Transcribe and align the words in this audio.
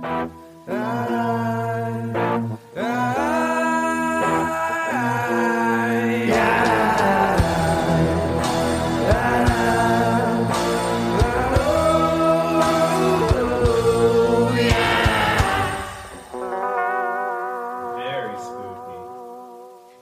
Very 0.00 0.16
spooky. 18.38 18.96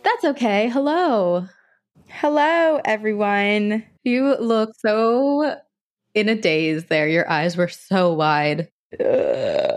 That's 0.04 0.24
okay. 0.24 0.68
Hello. 0.68 1.46
Hello, 2.08 2.80
everyone. 2.84 3.84
You 4.04 4.36
look 4.38 4.70
so 4.78 5.56
in 6.14 6.28
a 6.28 6.36
daze 6.36 6.84
there. 6.84 7.08
Your 7.08 7.28
eyes 7.28 7.56
were 7.56 7.68
so 7.68 8.12
wide. 8.14 8.68
Ugh. 9.00 9.67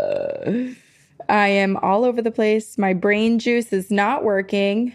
I 1.30 1.48
am 1.48 1.78
all 1.78 2.04
over 2.04 2.22
the 2.22 2.32
place. 2.32 2.78
My 2.78 2.94
brain 2.94 3.40
juice 3.40 3.72
is 3.72 3.92
not 3.92 4.24
working. 4.24 4.94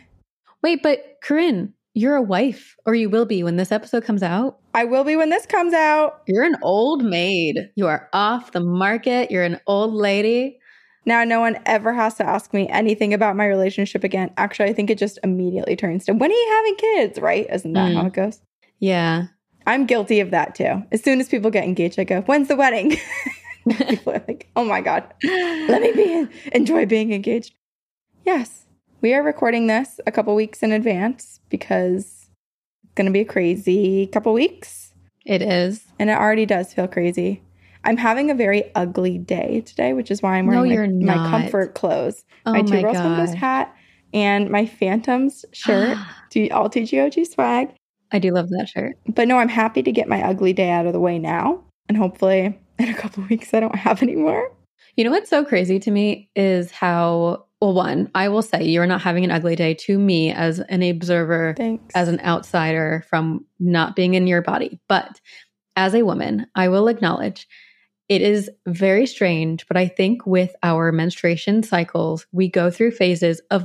Wait, 0.62 0.82
but 0.82 1.16
Corinne, 1.22 1.72
you're 1.94 2.16
a 2.16 2.22
wife, 2.22 2.76
or 2.84 2.94
you 2.94 3.08
will 3.08 3.24
be 3.24 3.42
when 3.42 3.56
this 3.56 3.72
episode 3.72 4.04
comes 4.04 4.22
out. 4.22 4.58
I 4.74 4.84
will 4.84 5.04
be 5.04 5.16
when 5.16 5.30
this 5.30 5.46
comes 5.46 5.72
out. 5.72 6.22
You're 6.26 6.42
an 6.44 6.56
old 6.62 7.04
maid. 7.04 7.70
You 7.76 7.86
are 7.86 8.08
off 8.12 8.52
the 8.52 8.60
market. 8.60 9.30
You're 9.30 9.44
an 9.44 9.60
old 9.66 9.94
lady. 9.94 10.58
Now, 11.06 11.22
no 11.24 11.38
one 11.40 11.58
ever 11.66 11.92
has 11.94 12.14
to 12.16 12.26
ask 12.28 12.52
me 12.52 12.68
anything 12.68 13.14
about 13.14 13.36
my 13.36 13.46
relationship 13.46 14.02
again. 14.02 14.30
Actually, 14.36 14.70
I 14.70 14.72
think 14.72 14.90
it 14.90 14.98
just 14.98 15.20
immediately 15.22 15.76
turns 15.76 16.04
to 16.06 16.12
when 16.12 16.30
are 16.30 16.34
you 16.34 16.48
having 16.52 16.74
kids, 16.76 17.20
right? 17.20 17.46
Isn't 17.50 17.72
that 17.74 17.92
Mm. 17.92 17.94
how 17.94 18.06
it 18.06 18.12
goes? 18.12 18.40
Yeah. 18.80 19.26
I'm 19.68 19.86
guilty 19.86 20.18
of 20.20 20.32
that 20.32 20.54
too. 20.56 20.82
As 20.92 21.02
soon 21.02 21.20
as 21.20 21.28
people 21.28 21.50
get 21.50 21.64
engaged, 21.64 21.98
I 22.00 22.04
go, 22.04 22.22
When's 22.22 22.48
the 22.48 22.56
wedding? 22.56 22.96
people 23.88 24.12
are 24.12 24.24
like, 24.28 24.48
Oh 24.56 24.64
my 24.64 24.80
God, 24.80 25.12
let 25.22 25.82
me 25.82 25.92
be 25.92 26.12
in, 26.12 26.30
enjoy 26.52 26.86
being 26.86 27.12
engaged. 27.12 27.54
Yes, 28.24 28.66
we 29.00 29.14
are 29.14 29.22
recording 29.22 29.66
this 29.66 30.00
a 30.06 30.12
couple 30.12 30.34
weeks 30.34 30.62
in 30.62 30.72
advance 30.72 31.40
because 31.48 32.28
it's 32.84 32.94
going 32.94 33.06
to 33.06 33.12
be 33.12 33.20
a 33.20 33.24
crazy 33.24 34.06
couple 34.06 34.32
weeks. 34.32 34.92
It 35.24 35.42
is. 35.42 35.84
And 35.98 36.10
it 36.10 36.18
already 36.18 36.46
does 36.46 36.72
feel 36.72 36.86
crazy. 36.86 37.42
I'm 37.84 37.96
having 37.96 38.30
a 38.30 38.34
very 38.34 38.72
ugly 38.74 39.18
day 39.18 39.62
today, 39.62 39.92
which 39.92 40.10
is 40.10 40.22
why 40.22 40.36
I'm 40.36 40.46
No, 40.46 40.62
wearing 40.62 40.72
you're 40.72 40.88
my, 40.88 41.16
my 41.16 41.30
comfort 41.30 41.74
clothes. 41.74 42.24
Oh 42.44 42.52
my 42.52 42.62
two 42.62 42.82
girls 42.82 42.96
one 42.96 43.36
hat 43.36 43.74
and 44.12 44.50
my 44.50 44.66
Phantoms 44.66 45.44
shirt. 45.52 45.96
All 46.52 46.68
TGOG 46.68 47.26
swag. 47.26 47.74
I 48.12 48.18
do 48.18 48.30
love 48.32 48.50
that 48.50 48.68
shirt. 48.68 48.98
But 49.08 49.26
no, 49.28 49.38
I'm 49.38 49.48
happy 49.48 49.82
to 49.82 49.92
get 49.92 50.08
my 50.08 50.22
ugly 50.22 50.52
day 50.52 50.70
out 50.70 50.86
of 50.86 50.92
the 50.92 51.00
way 51.00 51.18
now. 51.18 51.64
And 51.88 51.96
hopefully 51.96 52.58
in 52.78 52.88
a 52.88 52.94
couple 52.94 53.22
of 53.22 53.30
weeks 53.30 53.52
I 53.54 53.60
don't 53.60 53.74
have 53.74 54.02
any 54.02 54.16
more. 54.16 54.50
You 54.96 55.04
know 55.04 55.10
what's 55.10 55.30
so 55.30 55.44
crazy 55.44 55.78
to 55.80 55.90
me 55.90 56.30
is 56.34 56.70
how, 56.70 57.46
well, 57.60 57.74
one, 57.74 58.10
I 58.14 58.28
will 58.28 58.42
say 58.42 58.64
you're 58.64 58.86
not 58.86 59.02
having 59.02 59.24
an 59.24 59.30
ugly 59.30 59.54
day 59.54 59.74
to 59.74 59.98
me 59.98 60.32
as 60.32 60.58
an 60.58 60.82
observer, 60.82 61.54
Thanks. 61.56 61.94
as 61.94 62.08
an 62.08 62.20
outsider 62.20 63.04
from 63.08 63.44
not 63.60 63.94
being 63.94 64.14
in 64.14 64.26
your 64.26 64.40
body. 64.40 64.80
But 64.88 65.20
as 65.76 65.94
a 65.94 66.04
woman, 66.04 66.46
I 66.54 66.68
will 66.68 66.88
acknowledge 66.88 67.46
it 68.08 68.22
is 68.22 68.50
very 68.66 69.06
strange. 69.06 69.66
But 69.66 69.76
I 69.76 69.88
think 69.88 70.26
with 70.26 70.54
our 70.62 70.92
menstruation 70.92 71.62
cycles, 71.62 72.26
we 72.32 72.48
go 72.48 72.70
through 72.70 72.92
phases 72.92 73.40
of 73.50 73.64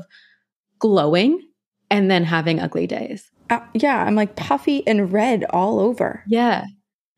glowing 0.80 1.48
and 1.90 2.10
then 2.10 2.24
having 2.24 2.60
ugly 2.60 2.88
days. 2.88 3.32
Uh, 3.50 3.60
yeah, 3.74 4.04
I'm 4.04 4.16
like 4.16 4.36
puffy 4.36 4.86
and 4.88 5.12
red 5.14 5.46
all 5.50 5.80
over. 5.80 6.24
Yeah. 6.28 6.66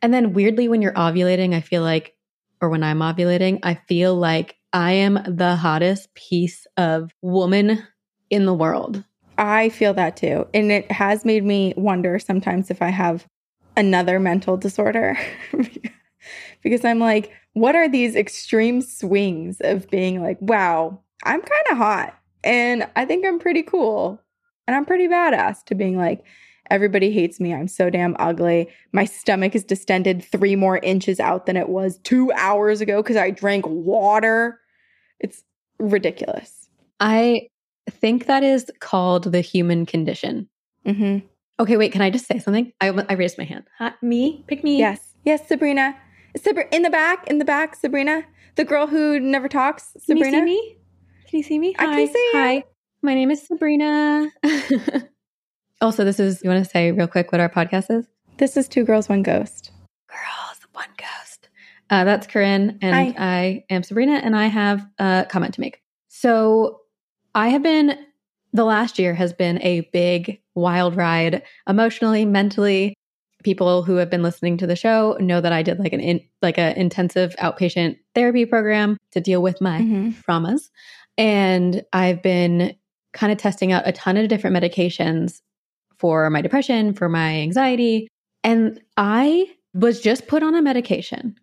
And 0.04 0.14
then 0.14 0.34
weirdly, 0.34 0.68
when 0.68 0.82
you're 0.82 0.94
ovulating, 0.94 1.56
I 1.56 1.62
feel 1.62 1.82
like, 1.82 2.14
or 2.62 2.70
when 2.70 2.84
I'm 2.84 3.00
ovulating, 3.00 3.60
I 3.64 3.76
feel 3.76 4.14
like 4.16 4.58
I 4.74 4.92
am 4.92 5.18
the 5.26 5.56
hottest 5.56 6.14
piece 6.14 6.68
of 6.76 7.12
woman 7.22 7.82
in 8.30 8.46
the 8.46 8.54
world. 8.54 9.04
I 9.38 9.70
feel 9.70 9.94
that 9.94 10.18
too. 10.18 10.46
And 10.54 10.72
it 10.72 10.92
has 10.92 11.24
made 11.24 11.46
me 11.46 11.74
wonder 11.78 12.20
sometimes 12.20 12.70
if 12.70 12.82
I 12.82 12.90
have 12.90 13.26
another 13.78 14.20
mental 14.20 14.58
disorder. 14.58 15.18
because 16.64 16.84
I'm 16.84 17.00
like, 17.00 17.32
what 17.54 17.76
are 17.76 17.88
these 17.88 18.16
extreme 18.16 18.82
swings 18.82 19.62
of 19.62 19.90
being 19.90 20.22
like, 20.22 20.38
wow, 20.42 21.00
I'm 21.24 21.42
kind 21.42 21.66
of 21.72 21.78
hot 21.78 22.20
and 22.44 22.90
I 22.96 23.06
think 23.06 23.26
I'm 23.26 23.40
pretty 23.40 23.64
cool 23.64 24.20
and 24.68 24.76
I'm 24.76 24.86
pretty 24.86 25.08
badass 25.08 25.64
to 25.66 25.76
being 25.76 25.98
like, 25.98 26.24
everybody 26.70 27.12
hates 27.12 27.40
me. 27.40 27.54
I'm 27.54 27.68
so 27.68 27.90
damn 27.90 28.16
ugly. 28.20 28.70
My 28.92 29.06
stomach 29.06 29.56
is 29.56 29.64
distended 29.64 30.24
three 30.24 30.56
more 30.56 30.78
inches 30.78 31.20
out 31.20 31.46
than 31.46 31.58
it 31.58 31.70
was 31.70 31.98
two 32.00 32.32
hours 32.34 32.82
ago 32.82 33.02
because 33.02 33.18
I 33.18 33.32
drank 33.32 33.66
water. 33.68 34.60
It's 35.20 35.44
ridiculous. 35.80 36.70
I 37.00 37.48
think 37.90 38.26
that 38.28 38.44
is 38.44 38.72
called 38.80 39.32
the 39.32 39.42
human 39.42 39.86
condition. 39.86 40.50
Mm-hmm. 40.86 41.26
Okay, 41.60 41.78
wait, 41.78 41.92
can 41.92 42.02
I 42.02 42.10
just 42.10 42.26
say 42.26 42.40
something? 42.40 42.72
I, 42.82 42.90
I 43.10 43.14
raised 43.14 43.38
my 43.38 43.44
hand. 43.44 43.66
Hi, 43.78 43.94
me? 44.02 44.44
Pick 44.48 44.64
me. 44.64 44.80
Yes. 44.80 45.16
Yes, 45.24 45.48
Sabrina. 45.48 45.96
Sabr- 46.38 46.74
in 46.74 46.82
the 46.82 46.90
back, 46.90 47.28
in 47.28 47.38
the 47.38 47.46
back, 47.46 47.76
Sabrina. 47.76 48.24
The 48.56 48.66
girl 48.66 48.88
who 48.88 49.20
never 49.20 49.48
talks, 49.48 49.94
Sabrina. 50.00 50.40
Can 50.40 50.48
you 50.48 50.56
see 50.56 50.62
me? 50.62 50.78
Can 51.28 51.38
you 51.38 51.44
see 51.44 51.60
me? 51.60 51.76
I 51.78 51.86
can 51.86 52.08
see 52.08 52.32
you. 52.34 52.40
Hi. 52.40 52.64
My 53.02 53.14
name 53.14 53.32
is 53.32 53.46
Sabrina. 53.46 54.32
also, 55.84 56.04
this 56.04 56.20
is, 56.20 56.42
you 56.44 56.50
want 56.50 56.64
to 56.64 56.70
say 56.70 56.92
real 56.92 57.08
quick 57.08 57.32
what 57.32 57.42
our 57.42 57.50
podcast 57.50 57.92
is? 57.96 58.06
This 58.38 58.58
is 58.58 58.68
Two 58.68 58.84
Girls, 58.86 59.10
One 59.10 59.22
Ghost. 59.22 59.72
Girls, 60.08 60.60
one 60.72 60.88
ghost. 60.98 61.50
Uh, 61.90 62.04
that's 62.04 62.26
Corinne, 62.26 62.80
and 62.82 63.16
Hi. 63.16 63.16
I 63.18 63.64
am 63.70 63.84
Sabrina, 63.84 64.14
and 64.14 64.36
I 64.36 64.48
have 64.48 64.86
a 64.98 65.28
comment 65.30 65.54
to 65.56 65.62
make. 65.62 65.82
So, 66.08 66.80
I 67.36 67.50
have 67.50 67.62
been, 67.64 67.98
the 68.54 68.64
last 68.64 68.98
year 68.98 69.14
has 69.14 69.34
been 69.34 69.62
a 69.62 69.82
big 69.92 70.40
wild 70.56 70.96
ride 70.96 71.44
emotionally, 71.68 72.26
mentally. 72.26 72.94
People 73.44 73.84
who 73.84 73.96
have 73.98 74.10
been 74.10 74.24
listening 74.24 74.58
to 74.58 74.68
the 74.68 74.76
show 74.76 75.18
know 75.20 75.42
that 75.42 75.52
I 75.52 75.64
did 75.64 75.80
like 75.80 75.92
an 75.94 76.00
in, 76.00 76.22
like 76.42 76.58
an 76.58 76.78
intensive 76.78 77.36
outpatient 77.38 77.98
therapy 78.16 78.46
program 78.46 78.98
to 79.12 79.20
deal 79.20 79.42
with 79.42 79.60
my 79.60 79.82
Mhm. 79.82 80.16
traumas. 80.24 80.70
And 81.18 81.84
I've 81.92 82.22
been 82.24 82.76
kind 83.12 83.32
of 83.34 83.38
testing 83.38 83.72
out 83.74 83.88
a 83.88 83.92
ton 83.92 84.16
of 84.16 84.30
different 84.30 84.56
medications 84.56 85.42
for 86.04 86.30
my 86.30 86.42
depression, 86.42 86.94
for 86.94 87.08
my 87.08 87.36
anxiety. 87.36 88.10
And 88.44 88.78
I 88.98 89.50
was 89.74 90.02
just 90.02 90.28
put 90.28 90.44
on 90.44 90.54
a 90.54 90.62
medication 90.62 91.40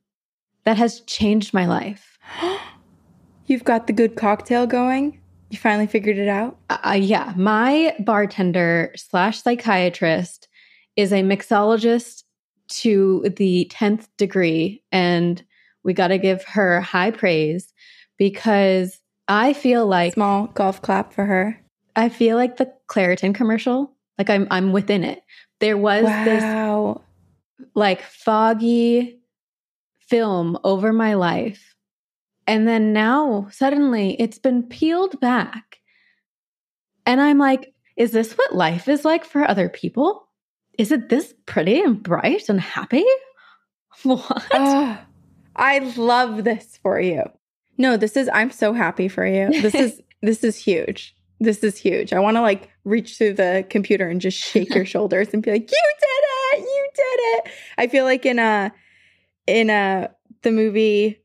that 0.64 0.76
has 0.76 1.00
changed 1.06 1.54
my 1.54 1.64
life. 1.64 2.18
You've 3.46 3.64
got 3.64 3.86
the 3.86 3.94
good 3.94 4.16
cocktail 4.16 4.66
going. 4.66 5.18
You 5.48 5.56
finally 5.56 5.86
figured 5.86 6.18
it 6.18 6.28
out. 6.28 6.58
Uh, 6.68 6.98
yeah, 7.00 7.32
my 7.38 7.96
bartender 8.00 8.92
slash 8.96 9.42
psychiatrist 9.42 10.46
is 10.94 11.10
a 11.10 11.22
mixologist 11.22 12.24
to 12.68 13.32
the 13.38 13.66
10th 13.72 14.08
degree. 14.18 14.82
And 14.92 15.42
we 15.84 15.94
got 15.94 16.08
to 16.08 16.18
give 16.18 16.44
her 16.44 16.82
high 16.82 17.12
praise 17.12 17.72
because 18.18 19.00
I 19.26 19.54
feel 19.54 19.86
like 19.86 20.12
Small 20.12 20.48
golf 20.48 20.82
clap 20.82 21.14
for 21.14 21.24
her. 21.24 21.58
I 21.96 22.10
feel 22.10 22.36
like 22.36 22.58
the 22.58 22.70
Claritin 22.88 23.34
commercial, 23.34 23.96
like 24.20 24.28
I'm 24.28 24.46
I'm 24.50 24.72
within 24.72 25.02
it. 25.02 25.22
There 25.60 25.78
was 25.78 26.04
this 26.04 26.44
like 27.74 28.02
foggy 28.02 29.18
film 30.08 30.58
over 30.62 30.92
my 30.92 31.14
life. 31.14 31.74
And 32.46 32.68
then 32.68 32.92
now 32.92 33.48
suddenly 33.50 34.14
it's 34.20 34.38
been 34.38 34.64
peeled 34.64 35.18
back. 35.20 35.78
And 37.06 37.18
I'm 37.18 37.38
like, 37.38 37.72
is 37.96 38.10
this 38.10 38.34
what 38.34 38.54
life 38.54 38.88
is 38.88 39.06
like 39.06 39.24
for 39.24 39.48
other 39.48 39.70
people? 39.70 40.28
Is 40.76 40.92
it 40.92 41.08
this 41.08 41.32
pretty 41.46 41.80
and 41.80 42.02
bright 42.02 42.48
and 42.50 42.60
happy? 42.60 43.04
What? 44.02 44.46
I 45.56 45.78
love 45.96 46.44
this 46.44 46.78
for 46.82 47.00
you. 47.00 47.24
No, 47.76 47.96
this 47.96 48.16
is 48.16 48.28
I'm 48.32 48.50
so 48.50 48.72
happy 48.72 49.08
for 49.08 49.26
you. 49.26 49.62
This 49.62 49.74
is 49.86 50.02
this 50.20 50.44
is 50.44 50.56
huge. 50.56 51.14
This 51.40 51.64
is 51.64 51.76
huge. 51.78 52.12
I 52.12 52.20
want 52.20 52.36
to 52.36 52.42
like 52.42 52.68
reach 52.84 53.16
through 53.16 53.34
the 53.34 53.64
computer 53.70 54.08
and 54.08 54.20
just 54.20 54.36
shake 54.38 54.74
your 54.74 54.84
shoulders 54.94 55.28
and 55.32 55.42
be 55.42 55.50
like, 55.50 55.70
"You 55.70 55.94
did 56.00 56.58
it. 56.58 56.60
You 56.60 56.88
did 56.94 57.02
it." 57.02 57.52
I 57.78 57.86
feel 57.88 58.04
like 58.04 58.26
in 58.26 58.38
a 58.38 58.72
in 59.46 59.70
a 59.70 60.10
the 60.42 60.52
movie 60.52 61.22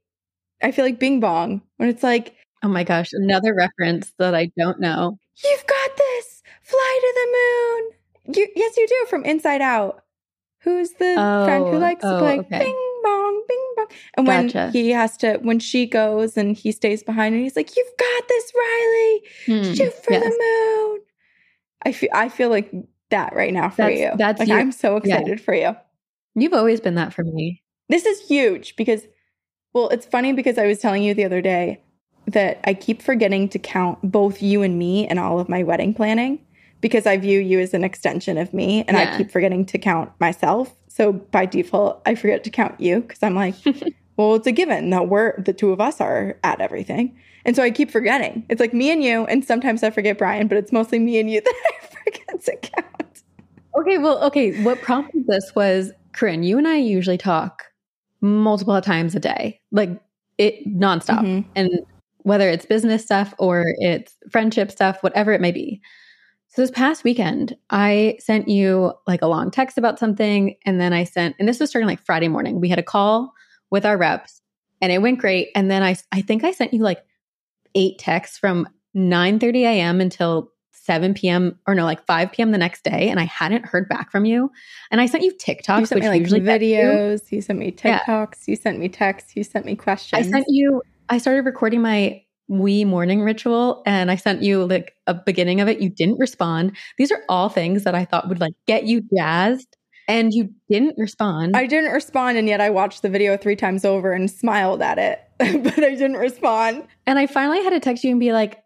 I 0.61 0.71
feel 0.71 0.85
like 0.85 0.99
Bing 0.99 1.19
Bong 1.19 1.61
when 1.77 1.89
it's 1.89 2.03
like, 2.03 2.35
oh 2.63 2.69
my 2.69 2.83
gosh, 2.83 3.09
another 3.11 3.53
reference 3.53 4.13
that 4.17 4.33
I 4.33 4.51
don't 4.57 4.79
know. 4.79 5.19
"You've 5.43 5.67
got 5.67 5.97
this. 5.97 6.41
Fly 6.61 6.99
to 7.01 7.13
the 7.13 7.27
moon." 7.37 8.35
You, 8.35 8.47
yes, 8.55 8.77
you 8.77 8.87
do 8.87 9.05
from 9.09 9.25
Inside 9.25 9.61
Out. 9.61 10.04
Who's 10.65 10.89
the 10.91 11.13
friend 11.45 11.63
who 11.67 11.75
Oh, 11.75 11.77
likes 11.77 12.01
to 12.01 12.15
oh, 12.15 12.19
play 12.19 12.39
okay. 12.39 12.59
Bing 12.59 12.99
Bong, 13.03 13.43
Bing 13.47 13.65
Bong? 13.77 13.85
And 14.15 14.27
when 14.27 14.47
Gotcha. 14.47 14.71
he 14.71 14.89
has 14.89 15.15
to, 15.17 15.37
when 15.37 15.59
she 15.59 15.85
goes 15.85 16.35
and 16.37 16.57
he 16.57 16.71
stays 16.73 17.03
behind, 17.03 17.35
and 17.35 17.43
he's 17.43 17.55
like, 17.55 17.77
"You've 17.77 17.97
got 17.97 18.27
this, 18.27 18.51
Riley. 18.57 19.21
Hmm, 19.45 19.73
Shoot 19.73 19.93
for 20.03 20.11
yes. 20.13 20.23
the 20.23 20.29
moon." 20.89 20.99
I 21.85 21.91
feel, 21.93 22.09
I 22.13 22.29
feel 22.29 22.49
like 22.49 22.71
that 23.11 23.35
right 23.35 23.53
now 23.53 23.69
for 23.69 23.77
That's- 23.83 23.99
you. 23.99 24.11
that's 24.17 24.39
like 24.39 24.47
you. 24.49 24.55
I'm 24.55 24.71
so 24.71 24.99
Yeah. 25.03 25.17
excited 25.19 25.39
for 25.39 25.53
you. 25.53 25.75
You've 26.35 26.53
always 26.53 26.81
been 26.81 26.95
that 26.95 27.13
for 27.13 27.23
me. 27.23 27.61
This 27.87 28.05
is 28.05 28.27
huge 28.27 28.75
because 28.75 29.07
Well, 29.73 29.89
it's 29.89 30.05
funny 30.05 30.31
because 30.33 30.57
I 30.57 30.65
was 30.67 30.79
telling 30.79 31.03
you 31.03 31.13
the 31.13 31.25
other 31.25 31.41
day 31.41 31.81
that 32.27 32.61
I 32.63 32.73
keep 32.73 33.01
forgetting 33.01 33.49
to 33.49 33.59
count 33.59 33.99
both 34.03 34.41
you 34.41 34.63
and 34.63 34.79
me 34.79 35.07
in 35.07 35.17
all 35.17 35.37
of 35.39 35.47
my 35.49 35.63
wedding 35.63 35.93
planning 35.93 36.39
because 36.81 37.05
I 37.05 37.17
view 37.17 37.39
you 37.39 37.59
as 37.59 37.73
an 37.73 37.83
extension 37.83 38.37
of 38.37 38.53
me 38.53 38.83
and 38.87 38.95
Yeah. 38.97 39.13
I 39.13 39.17
keep 39.17 39.31
forgetting 39.31 39.65
to 39.67 39.77
count 39.77 40.11
myself. 40.19 40.73
So 40.87 41.13
by 41.13 41.45
default, 41.45 42.01
I 42.05 42.15
forget 42.15 42.43
to 42.45 42.49
count 42.49 42.79
you 42.79 43.01
because 43.01 43.21
I'm 43.23 43.35
like, 43.35 43.55
well, 44.17 44.35
it's 44.35 44.47
a 44.47 44.51
given 44.51 44.89
that 44.91 45.07
we're 45.09 45.39
the 45.41 45.53
two 45.53 45.71
of 45.71 45.81
us 45.81 45.99
are 45.99 46.37
at 46.43 46.61
everything. 46.61 47.17
And 47.43 47.55
so 47.55 47.61
I 47.63 47.69
keep 47.69 47.91
forgetting. 47.91 48.45
It's 48.49 48.59
like 48.59 48.73
me 48.73 48.89
and 48.91 49.03
you, 49.03 49.25
and 49.25 49.45
sometimes 49.45 49.83
I 49.83 49.89
forget 49.91 50.17
Bryan, 50.17 50.47
but 50.47 50.57
it's 50.57 50.71
mostly 50.71 50.99
me 50.99 51.19
and 51.19 51.29
you 51.29 51.41
that 51.45 51.53
I 51.53 51.85
forget 51.87 52.43
to 52.45 52.55
count. 52.57 53.23
Okay, 53.77 53.97
well, 53.97 54.23
okay. 54.23 54.63
What 54.63 54.81
prompted 54.81 55.27
this 55.27 55.51
was 55.55 55.91
Corinne, 56.13 56.43
you 56.43 56.57
and 56.57 56.67
I 56.67 56.77
usually 56.77 57.17
talk 57.17 57.63
multiple 58.21 58.79
times 58.81 59.15
a 59.15 59.19
day, 59.19 59.59
like 59.71 59.89
it 60.37 60.65
nonstop. 60.67 61.19
Mhm. 61.21 61.45
And 61.55 61.69
whether 62.23 62.49
it's 62.49 62.65
business 62.65 63.03
stuff 63.03 63.33
or 63.37 63.65
it's 63.77 64.15
friendship 64.31 64.71
stuff, 64.71 65.03
whatever 65.03 65.31
it 65.33 65.41
may 65.41 65.51
be. 65.51 65.81
So 66.47 66.61
this 66.61 66.71
past 66.71 67.03
weekend, 67.03 67.55
I 67.69 68.17
sent 68.19 68.47
you 68.47 68.93
like 69.07 69.21
a 69.21 69.27
long 69.27 69.51
text 69.51 69.77
about 69.77 69.99
something. 69.99 70.55
And 70.65 70.79
then 70.79 70.93
I 70.93 71.03
sent, 71.03 71.35
and 71.37 71.47
this 71.49 71.59
was 71.59 71.69
starting 71.69 71.87
like 71.87 71.99
Friday 72.05 72.29
morning. 72.29 72.61
We 72.61 72.69
had 72.69 72.79
a 72.79 72.83
call 72.83 73.33
with 73.71 73.85
our 73.85 73.97
reps 73.97 74.41
and 74.81 74.91
it 74.91 75.01
went 75.01 75.19
great. 75.19 75.49
And 75.53 75.69
then 75.69 75.83
I, 75.83 75.97
I 76.11 76.21
think 76.21 76.43
I 76.43 76.51
sent 76.51 76.73
you 76.73 76.81
like 76.81 77.03
eight 77.73 77.99
texts 77.99 78.37
from 78.37 78.69
9 78.93 79.39
30 79.39 79.65
a.m. 79.65 79.99
until 79.99 80.51
7 80.71 81.13
p.m. 81.15 81.59
or 81.67 81.75
no, 81.75 81.83
like 81.83 82.05
5 82.05 82.31
p.m. 82.31 82.51
the 82.51 82.57
next 82.57 82.83
day. 82.83 83.09
And 83.09 83.19
I 83.19 83.23
hadn't 83.25 83.65
heard 83.65 83.89
back 83.89 84.11
from 84.11 84.23
you. 84.23 84.51
And 84.91 85.01
I 85.01 85.07
sent 85.07 85.23
you 85.23 85.33
TikToks, 85.33 85.79
You 85.79 85.85
sent 85.87 85.95
which 85.95 86.03
me 86.03 86.09
like 86.09 86.19
usually 86.21 86.39
get 86.41 86.61
you. 86.61 86.77
videos, 86.77 87.31
you 87.31 87.41
sent 87.41 87.59
me 87.59 87.75
Yeah. 87.83 87.99
TikToks, 88.05 88.47
you 88.47 88.55
sent 88.55 88.79
me 88.79 88.87
texts, 88.87 89.35
you 89.35 89.43
sent 89.43 89.65
me 89.65 89.75
questions. 89.75 90.25
I 90.25 90.29
sent 90.29 90.45
you, 90.47 90.81
I 91.09 91.17
started 91.17 91.45
recording 91.45 91.81
my 91.81 92.21
wee 92.47 92.85
morning 92.85 93.21
ritual 93.21 93.81
and 93.85 94.11
I 94.11 94.15
sent 94.15 94.43
you 94.43 94.65
like 94.65 94.95
a 95.07 95.13
beginning 95.13 95.61
of 95.61 95.67
it. 95.67 95.81
You 95.81 95.89
didn't 95.89 96.19
respond. 96.19 96.77
These 96.97 97.11
are 97.11 97.23
all 97.27 97.49
things 97.49 97.83
that 97.83 97.95
I 97.95 98.05
thought 98.05 98.29
would 98.29 98.39
like 98.39 98.53
get 98.67 98.85
you 98.85 99.01
jazzed 99.15 99.75
and 100.07 100.33
you 100.33 100.49
didn't 100.69 100.95
respond. 100.97 101.55
I 101.55 101.65
didn't 101.65 101.91
respond, 101.91 102.37
and 102.37 102.47
yet 102.47 102.61
I 102.61 102.69
watched 102.69 103.01
the 103.01 103.09
video 103.09 103.37
three 103.37 103.55
times 103.55 103.83
over 103.85 104.11
and 104.11 104.29
smiled 104.29 104.81
at 104.81 104.99
it, 104.99 105.19
but 105.39 105.83
I 105.83 105.95
didn't 105.95 106.17
respond. 106.17 106.85
and 107.07 107.17
I 107.17 107.27
finally 107.27 107.63
had 107.63 107.71
to 107.71 107.79
text 107.79 108.03
you 108.03 108.11
and 108.11 108.19
be 108.19 108.33
like, 108.33 108.61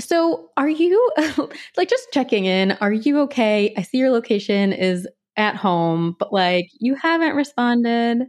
so 0.00 0.50
are 0.56 0.68
you 0.68 1.12
like 1.76 1.88
just 1.88 2.08
checking 2.12 2.44
in? 2.44 2.72
Are 2.80 2.92
you 2.92 3.20
okay? 3.20 3.74
I 3.76 3.82
see 3.82 3.98
your 3.98 4.10
location 4.10 4.72
is 4.72 5.08
at 5.36 5.56
home, 5.56 6.16
but 6.18 6.32
like 6.32 6.68
you 6.78 6.94
haven't 6.94 7.34
responded. 7.34 8.28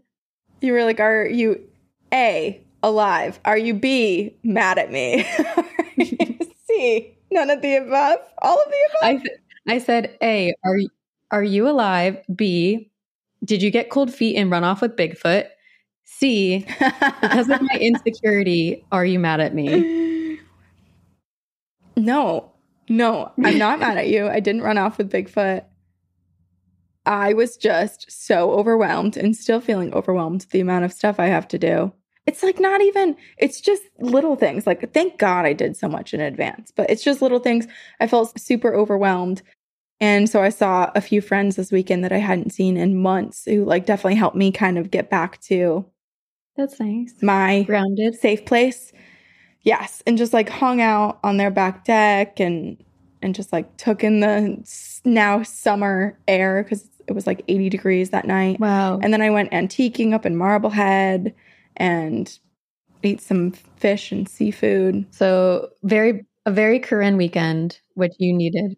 You 0.62 0.74
were 0.74 0.84
like, 0.84 1.00
Are 1.00 1.26
you 1.26 1.62
A, 2.14 2.62
alive? 2.84 3.40
Are 3.46 3.58
you 3.58 3.74
B, 3.74 4.36
mad 4.44 4.78
at 4.78 4.92
me? 4.92 5.26
C, 6.68 7.18
none 7.32 7.50
of 7.50 7.62
the 7.62 7.76
above? 7.76 8.20
All 8.42 8.58
of 8.58 8.70
the 8.70 8.90
above? 8.90 9.04
I 9.04 9.18
th- 9.18 9.40
I 9.68 9.78
said, 9.78 10.18
A, 10.22 10.54
are 10.64 10.80
are 11.32 11.44
you 11.44 11.70
alive? 11.70 12.18
B, 12.34 12.92
did 13.44 13.62
you 13.62 13.72
get 13.72 13.90
cold 13.90 14.14
feet 14.14 14.36
and 14.36 14.50
run 14.50 14.64
off 14.64 14.82
with 14.82 14.96
Bigfoot? 14.96 15.48
C, 16.04 16.66
because 17.22 17.50
of 17.50 17.62
my 17.62 17.76
insecurity, 17.80 18.86
are 18.92 19.06
you 19.06 19.20
mad 19.20 19.40
at 19.40 19.54
me? 19.54 20.40
no, 21.96 22.52
no, 22.90 23.32
I'm 23.44 23.58
not 23.58 23.80
mad 23.80 23.98
at 23.98 24.08
you. 24.08 24.28
I 24.28 24.40
didn't 24.40 24.64
run 24.64 24.78
off 24.78 24.98
with 24.98 25.12
Bigfoot. 25.12 25.66
I 27.06 27.34
was 27.34 27.58
just 27.58 28.12
so 28.12 28.52
overwhelmed 28.52 29.18
and 29.18 29.36
still 29.36 29.62
feeling 29.62 29.94
overwhelmed 29.94 30.46
the 30.52 30.60
amount 30.60 30.86
of 30.86 30.94
stuff 30.94 31.20
I 31.20 31.28
have 31.28 31.48
to 31.50 31.58
do. 31.58 31.94
It's 32.30 32.44
like 32.44 32.60
not 32.60 32.80
even, 32.82 33.16
it's 33.40 33.60
just 33.60 33.82
little 34.00 34.36
things. 34.36 34.68
Like, 34.68 34.94
thank 34.94 35.18
God 35.18 35.46
I 35.48 35.54
did 35.54 35.76
so 35.76 35.88
much 35.88 36.14
in 36.14 36.22
advance, 36.22 36.72
but 36.76 36.88
it's 36.88 37.04
just 37.04 37.24
little 37.24 37.40
things. 37.40 37.66
I 38.00 38.06
felt 38.08 38.40
super 38.40 38.72
overwhelmed. 38.76 39.42
And 40.00 40.30
so 40.30 40.44
I 40.44 40.50
saw 40.50 40.92
a 40.94 41.02
few 41.02 41.22
friends 41.22 41.56
this 41.56 41.72
weekend 41.72 42.04
that 42.04 42.12
I 42.12 42.20
hadn't 42.20 42.52
seen 42.52 42.78
in 42.78 43.02
months 43.02 43.46
who 43.46 43.66
like 43.66 43.88
definitely 43.88 44.16
helped 44.16 44.36
me 44.38 44.52
kind 44.52 44.78
of 44.78 44.92
get 44.92 45.10
back 45.10 45.42
to 45.42 45.86
That's 46.56 46.80
nice. 46.80 47.16
my 47.24 47.64
Grounded. 47.64 48.14
safe 48.20 48.46
place. 48.46 48.94
Yes, 49.64 50.04
and 50.06 50.16
just 50.18 50.34
like 50.34 50.50
hung 50.50 50.80
out 50.82 51.20
on 51.24 51.38
their 51.38 51.52
back 51.52 51.84
deck 51.84 52.40
and 52.40 52.78
and 53.22 53.36
just 53.36 53.52
like 53.52 53.76
took 53.78 54.04
in 54.04 54.20
the 54.22 54.64
now 55.04 55.44
summer 55.44 56.18
air 56.28 56.64
because 56.64 56.88
it 57.08 57.14
was 57.14 57.28
like 57.28 57.42
80 57.48 57.70
degrees 57.70 58.12
that 58.12 58.26
night. 58.26 58.60
Wow. 58.60 59.00
And 59.02 59.12
then 59.12 59.22
I 59.22 59.32
went 59.32 59.52
antiquing 59.52 60.14
up 60.14 60.26
in 60.26 60.38
Marblehead 60.38 61.34
and 61.80 62.38
ate 63.04 63.22
some 63.22 63.52
fish 63.52 64.12
and 64.12 64.28
seafood. 64.28 65.06
So 65.12 65.70
very 65.84 66.26
a 66.46 66.52
very 66.52 66.80
Corinne 66.80 67.18
weekend, 67.18 67.80
which 67.96 68.14
you 68.18 68.34
needed. 68.34 68.76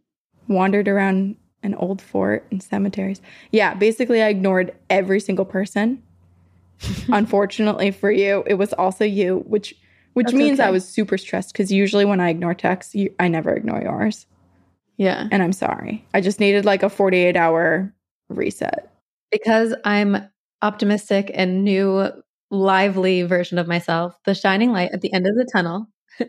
Wandered 0.47 0.87
around 0.87 1.35
an 1.63 1.75
old 1.75 2.01
fort 2.01 2.45
and 2.51 2.61
cemeteries. 2.61 3.21
Yeah, 3.51 3.73
basically 3.73 4.21
I 4.21 4.29
ignored 4.29 4.73
every 4.89 5.19
single 5.19 5.45
person. 5.45 6.01
Unfortunately 7.09 7.91
for 7.91 8.11
you, 8.11 8.43
it 8.47 8.55
was 8.55 8.73
also 8.73 9.05
you, 9.05 9.43
which 9.47 9.75
which 10.13 10.25
That's 10.25 10.35
means 10.35 10.59
I 10.59 10.71
was 10.71 10.85
super 10.85 11.17
stressed 11.17 11.53
because 11.53 11.71
usually 11.71 12.03
when 12.03 12.19
I 12.19 12.29
ignore 12.29 12.53
texts, 12.53 12.93
you, 12.93 13.13
I 13.17 13.29
never 13.29 13.53
ignore 13.55 13.81
yours. 13.81 14.25
Yeah. 14.97 15.27
And 15.31 15.41
I'm 15.41 15.53
sorry. 15.53 16.05
I 16.13 16.19
just 16.19 16.39
needed 16.39 16.65
like 16.65 16.83
a 16.83 16.89
48 16.89 17.37
hour 17.37 17.93
reset. 18.29 18.91
Because 19.31 19.73
I'm 19.85 20.29
optimistic 20.61 21.31
and 21.33 21.63
new 21.63 22.11
lively 22.51 23.23
version 23.23 23.57
of 23.57 23.67
myself, 23.67 24.15
the 24.25 24.35
shining 24.35 24.71
light 24.71 24.91
at 24.93 25.01
the 25.01 25.11
end 25.13 25.25
of 25.25 25.35
the 25.35 25.49
tunnel. 25.51 25.87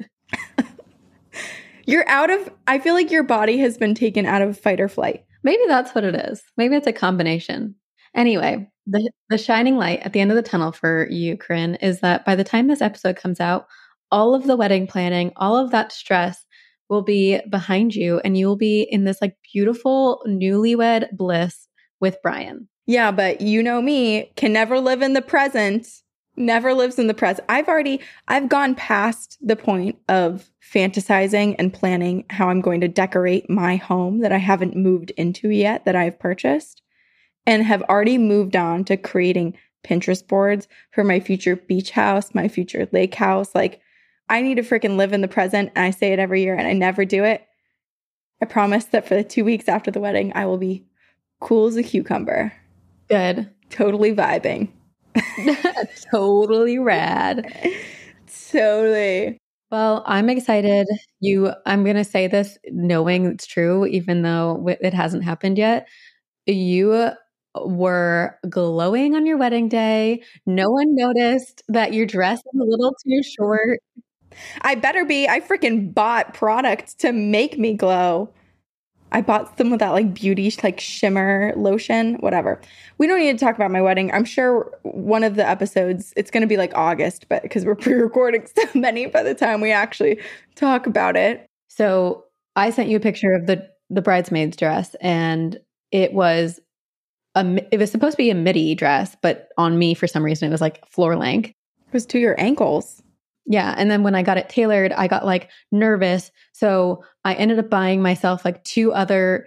You're 1.87 2.09
out 2.09 2.31
of, 2.31 2.49
I 2.67 2.79
feel 2.79 2.95
like 2.95 3.11
your 3.11 3.25
body 3.25 3.59
has 3.59 3.77
been 3.77 3.95
taken 3.95 4.25
out 4.25 4.41
of 4.41 4.59
fight 4.59 4.81
or 4.81 4.89
flight. 4.89 5.25
Maybe 5.43 5.63
that's 5.67 5.95
what 5.95 6.05
it 6.05 6.15
is. 6.15 6.41
Maybe 6.57 6.77
it's 6.77 6.87
a 6.87 6.93
combination. 6.93 7.75
Anyway, 8.15 8.71
the 8.87 9.11
the 9.31 9.39
shining 9.39 9.77
light 9.77 10.01
at 10.03 10.13
the 10.13 10.21
end 10.21 10.31
of 10.31 10.37
the 10.37 10.43
tunnel 10.43 10.71
for 10.71 11.09
you, 11.11 11.37
Corinne, 11.37 11.77
is 11.77 12.01
that 12.01 12.25
by 12.25 12.37
the 12.37 12.45
time 12.45 12.69
this 12.69 12.83
episode 12.83 13.17
comes 13.17 13.41
out, 13.41 13.67
all 14.11 14.35
of 14.35 14.47
the 14.47 14.57
wedding 14.57 14.87
planning, 14.87 15.33
all 15.37 15.57
of 15.57 15.71
that 15.71 15.91
stress 15.93 16.45
will 16.89 17.03
be 17.03 17.41
behind 17.49 17.95
you 17.95 18.21
and 18.25 18.37
you 18.37 18.47
will 18.47 18.57
be 18.57 18.83
in 18.83 19.05
this 19.05 19.21
like 19.23 19.37
beautiful 19.53 20.23
newlywed 20.29 21.11
bliss 21.17 21.67
with 22.01 22.21
Bryan. 22.23 22.69
Yeah, 22.87 23.13
but 23.13 23.41
you 23.41 23.63
know 23.63 23.81
me, 23.81 24.33
can 24.37 24.53
never 24.53 24.79
live 24.79 25.03
in 25.03 25.15
the 25.15 25.23
present, 25.23 25.89
never 26.37 26.75
lives 26.75 26.99
in 26.99 27.07
the 27.07 27.15
present. 27.15 27.47
I've 27.49 27.69
already, 27.69 28.01
I've 28.29 28.49
gone 28.49 28.75
past 28.75 29.39
the 29.41 29.57
point 29.57 29.99
of 30.09 30.51
fantasizing 30.63 31.57
and 31.59 31.73
planning 31.73 32.25
how 32.31 32.49
I'm 32.49 32.61
going 32.61 32.81
to 32.81 32.89
decorate 32.89 33.51
my 33.51 33.77
home 33.77 34.21
that 34.21 34.33
I 34.33 34.39
haven't 34.39 34.77
moved 34.77 35.11
into 35.13 35.51
yet, 35.51 35.85
that 35.85 35.97
I've 35.97 36.19
purchased, 36.19 36.83
and 37.47 37.65
have 37.65 37.83
already 37.83 38.19
moved 38.19 38.57
on 38.57 38.85
to 38.85 38.97
creating 38.97 39.57
Pinterest 39.85 40.27
boards 40.27 40.69
for 40.93 41.05
my 41.05 41.21
future 41.21 41.57
beach 41.57 41.91
house, 41.91 42.35
my 42.35 42.49
future 42.49 42.89
lake 42.93 43.15
house. 43.15 43.55
Like, 43.55 43.81
I 44.29 44.41
need 44.41 44.55
to 44.55 44.63
freaking 44.63 44.97
live 44.97 45.13
in 45.13 45.21
the 45.21 45.29
present. 45.29 45.73
And 45.75 45.85
I 45.85 45.91
say 45.91 46.13
it 46.13 46.19
every 46.19 46.43
year 46.43 46.55
and 46.55 46.67
I 46.67 46.73
never 46.73 47.05
do 47.05 47.25
it. 47.25 47.47
I 48.41 48.47
promise 48.47 48.87
that 48.87 49.07
for 49.07 49.15
the 49.15 49.25
two 49.25 49.45
weeks 49.45 49.69
after 49.69 49.91
the 49.91 50.01
wedding, 50.01 50.33
I 50.35 50.47
will 50.47 50.59
be 50.59 50.87
cool 51.41 51.67
as 51.67 51.77
a 51.77 51.83
cucumber 51.83 52.53
Good. 53.09 53.51
totally 53.69 54.15
vibing. 54.15 54.71
totally 56.11 56.79
rad. 56.79 57.51
Totally. 58.51 59.39
Well, 59.71 60.03
I'm 60.07 60.29
excited. 60.29 60.87
You, 61.21 61.53
I'm 61.65 61.85
going 61.85 61.97
to 61.97 62.05
say 62.05 62.27
this 62.27 62.59
knowing 62.71 63.27
it's 63.27 63.47
true, 63.47 63.87
even 63.87 64.23
though 64.23 64.67
it 64.69 64.93
hasn't 64.93 65.25
happened 65.25 65.57
yet. 65.59 65.89
You 66.47 67.11
were 67.55 68.39
glowing 68.49 69.15
on 69.15 69.27
your 69.27 69.39
wedding 69.39 69.69
day. 69.69 70.23
No 70.47 70.71
one 70.71 70.95
noticed 70.95 71.63
that 71.69 71.93
your 71.95 72.07
dress 72.07 72.39
is 72.41 72.61
a 72.61 72.65
little 72.65 72.95
too 73.07 73.23
short. 73.23 73.81
I 74.63 74.75
better 74.75 75.05
be. 75.05 75.29
I 75.29 75.41
freaking 75.41 75.93
bought 75.93 76.35
product 76.35 76.99
to 77.01 77.13
make 77.13 77.59
me 77.59 77.75
glow. 77.75 78.33
I 79.13 79.21
bought 79.21 79.57
some 79.59 79.73
of 79.73 79.79
that 79.79 79.91
like 79.91 80.15
beauty 80.15 80.53
like 80.63 80.81
shimmer 80.81 81.53
lotion, 81.57 82.15
whatever. 82.17 82.61
We 82.99 83.07
don't 83.07 83.21
need 83.21 83.39
to 83.39 83.45
talk 83.45 83.55
about 83.55 83.71
my 83.71 83.81
wedding. 83.83 84.11
I'm 84.13 84.25
sure 84.25 84.73
one 84.83 85.23
of 85.23 85.37
the 85.37 85.47
episodes 85.47 86.13
it's 86.17 86.31
going 86.31 86.41
to 86.41 86.47
be 86.47 86.57
like 86.57 86.73
August, 86.75 87.29
but 87.29 87.43
because 87.43 87.65
we're 87.65 87.75
pre-recording 87.77 88.47
so 88.47 88.65
many 88.79 89.07
by 89.07 89.23
the 89.23 89.35
time 89.35 89.61
we 89.61 89.71
actually 89.71 90.19
talk 90.57 90.87
about 90.87 91.17
it. 91.17 91.47
So 91.69 92.25
I 92.57 92.71
sent 92.71 92.89
you 92.89 92.97
a 92.97 93.01
picture 93.01 93.33
of 93.33 93.47
the 93.47 93.69
the 93.91 94.03
bridesmaid's 94.03 94.57
dress, 94.57 94.97
and 95.01 95.59
it 95.91 96.15
was 96.15 96.59
a 97.35 97.63
it 97.71 97.79
was 97.79 97.91
supposed 97.91 98.15
to 98.15 98.23
be 98.23 98.31
a 98.31 98.35
midi 98.35 98.75
dress, 98.75 99.17
but 99.23 99.49
on 99.59 99.79
me 99.79 99.95
for 99.95 100.07
some 100.07 100.25
reason 100.25 100.49
it 100.49 100.53
was 100.53 100.61
like 100.61 100.87
floor 100.89 101.17
length. 101.17 101.51
It 101.51 101.93
was 101.93 102.07
to 102.07 102.19
your 102.19 102.39
ankles. 102.41 103.02
Yeah. 103.47 103.75
And 103.77 103.91
then 103.91 104.03
when 104.03 104.15
I 104.15 104.23
got 104.23 104.39
it 104.39 104.49
tailored, 104.49 104.93
I 104.93 105.09
got 105.09 105.25
like 105.25 105.51
nervous. 105.71 106.31
So 106.53 107.05
I 107.25 107.35
ended 107.35 107.59
up 107.59 107.71
buying 107.71 108.03
myself 108.03 108.45
like 108.45 108.63
two 108.65 108.93
other 108.93 109.47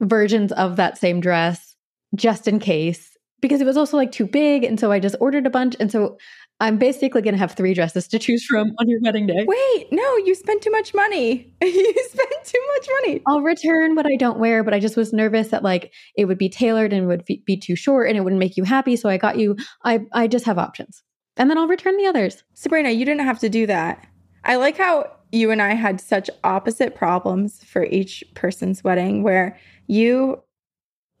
versions 0.00 0.52
of 0.52 0.76
that 0.76 0.98
same 0.98 1.20
dress 1.20 1.76
just 2.14 2.48
in 2.48 2.58
case 2.58 3.16
because 3.40 3.60
it 3.60 3.66
was 3.66 3.76
also 3.76 3.96
like 3.96 4.12
too 4.12 4.26
big. 4.26 4.64
And 4.64 4.80
so 4.80 4.90
I 4.90 4.98
just 4.98 5.16
ordered 5.20 5.46
a 5.46 5.50
bunch. 5.50 5.76
And 5.78 5.92
so 5.92 6.16
I'm 6.58 6.78
basically 6.78 7.20
going 7.20 7.34
to 7.34 7.38
have 7.38 7.52
three 7.52 7.74
dresses 7.74 8.08
to 8.08 8.18
choose 8.18 8.44
from 8.46 8.72
on 8.78 8.88
your 8.88 8.98
wedding 9.02 9.26
day. 9.26 9.44
Wait, 9.46 9.88
no, 9.92 10.16
you 10.18 10.34
spent 10.34 10.62
too 10.62 10.70
much 10.70 10.94
money. 10.94 11.52
you 11.62 11.94
spent 12.08 12.44
too 12.44 12.62
much 12.74 12.88
money. 13.02 13.22
I'll 13.26 13.42
return 13.42 13.94
what 13.94 14.06
I 14.06 14.16
don't 14.16 14.38
wear, 14.38 14.64
but 14.64 14.72
I 14.72 14.80
just 14.80 14.96
was 14.96 15.12
nervous 15.12 15.48
that 15.48 15.62
like 15.62 15.92
it 16.16 16.24
would 16.24 16.38
be 16.38 16.48
tailored 16.48 16.94
and 16.94 17.06
would 17.08 17.24
be 17.26 17.56
too 17.58 17.76
short 17.76 18.08
and 18.08 18.16
it 18.16 18.22
wouldn't 18.22 18.40
make 18.40 18.56
you 18.56 18.64
happy. 18.64 18.96
So 18.96 19.08
I 19.10 19.18
got 19.18 19.38
you. 19.38 19.56
I 19.84 20.00
I 20.14 20.28
just 20.28 20.46
have 20.46 20.58
options, 20.58 21.02
and 21.36 21.50
then 21.50 21.58
I'll 21.58 21.68
return 21.68 21.96
the 21.96 22.06
others. 22.06 22.44
Sabrina, 22.54 22.90
you 22.90 23.04
didn't 23.04 23.26
have 23.26 23.38
to 23.40 23.48
do 23.48 23.66
that. 23.66 24.06
I 24.44 24.56
like 24.56 24.78
how 24.78 25.12
you 25.32 25.50
and 25.50 25.60
I 25.60 25.74
had 25.74 26.00
such 26.00 26.30
opposite 26.44 26.94
problems 26.94 27.62
for 27.64 27.84
each 27.84 28.24
person's 28.34 28.84
wedding, 28.84 29.22
where 29.22 29.58
you 29.86 30.42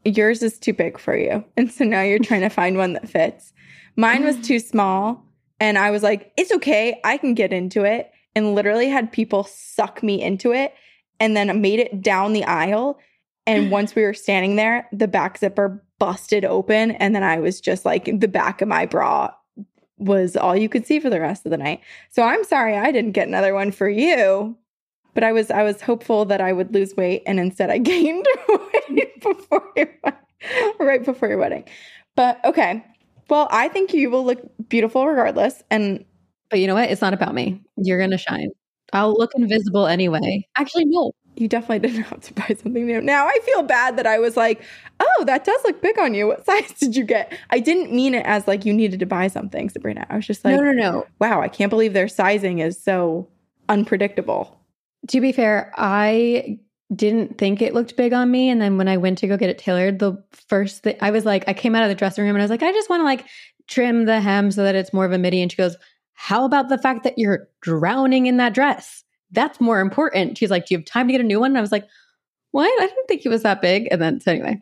yours 0.04 0.42
is 0.42 0.58
too 0.58 0.72
big 0.72 0.98
for 0.98 1.16
you, 1.16 1.44
and 1.56 1.70
so 1.70 1.84
now 1.84 2.02
you're 2.02 2.18
trying 2.18 2.42
to 2.42 2.48
find 2.48 2.76
one 2.76 2.92
that 2.94 3.08
fits. 3.08 3.52
Mine 3.96 4.24
was 4.24 4.36
too 4.46 4.58
small. 4.58 5.24
And 5.58 5.78
I 5.78 5.90
was 5.90 6.02
like, 6.02 6.32
it's 6.36 6.52
okay. 6.52 7.00
I 7.04 7.16
can 7.16 7.34
get 7.34 7.52
into 7.52 7.84
it. 7.84 8.10
And 8.34 8.54
literally 8.54 8.88
had 8.88 9.10
people 9.10 9.44
suck 9.44 10.02
me 10.02 10.22
into 10.22 10.52
it 10.52 10.74
and 11.18 11.34
then 11.34 11.60
made 11.62 11.80
it 11.80 12.02
down 12.02 12.34
the 12.34 12.44
aisle. 12.44 12.98
And 13.46 13.70
once 13.70 13.94
we 13.94 14.02
were 14.02 14.14
standing 14.14 14.56
there, 14.56 14.86
the 14.92 15.08
back 15.08 15.38
zipper 15.38 15.82
busted 15.98 16.44
open. 16.44 16.90
And 16.92 17.14
then 17.14 17.22
I 17.22 17.38
was 17.38 17.60
just 17.60 17.86
like, 17.86 18.04
the 18.20 18.28
back 18.28 18.60
of 18.60 18.68
my 18.68 18.84
bra 18.84 19.30
was 19.98 20.36
all 20.36 20.56
you 20.56 20.68
could 20.68 20.86
see 20.86 21.00
for 21.00 21.10
the 21.10 21.20
rest 21.20 21.46
of 21.46 21.50
the 21.50 21.56
night. 21.58 21.80
So 22.10 22.22
I'm 22.22 22.44
sorry 22.44 22.76
I 22.76 22.92
didn't 22.92 23.12
get 23.12 23.28
another 23.28 23.54
one 23.54 23.72
for 23.72 23.88
you. 23.88 24.56
But 25.14 25.24
I 25.24 25.32
was 25.32 25.50
I 25.50 25.62
was 25.62 25.80
hopeful 25.80 26.26
that 26.26 26.42
I 26.42 26.52
would 26.52 26.74
lose 26.74 26.94
weight 26.94 27.22
and 27.26 27.40
instead 27.40 27.70
I 27.70 27.78
gained 27.92 28.26
weight 28.48 29.20
before 29.22 29.64
your, 29.76 29.88
right 30.78 31.04
before 31.04 31.28
your 31.28 31.38
wedding. 31.38 31.64
But 32.16 32.44
okay, 32.44 32.84
well, 33.30 33.48
I 33.50 33.68
think 33.68 33.92
you 33.94 34.10
will 34.10 34.24
look 34.24 34.40
beautiful 34.68 35.06
regardless. 35.06 35.62
And 35.70 36.04
but 36.50 36.60
you 36.60 36.66
know 36.66 36.74
what? 36.74 36.90
It's 36.90 37.00
not 37.00 37.14
about 37.14 37.34
me. 37.34 37.60
You're 37.76 37.98
gonna 37.98 38.18
shine. 38.18 38.50
I'll 38.92 39.14
look 39.14 39.32
invisible 39.36 39.86
anyway. 39.86 40.46
Actually, 40.56 40.84
no. 40.86 41.12
You 41.36 41.48
definitely 41.48 41.88
didn't 41.88 42.04
have 42.04 42.20
to 42.22 42.34
buy 42.34 42.56
something 42.60 42.86
new. 42.86 43.00
Now 43.00 43.26
I 43.26 43.38
feel 43.44 43.62
bad 43.62 43.96
that 43.98 44.06
I 44.06 44.18
was 44.18 44.36
like, 44.36 44.62
oh, 45.00 45.24
that 45.26 45.44
does 45.44 45.60
look 45.64 45.80
big 45.82 45.98
on 45.98 46.14
you. 46.14 46.26
What 46.26 46.44
size 46.44 46.72
did 46.72 46.96
you 46.96 47.04
get? 47.04 47.32
I 47.50 47.60
didn't 47.60 47.92
mean 47.92 48.14
it 48.14 48.24
as 48.26 48.46
like 48.48 48.64
you 48.64 48.72
needed 48.72 49.00
to 49.00 49.06
buy 49.06 49.28
something, 49.28 49.68
Sabrina. 49.68 50.06
I 50.08 50.16
was 50.16 50.26
just 50.26 50.44
like, 50.44 50.56
no, 50.56 50.62
no, 50.62 50.72
no. 50.72 51.06
Wow, 51.18 51.42
I 51.42 51.48
can't 51.48 51.70
believe 51.70 51.92
their 51.92 52.08
sizing 52.08 52.58
is 52.60 52.82
so 52.82 53.28
unpredictable. 53.68 54.58
To 55.08 55.20
be 55.20 55.32
fair, 55.32 55.72
I 55.76 56.58
didn't 56.94 57.38
think 57.38 57.62
it 57.62 57.74
looked 57.74 57.96
big 57.96 58.12
on 58.12 58.30
me. 58.30 58.48
And 58.48 58.60
then 58.60 58.78
when 58.78 58.88
I 58.88 58.96
went 58.96 59.18
to 59.18 59.26
go 59.26 59.36
get 59.36 59.50
it 59.50 59.58
tailored, 59.58 59.98
the 59.98 60.22
first 60.32 60.82
thing 60.82 60.96
I 61.00 61.10
was 61.10 61.24
like, 61.24 61.44
I 61.48 61.52
came 61.52 61.74
out 61.74 61.82
of 61.82 61.88
the 61.88 61.94
dressing 61.94 62.24
room 62.24 62.34
and 62.34 62.42
I 62.42 62.44
was 62.44 62.50
like, 62.50 62.62
I 62.62 62.72
just 62.72 62.88
want 62.88 63.00
to 63.00 63.04
like 63.04 63.26
trim 63.66 64.04
the 64.04 64.20
hem 64.20 64.50
so 64.50 64.62
that 64.62 64.74
it's 64.74 64.92
more 64.92 65.04
of 65.04 65.12
a 65.12 65.18
midi. 65.18 65.42
And 65.42 65.50
she 65.50 65.56
goes, 65.56 65.76
How 66.14 66.44
about 66.44 66.68
the 66.68 66.78
fact 66.78 67.04
that 67.04 67.18
you're 67.18 67.48
drowning 67.60 68.26
in 68.26 68.36
that 68.36 68.54
dress? 68.54 69.04
That's 69.30 69.60
more 69.60 69.80
important. 69.80 70.38
She's 70.38 70.50
like, 70.50 70.66
Do 70.66 70.74
you 70.74 70.78
have 70.78 70.84
time 70.84 71.08
to 71.08 71.12
get 71.12 71.20
a 71.20 71.24
new 71.24 71.40
one? 71.40 71.52
And 71.52 71.58
I 71.58 71.62
was 71.62 71.72
like, 71.72 71.86
What? 72.50 72.70
I 72.82 72.86
didn't 72.86 73.06
think 73.06 73.24
it 73.24 73.30
was 73.30 73.42
that 73.42 73.62
big. 73.62 73.88
And 73.90 74.00
then, 74.00 74.20
so 74.20 74.32
anyway, 74.32 74.60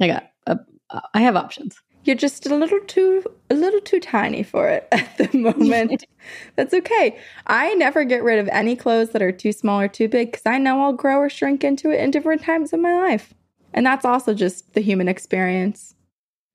I 0.00 0.06
got, 0.06 0.30
a, 0.46 0.58
uh, 0.90 1.00
I 1.14 1.20
have 1.20 1.36
options. 1.36 1.80
You're 2.04 2.16
just 2.16 2.46
a 2.46 2.54
little 2.54 2.80
too 2.80 3.24
a 3.50 3.54
little 3.54 3.80
too 3.80 3.98
tiny 3.98 4.42
for 4.42 4.68
it 4.68 4.86
at 4.92 5.16
the 5.16 5.36
moment. 5.36 6.04
That's 6.56 6.74
okay. 6.74 7.18
I 7.46 7.74
never 7.74 8.04
get 8.04 8.22
rid 8.22 8.38
of 8.38 8.48
any 8.48 8.76
clothes 8.76 9.10
that 9.10 9.22
are 9.22 9.32
too 9.32 9.52
small 9.52 9.80
or 9.80 9.88
too 9.88 10.08
big 10.08 10.30
because 10.30 10.46
I 10.46 10.58
know 10.58 10.82
I'll 10.82 10.92
grow 10.92 11.18
or 11.18 11.30
shrink 11.30 11.64
into 11.64 11.90
it 11.90 12.00
in 12.00 12.10
different 12.10 12.42
times 12.42 12.72
of 12.72 12.80
my 12.80 12.94
life. 12.94 13.32
And 13.72 13.84
that's 13.84 14.04
also 14.04 14.34
just 14.34 14.74
the 14.74 14.80
human 14.80 15.08
experience. 15.08 15.94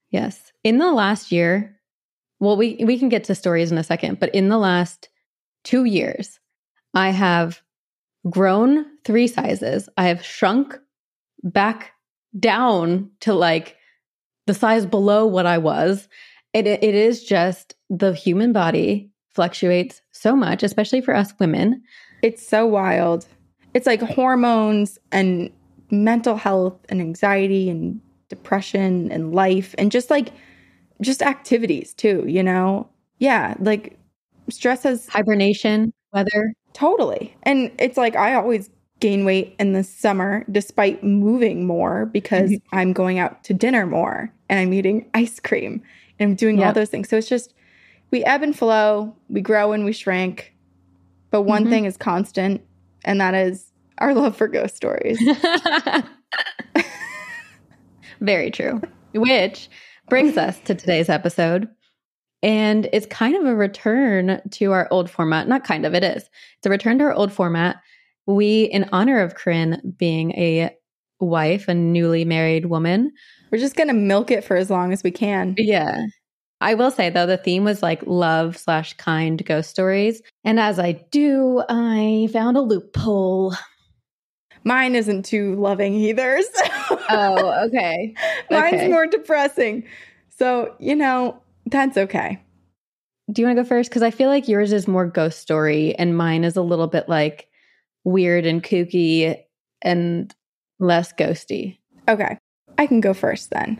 Yes. 0.10 0.54
In 0.64 0.78
the 0.78 0.92
last 0.92 1.32
year, 1.32 1.78
well, 2.40 2.56
we 2.56 2.82
we 2.86 2.98
can 2.98 3.10
get 3.10 3.26
to 3.26 3.36
stories 3.36 3.72
in 3.72 3.78
a 3.78 3.84
second, 3.84 4.20
but 4.20 4.34
in 4.34 4.50
the 4.50 4.58
last 4.58 5.10
two 5.64 5.84
years, 5.84 6.39
I 6.94 7.10
have 7.10 7.62
grown 8.30 8.86
three 9.06 9.28
sizes. 9.28 9.90
I 9.98 10.08
have 10.08 10.24
shrunk 10.24 10.78
back 11.44 11.94
down 12.40 13.10
to 13.22 13.34
like 13.34 13.78
the 14.46 14.54
size 14.54 14.86
below 14.86 15.26
what 15.26 15.46
I 15.46 15.58
was. 15.58 16.08
It, 16.54 16.68
it 16.68 16.84
is 16.96 17.24
just 17.24 17.76
the 17.90 18.14
human 18.14 18.52
body 18.54 19.12
fluctuates 19.30 20.02
so 20.12 20.36
much, 20.36 20.64
especially 20.64 21.02
for 21.02 21.16
us 21.16 21.34
women. 21.40 21.82
It's 22.22 22.46
so 22.46 22.66
wild. 22.66 23.28
It's 23.74 23.86
like 23.88 24.02
hormones 24.02 24.98
and 25.12 25.52
mental 25.92 26.36
health 26.36 26.78
and 26.90 27.00
anxiety 27.00 27.70
and 27.70 28.02
depression 28.30 29.12
and 29.12 29.34
life 29.34 29.74
and 29.78 29.92
just 29.92 30.10
like 30.10 30.32
just 31.02 31.22
activities 31.22 31.94
too, 31.94 32.24
you 32.28 32.44
know? 32.44 32.90
Yeah, 33.20 33.56
like 33.60 33.98
stress 34.50 34.84
has 34.84 35.08
hibernation, 35.08 35.94
weather. 36.14 36.54
Totally. 36.74 37.36
And 37.44 37.72
it's 37.80 37.98
like 37.98 38.16
I 38.16 38.36
always 38.36 38.70
gain 39.00 39.26
weight 39.26 39.56
in 39.60 39.74
the 39.74 39.84
summer 39.84 40.46
despite 40.52 41.04
moving 41.04 41.66
more 41.66 42.06
because 42.06 42.52
mm-hmm. 42.52 42.76
I'm 42.76 42.94
going 42.94 43.20
out 43.20 43.44
to 43.46 43.54
dinner 43.54 43.86
more 43.86 44.34
and 44.50 44.60
I'm 44.60 44.74
eating 44.74 45.10
ice 45.14 45.40
cream 45.40 45.82
and 46.20 46.32
I'm 46.32 46.36
doing 46.36 46.58
yep. 46.58 46.68
all 46.68 46.74
those 46.74 46.90
things. 46.90 47.10
So 47.10 47.18
it's 47.18 47.30
just 47.30 47.54
we 48.12 48.24
ebb 48.24 48.44
and 48.44 48.58
flow, 48.58 49.16
we 49.30 49.42
grow 49.42 49.72
and 49.72 49.86
we 49.86 49.94
shrink. 49.94 50.54
But 51.32 51.44
one 51.44 51.64
mm-hmm. 51.64 51.72
thing 51.72 51.86
is 51.86 51.96
constant, 51.96 52.62
and 53.06 53.22
that 53.22 53.36
is 53.36 53.72
our 54.00 54.16
love 54.16 54.36
for 54.36 54.48
ghost 54.48 54.76
stories. 54.76 55.20
Very 58.20 58.50
true. 58.50 58.82
Which 59.14 59.70
brings 60.10 60.38
us 60.38 60.60
to 60.62 60.74
today's 60.74 61.08
episode. 61.08 61.70
And 62.42 62.88
it's 62.94 63.06
kind 63.06 63.36
of 63.36 63.46
a 63.46 63.56
return 63.56 64.42
to 64.52 64.72
our 64.72 64.88
old 64.92 65.10
format. 65.10 65.48
Not 65.48 65.64
kind 65.64 65.86
of, 65.86 65.94
it 65.94 66.04
is. 66.04 66.24
It's 66.58 66.66
a 66.66 66.70
return 66.70 66.98
to 67.00 67.06
our 67.06 67.14
old 67.14 67.34
format 67.34 67.78
we, 68.36 68.64
in 68.64 68.88
honor 68.92 69.22
of 69.22 69.36
Corinne 69.36 69.96
being 69.98 70.32
a 70.32 70.76
wife, 71.20 71.68
a 71.68 71.74
newly 71.74 72.26
married 72.26 72.68
woman, 72.68 73.12
we're 73.52 73.58
just 73.58 73.76
going 73.76 73.88
to 73.88 73.94
milk 73.94 74.32
it 74.32 74.44
for 74.44 74.56
as 74.56 74.70
long 74.70 74.94
as 74.94 75.04
we 75.04 75.12
can. 75.12 75.56
Yeah. 75.58 76.06
I 76.62 76.74
will 76.76 76.92
say 76.92 77.10
though, 77.10 77.26
the 77.26 77.38
theme 77.38 77.64
was 77.64 77.82
like 77.82 78.04
love 78.06 78.58
slash 78.58 78.94
kind 78.94 79.44
ghost 79.46 79.70
stories. 79.70 80.22
And 80.44 80.60
as 80.60 80.78
I 80.78 80.94
do, 81.12 81.64
I 81.70 82.30
found 82.32 82.58
a 82.58 82.62
loophole. 82.62 83.56
Mine 84.64 84.96
isn't 84.96 85.24
too 85.26 85.56
loving 85.56 85.94
either. 85.96 86.40
So. 86.90 87.00
Oh, 87.12 87.68
okay. 87.68 88.16
Mine's 88.50 88.74
okay. 88.74 88.88
more 88.88 89.06
depressing. 89.06 89.84
So, 90.36 90.76
you 90.80 90.96
know, 90.96 91.40
that's 91.70 91.98
okay. 91.98 92.40
Do 93.32 93.42
you 93.42 93.48
want 93.48 93.58
to 93.58 93.64
go 93.64 93.68
first? 93.68 93.90
Because 93.90 94.02
I 94.02 94.12
feel 94.12 94.30
like 94.30 94.48
yours 94.48 94.74
is 94.74 94.88
more 94.88 95.06
ghost 95.06 95.40
story 95.40 95.96
and 95.96 96.18
mine 96.18 96.44
is 96.44 96.56
a 96.56 96.62
little 96.62 96.88
bit 96.88 97.08
like 97.08 97.48
weird 98.04 98.46
and 98.46 98.64
kooky 98.64 99.40
and 99.82 100.34
less 100.80 101.14
ghosty. 101.14 101.78
Okay. 102.08 102.38
I 102.78 102.88
can 102.88 103.02
go 103.02 103.14
first 103.14 103.52
then. 103.52 103.80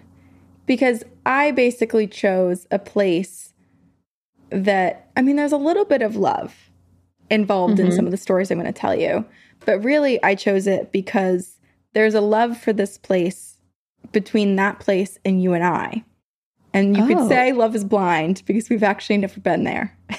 Because 0.66 1.04
I 1.26 1.52
basically 1.52 2.06
chose 2.06 2.68
a 2.70 2.78
place 2.78 3.54
that, 4.52 5.10
I 5.18 5.24
mean, 5.24 5.36
there's 5.36 5.52
a 5.52 5.58
little 5.58 5.86
bit 5.86 6.04
of 6.04 6.16
love 6.16 6.56
involved 7.32 7.78
mm-hmm. 7.78 7.88
in 7.88 7.92
some 7.92 8.06
of 8.06 8.12
the 8.12 8.18
stories 8.18 8.52
I'm 8.52 8.60
going 8.60 8.72
to 8.72 8.80
tell 8.80 8.96
you. 8.96 9.26
But 9.66 9.84
really, 9.84 10.22
I 10.22 10.36
chose 10.36 10.68
it 10.68 10.92
because 10.92 11.58
there's 11.94 12.14
a 12.14 12.22
love 12.22 12.58
for 12.58 12.72
this 12.72 12.98
place 13.00 13.58
between 14.12 14.56
that 14.58 14.80
place 14.80 15.18
and 15.26 15.42
you 15.42 15.54
and 15.54 15.64
I. 15.64 16.04
And 16.74 16.96
you 16.96 17.04
oh. 17.04 17.08
could 17.08 17.28
say 17.28 17.52
love 17.52 17.76
is 17.76 17.84
blind 17.84 18.44
because 18.46 18.70
we've 18.70 18.84
actually 18.84 19.18
never 19.18 19.40
been 19.40 19.64
there. 19.64 19.98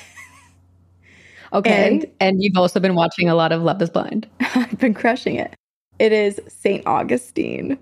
Okay. 1.53 1.89
And, 1.89 2.07
and 2.21 2.43
you've 2.43 2.57
also 2.57 2.81
been 2.81 2.95
watching 2.95 3.29
a 3.29 3.35
lot 3.35 3.53
of 3.53 3.63
Love 3.63 3.83
is 3.83 3.91
Blind. 3.91 4.29
I've 4.41 4.79
been 4.79 4.95
crushing 4.95 5.37
it. 5.37 5.55
It 5.99 6.13
is 6.13 6.41
St. 6.49 6.87
Augustine. 6.87 7.79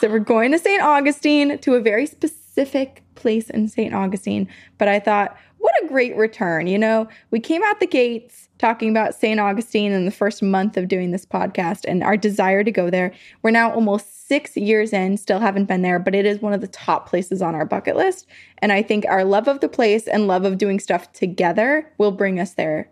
so 0.00 0.08
we're 0.08 0.20
going 0.20 0.52
to 0.52 0.58
St. 0.58 0.82
Augustine 0.82 1.58
to 1.58 1.74
a 1.74 1.80
very 1.80 2.06
specific 2.06 3.02
place 3.14 3.50
in 3.50 3.68
St. 3.68 3.94
Augustine. 3.94 4.48
But 4.78 4.88
I 4.88 5.00
thought, 5.00 5.36
what 5.58 5.74
a 5.82 5.88
great 5.88 6.16
return. 6.16 6.66
You 6.66 6.78
know, 6.78 7.08
we 7.30 7.40
came 7.40 7.62
out 7.64 7.80
the 7.80 7.86
gates 7.86 8.47
talking 8.58 8.90
about 8.90 9.14
St. 9.14 9.38
Augustine 9.38 9.92
in 9.92 10.04
the 10.04 10.10
first 10.10 10.42
month 10.42 10.76
of 10.76 10.88
doing 10.88 11.10
this 11.10 11.24
podcast 11.24 11.84
and 11.86 12.02
our 12.02 12.16
desire 12.16 12.64
to 12.64 12.70
go 12.70 12.90
there. 12.90 13.12
We're 13.42 13.50
now 13.50 13.72
almost 13.72 14.26
six 14.28 14.56
years 14.56 14.92
in, 14.92 15.16
still 15.16 15.38
haven't 15.38 15.66
been 15.66 15.82
there, 15.82 15.98
but 15.98 16.14
it 16.14 16.26
is 16.26 16.42
one 16.42 16.52
of 16.52 16.60
the 16.60 16.68
top 16.68 17.08
places 17.08 17.40
on 17.40 17.54
our 17.54 17.64
bucket 17.64 17.96
list. 17.96 18.26
And 18.58 18.72
I 18.72 18.82
think 18.82 19.04
our 19.08 19.24
love 19.24 19.48
of 19.48 19.60
the 19.60 19.68
place 19.68 20.06
and 20.06 20.26
love 20.26 20.44
of 20.44 20.58
doing 20.58 20.80
stuff 20.80 21.12
together 21.12 21.90
will 21.98 22.12
bring 22.12 22.40
us 22.40 22.54
there 22.54 22.90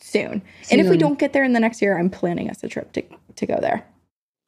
soon. 0.00 0.42
soon. 0.62 0.78
And 0.78 0.80
if 0.80 0.90
we 0.90 0.96
don't 0.96 1.18
get 1.18 1.32
there 1.32 1.44
in 1.44 1.52
the 1.52 1.60
next 1.60 1.82
year, 1.82 1.98
I'm 1.98 2.10
planning 2.10 2.50
us 2.50 2.64
a 2.64 2.68
trip 2.68 2.92
to, 2.92 3.02
to 3.36 3.46
go 3.46 3.58
there. 3.60 3.86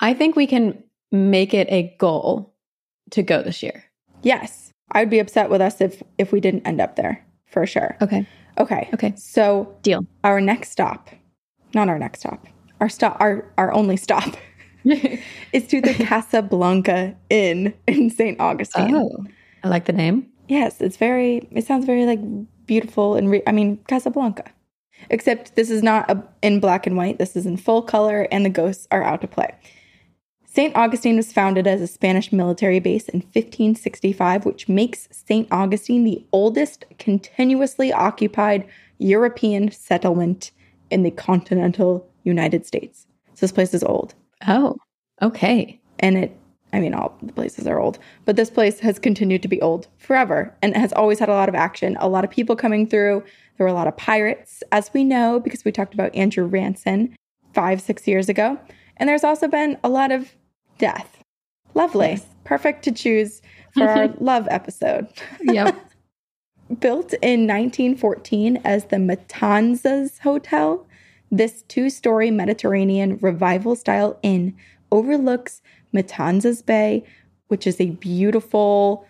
I 0.01 0.15
think 0.15 0.35
we 0.35 0.47
can 0.47 0.83
make 1.13 1.55
it 1.55 1.69
a 1.71 1.95
goal 1.99 2.55
to 3.11 3.23
go 3.23 3.43
this 3.43 3.63
year. 3.63 3.85
Yes. 4.23 4.71
I 4.91 5.01
would 5.01 5.11
be 5.11 5.21
upset 5.21 5.51
with 5.51 5.61
us 5.61 5.81
if 5.81 6.03
if 6.19 6.33
we 6.33 6.41
didn't 6.41 6.67
end 6.67 6.81
up 6.81 6.97
there 6.97 7.25
for 7.47 7.67
sure. 7.67 7.97
Okay. 8.01 8.27
Okay. 8.59 8.89
Okay. 8.95 9.15
So 9.17 9.75
deal. 9.83 10.07
Our 10.25 10.41
next 10.41 10.71
stop, 10.71 11.11
not 11.75 11.89
our 11.89 11.99
next 11.99 12.21
stop, 12.21 12.47
our 12.81 12.89
stop, 12.89 13.17
our 13.21 13.51
our 13.59 13.73
only 13.73 13.97
stop, 13.97 14.37
is 14.85 15.67
to 15.69 15.81
the 15.81 15.95
Casablanca 15.95 17.17
Inn 17.31 17.75
in 17.87 18.11
St. 18.11 18.41
Augustine. 18.41 18.95
Oh, 18.95 19.25
I 19.65 19.69
like 19.69 19.87
the 19.87 19.93
name. 19.93 20.27
Yes, 20.49 20.81
it's 20.81 20.97
very. 20.97 21.49
It 21.53 21.67
sounds 21.67 21.87
very 21.87 22.05
like 22.07 22.21
beautiful 22.67 23.15
and 23.15 23.31
re- 23.31 23.43
I 23.47 23.53
mean 23.53 23.79
Casablanca. 23.89 24.45
Except 25.11 25.57
this 25.57 25.71
is 25.71 25.83
not 25.83 26.09
a, 26.11 26.23
in 26.43 26.61
black 26.61 26.87
and 26.87 26.97
white. 26.97 27.19
This 27.19 27.35
is 27.35 27.47
in 27.47 27.57
full 27.57 27.83
color, 27.83 28.29
and 28.31 28.45
the 28.45 28.51
ghosts 28.51 28.87
are 28.91 29.03
out 29.03 29.21
to 29.23 29.27
play. 29.27 29.53
St. 30.55 30.77
Augustine 30.77 31.17
was 31.17 31.33
founded 31.33 31.67
as 31.67 31.81
a 31.81 31.87
Spanish 31.87 32.31
military 32.31 32.79
base 32.79 33.09
in 33.09 33.21
1565, 33.21 34.45
which 34.45 34.69
makes 34.69 35.09
St. 35.11 35.49
Augustine 35.51 36.05
the 36.05 36.23
oldest 36.31 36.85
continuously 36.99 37.91
occupied 37.91 38.69
European 38.99 39.71
settlement 39.71 40.51
in 40.91 41.05
the 41.05 41.11
continental 41.11 42.07
United 42.25 42.67
States. 42.67 43.07
So 43.33 43.47
this 43.47 43.53
place 43.53 43.73
is 43.73 43.83
old. 43.83 44.13
Oh, 44.47 44.77
okay. 45.23 45.81
And 46.01 46.19
it, 46.19 46.37
I 46.75 46.81
mean, 46.81 46.93
all 46.93 47.17
the 47.23 47.33
places 47.33 47.67
are 47.67 47.81
old, 47.81 47.99
but 48.27 48.37
this 48.37 48.51
place 48.51 48.79
has 48.81 48.99
continued 48.99 49.41
to 49.41 49.49
be 49.49 49.63
old 49.63 49.89
forever 49.97 50.55
and 50.61 50.77
has 50.77 50.93
always 50.93 51.19
had 51.19 51.31
a 51.31 51.33
lot 51.33 51.49
of 51.49 51.55
action, 51.55 51.97
a 51.99 52.11
lot 52.11 52.25
of 52.25 52.31
people 52.31 52.57
coming 52.57 52.87
through. 52.87 53.25
There 53.57 53.65
were 53.65 53.73
a 53.73 53.73
lot 53.73 53.89
of 53.89 53.97
pirates, 53.97 54.63
as 54.71 54.93
we 54.93 55.03
know, 55.03 55.41
because 55.41 55.65
we 55.65 55.73
talked 55.73 55.95
about 55.95 56.15
Andrew 56.15 56.45
Ranson 56.45 57.17
five, 57.55 57.81
six 57.81 58.07
years 58.07 58.29
ago. 58.29 58.61
And 58.99 59.09
there's 59.09 59.25
also 59.25 59.49
been 59.49 59.79
a 59.83 59.89
lot 59.89 60.13
of 60.13 60.37
death. 60.83 61.23
Lovely. 61.75 62.11
Yes. 62.11 62.27
Perfect 62.45 62.83
to 62.85 62.93
choose 62.93 63.41
for 63.73 63.89
our 63.89 64.09
love 64.19 64.49
episode. 64.51 65.07
Yep. 65.41 65.77
Built 66.81 67.15
in 67.23 67.47
1914 67.47 68.61
as 68.65 68.87
the 68.87 68.97
Matanzas 68.97 70.19
Hotel, 70.19 70.85
this 71.31 71.63
two 71.69 71.89
story 71.89 72.33
Mediterranean 72.33 73.17
revival 73.19 73.77
style 73.77 74.19
inn 74.23 74.57
overlooks 74.91 75.63
Matanzas 75.95 76.67
Bay, 76.67 77.05
which 77.47 77.67
is 77.67 77.81
a 77.81 77.91
beautiful 77.91 79.07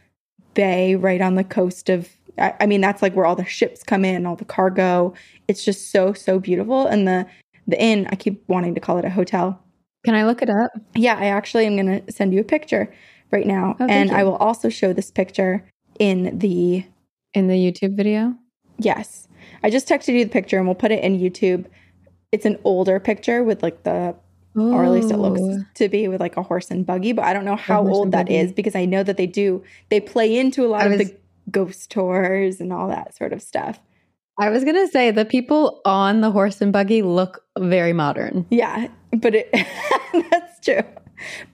bay 0.52 0.95
right 0.95 1.23
on 1.23 1.37
the 1.37 1.45
coast 1.45 1.88
of. 1.88 2.11
I 2.38 2.52
I 2.61 2.67
mean, 2.67 2.83
that's 2.83 3.00
like 3.00 3.14
where 3.14 3.25
all 3.25 3.37
the 3.37 3.47
ships 3.47 3.83
come 3.83 4.05
in, 4.05 4.26
all 4.26 4.37
the 4.37 4.45
cargo. 4.45 5.14
It's 5.49 5.64
just 5.64 5.91
so, 5.91 6.12
so 6.12 6.38
beautiful. 6.38 6.87
And 6.87 7.09
the 7.09 7.26
the 7.67 7.81
inn, 7.81 8.09
I 8.11 8.17
keep 8.17 8.47
wanting 8.47 8.75
to 8.75 8.81
call 8.81 8.99
it 8.99 9.07
a 9.07 9.11
hotel. 9.11 9.62
Can 10.04 10.14
I 10.14 10.25
look 10.25 10.42
it 10.42 10.50
up? 10.50 10.71
Yeah, 10.94 11.16
I 11.16 11.26
actually 11.26 11.66
am 11.66 11.76
going 11.76 12.02
to 12.02 12.12
send 12.12 12.32
you 12.35 12.40
a 12.40 12.44
picture 12.44 12.92
right 13.30 13.47
now. 13.47 13.76
Oh, 13.78 13.87
and 13.88 14.11
I 14.11 14.25
will 14.25 14.37
also 14.37 14.68
show 14.68 14.92
this 14.92 15.11
picture 15.11 15.64
in 15.99 16.38
the 16.38 16.85
In 17.35 17.49
the 17.49 17.54
YouTube 17.54 17.97
video? 17.97 18.35
Yes. 18.78 19.26
I 19.62 19.71
just 19.71 19.88
texted 19.88 20.14
you 20.14 20.25
the 20.25 20.30
picture 20.30 20.59
and 20.59 20.66
we'll 20.66 20.75
put 20.75 20.92
it 20.92 21.02
in 21.02 21.18
YouTube. 21.18 21.64
It's 22.30 22.44
an 22.44 22.59
older 22.64 23.00
picture 23.00 23.42
with 23.42 23.62
like 23.62 23.85
the, 23.85 24.14
or 24.54 24.85
at 24.85 24.90
least 24.90 25.11
it 25.11 25.16
looks 25.16 25.40
to 25.76 25.88
be 25.88 26.09
with 26.09 26.21
like 26.21 26.37
a 26.37 26.42
horse 26.42 26.71
and 26.71 26.85
buggy, 26.85 27.12
but 27.12 27.25
I 27.25 27.32
don't 27.32 27.47
know 27.47 27.56
how 27.56 27.87
old 27.87 28.12
that 28.12 28.30
is 28.30 28.52
because 28.52 28.75
I 28.75 28.85
know 28.85 29.02
that 29.02 29.16
they 29.16 29.26
do, 29.26 29.62
they 29.88 30.00
play 30.00 30.37
into 30.37 30.66
a 30.66 30.68
lot 30.68 30.82
I 30.82 30.87
of 30.87 30.99
the 30.99 31.16
ghost 31.50 31.90
tours 31.90 32.61
and 32.61 32.71
all 32.73 32.88
that 32.88 33.16
sort 33.16 33.32
of 33.32 33.40
stuff. 33.40 33.80
I 34.38 34.50
was 34.50 34.62
going 34.64 34.76
to 34.76 34.88
say 34.88 35.11
the 35.11 35.25
people 35.25 35.80
on 35.87 36.21
the 36.21 36.30
horse 36.30 36.61
and 36.61 36.73
buggy 36.73 37.00
look 37.02 37.44
very 37.59 37.94
modern. 37.94 38.47
Yeah, 38.50 38.88
but 39.12 39.35
it, 39.35 39.50
that's 40.31 40.61
true. 40.64 40.83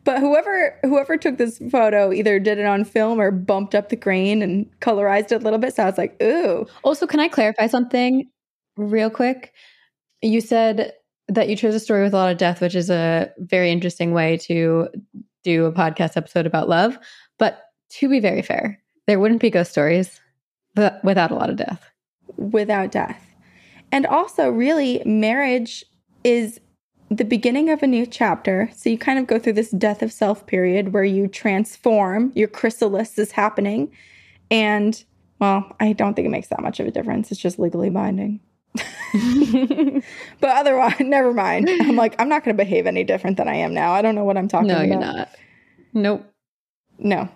But 0.04 0.20
whoever 0.20 0.78
whoever 0.82 1.16
took 1.18 1.36
this 1.36 1.58
photo 1.70 2.12
either 2.12 2.38
did 2.38 2.58
it 2.58 2.64
on 2.66 2.84
film 2.84 3.20
or 3.20 3.30
bumped 3.30 3.74
up 3.74 3.90
the 3.90 3.96
grain 3.96 4.40
and 4.42 4.66
colorized 4.80 5.32
it 5.32 5.42
a 5.42 5.44
little 5.44 5.58
bit. 5.58 5.74
So 5.74 5.82
I 5.82 5.86
was 5.86 5.98
like, 5.98 6.20
ooh, 6.22 6.66
Also, 6.84 7.06
can 7.06 7.20
I 7.20 7.28
clarify 7.28 7.66
something 7.66 8.30
real 8.76 9.10
quick? 9.10 9.52
You 10.22 10.40
said 10.40 10.92
that 11.28 11.48
you 11.50 11.56
chose 11.56 11.74
a 11.74 11.80
story 11.80 12.02
with 12.02 12.14
a 12.14 12.16
lot 12.16 12.32
of 12.32 12.38
death, 12.38 12.60
which 12.62 12.74
is 12.74 12.88
a 12.88 13.30
very 13.38 13.70
interesting 13.70 14.12
way 14.12 14.38
to 14.38 14.88
do 15.44 15.66
a 15.66 15.72
podcast 15.72 16.16
episode 16.16 16.46
about 16.46 16.68
love. 16.68 16.98
But 17.38 17.60
to 17.90 18.08
be 18.08 18.20
very 18.20 18.40
fair, 18.42 18.80
there 19.06 19.20
wouldn't 19.20 19.40
be 19.42 19.50
ghost 19.50 19.70
stories 19.70 20.20
without 20.76 21.30
a 21.30 21.34
lot 21.34 21.50
of 21.50 21.56
death. 21.56 21.90
without 22.36 22.90
death. 22.90 23.22
And 23.92 24.06
also, 24.06 24.48
really, 24.50 25.02
marriage 25.04 25.84
is 26.24 26.60
the 27.10 27.24
beginning 27.24 27.70
of 27.70 27.82
a 27.82 27.86
new 27.86 28.06
chapter. 28.06 28.70
So 28.76 28.90
you 28.90 28.98
kind 28.98 29.18
of 29.18 29.26
go 29.26 29.38
through 29.38 29.54
this 29.54 29.70
death 29.70 30.02
of 30.02 30.12
self 30.12 30.46
period 30.46 30.92
where 30.92 31.04
you 31.04 31.26
transform, 31.28 32.32
your 32.34 32.48
chrysalis 32.48 33.18
is 33.18 33.32
happening. 33.32 33.90
And 34.50 35.02
well, 35.38 35.74
I 35.80 35.92
don't 35.92 36.14
think 36.14 36.26
it 36.26 36.30
makes 36.30 36.48
that 36.48 36.60
much 36.60 36.80
of 36.80 36.86
a 36.86 36.90
difference. 36.90 37.30
It's 37.30 37.40
just 37.40 37.58
legally 37.58 37.90
binding. 37.90 38.40
But 40.40 40.50
otherwise, 40.50 40.94
never 41.00 41.32
mind. 41.32 41.68
I'm 41.68 41.96
like, 41.96 42.14
I'm 42.20 42.28
not 42.28 42.44
going 42.44 42.56
to 42.56 42.62
behave 42.62 42.86
any 42.86 43.04
different 43.04 43.36
than 43.36 43.48
I 43.48 43.54
am 43.56 43.74
now. 43.74 43.92
I 43.92 44.02
don't 44.02 44.14
know 44.14 44.24
what 44.24 44.36
I'm 44.36 44.48
talking 44.48 44.68
no, 44.68 44.76
about. 44.76 44.86
you're 44.86 45.00
not. 45.00 45.28
Nope. 45.94 46.32
No. 46.98 47.28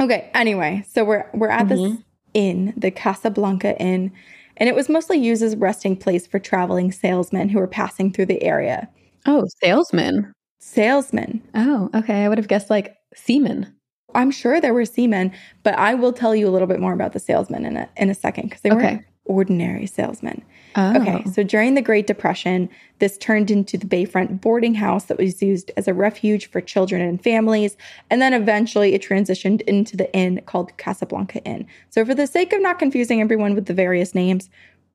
Okay. 0.00 0.30
Anyway, 0.34 0.84
so 0.88 1.04
we're 1.04 1.26
we're 1.34 1.48
at 1.50 1.68
this 1.68 1.80
Mhm. 1.80 2.04
inn, 2.34 2.74
the 2.76 2.90
Casablanca 2.90 3.76
Inn, 3.80 4.12
and 4.56 4.68
it 4.68 4.74
was 4.74 4.88
mostly 4.88 5.18
used 5.18 5.42
as 5.42 5.54
a 5.54 5.56
resting 5.58 5.96
place 5.96 6.26
for 6.26 6.38
traveling 6.38 6.92
salesmen 6.92 7.48
who 7.48 7.58
were 7.58 7.66
passing 7.66 8.12
through 8.12 8.26
the 8.26 8.42
area. 8.42 8.88
Oh, 9.26 9.46
salesman. 9.62 10.32
Salesmen. 10.60 11.42
Oh, 11.54 11.90
okay. 11.94 12.24
I 12.24 12.28
would 12.28 12.38
have 12.38 12.48
guessed 12.48 12.70
like 12.70 12.96
seaman. 13.14 13.72
I'm 14.14 14.30
sure 14.30 14.60
there 14.60 14.74
were 14.74 14.84
seamen, 14.84 15.32
but 15.62 15.74
I 15.76 15.94
will 15.94 16.12
tell 16.12 16.34
you 16.36 16.48
a 16.48 16.50
little 16.52 16.68
bit 16.68 16.80
more 16.80 16.92
about 16.92 17.12
the 17.12 17.20
salesmen 17.20 17.64
in 17.66 17.76
a 17.76 17.88
in 17.96 18.10
a 18.10 18.14
second 18.14 18.44
because 18.44 18.60
they 18.62 18.70
Okay. 18.70 18.94
weren't 18.96 19.04
ordinary 19.24 19.86
salesman. 19.86 20.42
Oh. 20.76 21.00
Okay, 21.00 21.24
so 21.30 21.42
during 21.42 21.74
the 21.74 21.82
Great 21.82 22.06
Depression, 22.06 22.68
this 22.98 23.16
turned 23.18 23.50
into 23.50 23.78
the 23.78 23.86
Bayfront 23.86 24.40
boarding 24.40 24.74
house 24.74 25.04
that 25.04 25.18
was 25.18 25.40
used 25.40 25.70
as 25.76 25.86
a 25.86 25.94
refuge 25.94 26.50
for 26.50 26.60
children 26.60 27.00
and 27.00 27.22
families. 27.22 27.76
And 28.10 28.20
then 28.20 28.34
eventually 28.34 28.92
it 28.94 29.02
transitioned 29.02 29.60
into 29.62 29.96
the 29.96 30.12
inn 30.14 30.42
called 30.46 30.76
Casablanca 30.76 31.42
Inn. 31.44 31.66
So, 31.90 32.04
for 32.04 32.14
the 32.14 32.26
sake 32.26 32.52
of 32.52 32.60
not 32.60 32.78
confusing 32.78 33.20
everyone 33.20 33.54
with 33.54 33.66
the 33.66 33.74
various 33.74 34.14
names, 34.14 34.50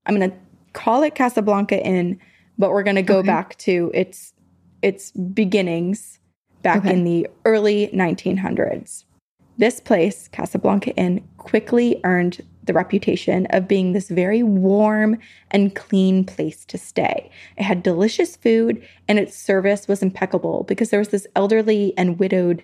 I'm 0.06 0.18
going 0.18 0.30
to 0.30 0.38
call 0.74 1.02
it 1.04 1.16
Casablanca 1.16 1.82
Inn, 1.84 2.20
but 2.58 2.72
we're 2.72 2.84
going 2.84 2.96
to 2.98 3.02
go 3.02 3.20
Okay. 3.20 3.28
back 3.28 3.58
to 3.60 3.92
its 3.94 4.34
its 4.82 5.12
beginnings 5.12 6.20
back 6.62 6.80
Okay. 6.80 6.94
in 6.94 7.04
the 7.04 7.28
early 7.46 7.90
1900s. 7.94 9.06
This 9.58 9.80
place, 9.82 10.28
Casablanca 10.30 10.92
Inn, 10.96 11.22
quickly 11.38 12.00
earned 12.06 12.42
the 12.70 12.74
reputation 12.74 13.48
of 13.48 13.68
being 13.68 13.94
this 13.94 14.10
very 14.10 14.44
warm 14.44 15.18
and 15.50 15.76
clean 15.76 16.24
place 16.24 16.64
to 16.66 16.78
stay. 16.78 17.32
It 17.58 17.64
had 17.64 17.82
delicious 17.82 18.36
food 18.36 18.88
and 19.08 19.18
its 19.18 19.36
service 19.36 19.88
was 19.88 20.04
impeccable 20.04 20.66
because 20.68 20.92
there 20.92 21.00
was 21.00 21.08
this 21.10 21.26
elderly 21.36 21.96
and 21.98 22.20
widowed 22.20 22.64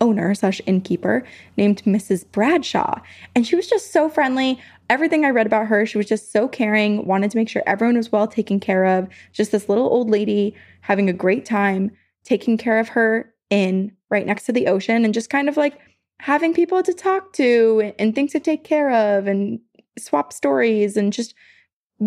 owner 0.00 0.32
slash 0.32 0.60
innkeeper 0.64 1.24
named 1.56 1.82
Mrs. 1.82 2.24
Bradshaw. 2.30 3.00
And 3.34 3.44
she 3.44 3.56
was 3.56 3.66
just 3.66 3.92
so 3.92 4.08
friendly. 4.08 4.60
Everything 4.88 5.24
I 5.24 5.30
read 5.30 5.46
about 5.46 5.66
her, 5.66 5.86
she 5.86 5.98
was 5.98 6.06
just 6.06 6.30
so 6.30 6.46
caring, 6.46 7.04
wanted 7.04 7.32
to 7.32 7.36
make 7.36 7.48
sure 7.48 7.64
everyone 7.66 7.96
was 7.96 8.12
well 8.12 8.28
taken 8.28 8.60
care 8.60 8.84
of. 8.84 9.08
Just 9.32 9.50
this 9.50 9.68
little 9.68 9.86
old 9.86 10.08
lady 10.08 10.54
having 10.82 11.08
a 11.08 11.12
great 11.12 11.44
time, 11.44 11.90
taking 12.22 12.56
care 12.56 12.78
of 12.78 12.90
her 12.90 13.34
inn 13.50 13.90
right 14.08 14.24
next 14.24 14.44
to 14.44 14.52
the 14.52 14.68
ocean 14.68 15.04
and 15.04 15.12
just 15.12 15.30
kind 15.30 15.48
of 15.48 15.56
like 15.56 15.80
having 16.22 16.54
people 16.54 16.84
to 16.84 16.94
talk 16.94 17.32
to 17.32 17.92
and 17.98 18.14
things 18.14 18.30
to 18.30 18.38
take 18.38 18.62
care 18.62 18.92
of 18.92 19.26
and 19.26 19.58
swap 19.98 20.32
stories 20.32 20.96
and 20.96 21.12
just 21.12 21.34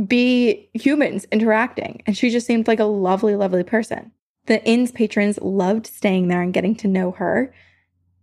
be 0.07 0.69
humans 0.73 1.27
interacting. 1.33 2.01
And 2.07 2.17
she 2.17 2.29
just 2.29 2.47
seemed 2.47 2.65
like 2.65 2.79
a 2.79 2.85
lovely, 2.85 3.35
lovely 3.35 3.63
person. 3.63 4.13
The 4.45 4.63
inn's 4.65 4.93
patrons 4.93 5.37
loved 5.41 5.85
staying 5.85 6.29
there 6.29 6.41
and 6.41 6.53
getting 6.53 6.77
to 6.77 6.87
know 6.87 7.11
her. 7.11 7.53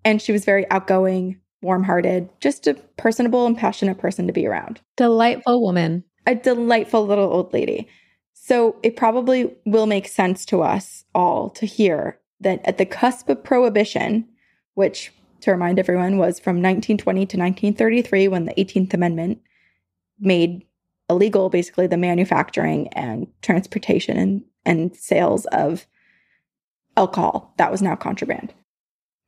And 0.02 0.22
she 0.22 0.32
was 0.32 0.46
very 0.46 0.68
outgoing, 0.70 1.38
warm 1.60 1.84
hearted, 1.84 2.30
just 2.40 2.66
a 2.66 2.72
personable 2.96 3.44
and 3.44 3.56
passionate 3.56 3.98
person 3.98 4.26
to 4.28 4.32
be 4.32 4.46
around. 4.46 4.80
Delightful 4.96 5.60
woman. 5.60 6.04
A 6.26 6.34
delightful 6.34 7.06
little 7.06 7.30
old 7.30 7.52
lady. 7.52 7.86
So 8.32 8.76
it 8.82 8.96
probably 8.96 9.54
will 9.66 9.86
make 9.86 10.08
sense 10.08 10.46
to 10.46 10.62
us 10.62 11.04
all 11.14 11.50
to 11.50 11.66
hear 11.66 12.18
that 12.40 12.62
at 12.64 12.78
the 12.78 12.86
cusp 12.86 13.28
of 13.28 13.44
prohibition, 13.44 14.26
which 14.72 15.12
to 15.42 15.50
remind 15.50 15.78
everyone 15.78 16.18
was 16.18 16.40
from 16.40 16.56
1920 16.56 17.20
to 17.26 17.36
1933 17.36 18.28
when 18.28 18.44
the 18.44 18.54
18th 18.54 18.94
Amendment 18.94 19.40
made 20.18 20.64
illegal 21.10 21.50
basically 21.50 21.86
the 21.86 21.96
manufacturing 21.96 22.88
and 22.88 23.26
transportation 23.42 24.16
and, 24.16 24.44
and 24.64 24.96
sales 24.96 25.46
of 25.46 25.86
alcohol. 26.96 27.54
That 27.58 27.70
was 27.70 27.82
now 27.82 27.96
contraband. 27.96 28.54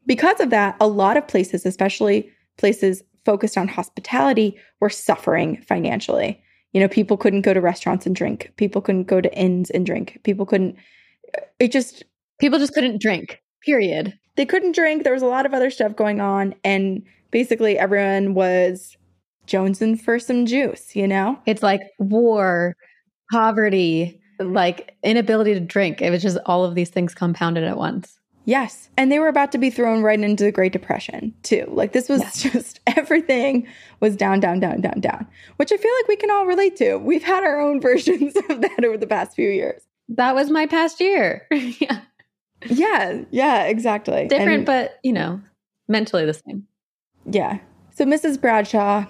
Because 0.07 0.41
of 0.41 0.51
that, 0.51 0.77
a 0.81 0.87
lot 0.87 1.17
of 1.17 1.29
places, 1.29 1.67
especially 1.67 2.31
places 2.59 3.03
focused 3.25 3.57
on 3.57 3.69
hospitality, 3.69 4.57
were 4.81 4.91
suffering 4.91 5.63
financially. 5.67 6.43
You 6.73 6.81
know, 6.81 6.89
people 6.89 7.17
couldn't 7.17 7.43
go 7.43 7.55
to 7.55 7.61
restaurants 7.61 8.07
and 8.07 8.15
drink. 8.15 8.53
People 8.57 8.83
couldn't 8.83 9.05
go 9.05 9.21
to 9.21 9.35
inns 9.37 9.71
and 9.71 9.87
drink. 9.87 10.21
People 10.25 10.45
couldn't, 10.45 10.77
it 11.59 11.73
just, 11.73 12.05
People 12.39 12.59
just 12.59 12.75
couldn't 12.75 13.01
drink. 13.01 13.43
Period. 13.63 14.19
They 14.37 14.47
couldn't 14.47 14.75
drink. 14.75 15.05
There 15.05 15.13
was 15.13 15.23
a 15.23 15.27
lot 15.27 15.47
of 15.47 15.55
other 15.55 15.71
stuff 15.71 15.97
going 15.97 16.21
on. 16.21 16.55
And 16.65 17.03
basically, 17.31 17.79
everyone 17.79 18.35
was 18.35 18.97
jonesing 19.47 20.01
for 20.01 20.19
some 20.19 20.47
juice, 20.47 20.97
you 20.97 21.07
know? 21.07 21.39
It's 21.47 21.63
like 21.63 21.81
war, 21.99 22.77
poverty, 23.31 24.21
like 24.41 24.97
inability 25.03 25.55
to 25.55 25.61
drink. 25.61 26.01
It 26.03 26.11
was 26.11 26.23
just 26.23 26.39
all 26.47 26.65
of 26.65 26.75
these 26.75 26.91
things 26.91 27.15
compounded 27.15 27.65
at 27.65 27.77
once. 27.77 28.19
Yes. 28.47 28.91
And 28.99 29.11
they 29.11 29.19
were 29.19 29.29
about 29.29 29.53
to 29.53 29.59
be 29.59 29.71
thrown 29.71 30.03
right 30.03 30.21
into 30.21 30.45
the 30.45 30.53
Great 30.53 30.73
Depression, 30.73 31.33
too. 31.43 31.65
Like 31.69 31.93
this 31.93 32.09
was 32.11 32.21
Yes. 32.21 32.43
just 32.43 32.81
everything 32.87 33.67
was 34.01 34.17
down, 34.17 34.41
down, 34.41 34.61
down, 34.61 34.81
down, 34.83 35.01
down, 35.01 35.27
which 35.57 35.73
I 35.73 35.77
feel 35.79 35.93
like 36.01 36.09
we 36.09 36.17
can 36.17 36.31
all 36.31 36.45
relate 36.45 36.77
to. 36.77 36.97
We've 36.97 37.23
had 37.23 37.43
our 37.43 37.59
own 37.59 37.81
versions 37.89 38.35
of 38.51 38.61
that 38.61 38.85
over 38.85 38.99
the 38.99 39.07
past 39.07 39.35
few 39.35 39.49
years. 39.49 39.83
That 40.11 40.35
was 40.35 40.51
my 40.51 40.67
past 40.67 41.01
year. 41.01 41.47
yeah. 41.53 42.01
Yeah. 42.69 43.23
Yeah, 43.31 43.65
exactly. 43.65 44.27
Different, 44.29 44.53
And- 44.59 44.67
but 44.67 44.99
you 45.03 45.13
know, 45.13 45.41
mentally 45.89 46.25
the 46.25 46.35
same. 46.35 46.67
Yeah. 47.31 47.59
So 47.91 48.05
Mrs. 48.05 48.41
Bradshaw, 48.41 49.07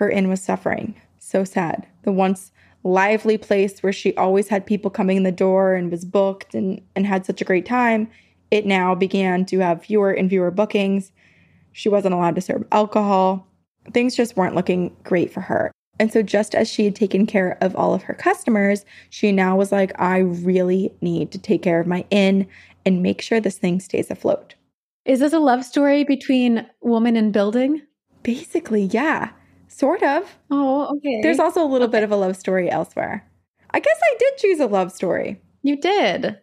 her 0.00 0.08
inn 0.10 0.28
was 0.28 0.40
suffering. 0.42 0.94
So 1.18 1.44
sad. 1.44 1.86
The 2.02 2.12
once 2.12 2.50
lively 2.84 3.38
place 3.38 3.82
where 3.82 3.92
she 3.92 4.14
always 4.16 4.48
had 4.48 4.66
people 4.66 4.90
coming 4.90 5.16
in 5.16 5.22
the 5.22 5.30
door 5.32 5.74
and 5.74 5.90
was 5.90 6.04
booked 6.04 6.54
and, 6.54 6.80
and 6.96 7.06
had 7.06 7.24
such 7.24 7.40
a 7.40 7.44
great 7.44 7.64
time, 7.66 8.10
it 8.50 8.66
now 8.66 8.94
began 8.94 9.44
to 9.46 9.60
have 9.60 9.84
fewer 9.84 10.10
and 10.10 10.28
fewer 10.28 10.50
bookings. 10.50 11.12
She 11.72 11.88
wasn't 11.88 12.14
allowed 12.14 12.34
to 12.34 12.40
serve 12.40 12.64
alcohol. 12.72 13.46
Things 13.92 14.16
just 14.16 14.36
weren't 14.36 14.54
looking 14.56 14.96
great 15.04 15.32
for 15.32 15.40
her. 15.40 15.70
And 16.02 16.12
so, 16.12 16.20
just 16.20 16.56
as 16.56 16.68
she 16.68 16.84
had 16.84 16.96
taken 16.96 17.26
care 17.26 17.56
of 17.60 17.76
all 17.76 17.94
of 17.94 18.02
her 18.02 18.14
customers, 18.14 18.84
she 19.08 19.30
now 19.30 19.54
was 19.54 19.70
like, 19.70 19.92
I 20.00 20.18
really 20.18 20.92
need 21.00 21.30
to 21.30 21.38
take 21.38 21.62
care 21.62 21.78
of 21.78 21.86
my 21.86 22.04
inn 22.10 22.48
and 22.84 23.04
make 23.04 23.22
sure 23.22 23.38
this 23.38 23.56
thing 23.56 23.78
stays 23.78 24.10
afloat. 24.10 24.56
Is 25.04 25.20
this 25.20 25.32
a 25.32 25.38
love 25.38 25.64
story 25.64 26.02
between 26.02 26.66
woman 26.80 27.14
and 27.14 27.32
building? 27.32 27.82
Basically, 28.24 28.82
yeah, 28.86 29.30
sort 29.68 30.02
of. 30.02 30.38
Oh, 30.50 30.96
okay. 30.96 31.20
There's 31.22 31.38
also 31.38 31.64
a 31.64 31.70
little 31.70 31.86
bit 31.86 32.02
of 32.02 32.10
a 32.10 32.16
love 32.16 32.34
story 32.34 32.68
elsewhere. 32.68 33.24
I 33.70 33.78
guess 33.78 33.98
I 34.02 34.16
did 34.18 34.38
choose 34.38 34.58
a 34.58 34.66
love 34.66 34.90
story. 34.90 35.40
you 35.62 35.80
did. 35.80 36.36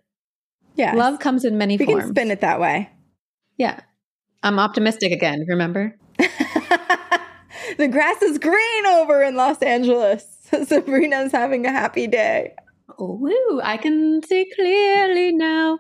Yeah. 0.76 0.94
Love 0.94 1.20
comes 1.20 1.44
in 1.44 1.58
many 1.58 1.76
we 1.76 1.84
forms. 1.84 1.96
We 1.98 2.02
can 2.04 2.16
spin 2.16 2.32
it 2.32 2.40
that 2.40 2.62
way. 2.62 2.90
Yeah. 3.58 3.82
I'm 4.42 4.58
optimistic 4.58 5.12
again, 5.12 5.44
remember? 5.50 5.98
the 7.80 7.88
grass 7.88 8.22
is 8.22 8.38
green 8.38 8.86
over 8.88 9.24
in 9.24 9.36
Los 9.36 9.62
Angeles. 9.62 10.26
Sabrina's 10.66 11.32
having 11.32 11.66
a 11.66 11.72
happy 11.72 12.08
day. 12.08 12.54
Oh, 13.00 13.62
I 13.64 13.78
can 13.78 14.22
see 14.22 14.52
clearly 14.54 15.32
now. 15.32 15.80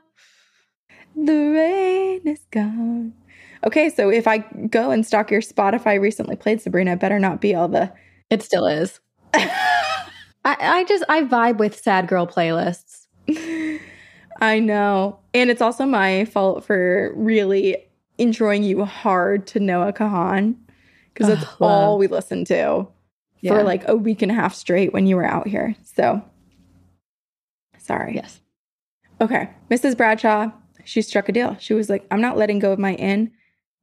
The 1.13 1.33
rain 1.33 2.21
is 2.25 2.39
gone. 2.51 3.13
Okay, 3.65 3.89
so 3.89 4.09
if 4.09 4.27
I 4.27 4.37
go 4.37 4.91
and 4.91 5.05
stalk 5.05 5.29
your 5.29 5.41
Spotify 5.41 5.99
recently 5.99 6.37
played 6.37 6.61
Sabrina, 6.61 6.93
it 6.93 7.01
better 7.01 7.19
not 7.19 7.41
be 7.41 7.53
all 7.53 7.67
the. 7.67 7.91
It 8.29 8.43
still 8.43 8.65
is. 8.65 9.01
I, 9.33 9.49
I 10.45 10.85
just 10.85 11.03
I 11.09 11.23
vibe 11.23 11.57
with 11.57 11.77
sad 11.77 12.07
girl 12.07 12.25
playlists. 12.25 13.07
I 14.39 14.59
know. 14.59 15.19
And 15.33 15.49
it's 15.49 15.61
also 15.61 15.85
my 15.85 16.23
fault 16.23 16.63
for 16.63 17.11
really 17.17 17.75
enjoying 18.17 18.63
you 18.63 18.85
hard 18.85 19.45
to 19.47 19.59
Noah 19.59 19.91
Kahan 19.91 20.55
because 21.19 21.35
that's 21.35 21.51
oh, 21.53 21.65
wow. 21.65 21.67
all 21.67 21.97
we 21.97 22.07
listened 22.07 22.47
to 22.47 22.87
Yeah. 23.41 23.51
for 23.53 23.63
like 23.63 23.87
a 23.87 23.95
week 23.95 24.21
and 24.21 24.31
a 24.31 24.35
half 24.35 24.55
straight 24.55 24.93
when 24.93 25.05
you 25.05 25.17
were 25.17 25.25
out 25.25 25.47
here. 25.47 25.75
So 25.83 26.23
sorry. 27.77 28.15
Yes. 28.15 28.39
Okay. 29.19 29.49
Mrs. 29.69 29.97
Bradshaw, 29.97 30.51
she 30.85 31.01
struck 31.01 31.27
a 31.27 31.33
deal. 31.33 31.57
She 31.59 31.73
was 31.73 31.89
like, 31.89 32.05
I'm 32.09 32.21
not 32.21 32.37
letting 32.37 32.59
go 32.59 32.71
of 32.71 32.79
my 32.79 32.93
inn. 32.93 33.31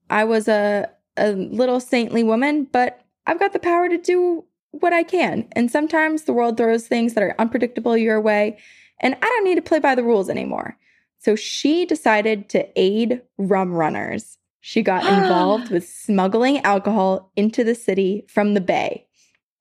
I 0.08 0.24
was 0.24 0.48
a, 0.48 0.88
a 1.16 1.32
little 1.32 1.80
saintly 1.80 2.22
woman, 2.22 2.68
but 2.72 3.04
I've 3.26 3.38
got 3.38 3.52
the 3.52 3.58
power 3.58 3.88
to 3.88 3.98
do 3.98 4.44
what 4.70 4.92
I 4.92 5.02
can. 5.02 5.46
And 5.52 5.70
sometimes 5.70 6.22
the 6.22 6.32
world 6.32 6.56
throws 6.56 6.86
things 6.86 7.14
that 7.14 7.22
are 7.22 7.34
unpredictable 7.38 7.96
your 7.96 8.20
way, 8.20 8.58
and 9.00 9.14
I 9.14 9.26
don't 9.26 9.44
need 9.44 9.56
to 9.56 9.62
play 9.62 9.78
by 9.78 9.94
the 9.94 10.04
rules 10.04 10.30
anymore. 10.30 10.78
So 11.18 11.34
she 11.34 11.84
decided 11.84 12.48
to 12.50 12.66
aid 12.80 13.20
rum 13.36 13.72
runners. 13.72 14.38
She 14.68 14.82
got 14.82 15.06
involved 15.06 15.70
with 15.70 15.88
smuggling 15.88 16.58
alcohol 16.62 17.30
into 17.36 17.62
the 17.62 17.76
city 17.76 18.24
from 18.26 18.54
the 18.54 18.60
bay. 18.60 19.06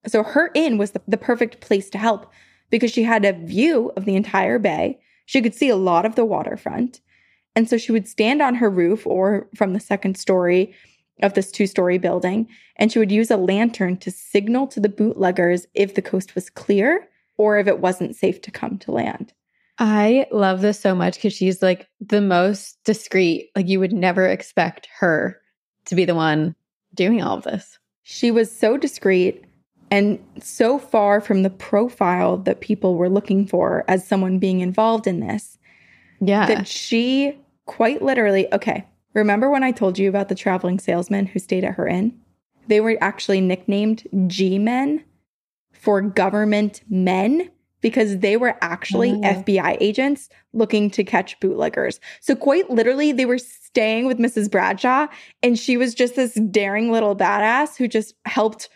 So 0.07 0.23
her 0.23 0.49
inn 0.55 0.79
was 0.79 0.91
the, 0.91 1.01
the 1.07 1.15
perfect 1.15 1.61
place 1.61 1.91
to 1.91 1.99
help 1.99 2.33
because 2.71 2.89
she 2.89 3.03
had 3.03 3.23
a 3.23 3.33
view 3.33 3.91
of 3.95 4.05
the 4.05 4.15
entire 4.15 4.57
bay. 4.57 4.99
She 5.27 5.43
could 5.43 5.53
see 5.53 5.69
a 5.69 5.75
lot 5.75 6.07
of 6.07 6.15
the 6.15 6.25
waterfront. 6.25 7.01
And 7.55 7.69
so 7.69 7.77
she 7.77 7.91
would 7.91 8.07
stand 8.07 8.41
on 8.41 8.55
her 8.55 8.67
roof 8.67 9.05
or 9.05 9.47
from 9.55 9.73
the 9.73 9.79
second 9.79 10.17
story 10.17 10.73
of 11.21 11.35
this 11.35 11.51
two 11.51 11.67
story 11.67 11.99
building, 11.99 12.49
and 12.75 12.91
she 12.91 12.97
would 12.97 13.11
use 13.11 13.29
a 13.29 13.37
lantern 13.37 13.97
to 13.97 14.09
signal 14.09 14.65
to 14.69 14.79
the 14.79 14.89
bootleggers 14.89 15.67
if 15.75 15.93
the 15.93 16.01
coast 16.01 16.33
was 16.33 16.49
clear 16.49 17.07
or 17.37 17.59
if 17.59 17.67
it 17.67 17.79
wasn't 17.79 18.15
safe 18.15 18.41
to 18.41 18.49
come 18.49 18.79
to 18.79 18.91
land. 18.91 19.33
I 19.77 20.27
love 20.31 20.61
this 20.61 20.79
so 20.79 20.95
much 20.95 21.15
because 21.15 21.33
she's 21.33 21.61
like 21.61 21.87
the 21.99 22.21
most 22.21 22.77
discreet. 22.85 23.49
Like 23.55 23.67
you 23.67 23.79
would 23.79 23.91
never 23.93 24.25
expect 24.25 24.87
her 24.99 25.39
to 25.85 25.95
be 25.95 26.05
the 26.05 26.15
one 26.15 26.55
doing 26.93 27.21
all 27.21 27.37
of 27.37 27.43
this. 27.43 27.77
She 28.03 28.31
was 28.31 28.55
so 28.55 28.77
discreet 28.77 29.43
and 29.91 30.19
so 30.39 30.79
far 30.79 31.21
from 31.21 31.43
the 31.43 31.49
profile 31.49 32.37
that 32.37 32.61
people 32.61 32.95
were 32.95 33.09
looking 33.09 33.45
for 33.45 33.83
as 33.87 34.07
someone 34.07 34.39
being 34.39 34.61
involved 34.61 35.07
in 35.07 35.19
this 35.19 35.57
Yeah. 36.21 36.45
that 36.47 36.67
she 36.67 37.37
quite 37.65 38.01
literally, 38.01 38.51
okay, 38.53 38.85
remember 39.13 39.49
when 39.49 39.63
I 39.63 39.71
told 39.71 39.99
you 39.99 40.07
about 40.09 40.29
the 40.29 40.35
traveling 40.35 40.79
salesman 40.79 41.25
who 41.25 41.39
stayed 41.39 41.63
at 41.63 41.75
her 41.75 41.87
inn? 41.87 42.13
They 42.67 42.79
were 42.81 42.97
actually 43.01 43.41
nicknamed 43.41 44.03
G 44.27 44.57
men 44.57 45.03
for 45.73 46.01
government 46.01 46.81
men 46.89 47.49
because 47.85 48.17
they 48.17 48.35
were 48.35 48.57
actually 48.63 49.11
Oh. 49.11 49.21
FBI 49.21 49.77
agents 49.79 50.27
looking 50.53 50.89
to 50.89 51.03
catch 51.03 51.39
bootleggers. 51.39 51.99
So, 52.19 52.35
quite 52.35 52.67
literally, 52.71 53.11
they 53.11 53.27
were 53.27 53.37
staying 53.37 54.07
with 54.07 54.17
Mrs. 54.17 54.49
Bradshaw, 54.49 55.05
and 55.43 55.59
she 55.59 55.77
was 55.77 55.93
just 55.93 56.15
this 56.15 56.33
daring 56.33 56.91
little 56.91 57.15
badass 57.15 57.77
who 57.77 57.87
just 57.87 58.15
helped 58.25 58.69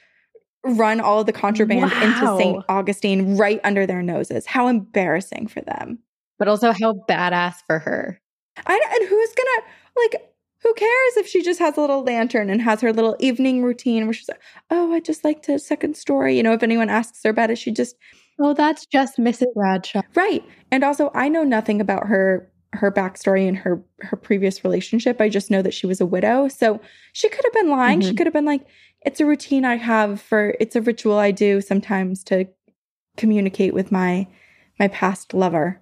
run 0.64 1.02
all 1.02 1.22
of 1.22 1.26
the 1.26 1.34
contraband 1.34 1.92
into 2.04 2.38
St. 2.38 2.64
Augustine 2.70 3.36
right 3.36 3.60
under 3.64 3.88
their 3.88 4.04
noses. 4.04 4.46
How 4.46 4.68
embarrassing 4.68 5.48
for 5.48 5.62
them. 5.62 5.98
but 6.38 6.48
also 6.48 6.72
how 6.72 6.94
badass 7.10 7.56
for 7.66 7.80
her. 7.80 8.22
I 8.68 8.74
and 9.00 9.10
who's 9.10 9.34
gonna 9.34 9.68
like 9.98 10.22
who 10.62 10.74
cares 10.76 11.18
if 11.18 11.28
she 11.28 11.42
just 11.42 11.60
has 11.60 11.78
a 11.78 11.82
little 11.82 12.04
lantern 12.04 12.50
and 12.52 12.62
has 12.62 12.82
her 12.82 12.94
little 12.94 13.16
evening 13.20 13.64
routine 13.64 14.06
where 14.06 14.14
she's 14.14 14.30
like, 14.30 14.42
oh, 14.70 14.94
I 14.94 15.00
just 15.00 15.24
like 15.24 15.42
to 15.44 15.58
second 15.58 15.98
story. 15.98 16.38
You 16.38 16.44
know, 16.44 16.54
if 16.54 16.62
anyone 16.64 16.90
asks 16.90 17.24
her 17.24 17.30
about 17.32 17.50
it, 17.50 17.58
she 17.58 17.72
just 17.72 17.96
Oh, 18.40 18.54
that's 18.54 18.86
just 18.86 19.18
Mrs. 19.18 19.54
Bradshaw. 19.54 20.02
right. 20.16 20.44
And 20.72 20.84
also, 20.84 21.12
I 21.14 21.30
know 21.30 21.44
nothing 21.44 21.82
about 21.82 22.08
her 22.08 22.52
her 22.74 22.92
backstory 22.92 23.48
and 23.48 23.58
her 23.58 23.82
her 24.02 24.16
previous 24.16 24.64
relationship. 24.64 25.20
I 25.20 25.28
just 25.30 25.50
know 25.50 25.62
that 25.64 25.74
she 25.74 25.88
was 25.88 26.00
a 26.00 26.06
widow, 26.06 26.48
so 26.48 26.80
she 27.14 27.28
could 27.30 27.44
have 27.44 27.54
been 27.54 27.70
lying. 27.70 28.00
She 28.02 28.12
Mhm. 28.14 28.18
could 28.18 28.28
have 28.28 28.34
been 28.34 28.46
like, 28.46 28.66
it's 29.02 29.20
a 29.20 29.26
routine 29.26 29.66
I 29.66 29.76
have 29.78 30.22
for 30.22 30.56
it's 30.60 30.76
a 30.76 30.82
ritual 30.82 31.18
I 31.18 31.32
do 31.32 31.62
sometimes 31.62 32.24
to 32.26 32.46
communicate 33.18 33.74
with 33.74 33.92
my 33.92 34.28
my 34.80 34.88
past 34.88 35.34
lover. 35.34 35.82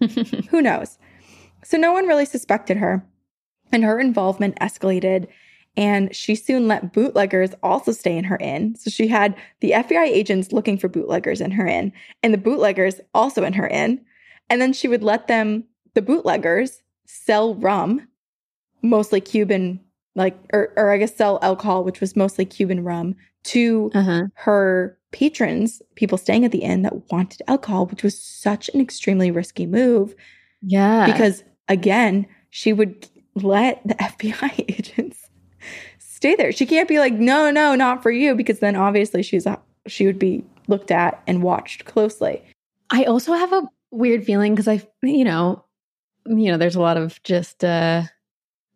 Who 0.50 0.62
knows? 0.62 0.98
So 1.62 1.76
no 1.78 1.92
one 1.92 2.06
really 2.06 2.24
suspected 2.26 2.78
her, 2.78 3.04
and 3.70 3.84
her 3.84 4.00
involvement 4.00 4.58
escalated. 4.60 5.28
And 5.76 6.14
she 6.14 6.34
soon 6.34 6.68
let 6.68 6.92
bootleggers 6.92 7.50
also 7.62 7.90
stay 7.90 8.16
in 8.16 8.24
her 8.24 8.36
inn. 8.40 8.76
So 8.76 8.90
she 8.90 9.08
had 9.08 9.34
the 9.60 9.72
FBI 9.72 10.04
agents 10.04 10.52
looking 10.52 10.78
for 10.78 10.88
bootleggers 10.88 11.40
in 11.40 11.50
her 11.52 11.66
inn, 11.66 11.92
and 12.22 12.32
the 12.32 12.38
bootleggers 12.38 13.00
also 13.12 13.42
in 13.44 13.54
her 13.54 13.66
inn. 13.66 14.00
And 14.48 14.60
then 14.60 14.72
she 14.72 14.88
would 14.88 15.02
let 15.02 15.26
them, 15.26 15.64
the 15.94 16.02
bootleggers, 16.02 16.82
sell 17.06 17.54
rum, 17.56 18.06
mostly 18.82 19.20
Cuban, 19.20 19.80
like, 20.14 20.36
or, 20.52 20.72
or 20.76 20.90
I 20.90 20.98
guess 20.98 21.16
sell 21.16 21.38
alcohol, 21.42 21.82
which 21.82 22.00
was 22.00 22.14
mostly 22.14 22.44
Cuban 22.44 22.84
rum, 22.84 23.16
to 23.44 23.90
uh-huh. 23.94 24.24
her 24.34 24.98
patrons, 25.12 25.82
people 25.94 26.18
staying 26.18 26.44
at 26.44 26.52
the 26.52 26.62
inn 26.62 26.82
that 26.82 27.10
wanted 27.10 27.42
alcohol, 27.46 27.86
which 27.86 28.02
was 28.02 28.20
such 28.20 28.68
an 28.74 28.80
extremely 28.80 29.30
risky 29.30 29.66
move 29.66 30.14
Yeah. 30.62 31.06
because, 31.06 31.44
again, 31.68 32.26
she 32.50 32.72
would 32.72 33.08
let 33.34 33.80
the 33.86 33.94
FBI 34.00 34.64
agents 34.68 35.23
stay 36.24 36.34
there. 36.36 36.52
She 36.52 36.64
can't 36.64 36.88
be 36.88 36.98
like, 36.98 37.12
no, 37.12 37.50
no, 37.50 37.74
not 37.74 38.02
for 38.02 38.10
you, 38.10 38.34
because 38.34 38.60
then 38.60 38.76
obviously 38.76 39.22
she's 39.22 39.44
a, 39.44 39.60
she 39.86 40.06
would 40.06 40.18
be 40.18 40.42
looked 40.68 40.90
at 40.90 41.22
and 41.26 41.42
watched 41.42 41.84
closely. 41.84 42.42
I 42.88 43.04
also 43.04 43.34
have 43.34 43.52
a 43.52 43.68
weird 43.90 44.24
feeling 44.24 44.54
because 44.54 44.66
I, 44.66 44.80
you 45.02 45.24
know, 45.24 45.62
you 46.24 46.50
know, 46.50 46.56
there's 46.56 46.76
a 46.76 46.80
lot 46.80 46.96
of 46.96 47.22
just 47.24 47.62
uh 47.62 48.04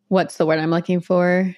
what's 0.08 0.36
the 0.36 0.44
word 0.44 0.58
I'm 0.58 0.70
looking 0.70 1.00
for? 1.00 1.54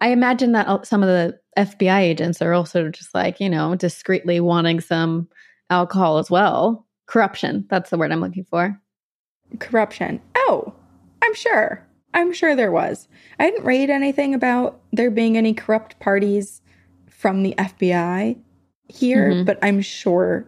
I 0.00 0.08
imagine 0.08 0.52
that 0.52 0.66
uh, 0.66 0.82
some 0.82 1.04
of 1.04 1.08
the 1.08 1.38
FBI 1.56 2.00
agents 2.00 2.42
are 2.42 2.52
also 2.52 2.88
just 2.88 3.14
like, 3.14 3.38
you 3.38 3.48
know, 3.48 3.76
discreetly 3.76 4.40
wanting 4.40 4.80
some 4.80 5.28
alcohol 5.70 6.18
as 6.18 6.30
well. 6.30 6.84
Corruption. 7.06 7.64
That's 7.70 7.90
the 7.90 7.98
word 7.98 8.10
I'm 8.10 8.20
looking 8.20 8.44
for. 8.44 8.80
Corruption. 9.60 10.20
Oh, 10.36 10.74
I'm 11.22 11.34
sure. 11.34 11.87
I'm 12.18 12.32
sure 12.32 12.56
there 12.56 12.72
was. 12.72 13.08
I 13.38 13.48
didn't 13.50 13.64
read 13.64 13.90
anything 13.90 14.34
about 14.34 14.80
there 14.92 15.10
being 15.10 15.36
any 15.36 15.54
corrupt 15.54 15.98
parties 16.00 16.60
from 17.08 17.42
the 17.42 17.54
FBI 17.56 18.36
here, 18.88 19.30
Mhm. 19.30 19.46
but 19.46 19.58
I'm 19.62 19.80
sure 19.80 20.46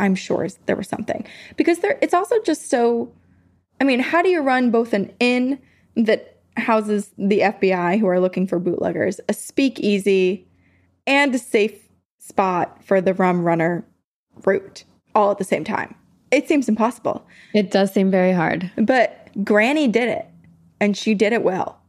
I'm 0.00 0.14
sure 0.14 0.46
there 0.66 0.76
was 0.76 0.86
something. 0.86 1.26
Because 1.56 1.80
there 1.80 1.98
it's 2.00 2.14
also 2.14 2.36
just 2.42 2.70
so 2.70 3.12
I 3.80 3.84
mean, 3.84 4.00
how 4.00 4.22
do 4.22 4.28
you 4.28 4.40
run 4.42 4.70
both 4.70 4.92
an 4.92 5.10
inn, 5.20 5.58
that 5.96 6.36
houses 6.56 7.12
the 7.18 7.42
FBI 7.42 7.96
who 7.98 8.06
are 8.08 8.18
looking 8.20 8.46
for 8.46 8.58
bootleggers, 8.60 9.20
a 9.28 9.32
speakeasy, 9.32 10.46
and 11.06 11.34
a 11.34 11.38
safe 11.38 11.88
spot 12.18 12.82
for 12.84 13.00
the 13.00 13.14
rum 13.14 13.44
runner 13.44 13.84
route 14.44 14.84
all 15.14 15.30
at 15.32 15.38
the 15.38 15.44
same 15.44 15.64
time. 15.64 15.94
It 16.30 16.46
seems 16.48 16.68
impossible. 16.68 17.24
It 17.54 17.70
does 17.70 17.92
seem 17.92 18.10
very 18.10 18.32
hard. 18.32 18.70
But 18.76 19.28
Granny 19.44 19.88
did 19.88 20.08
it, 20.08 20.26
and 20.80 20.96
she 20.96 21.14
did 21.14 21.32
it 21.32 21.42
well. 21.42 21.80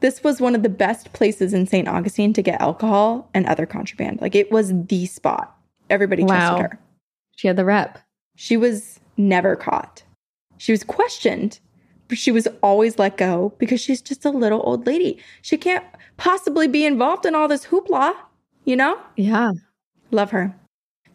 This 0.00 0.22
was 0.22 0.40
one 0.40 0.54
of 0.54 0.62
the 0.62 0.68
best 0.68 1.12
places 1.12 1.54
in 1.54 1.66
St. 1.66 1.88
Augustine 1.88 2.32
to 2.34 2.42
get 2.42 2.60
alcohol 2.60 3.28
and 3.32 3.46
other 3.46 3.66
contraband. 3.66 4.20
Like 4.20 4.34
it 4.34 4.52
was 4.52 4.72
the 4.86 5.06
spot. 5.06 5.56
Everybody 5.88 6.22
Wow. 6.24 6.28
trusted 6.56 6.60
her. 6.72 6.78
She 7.36 7.48
had 7.48 7.56
the 7.56 7.64
rep. 7.64 7.98
She 8.34 8.56
was 8.56 9.00
never 9.16 9.56
caught. 9.56 10.02
She 10.58 10.72
was 10.72 10.84
questioned, 10.84 11.58
but 12.08 12.18
she 12.18 12.30
was 12.30 12.46
always 12.62 12.98
let 12.98 13.16
go 13.16 13.54
because 13.58 13.80
she's 13.80 14.02
just 14.02 14.24
a 14.24 14.30
little 14.30 14.62
old 14.64 14.86
lady. 14.86 15.18
She 15.42 15.56
can't 15.56 15.84
possibly 16.18 16.68
be 16.68 16.84
involved 16.84 17.24
in 17.26 17.34
all 17.34 17.48
this 17.48 17.66
hoopla, 17.66 18.14
you 18.64 18.76
know? 18.76 18.98
Yeah. 19.16 19.52
Love 20.10 20.30
her. 20.30 20.54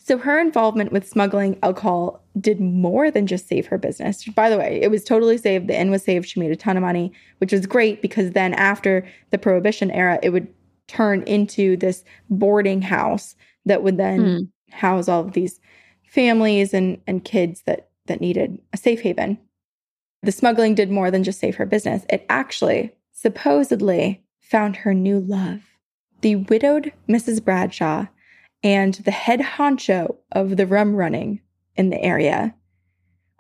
So 0.04 0.18
her 0.18 0.40
involvement 0.40 0.92
with 0.92 1.08
smuggling 1.08 1.60
alcohol 1.62 2.24
did 2.40 2.60
more 2.60 3.12
than 3.12 3.28
just 3.28 3.48
save 3.48 3.68
her 3.68 3.78
business. 3.78 4.26
By 4.26 4.50
the 4.50 4.58
way, 4.58 4.80
it 4.82 4.90
was 4.90 5.04
totally 5.04 5.38
saved. 5.38 5.68
The 5.68 5.80
inn 5.80 5.92
was 5.92 6.04
saved. 6.04 6.28
She 6.28 6.40
made 6.40 6.52
a 6.52 6.56
ton 6.56 6.76
of 6.76 6.82
money, 6.82 7.12
which 7.38 7.52
was 7.52 7.68
great 7.68 8.02
because 8.02 8.32
then 8.32 8.56
after 8.56 9.08
the 9.30 9.38
prohibition 9.38 9.92
era, 9.92 10.20
it 10.24 10.32
would 10.32 10.48
turn 10.88 11.22
into 11.24 11.78
this 11.78 12.04
boarding 12.32 12.82
house 12.82 13.36
that 13.66 13.84
would 13.84 13.98
then 13.98 14.20
Hmm. 14.20 14.76
house 14.76 15.08
all 15.08 15.22
of 15.22 15.34
these 15.34 15.60
families 16.04 16.74
and 16.74 17.00
and 17.06 17.24
kids 17.24 17.62
that 17.68 17.90
that 18.08 18.22
needed 18.22 18.58
a 18.74 18.78
safe 18.78 19.02
haven. 19.02 19.38
The 20.24 20.32
smuggling 20.32 20.74
did 20.76 20.90
more 20.90 21.12
than 21.12 21.24
just 21.24 21.40
save 21.40 21.56
her 21.58 21.66
business. 21.66 22.06
It 22.10 22.26
actually 22.28 22.92
supposedly 23.14 24.24
found 24.40 24.78
her 24.78 24.94
new 24.94 25.20
love. 25.20 25.62
The 26.22 26.38
widowed 26.38 26.92
Mrs. 27.08 27.44
Bradshaw 27.44 28.08
and 28.64 28.94
the 28.96 29.12
head 29.12 29.40
honcho 29.40 30.18
of 30.32 30.58
the 30.58 30.66
rum 30.68 30.96
running 30.96 31.42
in 31.76 31.90
the 31.90 32.02
area 32.02 32.56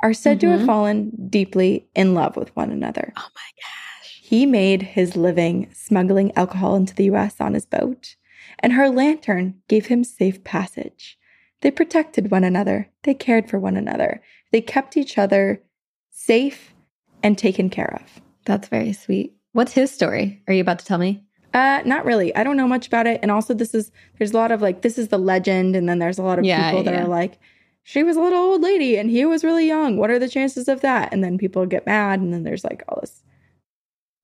are 0.04 0.14
said 0.14 0.40
to 0.42 0.50
have 0.50 0.62
Mhm. 0.62 0.66
fallen 0.66 1.28
deeply 1.30 1.88
in 1.96 2.14
love 2.14 2.36
with 2.36 2.56
one 2.56 2.72
another. 2.72 3.14
Oh 3.16 3.28
my 3.36 3.52
gosh. 3.62 4.20
He 4.24 4.46
made 4.46 4.82
his 4.82 5.16
living 5.16 5.70
smuggling 5.74 6.32
alcohol 6.36 6.76
into 6.76 6.96
the 6.96 7.04
US 7.06 7.40
on 7.40 7.54
his 7.54 7.66
boat, 7.66 8.16
and 8.60 8.74
her 8.74 8.90
lantern 8.90 9.62
gave 9.68 9.88
him 9.88 10.04
safe 10.04 10.44
passage. 10.44 11.18
They 11.62 11.70
protected 11.70 12.32
one 12.32 12.44
another, 12.44 12.90
they 13.04 13.14
cared 13.14 13.48
for 13.48 13.60
one 13.60 13.78
another, 13.78 14.22
they 14.52 14.62
kept 14.62 14.98
each 14.98 15.18
other 15.20 15.62
safe 16.10 16.74
and 17.22 17.38
taken 17.38 17.70
care 17.70 18.00
of. 18.02 18.20
That's 18.46 18.68
very 18.68 18.94
sweet. 18.94 19.36
What's 19.54 19.74
his 19.74 19.92
story? 19.92 20.42
Are 20.48 20.54
you 20.54 20.62
about 20.62 20.80
to 20.80 20.86
tell 20.86 20.98
me? 20.98 21.24
Uh, 21.54 21.82
not 21.86 22.06
really. 22.06 22.34
I 22.36 22.44
don't 22.44 22.56
know 22.58 22.68
much 22.68 22.88
about 22.88 23.08
it. 23.08 23.20
And 23.22 23.30
also, 23.32 23.54
this 23.54 23.74
is 23.74 23.92
there's 24.18 24.32
a 24.32 24.38
lot 24.38 24.52
of 24.52 24.62
like 24.62 24.82
this 24.82 24.98
is 24.98 25.10
the 25.10 25.18
legend, 25.18 25.76
and 25.76 25.88
then 25.90 26.00
there's 26.00 26.18
a 26.20 26.24
lot 26.24 26.40
of 26.40 26.46
Yeah, 26.46 26.70
people 26.72 26.84
that 26.84 26.94
yeah. 26.94 27.04
are 27.04 27.08
like, 27.08 27.40
she 27.84 28.04
was 28.04 28.16
a 28.16 28.22
little 28.22 28.40
old 28.40 28.62
lady 28.62 28.96
and 28.98 29.10
he 29.10 29.26
was 29.26 29.44
really 29.44 29.68
young. 29.68 29.98
What 29.98 30.10
are 30.12 30.20
the 30.20 30.30
chances 30.30 30.68
of 30.68 30.82
that? 30.82 31.12
And 31.12 31.24
then 31.24 31.38
people 31.38 31.66
get 31.66 31.86
mad, 31.86 32.20
and 32.20 32.34
then 32.34 32.44
there's 32.44 32.64
like 32.64 32.84
all 32.88 33.00
this. 33.02 33.24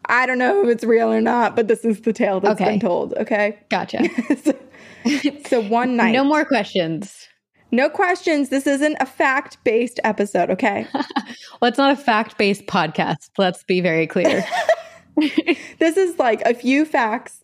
I 0.10 0.26
don't 0.26 0.38
know 0.38 0.64
if 0.64 0.70
it's 0.70 0.84
real 0.86 1.12
or 1.12 1.20
not, 1.20 1.56
but 1.56 1.68
this 1.68 1.84
is 1.84 2.00
the 2.02 2.14
tale 2.14 2.40
that's 2.40 2.62
Okay. 2.62 2.72
been 2.72 2.80
told. 2.80 3.14
Okay. 3.16 3.58
Gotcha. 3.70 4.04
so, 4.44 4.54
so 5.46 5.62
one 5.62 5.96
night, 5.98 6.14
no 6.14 6.24
more 6.24 6.46
questions. 6.46 7.28
no 7.72 7.90
questions. 7.90 8.48
This 8.48 8.66
isn't 8.68 8.96
a 9.02 9.06
fact 9.06 9.58
based 9.66 10.00
episode. 10.06 10.50
Okay. 10.52 10.88
Well, 11.60 11.70
it's 11.70 11.80
not 11.80 11.92
a 11.92 11.96
fact 11.96 12.38
based 12.38 12.68
podcast. 12.68 13.32
Let's 13.40 13.64
be 13.64 13.82
very 13.82 14.06
clear. 14.06 14.46
this 15.80 15.98
is 15.98 16.20
like 16.20 16.42
a 16.42 16.54
few 16.54 16.86
facts 16.86 17.44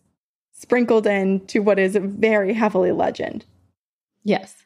sprinkled 0.52 1.06
in 1.06 1.44
to 1.46 1.60
what 1.60 1.78
is 1.78 1.96
very 2.00 2.54
heavily 2.54 2.92
legend. 2.92 3.44
yes. 4.24 4.56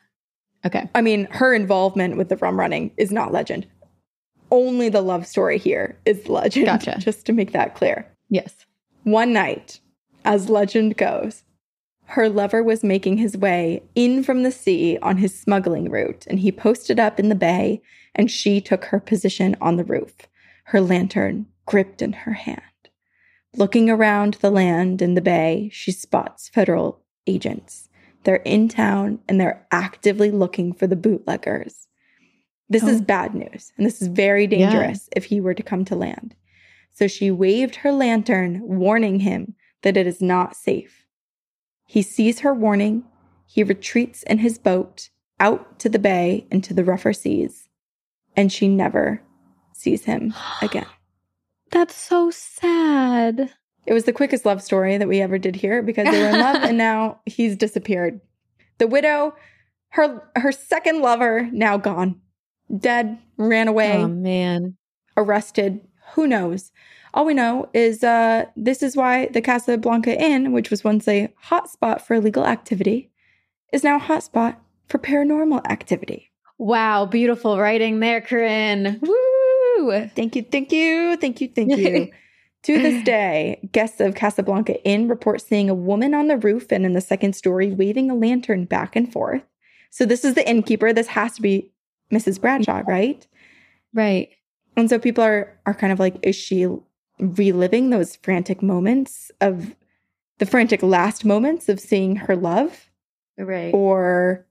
Okay. 0.66 0.90
I 0.92 1.02
mean, 1.02 1.28
her 1.30 1.54
involvement 1.54 2.16
with 2.16 2.30
the 2.30 2.36
rum 2.36 2.58
running 2.58 2.90
is 2.96 3.12
not 3.12 3.32
legend. 3.32 3.64
Only 4.50 4.88
the 4.88 5.02
love 5.02 5.24
story 5.24 5.56
here 5.56 5.96
is 6.04 6.28
legend. 6.28 6.66
Gotcha. 6.66 6.96
Just 6.98 7.26
to 7.26 7.32
make 7.32 7.52
that 7.52 7.76
clear. 7.76 8.08
Yes. 8.28 8.66
One 9.04 9.32
night, 9.32 9.78
as 10.24 10.50
legend 10.50 10.96
goes, 10.96 11.44
her 12.06 12.28
lover 12.28 12.62
was 12.62 12.82
making 12.82 13.18
his 13.18 13.36
way 13.36 13.82
in 13.94 14.24
from 14.24 14.42
the 14.42 14.50
sea 14.50 14.98
on 15.00 15.18
his 15.18 15.38
smuggling 15.38 15.90
route, 15.90 16.26
and 16.26 16.40
he 16.40 16.50
posted 16.50 16.98
up 16.98 17.20
in 17.20 17.28
the 17.28 17.34
bay, 17.34 17.80
and 18.14 18.30
she 18.30 18.60
took 18.60 18.86
her 18.86 18.98
position 18.98 19.54
on 19.60 19.76
the 19.76 19.84
roof, 19.84 20.16
her 20.64 20.80
lantern 20.80 21.46
gripped 21.66 22.02
in 22.02 22.12
her 22.12 22.32
hand. 22.32 22.62
Looking 23.58 23.90
around 23.90 24.34
the 24.34 24.52
land 24.52 25.02
in 25.02 25.14
the 25.14 25.20
bay, 25.20 25.68
she 25.72 25.90
spots 25.90 26.48
federal 26.48 27.02
agents. 27.26 27.88
They're 28.22 28.36
in 28.36 28.68
town 28.68 29.18
and 29.28 29.40
they're 29.40 29.66
actively 29.72 30.30
looking 30.30 30.72
for 30.72 30.86
the 30.86 30.94
bootleggers. 30.94 31.88
This 32.68 32.84
is 32.84 33.00
Oh. 33.00 33.04
bad 33.04 33.34
news, 33.34 33.72
and 33.76 33.84
this 33.84 34.00
is 34.00 34.06
very 34.06 34.42
Yeah. 34.44 34.48
dangerous 34.70 35.08
if 35.16 35.24
he 35.24 35.40
were 35.40 35.54
to 35.54 35.62
come 35.64 35.84
to 35.86 35.96
land. 35.96 36.36
So 36.92 37.08
she 37.08 37.32
waved 37.32 37.76
her 37.76 37.90
lantern, 37.90 38.60
warning 38.62 39.20
him 39.20 39.56
that 39.82 39.96
it 39.96 40.06
is 40.06 40.22
not 40.22 40.54
safe. 40.54 41.06
He 41.84 42.02
sees 42.02 42.40
her 42.40 42.54
warning. 42.54 43.04
He 43.46 43.64
retreats 43.64 44.22
in 44.24 44.38
his 44.38 44.58
boat 44.58 45.10
out 45.40 45.80
to 45.80 45.88
the 45.88 45.98
bay 45.98 46.46
into 46.50 46.72
the 46.74 46.84
rougher 46.84 47.12
seas, 47.12 47.68
and 48.36 48.52
she 48.52 48.68
never 48.68 49.20
sees 49.72 50.04
him 50.04 50.32
again. 50.62 50.86
That's 51.70 51.94
so 51.94 52.30
sad. 52.30 53.52
It 53.86 53.92
was 53.94 54.04
the 54.04 54.12
quickest 54.12 54.44
love 54.44 54.62
story 54.62 54.98
that 54.98 55.08
we 55.08 55.20
ever 55.20 55.38
did 55.38 55.56
here 55.56 55.82
because 55.82 56.06
they 56.10 56.20
were 56.20 56.28
in 56.28 56.40
love 56.40 56.62
and 56.62 56.78
now 56.78 57.20
he's 57.26 57.56
disappeared. 57.56 58.20
The 58.78 58.86
widow, 58.86 59.34
her 59.90 60.22
her 60.36 60.52
second 60.52 61.00
lover, 61.00 61.48
now 61.52 61.76
gone. 61.78 62.20
Dead, 62.76 63.18
ran 63.36 63.68
away. 63.68 63.96
Oh 63.96 64.08
man. 64.08 64.76
arrested. 65.16 65.80
Who 66.14 66.26
knows? 66.26 66.70
All 67.14 67.24
we 67.24 67.34
know 67.34 67.68
is 67.72 68.04
uh, 68.04 68.44
this 68.56 68.82
is 68.82 68.96
why 68.96 69.26
the 69.28 69.40
Casablanca 69.40 70.18
Inn, 70.20 70.52
which 70.52 70.70
was 70.70 70.84
once 70.84 71.08
a 71.08 71.28
hotspot 71.46 72.02
for 72.02 72.14
illegal 72.14 72.44
activity, 72.46 73.10
is 73.72 73.82
now 73.82 73.96
a 73.96 74.00
hotspot 74.00 74.56
for 74.88 74.98
paranormal 74.98 75.66
activity. 75.66 76.30
Wow, 76.58 77.06
beautiful 77.06 77.58
writing 77.58 78.00
there, 78.00 78.20
Corinne. 78.20 78.98
Woo! 79.00 79.37
Thank 80.14 80.36
you, 80.36 80.42
thank 80.42 80.72
you, 80.72 81.16
thank 81.16 81.40
you, 81.40 81.48
thank 81.48 81.76
you. 81.76 82.10
to 82.64 82.78
this 82.82 83.04
day, 83.04 83.68
guests 83.72 84.00
of 84.00 84.14
Casablanca 84.14 84.82
Inn 84.84 85.08
report 85.08 85.40
seeing 85.40 85.70
a 85.70 85.74
woman 85.74 86.14
on 86.14 86.28
the 86.28 86.36
roof 86.36 86.70
and 86.70 86.84
in 86.84 86.92
the 86.92 87.00
second 87.00 87.34
story 87.34 87.70
waving 87.70 88.10
a 88.10 88.14
lantern 88.14 88.64
back 88.64 88.96
and 88.96 89.12
forth. 89.12 89.42
So 89.90 90.04
this 90.04 90.24
is 90.24 90.34
the 90.34 90.48
innkeeper. 90.48 90.92
This 90.92 91.06
has 91.08 91.34
to 91.34 91.42
be 91.42 91.72
Mrs. 92.12 92.40
Bradshaw, 92.40 92.82
right? 92.86 93.26
Right. 93.94 94.30
And 94.76 94.88
so 94.88 94.98
people 94.98 95.24
are 95.24 95.58
are 95.66 95.74
kind 95.74 95.92
of 95.92 95.98
like, 95.98 96.16
is 96.22 96.36
she 96.36 96.68
reliving 97.18 97.90
those 97.90 98.16
frantic 98.16 98.62
moments 98.62 99.30
of 99.40 99.74
the 100.38 100.46
frantic 100.46 100.82
last 100.82 101.24
moments 101.24 101.68
of 101.68 101.80
seeing 101.80 102.16
her 102.16 102.36
love? 102.36 102.90
Right. 103.36 103.72
Or 103.74 104.46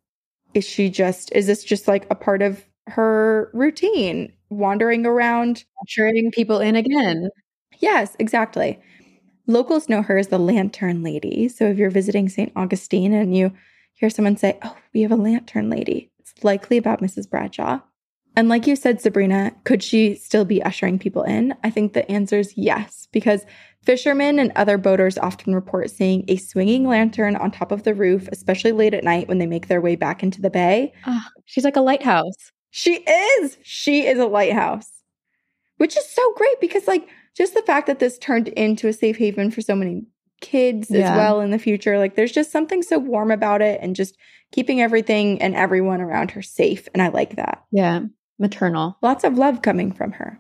is 0.54 0.66
she 0.66 0.90
just 0.90 1.32
is 1.34 1.48
this 1.48 1.64
just 1.64 1.88
like 1.88 2.08
a 2.10 2.16
part 2.16 2.42
of 2.42 2.66
her 2.88 3.50
routine? 3.54 4.34
Wandering 4.50 5.06
around. 5.06 5.66
Ushering 5.84 6.32
people 6.32 6.60
in 6.60 6.76
again. 6.76 7.30
Yes, 7.80 8.16
exactly. 8.20 8.80
Locals 9.46 9.88
know 9.88 10.02
her 10.02 10.18
as 10.18 10.28
the 10.28 10.38
lantern 10.38 11.04
lady. 11.04 11.48
So 11.48 11.66
if 11.66 11.78
you're 11.78 11.90
visiting 11.90 12.28
St. 12.30 12.52
Augustine 12.56 13.14
and 13.14 13.36
you 13.36 13.54
hear 13.94 14.10
someone 14.10 14.38
say, 14.38 14.58
Oh, 14.64 14.76
we 14.94 15.02
have 15.02 15.12
a 15.12 15.16
lantern 15.16 15.70
lady, 15.70 16.12
it's 16.20 16.44
likely 16.44 16.78
about 16.78 17.02
Mrs. 17.02 17.30
Bradshaw. 17.30 17.80
And 18.38 18.50
like 18.50 18.68
you 18.68 18.76
said, 18.76 19.02
Sabrina, 19.02 19.52
could 19.64 19.82
she 19.82 20.14
still 20.14 20.46
be 20.46 20.62
ushering 20.62 21.00
people 21.00 21.24
in? 21.24 21.56
I 21.64 21.72
think 21.72 21.94
the 21.94 22.10
answer 22.12 22.38
is 22.38 22.56
yes, 22.56 23.08
because 23.12 23.44
fishermen 23.82 24.38
and 24.38 24.52
other 24.56 24.78
boaters 24.78 25.18
often 25.18 25.56
report 25.56 25.90
seeing 25.90 26.24
a 26.28 26.36
swinging 26.36 26.86
lantern 26.86 27.36
on 27.36 27.50
top 27.50 27.72
of 27.72 27.82
the 27.82 27.96
roof, 27.96 28.30
especially 28.32 28.74
late 28.74 28.94
at 28.94 29.04
night 29.04 29.28
when 29.28 29.40
they 29.40 29.48
make 29.48 29.70
their 29.70 29.82
way 29.82 29.96
back 29.96 30.22
into 30.22 30.40
the 30.40 30.52
bay. 30.52 30.94
Oh, 31.08 31.24
she's 31.46 31.64
like 31.64 31.78
a 31.78 31.82
lighthouse. 31.82 32.52
She 32.78 32.98
is. 32.98 33.58
She 33.64 34.06
is 34.06 34.20
a 34.20 34.28
lighthouse, 34.28 35.02
which 35.78 35.98
is 35.98 36.08
so 36.08 36.32
great 36.36 36.62
because, 36.62 36.86
like, 36.88 37.08
just 37.36 37.56
the 37.56 37.64
fact 37.64 37.88
that 37.88 37.98
this 37.98 38.20
turned 38.20 38.50
into 38.50 38.88
a 38.88 38.94
safe 38.94 39.18
haven 39.18 39.50
for 39.50 39.62
so 39.62 39.74
many 39.74 40.06
kids 40.42 40.92
Yeah. 40.92 41.10
as 41.12 41.18
well 41.18 41.42
in 41.42 41.50
the 41.50 41.58
future, 41.58 41.98
like, 41.98 42.14
there's 42.14 42.32
just 42.32 42.52
something 42.52 42.84
so 42.84 43.00
warm 43.00 43.32
about 43.32 43.64
it 43.64 43.80
and 43.82 43.96
just 43.96 44.16
keeping 44.52 44.80
everything 44.80 45.42
and 45.42 45.56
everyone 45.56 46.02
around 46.02 46.30
her 46.30 46.44
safe. 46.44 46.88
And 46.94 47.02
I 47.02 47.08
like 47.08 47.36
that. 47.38 47.64
Yeah. 47.72 48.02
Maternal. 48.38 48.96
Lots 49.02 49.24
of 49.24 49.40
love 49.40 49.64
coming 49.64 49.92
from 49.92 50.12
her. 50.12 50.40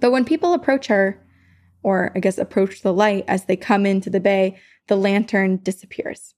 But 0.00 0.10
when 0.10 0.24
people 0.24 0.54
approach 0.54 0.88
her, 0.88 1.24
or 1.84 2.10
I 2.16 2.18
guess 2.18 2.36
approach 2.36 2.82
the 2.82 2.92
light 2.92 3.26
as 3.28 3.44
they 3.44 3.56
come 3.56 3.86
into 3.86 4.10
the 4.10 4.18
bay, 4.18 4.58
the 4.88 4.96
lantern 4.96 5.58
disappears. 5.58 6.34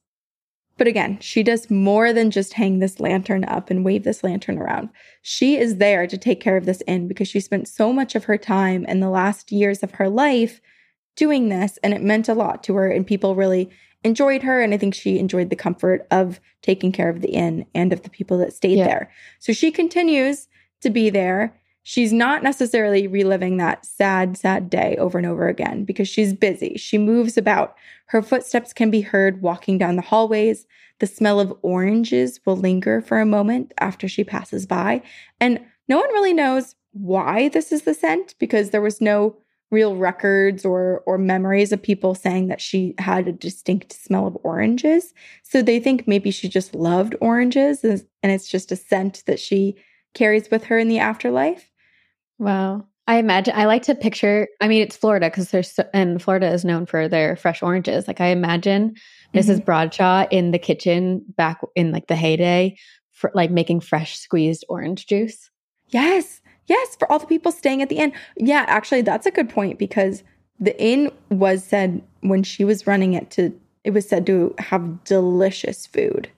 But 0.79 0.87
again, 0.87 1.19
she 1.21 1.43
does 1.43 1.71
more 1.71 2.13
than 2.13 2.31
just 2.31 2.53
hang 2.55 2.79
this 2.79 3.01
lantern 3.01 3.45
up 3.45 3.71
and 3.71 3.85
wave 3.85 4.05
this 4.05 4.23
lantern 4.23 4.59
around. 4.59 4.91
She 5.23 5.57
is 5.57 5.77
there 5.77 6.07
to 6.07 6.19
take 6.19 6.41
care 6.41 6.57
of 6.57 6.67
this 6.67 6.83
inn 6.87 7.09
because 7.09 7.29
she 7.29 7.41
spent 7.41 7.67
so 7.67 7.93
much 7.93 8.15
of 8.15 8.25
her 8.25 8.37
time 8.37 8.85
in 8.85 9.01
the 9.01 9.09
last 9.09 9.51
years 9.51 9.83
of 9.83 9.93
her 9.93 10.09
life 10.09 10.61
doing 11.17 11.49
this, 11.49 11.79
and 11.83 11.95
it 11.95 12.03
meant 12.03 12.29
a 12.29 12.35
lot 12.35 12.63
to 12.65 12.75
her. 12.75 12.91
And 12.91 13.07
people 13.07 13.35
really 13.35 13.71
enjoyed 14.05 14.43
her. 14.43 14.61
And 14.61 14.75
I 14.75 14.77
think 14.77 14.95
she 14.95 15.19
enjoyed 15.19 15.49
the 15.49 15.57
comfort 15.57 16.07
of 16.11 16.41
taking 16.63 16.93
care 16.93 17.09
of 17.09 17.23
the 17.23 17.31
inn 17.31 17.65
and 17.75 17.93
of 17.93 18.03
the 18.03 18.11
people 18.11 18.37
that 18.39 18.53
stayed 18.53 18.79
Yeah. 18.79 18.87
there. 18.87 19.11
So 19.39 19.53
she 19.55 19.71
continues 19.71 20.47
to 20.83 20.91
be 20.91 21.09
there. 21.09 21.59
She's 21.89 22.13
not 22.13 22.43
necessarily 22.43 23.07
reliving 23.07 23.59
that 23.59 23.87
sad, 23.87 24.37
sad 24.37 24.69
day 24.69 24.97
over 24.97 25.19
and 25.19 25.27
over 25.27 25.47
again 25.47 25.85
because 25.85 26.09
she's 26.09 26.33
busy. 26.33 26.75
She 26.77 26.99
moves 26.99 27.39
about. 27.39 27.77
Her 28.07 28.23
footsteps 28.23 28.73
can 28.73 28.91
be 28.91 29.03
heard 29.03 29.41
walking 29.41 29.79
down 29.79 29.95
the 29.95 30.03
hallways. 30.03 30.67
The 30.99 31.07
smell 31.07 31.39
of 31.39 31.57
oranges 31.63 32.41
will 32.45 32.57
linger 32.57 33.01
for 33.01 33.21
a 33.21 33.25
moment 33.25 33.73
after 33.79 34.09
she 34.09 34.25
passes 34.25 34.67
by. 34.67 35.01
And 35.39 35.65
no 35.87 35.99
one 35.99 36.09
really 36.09 36.33
knows 36.33 36.75
why 36.91 37.51
this 37.51 37.71
is 37.71 37.83
the 37.83 37.95
scent 37.95 38.35
because 38.41 38.71
there 38.71 38.83
was 38.83 39.01
no 39.01 39.37
real 39.71 39.95
records 39.95 40.65
or 40.65 41.05
or 41.07 41.19
memories 41.19 41.71
of 41.71 41.81
people 41.81 42.17
saying 42.17 42.49
that 42.49 42.61
she 42.61 42.97
had 42.99 43.29
a 43.29 43.33
distinct 43.33 43.93
smell 43.93 44.27
of 44.27 44.37
oranges. 44.43 45.15
So 45.45 45.63
they 45.63 45.79
think 45.79 46.09
maybe 46.09 46.33
she 46.33 46.49
just 46.49 46.75
loved 46.75 47.15
oranges 47.21 47.85
and 47.85 48.03
it's 48.25 48.49
just 48.49 48.73
a 48.73 48.77
scent 48.77 49.23
that 49.27 49.39
she 49.39 49.77
carries 50.15 50.51
with 50.51 50.65
her 50.65 50.79
in 50.81 50.89
the 50.89 50.99
afterlife. 50.99 51.71
Wow. 52.39 52.87
I 53.09 53.19
imagine 53.19 53.55
I 53.57 53.67
like 53.67 53.83
to 53.85 53.95
picture, 53.95 54.49
I 54.61 54.67
mean, 54.67 54.83
it's 54.83 54.97
Florida 54.97 55.31
because 55.31 55.51
there's, 55.51 55.71
so, 55.71 55.85
and 55.95 56.21
Florida 56.21 56.49
is 56.53 56.65
known 56.65 56.87
for 56.87 57.09
their 57.09 57.37
fresh 57.37 57.63
oranges. 57.63 58.09
Like 58.09 58.21
I 58.21 58.27
imagine 58.27 58.97
Mrs. 59.33 59.65
Bradshaw 59.65 60.27
in 60.31 60.51
the 60.51 60.59
kitchen 60.59 61.25
back 61.37 61.61
in 61.77 61.93
like 61.93 62.09
the 62.09 62.17
heyday, 62.17 62.77
for 63.13 63.31
like 63.35 63.51
making 63.51 63.81
fresh 63.81 64.19
squeezed 64.19 64.65
orange 64.69 65.07
juice. 65.07 65.51
Yes. 65.89 66.41
Yes, 66.67 66.97
for 66.97 67.11
all 67.11 67.21
the 67.21 67.27
people 67.27 67.53
staying 67.53 67.81
at 67.81 67.89
the 67.89 67.99
inn. 67.99 68.13
Yeah, 68.37 68.65
actually 68.67 69.03
that's 69.03 69.25
a 69.27 69.31
good 69.31 69.49
point 69.49 69.79
because 69.79 70.25
the 70.59 70.79
inn 70.83 71.13
was 71.31 71.63
said 71.63 72.03
when 72.23 72.43
she 72.43 72.65
was 72.65 72.87
running 72.87 73.15
it 73.15 73.31
to 73.33 73.59
it 73.85 73.91
was 73.91 74.09
said 74.09 74.27
to 74.27 74.53
have 74.59 75.05
delicious 75.05 75.87
food. 75.87 76.29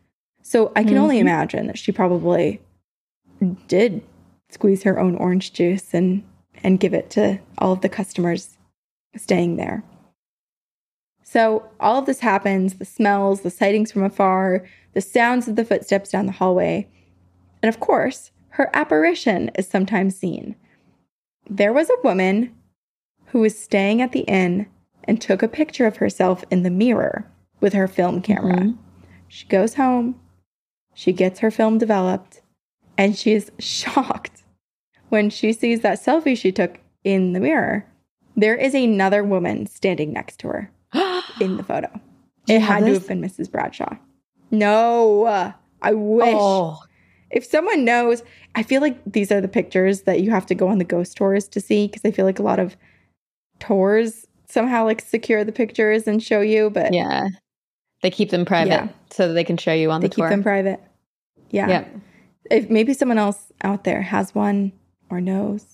So 0.43 0.71
I 0.77 0.85
can 0.85 0.99
only 0.99 1.17
Mhm. 1.17 1.23
imagine 1.23 1.67
that 1.69 1.79
she 1.79 1.93
probably 1.93 2.61
did 3.69 4.03
squeeze 4.51 4.83
her 4.83 4.99
own 4.99 5.17
orange 5.17 5.53
juice 5.53 5.95
and 5.95 6.23
and 6.63 6.81
give 6.81 6.95
it 6.95 7.11
to 7.11 7.39
all 7.59 7.73
of 7.73 7.83
the 7.83 7.89
customers 7.89 8.59
staying 9.17 9.57
there. 9.57 9.85
So 11.23 11.69
all 11.79 11.99
of 11.99 12.07
this 12.07 12.21
happens, 12.21 12.75
the 12.75 12.85
smells, 12.85 13.43
the 13.43 13.51
sightings 13.51 13.93
from 13.93 14.03
afar, 14.03 14.67
the 14.95 15.01
sounds 15.01 15.47
of 15.47 15.57
the 15.57 15.65
footsteps 15.65 16.11
down 16.11 16.27
the 16.27 16.33
hallway. 16.33 16.89
And 17.63 17.69
of 17.69 17.81
course, 17.81 18.31
her 18.51 18.71
apparition 18.73 19.51
is 19.55 19.69
sometimes 19.69 20.17
seen. 20.17 20.57
There 21.49 21.73
was 21.73 21.91
a 21.91 22.01
woman 22.03 22.55
who 23.27 23.41
was 23.41 23.59
staying 23.59 24.01
at 24.03 24.13
the 24.13 24.21
inn 24.21 24.67
and 25.05 25.21
took 25.21 25.43
a 25.43 25.49
picture 25.49 25.87
of 25.87 25.99
herself 25.99 26.45
in 26.51 26.63
the 26.63 26.71
mirror 26.71 27.31
with 27.61 27.75
her 27.75 27.87
film 27.89 28.23
camera. 28.23 28.57
Mhm. 28.57 28.79
She 29.29 29.47
goes 29.47 29.75
home, 29.75 30.19
she 30.95 31.13
gets 31.13 31.41
her 31.41 31.51
film 31.51 31.79
developed, 31.79 32.41
and 32.97 33.17
she 33.17 33.33
is 33.33 33.53
shocked 33.59 34.38
when 35.09 35.31
she 35.31 35.53
sees 35.53 35.81
that 35.81 35.99
selfie 36.03 36.37
she 36.37 36.53
took 36.53 36.79
in 37.05 37.33
the 37.33 37.41
mirror. 37.41 37.87
There 38.37 38.55
is 38.57 38.75
another 38.75 39.25
woman 39.25 39.67
standing 39.67 40.13
next 40.13 40.39
to 40.41 40.49
her 40.49 40.71
in 41.41 41.57
the 41.57 41.63
photo. 41.65 41.89
It 42.47 42.61
had 42.61 42.85
to 42.85 42.95
have 42.95 43.07
been 43.09 43.21
Mrs. 43.21 43.51
Bradshaw. 43.51 43.97
No, 44.51 45.53
I 45.83 45.93
wish. 45.93 46.35
Oh, 46.39 46.79
If 47.31 47.45
someone 47.45 47.85
knows, 47.85 48.23
I 48.55 48.63
feel 48.63 48.81
like 48.81 48.99
these 49.05 49.31
are 49.31 49.41
the 49.41 49.49
pictures 49.49 50.03
that 50.03 50.21
you 50.21 50.31
have 50.31 50.47
to 50.47 50.55
go 50.55 50.69
on 50.69 50.79
the 50.79 50.85
ghost 50.85 51.17
tours 51.17 51.47
to 51.49 51.61
see 51.61 51.87
because 51.87 52.05
I 52.05 52.11
feel 52.11 52.25
like 52.25 52.39
a 52.39 52.43
lot 52.43 52.59
of 52.59 52.77
tours 53.61 54.27
somehow 54.49 54.85
like 54.85 55.01
secure 55.03 55.45
the 55.45 55.53
pictures 55.53 56.07
and 56.07 56.23
show 56.23 56.41
you, 56.41 56.71
but 56.71 56.93
yeah. 56.95 57.29
They 58.03 58.11
keep 58.11 58.31
them 58.31 58.45
private 58.45 58.71
Yeah. 58.71 58.89
so 59.11 59.29
that 59.29 59.35
they 59.35 59.45
can 59.45 59.57
show 59.57 59.73
you 59.75 59.91
on 59.91 60.01
they 60.01 60.09
the 60.09 60.15
tour. 60.15 60.29
They 60.29 60.31
keep 60.31 60.37
them 60.39 60.43
private. 60.43 60.81
Yeah. 61.51 61.69
Yep. 61.69 61.97
If 62.51 62.71
maybe 62.71 62.95
someone 62.95 63.19
else 63.19 63.53
out 63.63 63.85
there 63.85 64.01
has 64.03 64.35
one 64.35 64.73
or 65.11 65.21
knows 65.21 65.65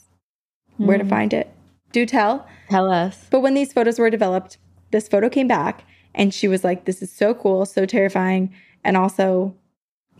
where 0.76 0.98
to 0.98 1.04
Mm. 1.04 1.08
find 1.08 1.32
it, 1.32 1.52
do 1.92 2.04
tell. 2.06 2.46
Tell 2.68 2.90
us. 2.90 3.26
But 3.30 3.40
when 3.40 3.54
these 3.54 3.72
photos 3.72 3.98
were 3.98 4.10
developed, 4.10 4.58
this 4.90 5.06
photo 5.08 5.28
came 5.28 5.46
back 5.48 5.84
and 6.14 6.32
she 6.34 6.48
was 6.48 6.64
like, 6.64 6.84
This 6.84 7.02
is 7.02 7.10
so 7.12 7.34
cool, 7.34 7.64
so 7.66 7.86
terrifying, 7.86 8.52
and 8.82 8.96
also 8.96 9.54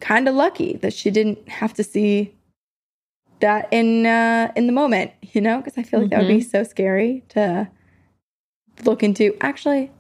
kind 0.01 0.29
of 0.29 0.35
lucky 0.35 0.77
that 0.79 0.93
she 0.93 1.11
didn't 1.11 1.49
have 1.49 1.73
to 1.75 1.85
see 1.85 2.35
that 3.41 3.69
in 3.71 4.07
uh 4.07 4.53
in 4.57 4.67
the 4.67 4.73
moment, 4.73 5.11
you 5.33 5.41
know, 5.41 5.59
because 5.59 5.77
I 5.77 5.83
feel 5.83 6.01
like 6.01 6.11
that 6.11 6.21
would 6.21 6.29
be 6.29 6.41
so 6.41 6.63
scary 6.65 7.25
to 7.31 7.69
look 8.85 9.03
into. 9.03 9.37
Actually, 9.41 9.91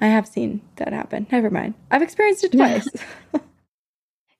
I 0.00 0.06
have 0.06 0.26
seen 0.26 0.60
that 0.76 0.92
happen. 0.92 1.26
Never 1.30 1.50
mind. 1.50 1.74
I've 1.90 2.02
experienced 2.02 2.44
it 2.44 2.52
twice. 2.58 2.88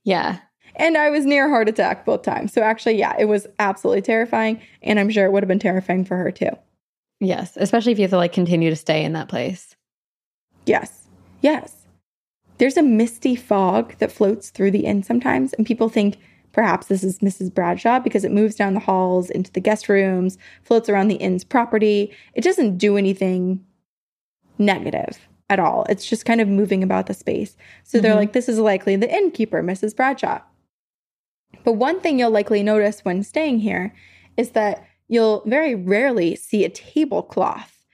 Yeah. 0.04 0.38
And 0.80 0.96
I 0.96 1.10
was 1.10 1.24
near 1.26 1.48
heart 1.48 1.68
attack 1.68 2.04
both 2.04 2.22
times. 2.22 2.52
So 2.52 2.62
actually, 2.62 2.96
yeah, 2.98 3.14
it 3.18 3.26
was 3.26 3.46
absolutely 3.58 4.02
terrifying. 4.02 4.60
And 4.82 4.98
I'm 4.98 5.10
sure 5.10 5.24
it 5.26 5.32
would 5.32 5.42
have 5.42 5.48
been 5.48 5.58
terrifying 5.58 6.04
for 6.04 6.16
her 6.16 6.30
too. 6.30 6.50
Yes. 7.20 7.56
Especially 7.56 7.92
if 7.92 7.98
you 7.98 8.02
have 8.04 8.10
to 8.10 8.16
like 8.16 8.32
continue 8.32 8.70
to 8.70 8.76
stay 8.76 9.04
in 9.04 9.12
that 9.12 9.28
place. 9.28 9.76
Yes. 10.66 11.06
Yes. 11.42 11.76
There's 12.58 12.76
a 12.76 12.82
misty 12.82 13.36
fog 13.36 13.94
that 13.98 14.12
floats 14.12 14.50
through 14.50 14.70
the 14.72 14.84
inn 14.84 15.02
sometimes, 15.02 15.52
and 15.54 15.64
people 15.66 15.88
think 15.88 16.18
perhaps 16.52 16.88
this 16.88 17.02
is 17.02 17.20
Mrs. 17.20 17.54
Bradshaw 17.54 18.00
because 18.00 18.24
it 18.24 18.32
moves 18.32 18.54
down 18.54 18.74
the 18.74 18.80
halls 18.80 19.30
into 19.30 19.50
the 19.52 19.60
guest 19.60 19.88
rooms, 19.88 20.36
floats 20.62 20.88
around 20.88 21.08
the 21.08 21.14
inn's 21.16 21.44
property. 21.44 22.12
It 22.34 22.42
doesn't 22.44 22.76
do 22.76 22.96
anything 22.98 23.64
negative 24.58 25.26
at 25.48 25.58
all. 25.58 25.84
It's 25.88 26.04
just 26.06 26.26
kind 26.26 26.40
of 26.40 26.48
moving 26.48 26.82
about 26.82 27.06
the 27.06 27.14
space. 27.14 27.56
So 27.82 27.98
they're 27.98 28.12
Mhm. 28.12 28.16
like, 28.16 28.32
this 28.34 28.48
is 28.48 28.58
likely 28.58 28.94
the 28.96 29.10
innkeeper, 29.12 29.62
Mrs. 29.62 29.96
Bradshaw. 29.96 30.40
But 31.64 31.74
one 31.74 32.00
thing 32.00 32.18
you'll 32.18 32.30
likely 32.30 32.62
notice 32.62 33.04
when 33.04 33.22
staying 33.22 33.60
here 33.60 33.94
is 34.36 34.50
that 34.50 34.84
you'll 35.08 35.42
very 35.46 35.74
rarely 35.74 36.36
see 36.36 36.64
a 36.64 36.68
tablecloth. 36.68 37.84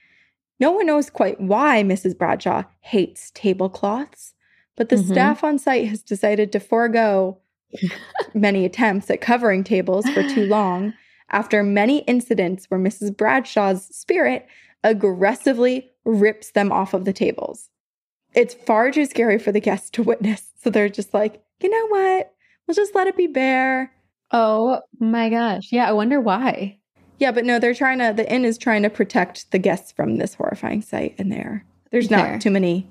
No 0.59 0.71
one 0.71 0.85
knows 0.85 1.09
quite 1.09 1.39
why 1.39 1.83
Mrs. 1.83 2.17
Bradshaw 2.17 2.63
hates 2.81 3.31
tablecloths, 3.35 4.33
but 4.75 4.89
the 4.89 4.95
Mhm. 4.95 5.11
staff 5.11 5.43
on 5.43 5.59
site 5.59 5.87
has 5.87 6.01
decided 6.01 6.51
to 6.51 6.59
forego 6.59 7.39
many 8.33 8.65
attempts 8.65 9.09
at 9.09 9.21
covering 9.21 9.63
tables 9.63 10.07
for 10.09 10.23
too 10.29 10.45
long 10.45 10.93
after 11.29 11.61
many 11.63 11.99
incidents 11.99 12.65
where 12.69 12.79
Mrs. 12.79 13.15
Bradshaw's 13.15 13.85
spirit 13.95 14.47
aggressively 14.83 15.91
rips 16.05 16.51
them 16.51 16.71
off 16.71 16.93
of 16.93 17.05
the 17.05 17.13
tables. 17.13 17.69
It's 18.33 18.53
far 18.53 18.91
too 18.91 19.05
scary 19.05 19.37
for 19.37 19.51
the 19.51 19.59
guests 19.59 19.89
to 19.91 20.03
witness. 20.03 20.53
So 20.61 20.69
they're 20.69 20.89
just 20.89 21.13
like, 21.13 21.43
you 21.61 21.69
know 21.69 21.87
what? 21.87 22.33
We'll 22.67 22.75
just 22.75 22.95
let 22.95 23.07
it 23.07 23.15
be 23.17 23.27
bare. 23.27 23.91
Oh 24.31 24.81
my 24.99 25.29
gosh. 25.29 25.71
Yeah. 25.71 25.87
I 25.87 25.93
wonder 25.93 26.19
why. 26.19 26.77
Yeah, 27.19 27.31
but 27.31 27.45
no, 27.45 27.57
they're 27.59 27.73
trying 27.73 27.99
to, 27.99 28.13
the 28.15 28.31
inn 28.31 28.45
is 28.45 28.57
trying 28.57 28.83
to 28.83 28.89
protect 28.89 29.49
the 29.51 29.57
guests 29.57 29.91
from 29.91 30.17
this 30.17 30.35
horrifying 30.35 30.81
sight 30.81 31.15
in 31.17 31.29
there. 31.29 31.65
There's 31.91 32.07
Fair. 32.09 32.33
not 32.33 32.41
too 32.41 32.51
many 32.51 32.87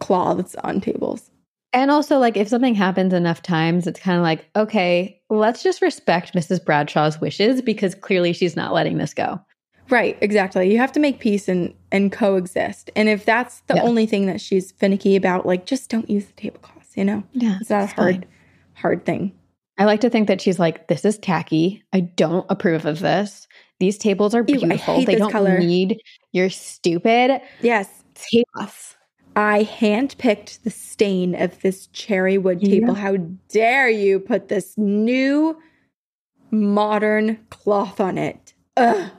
cloths 0.00 0.56
on 0.64 0.80
tables. 0.80 1.30
And 1.74 1.90
also, 1.90 2.18
like, 2.18 2.36
if 2.36 2.48
something 2.48 2.74
happens 2.74 3.12
enough 3.14 3.40
times, 3.40 3.86
it's 3.86 4.00
kind 4.00 4.18
of 4.18 4.22
like, 4.22 4.46
okay, 4.56 5.20
let's 5.30 5.62
just 5.62 5.80
respect 5.80 6.34
Mrs. 6.34 6.62
Bradshaw's 6.62 7.20
wishes 7.20 7.62
because 7.62 7.94
clearly 7.94 8.32
she's 8.32 8.56
not 8.56 8.74
letting 8.74 8.98
this 8.98 9.14
go. 9.14 9.40
Right, 9.88 10.18
exactly. 10.20 10.70
You 10.70 10.78
have 10.78 10.92
to 10.92 11.00
make 11.00 11.18
peace 11.20 11.48
and 11.48 11.72
and 11.90 12.10
coexist. 12.12 12.90
And 12.96 13.08
if 13.08 13.24
that's 13.24 13.60
the 13.68 13.74
Yeah. 13.76 13.82
only 13.82 14.06
thing 14.06 14.26
that 14.26 14.40
she's 14.40 14.72
finicky 14.72 15.16
about, 15.16 15.44
like 15.46 15.66
just 15.66 15.88
don't 15.90 16.08
use 16.10 16.26
the 16.26 16.32
tablecloths, 16.32 16.96
you 16.96 17.04
know? 17.04 17.22
Yeah. 17.32 17.58
It's 17.60 17.70
not 17.70 17.90
hard 17.92 18.14
fine. 18.16 18.24
Hard 18.82 19.06
thing. 19.06 19.32
I 19.78 19.86
like 19.86 20.00
to 20.02 20.10
think 20.10 20.28
that 20.28 20.40
she's 20.40 20.58
like, 20.58 20.88
this 20.88 21.04
is 21.04 21.16
tacky. 21.18 21.82
I 21.94 22.00
don't 22.00 22.44
approve 22.50 22.84
of 22.84 22.98
this. 23.00 23.48
These 23.80 23.96
tables 23.96 24.34
are 24.34 24.40
Ew, 24.46 24.58
beautiful. 24.58 24.96
hate 24.96 25.06
they 25.06 25.14
don't 25.16 25.32
color. 25.32 25.58
need 25.58 26.00
your 26.32 26.50
stupid 26.50 27.40
Yes. 27.62 27.88
tables. 28.14 28.96
I 29.34 29.64
handpicked 29.64 30.62
the 30.62 30.70
stain 30.70 31.34
of 31.34 31.58
this 31.62 31.86
cherry 31.88 32.36
wood 32.36 32.60
table. 32.60 32.92
How 32.94 33.16
dare 33.48 33.88
you 33.88 34.20
put 34.20 34.48
this 34.48 34.76
new 34.76 35.56
modern 36.50 37.38
cloth 37.48 37.98
on 37.98 38.18
it? 38.18 38.52
Ugh. 38.76 39.10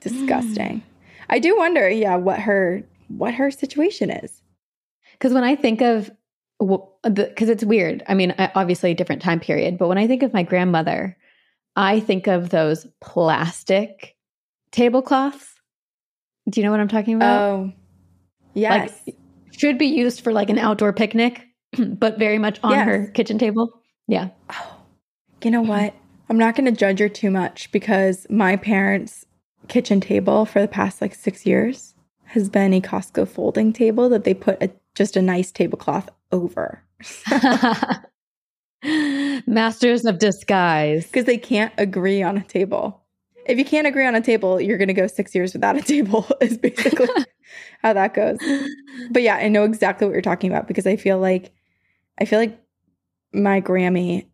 Disgusting. 0.00 0.78
Mm. 0.78 0.82
I 1.28 1.38
do 1.40 1.56
wonder, 1.56 1.88
yeah, 1.90 2.16
what 2.16 2.38
her 2.38 2.82
what 3.08 3.34
her 3.34 3.50
situation 3.50 4.08
is. 4.10 4.40
Because 5.12 5.32
when 5.34 5.44
I 5.44 5.56
think 5.56 5.80
of, 5.82 6.10
because 7.02 7.48
it's 7.48 7.64
weird. 7.64 8.02
I 8.06 8.14
mean, 8.14 8.34
obviously 8.54 8.90
a 8.90 8.94
different 8.94 9.22
time 9.22 9.40
period, 9.40 9.78
but 9.78 9.88
when 9.88 9.98
I 9.98 10.06
think 10.06 10.22
of 10.22 10.34
my 10.34 10.42
grandmother, 10.42 11.16
I 11.76 12.00
think 12.00 12.26
of 12.26 12.50
those 12.50 12.86
plastic 13.00 14.16
tablecloths. 14.70 15.54
Do 16.48 16.60
you 16.60 16.64
know 16.64 16.70
what 16.70 16.80
I'm 16.80 16.88
talking 16.88 17.14
about? 17.14 17.40
Oh. 17.40 17.72
Yes. 18.54 19.08
should 19.52 19.78
be 19.78 19.86
used 19.86 20.22
for 20.22 20.32
like 20.32 20.50
an 20.50 20.58
outdoor 20.58 20.92
picnic, 20.92 21.46
but 21.78 22.18
very 22.18 22.38
much 22.38 22.58
on 22.62 22.72
Yes. 22.72 22.86
her 22.86 23.06
kitchen 23.08 23.38
table. 23.38 23.70
Yeah. 24.08 24.30
Oh, 24.50 24.76
you 25.42 25.50
know 25.50 25.62
mm-hmm. 25.62 25.70
what? 25.70 25.94
I'm 26.28 26.38
not 26.38 26.56
going 26.56 26.66
to 26.66 26.78
judge 26.78 27.00
her 27.00 27.08
too 27.08 27.30
much 27.30 27.70
because 27.72 28.26
my 28.30 28.56
parents' 28.56 29.24
kitchen 29.68 30.00
table 30.00 30.44
for 30.46 30.60
the 30.60 30.68
past 30.68 31.00
like 31.00 31.14
six 31.14 31.46
years 31.46 31.94
has 32.24 32.48
been 32.48 32.72
a 32.72 32.80
Costco 32.80 33.28
folding 33.28 33.72
table 33.72 34.08
that 34.08 34.24
they 34.24 34.34
put 34.34 34.62
a, 34.62 34.70
just 34.94 35.16
a 35.16 35.22
nice 35.22 35.50
tablecloth 35.50 36.08
over 36.32 36.82
Masters 39.46 40.04
of 40.06 40.18
disguise. 40.18 41.06
because 41.06 41.24
they 41.26 41.36
can't 41.38 41.72
agree 41.76 42.22
on 42.22 42.36
a 42.38 42.44
table. 42.44 43.02
If 43.46 43.58
you 43.58 43.64
can't 43.64 43.86
agree 43.86 44.06
on 44.06 44.14
a 44.14 44.20
table, 44.20 44.60
you're 44.60 44.78
going 44.78 44.88
to 44.88 44.94
go 44.94 45.06
six 45.06 45.34
years 45.34 45.52
without 45.52 45.76
a 45.76 45.82
table, 45.82 46.26
is 46.40 46.56
basically 46.56 47.08
how 47.82 47.92
that 47.92 48.14
goes. 48.14 48.38
But 49.10 49.22
yeah, 49.22 49.36
I 49.36 49.48
know 49.48 49.64
exactly 49.64 50.06
what 50.06 50.12
you're 50.12 50.22
talking 50.22 50.50
about 50.50 50.68
because 50.68 50.86
I 50.86 50.96
feel 50.96 51.18
like, 51.18 51.50
I 52.18 52.24
feel 52.24 52.38
like 52.38 52.58
my 53.32 53.60
Grammy 53.60 54.26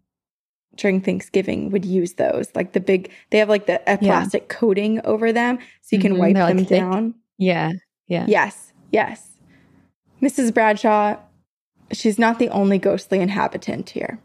during 0.77 1.01
Thanksgiving 1.01 1.71
would 1.71 1.85
use 1.85 2.15
those. 2.15 2.49
Like 2.55 2.73
the 2.73 2.81
big, 2.81 3.11
they 3.31 3.39
have 3.39 3.49
like 3.49 3.67
the 3.67 3.81
a 3.93 3.97
plastic 3.99 4.49
coating 4.49 5.01
over 5.05 5.33
them 5.33 5.59
so 5.81 5.97
you 5.97 6.03
can 6.03 6.15
Mhm, 6.15 6.19
wipe 6.19 6.37
like, 6.37 6.49
them 6.57 6.65
thick. 6.65 6.81
down. 6.81 7.15
Yeah. 7.39 7.73
Yeah. 8.07 8.27
Yes, 8.29 8.73
yes. 8.91 9.33
Mrs. 10.23 10.53
Bradshaw, 10.53 11.17
she's 11.93 12.19
not 12.19 12.39
the 12.39 12.49
only 12.49 12.79
ghostly 12.79 13.21
inhabitant 13.21 13.91
here 13.91 14.19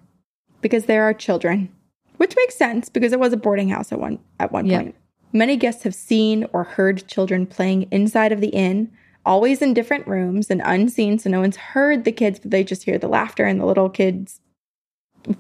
because 0.62 0.86
there 0.86 1.04
are 1.04 1.14
children, 1.14 1.70
which 2.18 2.36
makes 2.36 2.56
sense 2.56 2.90
because 2.90 3.14
it 3.14 3.20
was 3.20 3.34
a 3.34 3.38
boarding 3.38 3.70
house 3.70 3.92
at 3.92 4.00
one 4.00 4.20
at 4.40 4.52
one 4.52 4.66
Yep. 4.66 4.82
point. 4.82 4.96
Many 5.34 5.56
guests 5.58 5.84
have 5.84 5.96
seen 5.96 6.46
or 6.52 6.64
heard 6.64 7.08
children 7.08 7.46
playing 7.46 7.88
inside 7.92 8.32
of 8.32 8.42
the 8.42 8.50
inn, 8.50 8.92
always 9.26 9.62
in 9.62 9.74
different 9.74 10.08
rooms 10.08 10.50
and 10.50 10.62
unseen, 10.66 11.18
so 11.20 11.30
no 11.30 11.40
one's 11.40 11.56
heard 11.56 12.04
the 12.04 12.12
kids, 12.12 12.40
but 12.40 12.52
they 12.52 12.64
just 12.64 12.84
hear 12.84 12.98
the 12.98 13.08
laughter 13.08 13.46
and 13.46 13.60
the 13.60 13.66
little 13.66 13.90
kids' 13.90 14.42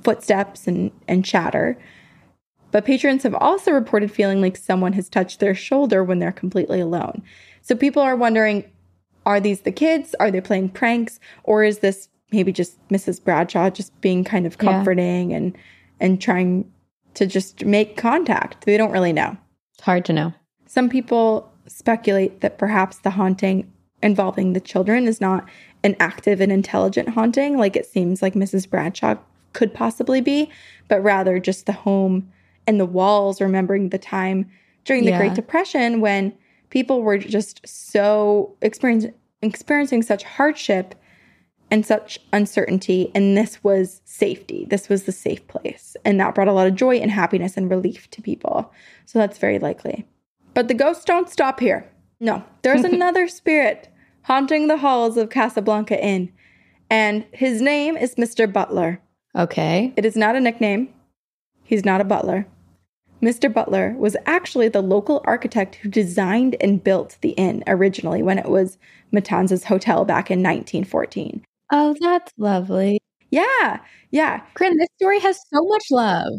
footsteps 0.02 0.68
and, 0.68 0.92
and 1.08 1.26
chatter. 1.26 1.78
But 2.72 2.86
patrons 2.86 3.24
have 3.24 3.36
also 3.36 3.72
reported 3.72 4.12
feeling 4.12 4.40
like 4.40 4.56
someone 4.56 4.94
has 4.94 5.10
touched 5.10 5.42
their 5.42 5.56
shoulder 5.56 6.04
when 6.04 6.20
they're 6.20 6.32
completely 6.32 6.80
alone. 6.80 7.22
So 7.62 7.76
people 7.76 8.02
are 8.02 8.16
wondering 8.16 8.66
are 9.26 9.40
these 9.40 9.62
the 9.62 9.72
kids? 9.72 10.16
Are 10.20 10.32
they 10.32 10.42
playing 10.42 10.70
pranks? 10.70 11.20
Or 11.44 11.64
is 11.64 11.80
this 11.80 12.10
maybe 12.32 12.52
just 12.52 12.78
Mrs. 12.90 13.24
Bradshaw 13.24 13.70
just 13.70 14.00
being 14.02 14.24
kind 14.24 14.46
of 14.46 14.54
Yeah. 14.60 14.72
comforting 14.72 15.34
and 15.34 15.58
and 16.00 16.20
trying 16.20 16.66
to 17.14 17.28
just 17.28 17.64
make 17.66 17.96
contact? 17.96 18.66
They 18.66 18.76
don't 18.78 18.92
really 18.92 19.14
know. 19.14 19.38
It's 19.76 19.84
hard 19.84 20.04
to 20.06 20.14
know. 20.14 20.34
Some 20.66 20.90
people 20.90 21.52
speculate 21.68 22.42
that 22.42 22.58
perhaps 22.58 22.98
the 23.00 23.12
haunting 23.12 23.72
involving 24.02 24.54
the 24.54 24.60
children 24.60 25.08
is 25.08 25.22
not 25.22 25.48
an 25.84 25.96
active 26.00 26.42
and 26.42 26.52
intelligent 26.52 27.10
haunting 27.10 27.58
like 27.58 27.76
it 27.76 27.86
seems 27.86 28.22
like 28.24 28.34
Mrs. 28.34 28.68
Bradshaw 28.68 29.16
could 29.54 29.74
possibly 29.76 30.22
be, 30.22 30.50
but 30.88 31.04
rather 31.04 31.38
just 31.40 31.66
the 31.68 31.72
home 31.72 32.32
and 32.66 32.80
the 32.80 32.86
walls 32.86 33.40
remembering 33.42 33.90
the 33.90 33.98
time 34.00 34.50
during 34.86 35.04
the 35.06 35.12
Yeah. 35.12 35.18
Great 35.20 35.34
Depression 35.36 36.02
when 36.02 36.34
people 36.72 37.02
were 37.04 37.18
just 37.20 37.62
so 37.68 38.56
experiencing 38.62 39.14
experiencing 39.44 40.02
such 40.04 40.24
hardship 40.24 40.94
and 41.72 41.86
such 41.86 42.20
uncertainty 42.34 43.10
and 43.16 43.36
this 43.36 43.64
was 43.64 44.02
safety. 44.06 44.66
This 44.70 44.90
was 44.90 45.04
the 45.04 45.12
safe 45.12 45.48
place 45.48 45.96
and 46.06 46.20
that 46.20 46.36
brought 46.36 46.48
a 46.48 46.54
lot 46.54 46.68
of 46.68 46.76
joy 46.76 46.98
and 46.98 47.10
happiness 47.10 47.58
and 47.58 47.70
relief 47.70 48.10
to 48.12 48.22
people. 48.22 48.72
So 49.06 49.18
that's 49.18 49.40
very 49.40 49.58
likely. 49.58 50.06
But 50.54 50.68
the 50.68 50.74
ghosts 50.74 51.06
don't 51.06 51.30
stop 51.30 51.60
here. 51.60 51.90
No, 52.20 52.44
there's 52.62 52.84
another 52.86 53.28
spirit 53.28 53.88
haunting 54.24 54.68
the 54.68 54.78
halls 54.78 55.18
of 55.18 55.30
Casablanca 55.30 56.02
Inn, 56.04 56.32
and 56.90 57.26
his 57.32 57.62
name 57.62 57.98
is 57.98 58.16
Mr. 58.16 58.52
Butler. 58.52 59.02
Okay. 59.36 59.94
It 59.96 60.06
is 60.06 60.16
not 60.16 60.36
a 60.36 60.40
nickname. 60.40 60.94
He's 61.64 61.86
not 61.86 62.02
a 62.02 62.06
butler. 62.06 62.48
Mr. 63.22 63.54
Butler 63.54 63.96
was 63.98 64.18
actually 64.26 64.68
the 64.68 64.82
local 64.82 65.22
architect 65.26 65.76
who 65.76 65.90
designed 65.90 66.56
and 66.60 66.84
built 66.84 67.18
the 67.22 67.30
inn 67.32 67.64
originally 67.68 68.24
when 68.24 68.40
it 68.40 68.50
was 68.50 68.78
Matanzas 69.14 69.66
Hotel 69.66 70.04
back 70.06 70.32
in 70.32 70.40
1914. 70.40 71.44
Oh, 71.72 71.96
that's 72.00 72.32
lovely. 72.38 73.00
Yeah, 73.32 73.80
yeah. 74.12 74.42
Corinne, 74.56 74.78
this 74.78 74.90
story 74.98 75.20
has 75.20 75.38
so 75.54 75.64
much 75.64 75.84
love. 75.90 76.34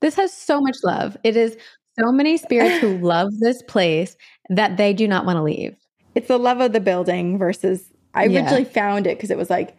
This 0.00 0.14
has 0.14 0.32
so 0.32 0.60
much 0.60 0.76
love. 0.82 1.16
It 1.22 1.36
is 1.36 1.56
so 1.98 2.10
many 2.10 2.36
spirits 2.38 2.78
who 2.78 2.96
love 3.02 3.28
this 3.40 3.62
place 3.68 4.16
that 4.48 4.76
they 4.78 4.94
do 4.94 5.06
not 5.06 5.26
want 5.26 5.36
to 5.36 5.42
leave. 5.42 5.76
It's 6.14 6.28
the 6.28 6.38
love 6.38 6.60
of 6.60 6.72
the 6.72 6.80
building 6.80 7.38
versus 7.38 7.84
I 8.14 8.24
Yeah. 8.24 8.40
originally 8.40 8.64
found 8.64 9.06
it 9.06 9.18
because 9.18 9.30
it 9.30 9.36
was 9.38 9.50
like 9.50 9.76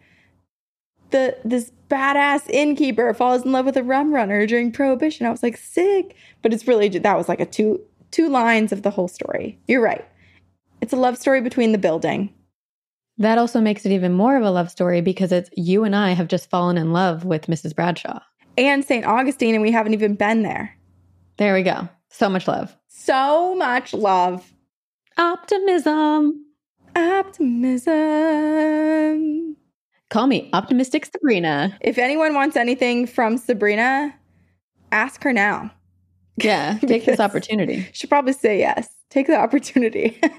the 1.10 1.36
this 1.44 1.70
badass 1.90 2.48
innkeeper 2.48 3.12
falls 3.12 3.44
in 3.44 3.52
love 3.52 3.66
with 3.66 3.76
a 3.76 3.82
rum 3.82 4.14
runner 4.14 4.46
during 4.46 4.72
prohibition. 4.72 5.26
I 5.26 5.30
was 5.30 5.42
like 5.42 5.56
sick, 5.56 6.14
but 6.40 6.52
it's 6.54 6.66
really 6.66 6.88
that 6.88 7.18
was 7.18 7.28
like 7.28 7.40
a 7.40 7.46
two 7.46 7.80
two 8.12 8.28
lines 8.28 8.72
of 8.72 8.82
the 8.82 8.90
whole 8.90 9.08
story. 9.08 9.58
You're 9.66 9.82
right. 9.82 10.06
It's 10.80 10.92
a 10.92 10.96
love 10.96 11.18
story 11.18 11.40
between 11.40 11.72
the 11.72 11.78
building. 11.78 12.32
That 13.22 13.38
also 13.38 13.60
makes 13.60 13.86
it 13.86 13.92
even 13.92 14.14
more 14.14 14.36
of 14.36 14.42
a 14.42 14.50
love 14.50 14.68
story 14.68 15.00
because 15.00 15.30
it's 15.30 15.48
you 15.56 15.84
and 15.84 15.94
I 15.94 16.10
have 16.10 16.26
just 16.26 16.50
fallen 16.50 16.76
in 16.76 16.92
love 16.92 17.24
with 17.24 17.46
Mrs. 17.46 17.72
Bradshaw. 17.72 18.18
and 18.58 18.84
St. 18.84 19.06
Augustine, 19.06 19.54
and 19.54 19.62
we 19.62 19.70
haven't 19.70 19.94
even 19.94 20.16
been 20.16 20.42
there. 20.42 20.76
There 21.36 21.54
we 21.54 21.62
go. 21.62 21.88
So 22.08 22.28
much 22.28 22.48
love. 22.48 22.76
So 22.88 23.54
much 23.54 23.94
love. 23.94 24.52
Optimism. 25.16 26.44
Optimism. 26.96 27.92
Call 30.10 30.26
me 30.26 30.50
optimistic 30.52 31.06
Sabrina. 31.06 31.78
If 31.80 31.98
anyone 31.98 32.34
wants 32.34 32.56
anything 32.56 33.06
from 33.06 33.38
Sabrina, 33.38 34.12
ask 34.90 35.22
her 35.22 35.32
now. 35.32 35.70
Yeah, 36.38 36.76
take 36.80 37.04
this 37.04 37.20
opportunity. 37.20 37.86
She'll 37.92 38.08
probably 38.08 38.32
say 38.32 38.58
yes. 38.58 38.88
Take 39.10 39.28
the 39.28 39.36
opportunity. 39.36 40.20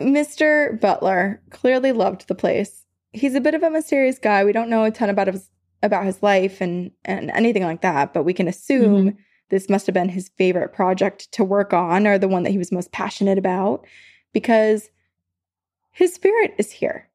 Mr. 0.00 0.80
Butler 0.80 1.40
clearly 1.50 1.92
loved 1.92 2.26
the 2.26 2.34
place. 2.34 2.84
He's 3.12 3.34
a 3.34 3.40
bit 3.40 3.54
of 3.54 3.62
a 3.62 3.70
mysterious 3.70 4.18
guy. 4.18 4.44
We 4.44 4.52
don't 4.52 4.70
know 4.70 4.84
a 4.84 4.90
ton 4.90 5.10
about 5.10 5.28
his 5.28 5.50
about 5.82 6.04
his 6.04 6.22
life 6.22 6.60
and 6.60 6.90
and 7.04 7.30
anything 7.30 7.62
like 7.62 7.82
that, 7.82 8.12
but 8.12 8.24
we 8.24 8.34
can 8.34 8.48
assume 8.48 9.06
mm-hmm. 9.06 9.18
this 9.50 9.68
must 9.68 9.86
have 9.86 9.94
been 9.94 10.08
his 10.08 10.30
favorite 10.36 10.72
project 10.72 11.30
to 11.32 11.44
work 11.44 11.72
on 11.72 12.06
or 12.06 12.18
the 12.18 12.28
one 12.28 12.42
that 12.44 12.50
he 12.50 12.58
was 12.58 12.72
most 12.72 12.92
passionate 12.92 13.38
about 13.38 13.84
because 14.32 14.90
his 15.90 16.14
spirit 16.14 16.54
is 16.58 16.70
here 16.70 17.08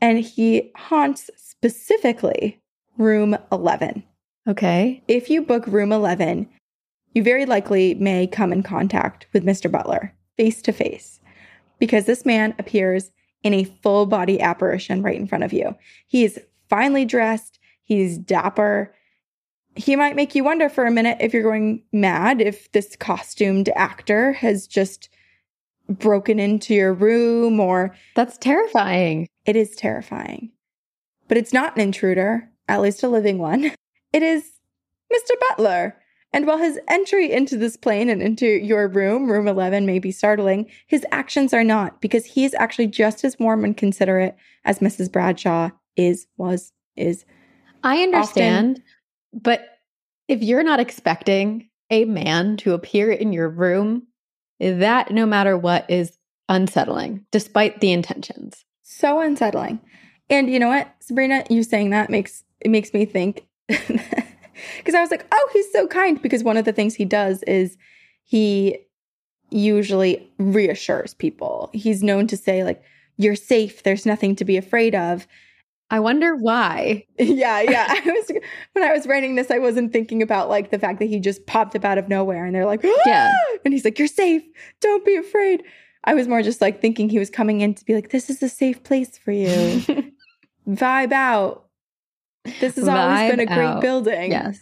and 0.00 0.20
he 0.20 0.70
haunts 0.76 1.30
specifically 1.36 2.60
room 2.96 3.36
11. 3.50 4.04
Okay. 4.46 5.02
If 5.08 5.30
you 5.30 5.42
book 5.42 5.66
room 5.66 5.92
11, 5.92 6.48
you 7.14 7.22
very 7.22 7.46
likely 7.46 7.94
may 7.94 8.26
come 8.26 8.52
in 8.52 8.62
contact 8.62 9.26
with 9.32 9.44
Mr. 9.44 9.70
Butler 9.70 10.14
face 10.36 10.62
to 10.62 10.72
face 10.72 11.17
because 11.78 12.04
this 12.06 12.24
man 12.24 12.54
appears 12.58 13.10
in 13.42 13.54
a 13.54 13.64
full 13.64 14.06
body 14.06 14.40
apparition 14.40 15.02
right 15.02 15.16
in 15.16 15.26
front 15.26 15.44
of 15.44 15.52
you. 15.52 15.76
He 16.06 16.24
is 16.24 16.40
finely 16.68 17.04
dressed, 17.04 17.58
he's 17.84 18.18
dapper. 18.18 18.94
He 19.76 19.94
might 19.94 20.16
make 20.16 20.34
you 20.34 20.42
wonder 20.42 20.68
for 20.68 20.86
a 20.86 20.90
minute 20.90 21.18
if 21.20 21.32
you're 21.32 21.42
going 21.44 21.84
mad, 21.92 22.40
if 22.40 22.70
this 22.72 22.96
costumed 22.96 23.68
actor 23.76 24.32
has 24.32 24.66
just 24.66 25.08
broken 25.88 26.38
into 26.40 26.74
your 26.74 26.92
room 26.92 27.60
or 27.60 27.94
That's 28.16 28.36
terrifying. 28.38 29.28
it 29.46 29.54
is 29.56 29.76
terrifying. 29.76 30.50
But 31.28 31.38
it's 31.38 31.52
not 31.52 31.76
an 31.76 31.82
intruder, 31.82 32.50
at 32.68 32.80
least 32.80 33.02
a 33.02 33.08
living 33.08 33.38
one. 33.38 33.72
It 34.12 34.22
is 34.22 34.42
Mr. 35.12 35.32
Butler. 35.50 35.94
And 36.32 36.46
while 36.46 36.58
his 36.58 36.78
entry 36.88 37.32
into 37.32 37.56
this 37.56 37.76
plane 37.76 38.10
and 38.10 38.22
into 38.22 38.46
your 38.46 38.86
room, 38.86 39.30
room 39.30 39.48
11, 39.48 39.86
may 39.86 39.98
be 39.98 40.12
startling, 40.12 40.70
his 40.86 41.06
actions 41.10 41.54
are 41.54 41.64
not 41.64 42.00
because 42.00 42.26
he 42.26 42.44
is 42.44 42.54
actually 42.54 42.88
just 42.88 43.24
as 43.24 43.38
warm 43.38 43.64
and 43.64 43.76
considerate 43.76 44.36
as 44.64 44.80
Mrs. 44.80 45.10
Bradshaw 45.10 45.70
is, 45.96 46.26
was, 46.36 46.72
is. 46.96 47.24
I 47.82 48.02
understand, 48.02 48.82
but 49.32 49.78
if 50.28 50.42
you're 50.42 50.62
not 50.62 50.80
expecting 50.80 51.70
a 51.90 52.04
man 52.04 52.58
to 52.58 52.74
appear 52.74 53.10
in 53.10 53.32
your 53.32 53.48
room, 53.48 54.06
that 54.60 55.10
no 55.10 55.24
matter 55.24 55.56
what 55.56 55.90
is 55.90 56.18
unsettling, 56.48 57.24
despite 57.30 57.80
the 57.80 57.92
intentions. 57.92 58.64
So 58.82 59.20
unsettling. 59.20 59.80
And 60.28 60.50
you 60.50 60.58
know 60.58 60.68
what, 60.68 60.94
Sabrina, 61.00 61.44
you 61.48 61.62
saying 61.62 61.90
that 61.90 62.10
makes 62.10 62.44
it 62.60 62.70
makes 62.70 62.92
me 62.92 63.04
think 63.04 63.46
because 64.78 64.94
I 64.94 65.00
was 65.00 65.10
like, 65.10 65.26
oh, 65.32 65.48
he's 65.52 65.70
so 65.72 65.86
kind. 65.86 66.20
Because 66.20 66.42
one 66.42 66.56
of 66.56 66.64
the 66.64 66.72
things 66.72 66.94
he 66.94 67.04
does 67.04 67.42
is 67.44 67.76
he 68.24 68.78
usually 69.50 70.30
reassures 70.38 71.14
people. 71.14 71.70
He's 71.72 72.02
known 72.02 72.26
to 72.28 72.36
say, 72.36 72.64
like, 72.64 72.82
you're 73.16 73.36
safe, 73.36 73.82
there's 73.82 74.06
nothing 74.06 74.36
to 74.36 74.44
be 74.44 74.56
afraid 74.56 74.94
of. 74.94 75.26
I 75.90 76.00
wonder 76.00 76.36
why. 76.36 77.06
yeah, 77.18 77.60
yeah. 77.62 77.86
I 77.88 78.02
was 78.04 78.30
when 78.72 78.84
I 78.84 78.92
was 78.92 79.06
writing 79.06 79.34
this, 79.34 79.50
I 79.50 79.58
wasn't 79.58 79.92
thinking 79.92 80.22
about 80.22 80.48
like 80.48 80.70
the 80.70 80.78
fact 80.78 80.98
that 80.98 81.06
he 81.06 81.18
just 81.18 81.46
popped 81.46 81.74
up 81.74 81.84
out 81.84 81.98
of 81.98 82.08
nowhere 82.08 82.44
and 82.44 82.54
they're 82.54 82.66
like, 82.66 82.82
Yeah. 83.06 83.32
"Ah!" 83.34 83.58
and 83.64 83.72
he's 83.72 83.84
like, 83.84 83.98
You're 83.98 84.06
safe, 84.06 84.42
don't 84.80 85.04
be 85.04 85.16
afraid. 85.16 85.62
I 86.04 86.14
was 86.14 86.28
more 86.28 86.42
just 86.42 86.60
like 86.60 86.80
thinking 86.80 87.08
he 87.08 87.18
was 87.18 87.30
coming 87.30 87.60
in 87.60 87.74
to 87.74 87.84
be 87.84 87.94
like, 87.94 88.10
this 88.10 88.30
is 88.30 88.42
a 88.42 88.48
safe 88.48 88.82
place 88.82 89.18
for 89.18 89.32
you. 89.32 89.82
Vibe 90.68 91.12
out. 91.12 91.67
This 92.60 92.76
has 92.76 92.88
always 92.88 93.30
been 93.30 93.40
a 93.40 93.46
great 93.46 93.58
out. 93.66 93.80
building. 93.80 94.30
yes. 94.30 94.58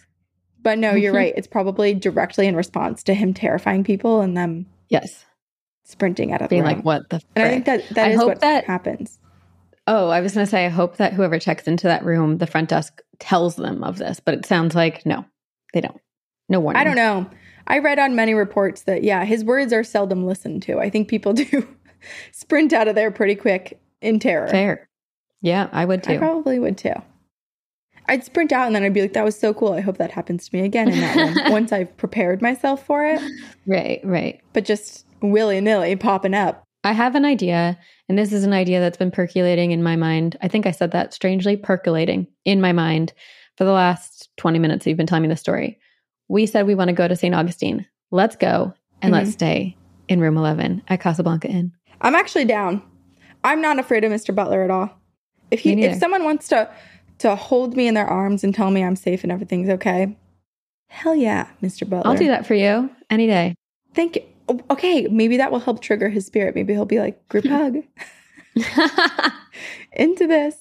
But 0.63 0.79
no, 0.79 0.93
you're 0.95 1.13
right. 1.13 1.33
It's 1.37 1.47
probably 1.47 1.95
directly 1.95 2.47
in 2.47 2.57
response 2.57 3.03
to 3.05 3.15
him 3.15 3.33
terrifying 3.35 3.85
people 3.85 4.21
and 4.21 4.37
them 4.37 4.67
Yes. 4.89 5.25
sprinting 5.85 6.33
out 6.33 6.43
of 6.43 6.49
Being 6.51 6.65
like, 6.65 6.83
what 6.85 7.09
the 7.11 7.21
and 7.37 7.45
I 7.45 7.49
think 7.51 7.67
that 7.67 7.89
that 7.91 8.07
I 8.09 8.11
is 8.11 8.17
hope 8.19 8.29
what 8.29 8.41
that- 8.41 8.65
happens. 8.65 9.19
Oh, 9.89 10.09
I 10.09 10.21
was 10.21 10.35
going 10.35 10.45
to 10.45 10.51
say, 10.51 10.67
I 10.67 10.69
hope 10.69 10.97
that 10.97 11.13
whoever 11.13 11.39
checks 11.39 11.69
into 11.69 11.87
that 11.87 12.05
room, 12.05 12.39
the 12.39 12.47
front 12.49 12.69
desk 12.71 13.01
tells 13.21 13.55
them 13.55 13.85
of 13.85 13.99
this, 13.99 14.19
but 14.19 14.35
it 14.35 14.45
sounds 14.45 14.75
like 14.75 15.07
no, 15.07 15.25
they 15.73 15.81
don't. 15.81 16.01
No 16.49 16.59
warning. 16.59 16.81
I 16.81 16.85
don't 16.85 16.97
know. 16.97 17.31
I 17.69 17.79
read 17.79 17.99
on 18.01 18.17
many 18.17 18.35
reports 18.35 18.83
that 18.83 19.05
yeah, 19.05 19.25
his 19.25 19.45
words 19.45 19.73
are 19.73 19.85
seldom 19.85 20.27
listened 20.27 20.63
to. 20.65 20.79
I 20.81 20.91
think 20.91 21.07
people 21.09 21.33
do 21.35 21.69
sprint 22.33 22.73
out 22.73 22.89
of 22.89 22.97
there 22.97 23.13
pretty 23.13 23.37
quick 23.37 23.81
in 24.01 24.19
terror. 24.19 24.49
Fair. 24.49 24.89
Yeah, 25.41 25.69
I 25.73 25.85
would 25.85 26.01
I 26.09 26.15
too. 26.15 26.19
probably 26.19 26.59
would 26.59 26.79
too. 26.79 26.95
I'd 28.09 28.25
sprint 28.25 28.53
out 28.53 28.67
and 28.67 28.75
then 28.75 28.83
I'd 28.83 28.95
be 28.95 29.03
like, 29.03 29.15
that 29.15 29.25
was 29.25 29.39
so 29.39 29.53
cool. 29.53 29.73
I 29.73 29.81
hope 29.81 29.99
that 29.99 30.11
happens 30.11 30.49
to 30.49 30.57
me 30.57 30.65
again 30.65 30.91
in 30.91 31.01
that 31.01 31.51
once 31.51 31.73
I've 31.73 31.95
prepared 31.97 32.41
myself 32.41 32.85
for 32.87 33.05
it. 33.05 33.21
right, 33.67 34.01
right. 34.05 34.41
But 34.53 34.65
just 34.65 35.07
willy 35.21 35.61
nilly 35.61 35.97
popping 35.97 36.35
up. 36.35 36.63
I 36.85 36.93
have 36.93 37.17
an 37.17 37.25
idea, 37.25 37.77
and 38.09 38.17
this 38.17 38.33
is 38.33 38.45
an 38.45 38.53
idea 38.53 38.79
that's 38.79 38.97
been 38.97 39.11
percolating 39.11 39.73
in 39.73 39.83
my 39.83 39.97
mind. 39.97 40.37
I 40.41 40.47
think 40.47 40.67
I 40.67 40.71
said 40.71 40.93
that 40.93 41.13
strangely 41.13 41.57
percolating 41.57 42.29
in 42.45 42.61
my 42.61 42.73
mind 42.73 43.13
for 43.57 43.65
the 43.65 43.73
last 43.73 44.29
20 44.37 44.61
minutes 44.61 44.85
that 44.85 44.91
you've 44.91 44.97
been 44.97 45.07
telling 45.07 45.23
me 45.23 45.29
the 45.29 45.37
story. 45.37 45.81
We 46.29 46.47
said 46.47 46.67
we 46.67 46.77
want 46.77 46.89
to 46.89 46.95
go 46.95 47.09
to 47.09 47.17
St. 47.17 47.35
Augustine. 47.35 47.87
Let's 48.13 48.37
go 48.37 48.73
and 49.03 49.13
let's 49.13 49.31
mm-hmm. 49.31 49.33
stay 49.33 49.77
in 50.09 50.21
room 50.21 50.37
11 50.37 50.83
at 50.87 51.01
Casablanca 51.01 51.49
Inn. 51.49 51.73
I'm 52.01 52.15
actually 52.15 52.45
down. 52.45 52.83
I'm 53.43 53.61
not 53.61 53.79
afraid 53.79 54.05
of 54.05 54.13
Mr. 54.13 54.35
Butler 54.35 54.63
at 54.63 54.71
all. 54.71 54.91
If 55.51 55.61
he 55.61 55.81
if 55.85 55.99
someone 55.99 56.25
wants 56.25 56.49
to 56.49 56.69
to 57.19 57.35
hold 57.37 57.77
me 57.77 57.87
in 57.89 57.95
their 57.95 58.07
arms 58.07 58.45
and 58.45 58.55
tell 58.55 58.71
me 58.71 58.83
I'm 58.85 58.97
safe 58.97 59.23
and 59.23 59.33
everything's 59.33 59.69
okay, 59.71 60.17
hell 60.89 61.15
yeah, 61.17 61.49
Mr. 61.63 61.89
Butler. 61.89 62.11
I'll 62.11 62.17
do 62.17 62.29
that 62.29 62.47
for 62.47 62.55
you 62.55 62.91
any 63.11 63.27
day. 63.27 63.55
Thank 63.95 64.17
you. 64.17 64.23
Okay, 64.71 65.09
maybe 65.09 65.37
that 65.39 65.51
will 65.51 65.59
help 65.61 65.81
trigger 65.81 66.09
his 66.09 66.25
spirit. 66.27 66.55
Maybe 66.55 66.73
he'll 66.73 66.85
be 66.85 67.01
like, 67.01 67.27
group 67.29 67.47
hug 67.47 67.79
into 69.93 70.27
this. 70.27 70.57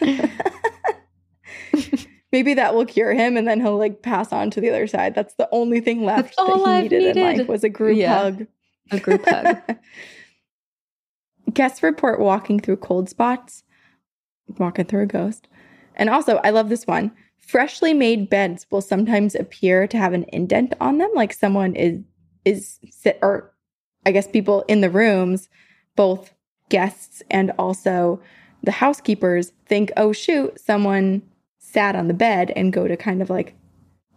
maybe 2.32 2.54
that 2.54 2.74
will 2.74 2.86
cure 2.86 3.12
him 3.12 3.36
and 3.36 3.46
then 3.46 3.60
he'll 3.60 3.76
like 3.76 4.02
pass 4.02 4.32
on 4.32 4.50
to 4.50 4.60
the 4.60 4.68
other 4.70 4.86
side. 4.86 5.14
That's 5.14 5.34
the 5.34 5.48
only 5.52 5.80
thing 5.80 6.04
left 6.04 6.34
That's 6.36 6.48
that 6.48 6.56
he 6.56 6.64
I've 6.64 6.82
needed, 6.84 7.02
in 7.02 7.06
needed. 7.22 7.38
life 7.40 7.48
was 7.48 7.64
a 7.64 7.68
group 7.68 7.96
Yeah. 7.98 8.14
hug. 8.18 8.46
A 8.90 8.98
group 8.98 9.24
hug. 9.28 9.56
Guests 11.52 11.82
report 11.82 12.20
walking 12.20 12.60
through 12.60 12.76
cold 12.76 13.08
spots, 13.08 13.62
walking 14.58 14.84
through 14.86 15.02
a 15.02 15.06
ghost. 15.06 15.48
And 15.98 16.08
also, 16.08 16.36
I 16.44 16.50
love 16.50 16.68
this 16.68 16.86
one. 16.86 17.12
Freshly 17.38 17.94
made 17.94 18.30
beds 18.30 18.66
will 18.70 18.80
sometimes 18.80 19.34
appear 19.34 19.86
to 19.88 19.96
have 19.98 20.12
an 20.12 20.24
indent 20.32 20.74
on 20.80 20.98
them, 20.98 21.10
like 21.14 21.32
someone 21.32 21.74
is 21.74 22.00
is 22.44 22.78
sit 22.90 23.18
or 23.22 23.52
I 24.06 24.12
guess 24.12 24.26
people 24.28 24.64
in 24.68 24.80
the 24.80 24.90
rooms, 24.90 25.48
both 25.96 26.32
guests 26.68 27.22
and 27.30 27.50
also 27.58 28.20
the 28.62 28.70
housekeepers 28.70 29.52
think, 29.66 29.90
oh 29.96 30.12
shoot, 30.12 30.60
someone 30.60 31.22
sat 31.58 31.94
on 31.96 32.08
the 32.08 32.14
bed 32.14 32.52
and 32.56 32.72
go 32.72 32.86
to 32.88 32.96
kind 32.96 33.20
of 33.22 33.28
like 33.30 33.54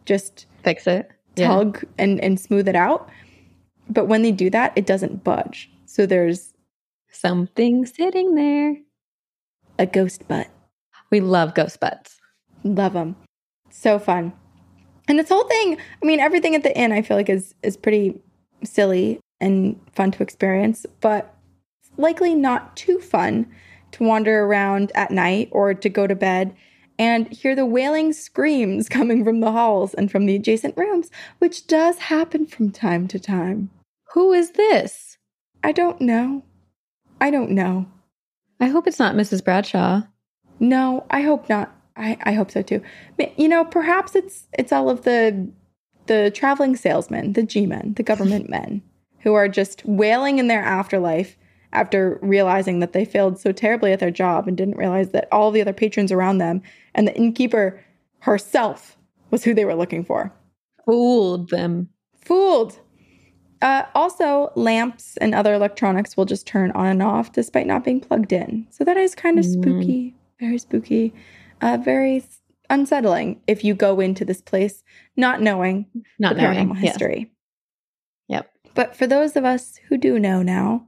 just 0.06 0.46
Fix 0.64 0.86
it. 0.88 1.10
Yeah. 1.36 1.48
tug 1.48 1.84
and, 1.98 2.20
and 2.22 2.40
smooth 2.40 2.68
it 2.68 2.76
out. 2.76 3.10
But 3.90 4.06
when 4.06 4.22
they 4.22 4.32
do 4.32 4.50
that, 4.52 4.74
it 4.76 4.86
doesn't 4.86 5.24
budge. 5.24 5.70
So 5.86 6.06
there's 6.06 6.54
Something 7.12 7.86
sitting 7.86 8.36
there. 8.36 8.78
a 9.80 9.86
ghost 9.86 10.28
butt. 10.28 10.48
We 11.12 11.20
love 11.20 11.54
ghost 11.54 11.80
butts. 11.80 12.18
Love 12.64 12.94
them. 12.94 13.16
So 13.70 14.00
fun. 14.00 14.34
And 15.08 15.20
this 15.20 15.30
whole 15.30 15.44
thing, 15.44 15.78
I 16.02 16.06
mean, 16.06 16.20
everything 16.20 16.56
at 16.56 16.64
the 16.64 16.78
inn 16.78 16.92
I 16.92 17.02
feel 17.02 17.18
like 17.18 17.30
is 17.30 17.54
is 17.64 17.78
pretty 17.78 18.22
silly 18.64 19.20
and 19.40 19.80
fun 19.94 20.12
to 20.12 20.24
experience, 20.24 20.86
but 21.02 21.36
likely 21.98 22.36
not 22.36 22.76
too 22.78 23.00
fun 23.00 23.48
to 23.92 24.04
wander 24.04 24.46
around 24.46 24.92
at 24.96 25.12
night 25.12 25.50
or 25.52 25.74
to 25.74 25.90
go 25.90 26.08
to 26.08 26.16
bed 26.16 26.56
and 26.98 27.28
hear 27.34 27.56
the 27.56 27.66
wailing 27.66 28.14
screams 28.14 28.88
coming 28.98 29.24
from 29.26 29.40
the 29.40 29.52
halls 29.52 29.94
and 29.94 30.12
from 30.12 30.26
the 30.26 30.36
adjacent 30.36 30.78
rooms, 30.78 31.10
which 31.40 31.68
does 31.68 31.98
happen 31.98 32.46
from 32.46 32.72
time 32.72 33.08
to 33.08 33.20
time. 33.20 33.70
Who 34.14 34.34
is 34.34 34.52
this? 34.52 35.18
I 35.64 35.72
don't 35.72 36.00
know. 36.02 36.44
I 37.20 37.32
don't 37.32 37.52
know. 37.52 37.88
I 38.60 38.68
hope 38.68 38.88
it's 38.88 39.00
not 39.00 39.16
Mrs. 39.16 39.44
Bradshaw. 39.44 40.04
No, 40.62 41.06
I 41.10 41.22
hope 41.22 41.50
not. 41.50 41.76
I, 41.98 42.18
I 42.24 42.32
hope 42.34 42.52
so 42.52 42.62
too. 42.62 42.82
You 43.36 43.50
know, 43.50 43.66
perhaps 43.66 44.16
it's 44.16 44.48
it's 44.58 44.72
all 44.72 44.90
of 44.90 45.02
the 45.04 45.50
the 46.06 46.32
traveling 46.34 46.76
salesmen, 46.76 47.34
the 47.34 47.44
G-men, 47.44 47.96
the 47.96 48.04
government 48.04 48.50
men, 48.58 48.82
who 49.20 49.34
are 49.34 49.50
just 49.50 49.84
wailing 49.86 50.40
in 50.40 50.48
their 50.48 50.62
afterlife 50.64 51.38
after 51.74 52.20
realizing 52.22 52.80
that 52.80 52.94
they 52.94 53.06
failed 53.06 53.40
so 53.40 53.52
terribly 53.52 53.92
at 53.92 54.00
their 54.00 54.12
job 54.12 54.48
and 54.48 54.56
didn't 54.56 54.78
realize 54.78 55.10
that 55.10 55.28
all 55.32 55.52
the 55.52 55.62
other 55.62 55.74
patrons 55.74 56.12
around 56.12 56.38
them 56.38 56.62
and 56.94 57.08
the 57.08 57.16
innkeeper 57.16 57.82
herself 58.20 58.98
was 59.32 59.44
who 59.44 59.54
they 59.54 59.66
were 59.66 59.76
looking 59.76 60.04
for. 60.04 60.32
Fooled 60.86 61.50
them. 61.50 61.90
Fooled. 62.24 62.80
Uh, 63.62 63.84
also, 63.96 64.52
lamps 64.56 65.18
and 65.18 65.34
other 65.34 65.54
electronics 65.54 66.18
will 66.18 66.26
just 66.26 66.46
turn 66.48 66.72
on 66.72 66.88
and 66.88 67.04
off 67.04 67.32
despite 67.32 67.68
not 67.68 67.84
being 67.84 68.00
plugged 68.02 68.34
in. 68.34 68.68
So 68.70 68.84
that 68.84 68.98
is 68.98 69.16
kind 69.16 69.38
of 69.40 69.46
Mm. 69.46 69.54
spooky, 69.62 70.16
very 70.42 70.58
spooky, 70.58 71.14
uh, 71.62 71.78
very 71.82 72.24
unsettling 72.70 73.40
if 73.48 73.64
you 73.64 73.74
go 73.76 74.00
into 74.00 74.26
this 74.26 74.42
place 74.42 74.84
not 75.16 75.42
knowing 75.42 75.86
Not 76.20 76.36
the 76.36 76.42
knowing. 76.42 76.68
paranormal 76.70 76.82
Yes. 76.82 76.94
history. 76.94 77.32
Yep. 78.28 78.50
But 78.74 78.96
for 78.96 79.08
those 79.08 79.36
of 79.36 79.46
us 79.46 79.80
who 79.88 79.98
do 79.98 80.18
know 80.20 80.42
now, 80.42 80.88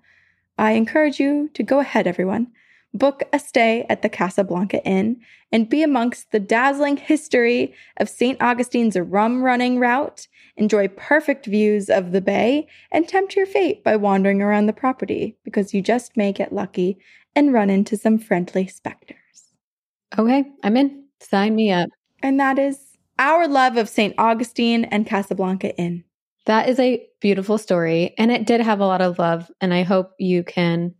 I 0.58 0.72
encourage 0.72 1.20
you 1.20 1.49
to 1.54 1.64
go 1.64 1.80
ahead, 1.80 2.08
everyone. 2.08 2.47
Book 2.95 3.24
a 3.34 3.39
stay 3.39 3.86
at 3.89 4.01
the 4.01 4.10
Casablanca 4.10 4.84
Inn 4.86 5.20
and 5.51 5.68
be 5.70 5.82
amongst 5.84 6.32
the 6.32 6.39
dazzling 6.39 6.97
history 6.97 7.74
of 7.97 8.08
St. 8.10 8.39
Augustine's 8.41 8.97
rum 8.97 9.43
running 9.43 9.80
route. 9.80 10.28
Enjoy 10.58 10.88
perfect 10.88 11.45
views 11.47 11.89
of 11.89 12.12
the 12.12 12.22
bay 12.22 12.68
and 12.91 13.08
tempt 13.08 13.36
your 13.36 13.47
fate 13.47 13.84
by 13.84 13.95
wandering 13.95 14.41
around 14.41 14.68
the 14.68 14.74
property 14.74 15.36
because 15.43 15.74
you 15.74 15.82
just 15.82 16.16
may 16.16 16.32
get 16.32 16.54
lucky 16.54 16.97
and 17.36 17.51
run 17.51 17.70
into 17.72 17.97
some 17.97 18.20
friendly 18.20 18.68
specters. 18.68 19.18
Okay, 20.18 20.45
I'm 20.64 20.78
in. 20.78 21.03
Sign 21.20 21.55
me 21.55 21.72
up. 21.72 21.89
And 22.22 22.39
that 22.39 22.59
is 22.59 22.80
our 23.20 23.47
love 23.47 23.78
of 23.78 23.89
St. 23.89 24.14
Augustine 24.18 24.86
and 24.86 25.05
Casablanca 25.07 25.76
Inn. 25.78 26.03
That 26.45 26.68
is 26.70 26.80
a 26.80 27.05
beautiful 27.20 27.57
story. 27.57 28.14
And 28.18 28.32
it 28.32 28.45
did 28.45 28.61
have 28.61 28.80
a 28.80 28.86
lot 28.86 29.01
of 29.01 29.18
love. 29.18 29.49
And 29.61 29.74
I 29.74 29.84
hope 29.84 30.11
you 30.20 30.43
can 30.43 30.93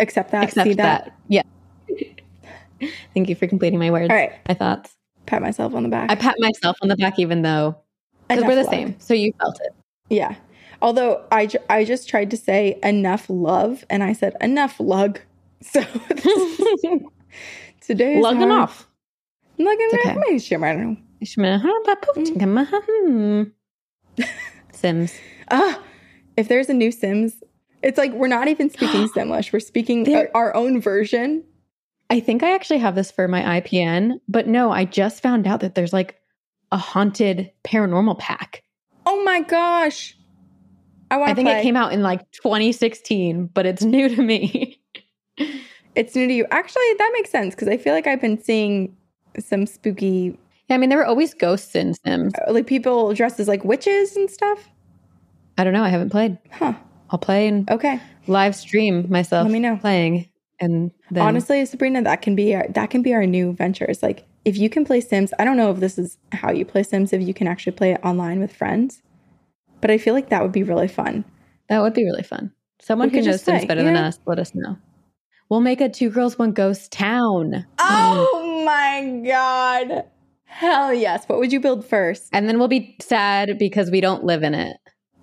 Accept 0.00 0.30
that. 0.32 0.44
accept 0.44 0.68
see 0.68 0.74
that. 0.74 1.04
that. 1.04 1.16
Yeah. 1.28 1.42
Thank 3.14 3.28
you 3.28 3.34
for 3.34 3.46
completing 3.46 3.78
my 3.78 3.90
words. 3.90 4.10
All 4.10 4.16
right. 4.16 4.32
My 4.48 4.54
thoughts. 4.54 4.94
Pat 5.26 5.42
myself 5.42 5.74
on 5.74 5.82
the 5.82 5.88
back. 5.88 6.10
I 6.10 6.14
pat 6.16 6.34
myself 6.38 6.76
on 6.82 6.88
the 6.88 6.96
back, 6.96 7.18
even 7.18 7.42
though, 7.42 7.76
because 8.28 8.44
we're 8.44 8.54
the 8.56 8.62
love. 8.62 8.70
same. 8.70 8.96
So 9.00 9.14
you 9.14 9.32
felt 9.40 9.58
it. 9.62 9.72
Yeah. 10.10 10.34
Although 10.82 11.24
I, 11.32 11.46
ju- 11.46 11.58
I 11.70 11.84
just 11.84 12.08
tried 12.08 12.30
to 12.32 12.36
say 12.36 12.78
enough 12.82 13.26
love 13.30 13.84
and 13.88 14.02
I 14.02 14.12
said 14.12 14.36
enough 14.40 14.78
lug. 14.80 15.20
So 15.62 15.80
today's 17.86 18.22
Lugging 18.22 18.48
how- 18.50 18.62
off. 18.62 18.88
Lugging 19.58 19.88
It's 19.92 20.06
off. 20.06 20.16
Maybe 20.26 20.38
shimmer, 20.38 20.66
I 20.66 20.72
don't 20.74 20.90
know. 20.90 20.96
Sims. 24.72 25.14
Ah, 25.50 25.80
if 26.36 26.48
there's 26.48 26.68
a 26.68 26.74
new 26.74 26.90
Sims, 26.90 27.34
it's 27.82 27.96
like 27.98 28.12
we're 28.12 28.28
not 28.28 28.48
even 28.48 28.70
speaking 28.70 29.08
Simlish. 29.14 29.52
We're 29.52 29.60
speaking 29.60 30.04
There- 30.04 30.30
our, 30.34 30.54
own 30.54 30.80
version. 30.80 31.44
I 32.10 32.20
think 32.20 32.42
I 32.42 32.54
actually 32.54 32.78
have 32.80 32.94
this 32.94 33.10
for 33.10 33.26
my 33.28 33.60
IPN, 33.60 34.20
but 34.28 34.46
no, 34.46 34.70
I 34.70 34.84
just 34.84 35.22
found 35.22 35.46
out 35.46 35.60
that 35.60 35.74
there's 35.74 35.92
like 35.92 36.16
a 36.70 36.76
haunted 36.76 37.50
paranormal 37.64 38.18
pack. 38.18 38.62
Oh 39.06 39.22
my 39.24 39.40
gosh. 39.40 40.16
I 41.10 41.16
want 41.18 41.30
I 41.30 41.34
think 41.34 41.46
play. 41.48 41.60
it 41.60 41.62
came 41.62 41.76
out 41.76 41.92
in 41.92 42.02
like 42.02 42.30
2016, 42.32 43.46
but 43.46 43.64
it's 43.66 43.82
new 43.94 44.08
to 44.14 44.22
me. 44.22 44.80
It's 45.94 46.14
new 46.14 46.26
to 46.26 46.32
you. 46.32 46.46
Actually, 46.50 46.82
that 46.98 47.10
makes 47.14 47.30
sense 47.30 47.54
because 47.54 47.68
I 47.68 47.76
feel 47.76 47.94
like 47.94 48.06
I've 48.06 48.20
been 48.20 48.42
seeing 48.42 48.96
some 49.38 49.66
spooky, 49.66 50.38
yeah, 50.68 50.76
I 50.76 50.78
mean, 50.78 50.88
there 50.88 50.98
were 50.98 51.06
always 51.06 51.34
ghosts 51.34 51.74
in 51.74 51.94
Sims. 51.94 52.32
uh, 52.46 52.52
like 52.52 52.66
people 52.66 53.12
dressed 53.14 53.38
as 53.40 53.48
like 53.48 53.64
witches 53.64 54.16
and 54.16 54.30
stuff. 54.30 54.68
I 55.58 55.64
don't 55.64 55.72
know. 55.72 55.84
I 55.84 55.88
haven't 55.88 56.10
played. 56.10 56.38
Huh. 56.50 56.74
I'll 57.10 57.18
play 57.18 57.46
and 57.46 57.68
Okay. 57.70 58.00
live 58.26 58.56
stream 58.56 59.06
myself 59.10 59.44
Let 59.44 59.52
me 59.52 59.58
know. 59.60 59.76
playing. 59.76 60.28
And 60.60 60.90
then 61.10 61.22
Honestly, 61.22 61.64
Sabrina, 61.66 62.02
that 62.02 62.22
can 62.22 62.34
be 62.34 62.54
our, 62.54 62.66
that 62.68 62.90
can 62.90 63.02
be 63.02 63.12
our 63.12 63.26
new 63.26 63.52
venture. 63.52 63.84
It's 63.84 64.02
like 64.02 64.24
if 64.44 64.56
you 64.56 64.68
can 64.70 64.84
play 64.84 65.00
Sims. 65.00 65.32
I 65.38 65.44
don't 65.44 65.56
know 65.56 65.70
if 65.70 65.78
this 65.80 65.98
is 65.98 66.16
how 66.32 66.50
you 66.50 66.64
play 66.64 66.82
Sims. 66.82 67.12
If 67.12 67.22
you 67.22 67.34
can 67.34 67.46
actually 67.46 67.72
play 67.72 67.92
it 67.92 68.00
online 68.04 68.40
with 68.40 68.54
friends, 68.54 69.02
but 69.80 69.90
I 69.90 69.98
feel 69.98 70.14
like 70.14 70.28
that 70.30 70.42
would 70.42 70.52
be 70.52 70.62
really 70.62 70.88
fun. 70.88 71.24
that 71.68 71.80
would 71.82 71.94
be 71.94 72.04
really 72.04 72.22
fun. 72.22 72.52
Someone 72.80 73.10
who 73.10 73.16
knows 73.18 73.26
just 73.26 73.44
things 73.44 73.64
better 73.64 73.80
you 73.80 73.86
than 73.86 73.96
us, 73.96 74.18
let 74.26 74.38
us 74.38 74.54
know. 74.54 74.76
We'll 75.54 75.60
make 75.60 75.80
a 75.80 75.88
two 75.88 76.10
girls, 76.10 76.36
one 76.36 76.50
ghost 76.50 76.90
town. 76.90 77.64
Oh 77.78 78.62
my 78.66 79.22
God. 79.24 80.04
Hell 80.46 80.92
yes. 80.92 81.28
What 81.28 81.38
would 81.38 81.52
you 81.52 81.60
build 81.60 81.86
first? 81.86 82.28
And 82.32 82.48
then 82.48 82.58
we'll 82.58 82.66
be 82.66 82.96
sad 83.00 83.56
because 83.56 83.88
we 83.88 84.00
don't 84.00 84.24
live 84.24 84.42
in 84.42 84.52
it. 84.52 84.76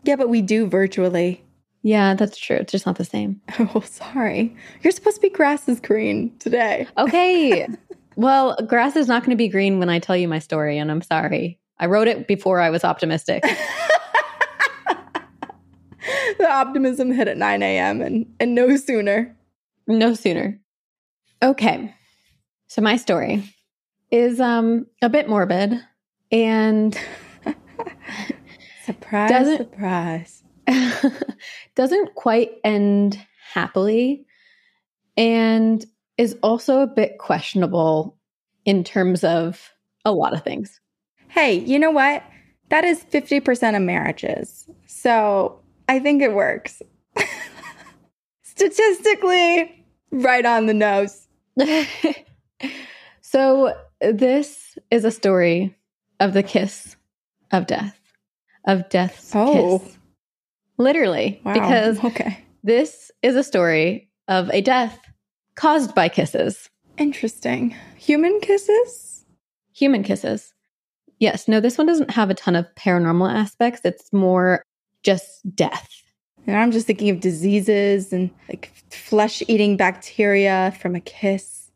Yeah, 0.05 0.15
but 0.15 0.29
we 0.29 0.41
do 0.41 0.67
virtually. 0.67 1.43
Yeah, 1.81 2.13
that's 2.13 2.37
true. 2.37 2.55
It's 2.55 2.71
just 2.71 2.85
not 2.85 2.95
the 2.95 3.03
same. 3.03 3.41
Oh, 3.75 3.81
sorry. 3.81 4.55
You're 4.81 4.91
supposed 4.91 5.17
to 5.17 5.21
be 5.21 5.29
grass 5.29 5.67
is 5.67 5.81
green 5.81 6.33
today. 6.39 6.87
Okay. 6.97 7.67
well, 8.15 8.55
grass 8.65 8.95
is 8.95 9.09
not 9.09 9.23
going 9.23 9.31
to 9.31 9.35
be 9.35 9.49
green 9.49 9.79
when 9.79 9.89
I 9.89 9.99
tell 9.99 10.15
you 10.15 10.29
my 10.29 10.39
story, 10.39 10.77
and 10.77 10.89
I'm 10.89 11.01
sorry. 11.01 11.59
I 11.77 11.87
wrote 11.87 12.07
it 12.07 12.25
before 12.25 12.61
I 12.61 12.69
was 12.69 12.85
optimistic. 12.85 13.43
the 16.37 16.49
optimism 16.49 17.11
hit 17.11 17.27
at 17.27 17.35
9 17.35 17.61
a.m. 17.61 18.01
and, 18.01 18.33
and 18.39 18.55
no 18.55 18.77
sooner. 18.77 19.35
No 19.91 20.13
sooner. 20.13 20.59
Okay. 21.43 21.93
So 22.67 22.81
my 22.81 22.95
story 22.97 23.43
is 24.11 24.39
um 24.39 24.87
a 25.01 25.09
bit 25.09 25.27
morbid 25.29 25.73
and 26.31 26.97
Surprise, 28.85 29.29
Doesn't- 29.29 29.57
surprise. 29.57 30.43
doesn't 31.75 32.13
quite 32.15 32.51
end 32.63 33.19
happily 33.53 34.25
and 35.17 35.83
is 36.17 36.37
also 36.43 36.79
a 36.81 36.87
bit 36.87 37.17
questionable 37.17 38.17
in 38.63 38.83
terms 38.83 39.23
of 39.23 39.71
a 40.05 40.11
lot 40.11 40.33
of 40.33 40.43
things. 40.43 40.79
Hey, 41.29 41.55
you 41.55 41.79
know 41.79 41.91
what? 41.91 42.23
That 42.69 42.83
is 42.85 43.03
50% 43.05 43.75
of 43.75 43.81
marriages. 43.81 44.69
So 44.85 45.59
I 45.89 45.99
think 45.99 46.21
it 46.21 46.33
works. 46.33 46.81
Statistically, 48.43 49.80
right 50.11 50.45
on 50.45 50.65
the 50.67 50.73
nose. 50.73 51.27
so 53.21 53.73
this 54.01 54.77
is 54.89 55.05
a 55.05 55.11
story 55.11 55.75
of 56.19 56.33
the 56.33 56.43
kiss 56.43 56.95
of 57.51 57.67
death. 57.67 57.97
Of 58.65 58.89
death's 58.89 59.31
Oh. 59.35 59.79
kiss. 59.79 59.97
Literally. 60.77 61.41
Wow. 61.43 61.53
Because 61.53 62.03
okay. 62.03 62.43
this 62.63 63.11
is 63.21 63.35
a 63.35 63.43
story 63.43 64.09
of 64.27 64.49
a 64.51 64.61
death 64.61 64.99
caused 65.55 65.93
by 65.95 66.09
kisses. 66.09 66.69
Interesting. 66.97 67.75
Human 67.97 68.39
kisses? 68.41 69.25
Human 69.73 70.03
kisses. 70.03 70.53
Yes, 71.19 71.47
no, 71.47 71.59
this 71.59 71.77
one 71.77 71.87
doesn't 71.87 72.11
have 72.11 72.29
a 72.29 72.33
ton 72.33 72.55
of 72.55 72.65
paranormal 72.75 73.31
aspects. 73.31 73.81
It's 73.83 74.11
more 74.11 74.63
just 75.03 75.41
death. 75.55 75.89
And 76.47 76.57
I'm 76.57 76.71
just 76.71 76.87
thinking 76.87 77.09
of 77.09 77.19
diseases 77.19 78.11
and 78.11 78.29
like 78.49 78.71
flesh 78.89 79.43
eating 79.47 79.77
bacteria 79.77 80.75
from 80.79 80.95
a 80.95 80.99
kiss. 80.99 81.71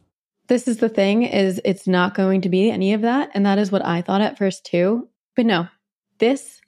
This 0.47 0.68
is 0.68 0.78
the 0.78 0.89
thing 0.89 1.24
is 1.24 1.61
it's 1.63 1.88
not 1.88 2.13
going 2.16 2.41
to 2.41 2.49
be 2.49 2.70
any 2.70 2.93
of 2.93 3.01
that 3.01 3.32
and 3.34 3.45
that 3.45 3.57
is 3.57 3.72
what 3.72 3.86
I 3.86 4.01
thought 4.01 4.22
at 4.22 4.38
first 4.38 4.66
too. 4.66 5.07
But 5.36 5.45
no. 5.45 5.68
This 6.20 6.61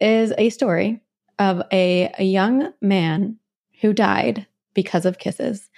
is 0.00 0.32
a 0.36 0.50
story 0.50 1.00
of 1.38 1.62
a, 1.72 2.12
a 2.18 2.24
young 2.24 2.72
man 2.80 3.38
who 3.80 3.92
died 3.92 4.46
because 4.74 5.06
of 5.06 5.18
kisses 5.18 5.70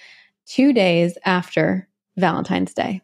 2 0.46 0.72
days 0.72 1.16
after 1.24 1.88
Valentine's 2.16 2.74
Day. 2.74 3.02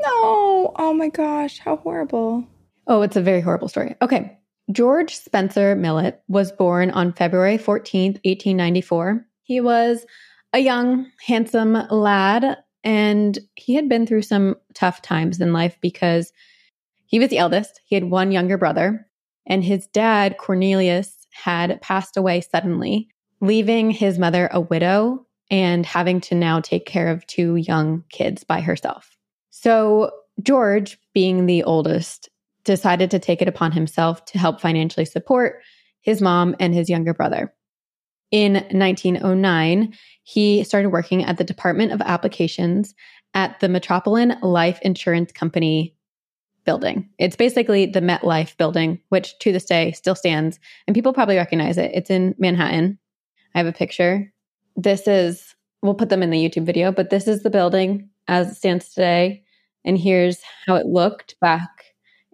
No. 0.00 0.72
Oh 0.76 0.94
my 0.94 1.08
gosh. 1.08 1.58
How 1.58 1.76
horrible. 1.76 2.46
Oh, 2.86 3.02
it's 3.02 3.16
a 3.16 3.22
very 3.22 3.40
horrible 3.40 3.68
story. 3.68 3.96
Okay. 4.02 4.38
George 4.72 5.14
Spencer 5.14 5.76
Millet 5.76 6.22
was 6.28 6.52
born 6.52 6.90
on 6.90 7.12
February 7.12 7.58
14, 7.58 8.12
1894. 8.24 9.26
He 9.42 9.60
was 9.60 10.06
a 10.52 10.58
young, 10.58 11.10
handsome 11.26 11.74
lad, 11.90 12.58
and 12.82 13.38
he 13.56 13.74
had 13.74 13.88
been 13.88 14.06
through 14.06 14.22
some 14.22 14.56
tough 14.74 15.02
times 15.02 15.40
in 15.40 15.52
life 15.52 15.76
because 15.80 16.32
he 17.06 17.18
was 17.18 17.28
the 17.28 17.38
eldest. 17.38 17.80
He 17.84 17.94
had 17.94 18.04
one 18.04 18.32
younger 18.32 18.56
brother, 18.56 19.06
and 19.46 19.62
his 19.62 19.86
dad, 19.88 20.38
Cornelius, 20.38 21.26
had 21.32 21.80
passed 21.82 22.16
away 22.16 22.40
suddenly, 22.40 23.08
leaving 23.40 23.90
his 23.90 24.18
mother 24.18 24.48
a 24.50 24.60
widow 24.60 25.26
and 25.50 25.84
having 25.84 26.20
to 26.22 26.34
now 26.34 26.60
take 26.60 26.86
care 26.86 27.08
of 27.08 27.26
two 27.26 27.56
young 27.56 28.02
kids 28.10 28.44
by 28.44 28.60
herself. 28.60 29.16
So, 29.50 30.10
George, 30.42 30.98
being 31.12 31.46
the 31.46 31.62
oldest, 31.64 32.30
decided 32.64 33.10
to 33.10 33.18
take 33.18 33.42
it 33.42 33.48
upon 33.48 33.72
himself 33.72 34.24
to 34.26 34.38
help 34.38 34.60
financially 34.60 35.04
support 35.04 35.60
his 36.00 36.20
mom 36.20 36.54
and 36.58 36.74
his 36.74 36.88
younger 36.90 37.14
brother. 37.14 37.54
In 38.30 38.54
1909, 38.54 39.94
he 40.22 40.64
started 40.64 40.90
working 40.90 41.24
at 41.24 41.38
the 41.38 41.44
Department 41.44 41.92
of 41.92 42.00
Applications 42.00 42.94
at 43.34 43.60
the 43.60 43.68
Metropolitan 43.68 44.36
Life 44.42 44.78
Insurance 44.82 45.32
Company 45.32 45.94
building. 46.64 47.08
It's 47.18 47.36
basically 47.36 47.86
the 47.86 48.00
MetLife 48.00 48.56
building, 48.56 49.00
which 49.10 49.38
to 49.40 49.52
this 49.52 49.66
day 49.66 49.92
still 49.92 50.14
stands, 50.14 50.58
and 50.86 50.94
people 50.94 51.12
probably 51.12 51.36
recognize 51.36 51.78
it. 51.78 51.90
It's 51.94 52.10
in 52.10 52.34
Manhattan. 52.38 52.98
I 53.54 53.58
have 53.58 53.66
a 53.66 53.72
picture. 53.72 54.32
This 54.76 55.06
is, 55.06 55.54
we'll 55.82 55.94
put 55.94 56.08
them 56.08 56.22
in 56.22 56.30
the 56.30 56.42
YouTube 56.42 56.64
video, 56.64 56.90
but 56.90 57.10
this 57.10 57.28
is 57.28 57.42
the 57.42 57.50
building 57.50 58.08
as 58.26 58.52
it 58.52 58.54
stands 58.56 58.88
today. 58.88 59.44
And 59.84 59.98
here's 59.98 60.38
how 60.66 60.76
it 60.76 60.86
looked 60.86 61.36
back 61.40 61.68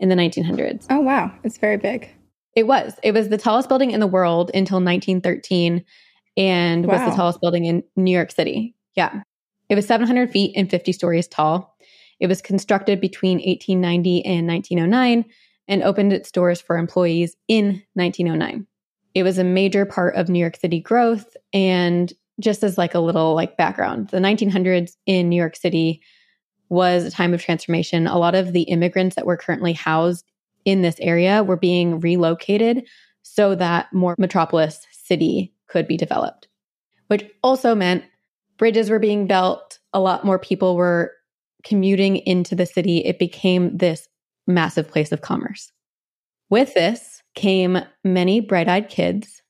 in 0.00 0.08
the 0.08 0.16
1900s. 0.16 0.86
Oh 0.90 1.00
wow. 1.00 1.32
It's 1.44 1.58
very 1.58 1.76
big. 1.76 2.10
It 2.56 2.66
was. 2.66 2.98
It 3.04 3.12
was 3.12 3.28
the 3.28 3.38
tallest 3.38 3.68
building 3.68 3.92
in 3.92 4.00
the 4.00 4.06
world 4.06 4.50
until 4.52 4.78
1913 4.78 5.84
and 6.36 6.86
was 6.86 7.00
the 7.00 7.14
tallest 7.14 7.40
building 7.40 7.64
in 7.66 7.84
New 7.96 8.10
York 8.10 8.32
City. 8.32 8.74
Yeah. 8.96 9.22
It 9.68 9.76
was 9.76 9.86
700 9.86 10.30
feet 10.30 10.54
and 10.56 10.68
50 10.68 10.92
stories 10.92 11.28
tall. 11.28 11.76
It 12.18 12.26
was 12.26 12.42
constructed 12.42 13.00
between 13.00 13.38
1890 13.38 14.24
and 14.24 14.46
1909 14.48 15.24
and 15.68 15.82
opened 15.82 16.12
its 16.12 16.32
doors 16.32 16.60
for 16.60 16.76
employees 16.76 17.36
in 17.46 17.82
1909. 17.94 18.66
It 19.14 19.22
was 19.22 19.38
a 19.38 19.44
major 19.44 19.86
part 19.86 20.16
of 20.16 20.28
New 20.28 20.40
York 20.40 20.56
City 20.56 20.80
growth 20.80 21.36
and 21.52 22.12
just 22.40 22.62
as 22.62 22.78
like 22.78 22.94
a 22.94 23.00
little 23.00 23.34
like 23.34 23.56
background, 23.56 24.08
the 24.08 24.18
1900s 24.18 24.96
in 25.06 25.28
New 25.28 25.36
York 25.36 25.56
City 25.56 26.02
was 26.70 27.04
a 27.04 27.10
time 27.10 27.34
of 27.34 27.42
transformation. 27.42 28.06
A 28.06 28.18
lot 28.18 28.34
of 28.34 28.52
the 28.52 28.62
immigrants 28.62 29.16
that 29.16 29.26
were 29.26 29.36
currently 29.36 29.74
housed 29.74 30.24
in 30.64 30.82
this 30.82 30.96
area 31.00 31.42
were 31.42 31.56
being 31.56 32.00
relocated 32.00 32.86
so 33.22 33.54
that 33.56 33.92
more 33.92 34.14
metropolis 34.18 34.86
city 34.90 35.52
could 35.66 35.86
be 35.86 35.96
developed, 35.96 36.48
which 37.08 37.28
also 37.42 37.74
meant 37.74 38.04
bridges 38.56 38.88
were 38.88 38.98
being 38.98 39.26
built. 39.26 39.78
A 39.92 40.00
lot 40.00 40.24
more 40.24 40.38
people 40.38 40.76
were 40.76 41.12
commuting 41.64 42.16
into 42.16 42.54
the 42.54 42.66
city. 42.66 42.98
It 42.98 43.18
became 43.18 43.76
this 43.76 44.08
massive 44.46 44.88
place 44.88 45.12
of 45.12 45.20
commerce. 45.20 45.72
With 46.48 46.74
this 46.74 47.22
came 47.34 47.78
many 48.04 48.40
bright 48.40 48.68
eyed 48.68 48.88
kids, 48.88 49.42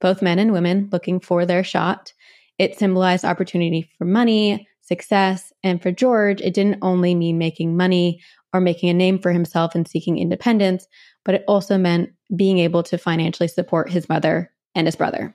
both 0.00 0.22
men 0.22 0.38
and 0.38 0.52
women 0.52 0.88
looking 0.92 1.20
for 1.20 1.46
their 1.46 1.64
shot. 1.64 2.12
It 2.58 2.78
symbolized 2.78 3.24
opportunity 3.24 3.90
for 3.96 4.04
money, 4.04 4.68
success, 4.92 5.54
and 5.64 5.80
for 5.80 5.90
George, 5.90 6.42
it 6.42 6.52
didn't 6.52 6.80
only 6.82 7.14
mean 7.14 7.38
making 7.38 7.78
money 7.78 8.20
or 8.52 8.60
making 8.60 8.90
a 8.90 8.94
name 8.94 9.18
for 9.18 9.32
himself 9.32 9.74
and 9.74 9.88
seeking 9.88 10.18
independence, 10.18 10.86
but 11.24 11.34
it 11.34 11.44
also 11.48 11.78
meant 11.78 12.10
being 12.36 12.58
able 12.58 12.82
to 12.82 12.98
financially 12.98 13.48
support 13.48 13.90
his 13.90 14.06
mother 14.10 14.52
and 14.74 14.86
his 14.86 14.96
brother. 14.96 15.34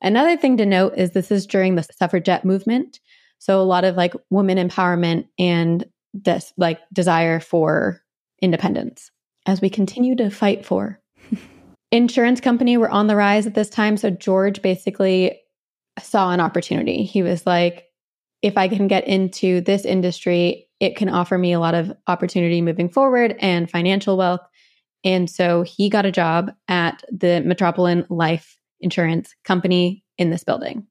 Another 0.00 0.38
thing 0.38 0.56
to 0.56 0.64
note 0.64 0.94
is 0.96 1.10
this 1.10 1.30
is 1.30 1.46
during 1.46 1.74
the 1.74 1.82
suffragette 1.82 2.46
movement. 2.46 2.98
So 3.38 3.60
a 3.60 3.64
lot 3.64 3.84
of 3.84 3.94
like 3.94 4.14
women 4.30 4.56
empowerment 4.56 5.28
and 5.38 5.84
this 6.14 6.54
like 6.56 6.80
desire 6.90 7.40
for 7.40 8.00
independence 8.40 9.10
as 9.44 9.60
we 9.60 9.68
continue 9.68 10.16
to 10.16 10.30
fight 10.30 10.64
for. 10.64 10.98
Insurance 11.92 12.40
company 12.40 12.78
were 12.78 12.90
on 12.90 13.06
the 13.06 13.16
rise 13.16 13.46
at 13.46 13.54
this 13.54 13.68
time. 13.68 13.98
So 13.98 14.08
George 14.08 14.62
basically 14.62 15.38
saw 15.98 16.30
an 16.30 16.40
opportunity. 16.40 17.04
He 17.04 17.22
was 17.22 17.46
like, 17.46 17.87
if 18.42 18.56
I 18.56 18.68
can 18.68 18.88
get 18.88 19.06
into 19.06 19.60
this 19.60 19.84
industry, 19.84 20.68
it 20.80 20.96
can 20.96 21.08
offer 21.08 21.36
me 21.36 21.52
a 21.52 21.60
lot 21.60 21.74
of 21.74 21.92
opportunity 22.06 22.62
moving 22.62 22.88
forward 22.88 23.34
and 23.40 23.70
financial 23.70 24.16
wealth. 24.16 24.40
And 25.04 25.28
so 25.28 25.62
he 25.62 25.88
got 25.88 26.06
a 26.06 26.12
job 26.12 26.52
at 26.68 27.04
the 27.10 27.40
Metropolitan 27.44 28.06
Life 28.08 28.56
Insurance 28.80 29.34
Company 29.44 30.04
in 30.18 30.30
this 30.30 30.44
building. 30.44 30.86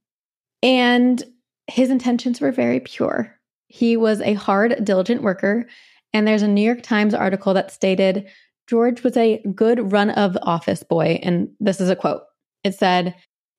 And 0.61 1.23
his 1.67 1.89
intentions 1.89 2.41
were 2.41 2.51
very 2.51 2.79
pure. 2.79 3.33
He 3.67 3.97
was 3.97 4.21
a 4.21 4.33
hard, 4.33 4.83
diligent 4.83 5.21
worker. 5.21 5.67
And 6.13 6.27
there's 6.27 6.41
a 6.41 6.47
New 6.47 6.61
York 6.61 6.81
Times 6.81 7.13
article 7.13 7.53
that 7.53 7.71
stated 7.71 8.27
George 8.67 9.03
was 9.03 9.15
a 9.15 9.41
good 9.55 9.91
run 9.91 10.09
of 10.11 10.37
office 10.41 10.83
boy. 10.83 11.19
And 11.23 11.49
this 11.59 11.79
is 11.79 11.89
a 11.89 11.95
quote 11.95 12.21
it 12.63 12.75
said, 12.75 13.15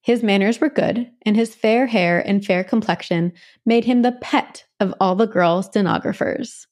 his 0.09 0.23
manners 0.23 0.59
were 0.59 0.71
good, 0.71 1.07
and 1.27 1.37
his 1.37 1.55
fair 1.55 1.87
hair 1.87 2.27
and 2.27 2.43
fair 2.43 2.65
complexion 2.65 3.31
made 3.67 3.85
him 3.85 4.01
the 4.01 4.13
pet 4.23 4.65
of 4.81 4.95
all 5.01 5.15
the 5.15 5.27
girl 5.27 5.63
stenographers. 5.63 6.67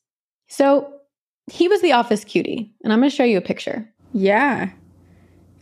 So 0.49 0.91
he 1.47 1.68
was 1.68 1.82
the 1.82 1.93
office 1.93 2.24
cutie, 2.24 2.72
and 2.82 2.95
I'm 2.95 2.99
going 2.99 3.11
to 3.11 3.14
show 3.14 3.24
you 3.24 3.37
a 3.37 3.43
picture. 3.43 3.87
Yeah. 4.14 4.70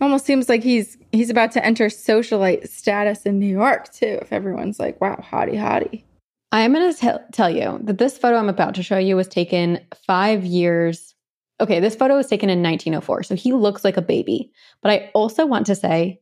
Almost 0.01 0.25
seems 0.25 0.49
like 0.49 0.63
he's 0.63 0.97
he's 1.11 1.31
about 1.31 1.51
to 1.51 1.67
enter 1.67 1.87
socialite 1.87 2.69
status 2.69 3.27
in 3.27 3.41
New 3.41 3.53
York 3.53 3.93
too. 3.93 4.21
If 4.23 4.33
everyone's 4.33 4.79
like, 4.79 5.01
"Wow, 5.01 5.17
hottie, 5.17 5.57
hottie." 5.57 6.05
I 6.53 6.61
am 6.61 6.75
going 6.75 6.95
to 6.95 7.25
tell 7.33 7.51
you 7.51 7.81
that 7.83 7.99
this 7.99 8.17
photo 8.17 8.37
I'm 8.37 8.49
about 8.49 8.77
to 8.77 8.85
show 8.85 8.99
you 8.99 9.17
was 9.17 9.27
taken 9.27 9.81
five 10.07 10.45
years. 10.45 11.17
Okay, 11.61 11.81
this 11.81 11.97
photo 11.97 12.15
was 12.15 12.29
taken 12.29 12.51
in 12.51 12.63
1904, 12.63 13.25
so 13.25 13.35
he 13.35 13.53
looks 13.53 13.83
like 13.83 13.97
a 13.97 14.03
baby. 14.03 14.53
But 14.81 14.93
I 14.93 15.11
also 15.13 15.45
want 15.45 15.67
to 15.67 15.75
say 15.75 16.21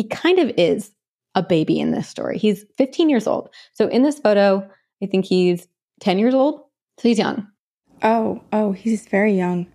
he 0.00 0.08
kind 0.08 0.38
of 0.38 0.50
is 0.56 0.92
a 1.34 1.42
baby 1.42 1.78
in 1.78 1.90
this 1.90 2.08
story. 2.08 2.38
He's 2.38 2.64
15 2.78 3.10
years 3.10 3.26
old. 3.26 3.50
So 3.74 3.86
in 3.88 4.02
this 4.02 4.18
photo, 4.18 4.66
I 5.02 5.06
think 5.06 5.26
he's 5.26 5.68
10 6.00 6.18
years 6.18 6.32
old. 6.32 6.62
So 6.98 7.08
he's 7.08 7.18
young. 7.18 7.46
Oh, 8.02 8.42
oh, 8.50 8.72
he's 8.72 9.06
very 9.06 9.34
young. 9.34 9.66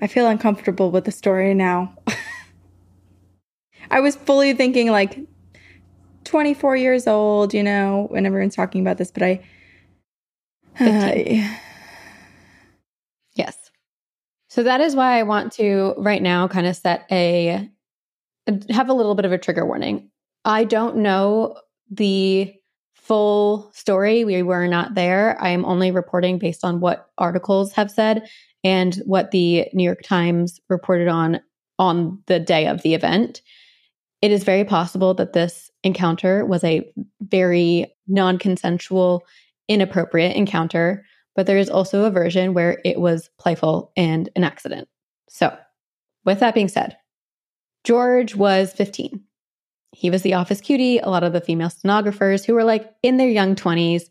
I 0.00 0.06
feel 0.06 0.28
uncomfortable 0.28 0.92
with 0.92 1.04
the 1.04 1.10
story 1.10 1.52
now. 1.52 1.96
I 3.90 3.98
was 3.98 4.14
fully 4.14 4.52
thinking 4.52 4.92
like 4.92 5.18
24 6.22 6.76
years 6.76 7.08
old, 7.08 7.52
you 7.52 7.64
know, 7.64 8.06
when 8.10 8.24
everyone's 8.24 8.54
talking 8.54 8.82
about 8.82 8.98
this, 8.98 9.10
but 9.10 9.24
I. 9.24 9.44
Uh, 10.78 11.12
yes. 13.34 13.58
So 14.48 14.62
that 14.62 14.80
is 14.80 14.94
why 14.94 15.18
I 15.18 15.24
want 15.24 15.50
to 15.54 15.94
right 15.98 16.22
now 16.22 16.46
kind 16.46 16.68
of 16.68 16.76
set 16.76 17.04
a 17.10 17.68
have 18.70 18.88
a 18.88 18.94
little 18.94 19.14
bit 19.14 19.24
of 19.24 19.32
a 19.32 19.38
trigger 19.38 19.66
warning. 19.66 20.10
I 20.44 20.64
don't 20.64 20.96
know 20.96 21.56
the 21.90 22.52
full 22.94 23.70
story. 23.74 24.24
We 24.24 24.42
were 24.42 24.66
not 24.66 24.94
there. 24.94 25.40
I 25.40 25.50
am 25.50 25.64
only 25.64 25.90
reporting 25.90 26.38
based 26.38 26.64
on 26.64 26.80
what 26.80 27.08
articles 27.18 27.72
have 27.72 27.90
said 27.90 28.28
and 28.64 28.94
what 29.06 29.32
the 29.32 29.66
New 29.72 29.84
York 29.84 30.02
Times 30.02 30.60
reported 30.68 31.08
on 31.08 31.40
on 31.78 32.22
the 32.26 32.38
day 32.38 32.66
of 32.66 32.82
the 32.82 32.94
event. 32.94 33.42
It 34.20 34.30
is 34.30 34.44
very 34.44 34.64
possible 34.64 35.14
that 35.14 35.32
this 35.32 35.70
encounter 35.82 36.44
was 36.46 36.62
a 36.62 36.88
very 37.20 37.92
non 38.06 38.38
consensual, 38.38 39.24
inappropriate 39.68 40.36
encounter, 40.36 41.04
but 41.34 41.46
there 41.46 41.58
is 41.58 41.68
also 41.68 42.04
a 42.04 42.10
version 42.10 42.54
where 42.54 42.80
it 42.84 43.00
was 43.00 43.30
playful 43.38 43.92
and 43.96 44.28
an 44.36 44.44
accident. 44.44 44.88
So, 45.28 45.56
with 46.24 46.38
that 46.38 46.54
being 46.54 46.68
said, 46.68 46.96
George 47.84 48.34
was 48.34 48.72
15. 48.72 49.22
He 49.92 50.10
was 50.10 50.22
the 50.22 50.34
office 50.34 50.60
cutie. 50.60 50.98
A 50.98 51.10
lot 51.10 51.24
of 51.24 51.32
the 51.32 51.40
female 51.40 51.70
stenographers 51.70 52.44
who 52.44 52.54
were 52.54 52.64
like 52.64 52.92
in 53.02 53.16
their 53.16 53.28
young 53.28 53.54
20s 53.54 54.04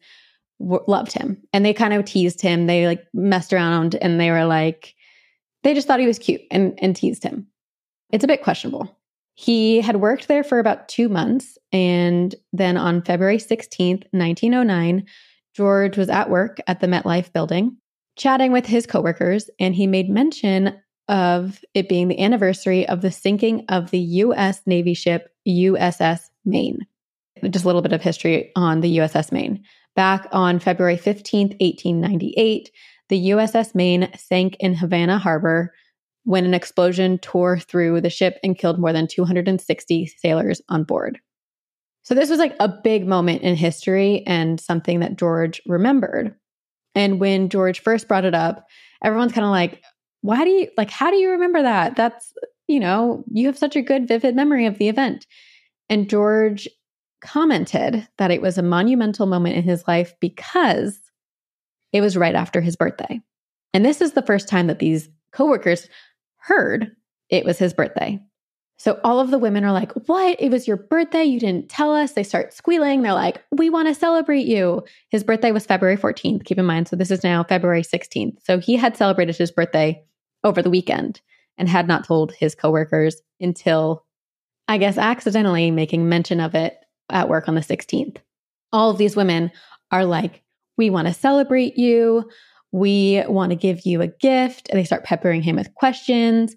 w- 0.60 0.84
loved 0.88 1.12
him 1.12 1.42
and 1.54 1.66
they 1.66 1.74
kind 1.74 1.94
of 1.94 2.06
teased 2.06 2.42
him. 2.42 2.68
They 2.68 2.86
like 2.86 3.06
messed 3.14 3.54
around 3.54 3.96
and 3.96 4.20
they 4.20 4.30
were 4.30 4.46
like, 4.46 4.96
they 5.64 5.74
just 5.74 5.88
thought 5.88 6.00
he 6.00 6.08
was 6.08 6.20
cute 6.20 6.42
and, 6.52 6.78
and 6.82 6.96
teased 6.96 7.24
him. 7.24 7.48
It's 8.12 8.24
a 8.24 8.28
bit 8.28 8.44
questionable. 8.44 8.98
He 9.36 9.82
had 9.82 9.98
worked 9.98 10.28
there 10.28 10.44
for 10.44 10.60
about 10.60 10.88
two 10.88 11.10
months. 11.10 11.58
And 11.72 12.36
then 12.52 12.78
on 12.78 13.02
February 13.02 13.38
16th, 13.38 14.06
1909, 14.12 15.06
George 15.56 15.98
was 15.98 16.10
at 16.10 16.30
work 16.30 16.60
at 16.68 16.80
the 16.80 16.88
MetLife 16.88 17.34
building, 17.34 17.78
chatting 18.18 18.52
with 18.52 18.66
his 18.66 18.86
coworkers, 18.86 19.50
and 19.60 19.76
he 19.76 19.88
made 19.88 20.10
mention 20.10 20.80
of 21.12 21.64
it 21.74 21.90
being 21.90 22.08
the 22.08 22.20
anniversary 22.24 22.88
of 22.88 23.02
the 23.02 23.12
sinking 23.12 23.66
of 23.70 23.92
the 23.92 24.00
U.S. 24.00 24.62
Navy 24.66 24.94
ship 24.94 25.30
USS 25.48 26.30
Maine. 26.46 26.88
Just 27.50 27.66
a 27.66 27.68
little 27.68 27.82
bit 27.82 27.94
of 27.94 28.02
history 28.02 28.52
on 28.56 28.80
the 28.80 28.98
USS 28.98 29.32
Maine. 29.32 29.64
Back 29.96 30.28
on 30.32 30.60
February 30.60 30.96
15th, 30.96 31.60
1898, 31.60 32.72
the 33.10 33.30
USS 33.32 33.76
Maine 33.76 34.10
sank 34.18 34.56
in 34.62 34.74
Havana 34.74 35.18
Harbor 35.18 35.74
when 36.24 36.46
an 36.46 36.54
explosion 36.54 37.18
tore 37.18 37.60
through 37.60 38.00
the 38.00 38.10
ship 38.10 38.40
and 38.42 38.58
killed 38.58 38.80
more 38.80 38.94
than 38.94 39.08
260 39.08 40.06
sailors 40.06 40.62
on 40.70 40.86
board. 40.86 41.20
So, 42.04 42.16
this 42.16 42.30
was 42.30 42.40
like 42.40 42.56
a 42.60 42.70
big 42.70 43.06
moment 43.06 43.42
in 43.42 43.56
history 43.56 44.24
and 44.26 44.60
something 44.60 45.02
that 45.02 45.18
George 45.18 45.62
remembered. 45.66 46.36
And 46.96 47.20
when 47.20 47.50
George 47.50 47.82
first 47.82 48.08
brought 48.08 48.26
it 48.26 48.36
up, 48.36 48.66
everyone's 49.04 49.34
kind 49.34 49.46
of 49.46 49.52
like, 49.52 49.84
why 50.22 50.44
do 50.44 50.50
you 50.50 50.70
like 50.78 50.90
how 50.90 51.12
do 51.12 51.18
you 51.18 51.32
remember 51.32 51.62
that? 51.62 51.96
That's 51.96 52.34
you 52.68 52.80
know 52.80 53.24
you 53.32 53.48
have 53.48 53.58
such 53.58 53.76
a 53.76 53.82
good 53.82 54.08
vivid 54.08 54.36
memory 54.36 54.66
of 54.66 54.78
the 54.78 54.90
event. 54.90 55.28
And 55.90 56.10
george 56.10 56.68
commented 57.22 58.08
that 58.18 58.32
it 58.32 58.42
was 58.42 58.58
a 58.58 58.64
monumental 58.64 59.28
moment 59.28 59.56
in 59.56 59.64
his 59.64 59.88
life 59.88 60.14
because 60.20 61.00
it 61.94 62.02
was 62.02 62.18
right 62.18 62.36
after 62.36 62.62
his 62.62 62.76
birthday. 62.76 63.20
And 63.74 63.86
this 63.86 64.02
is 64.02 64.14
the 64.14 64.24
first 64.24 64.48
time 64.48 64.68
that 64.68 64.80
these 64.80 65.10
coworkers 65.32 65.88
heard 66.38 66.96
it 67.30 67.46
was 67.46 67.58
his 67.58 67.74
birthday. 67.74 68.20
So 68.78 69.00
all 69.04 69.20
of 69.20 69.30
the 69.30 69.38
women 69.38 69.64
are 69.64 69.72
like 69.72 69.92
what? 70.08 70.42
It 70.42 70.50
was 70.50 70.68
your 70.68 70.78
birthday? 70.78 71.24
You 71.24 71.40
didn't 71.40 71.70
tell 71.70 71.96
us. 71.96 72.14
They 72.14 72.24
start 72.24 72.54
squealing. 72.54 73.02
They're 73.02 73.14
like 73.14 73.44
we 73.52 73.70
want 73.70 73.88
to 73.88 73.96
celebrate 73.96 74.48
you. 74.48 74.84
His 75.10 75.24
birthday 75.24 75.52
was 75.52 75.66
february 75.66 75.98
14th 75.98 76.46
keep 76.46 76.58
in 76.58 76.66
mind 76.66 76.88
so 76.88 76.96
this 76.96 77.12
is 77.12 77.24
now 77.24 77.44
february 77.44 77.84
16th 77.84 78.38
so 78.44 78.60
he 78.60 78.76
had 78.76 78.98
celebrated 78.98 79.36
his 79.36 79.52
birthday 79.52 80.04
over 80.44 80.62
the 80.62 80.70
weekend 80.70 81.22
and 81.58 81.70
had 81.70 81.88
not 81.88 82.06
told 82.06 82.32
his 82.34 82.56
coworkers 82.56 83.22
until, 83.40 84.06
I 84.68 84.78
guess, 84.78 84.98
accidentally 84.98 85.72
making 85.72 86.10
mention 86.10 86.40
of 86.40 86.56
it 86.56 86.78
at 87.10 87.30
work 87.30 87.48
on 87.48 87.56
the 87.56 87.62
16th. 87.62 88.18
All 88.74 88.90
of 88.90 88.98
these 88.98 89.16
women 89.16 89.52
are 89.92 90.06
like, 90.06 90.42
We 90.78 90.90
want 90.90 91.08
to 91.08 91.14
celebrate 91.14 91.78
you. 91.78 92.30
We 92.72 93.24
want 93.28 93.52
to 93.52 93.58
give 93.58 93.86
you 93.86 94.02
a 94.02 94.08
gift. 94.08 94.70
And 94.70 94.80
they 94.80 94.86
start 94.86 95.04
peppering 95.04 95.42
him 95.42 95.58
with 95.58 95.76
questions. 95.76 96.56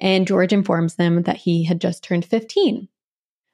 And 0.00 0.26
George 0.26 0.52
informs 0.52 0.96
them 0.96 1.22
that 1.22 1.36
he 1.36 1.64
had 1.64 1.80
just 1.80 2.02
turned 2.02 2.24
15. 2.24 2.88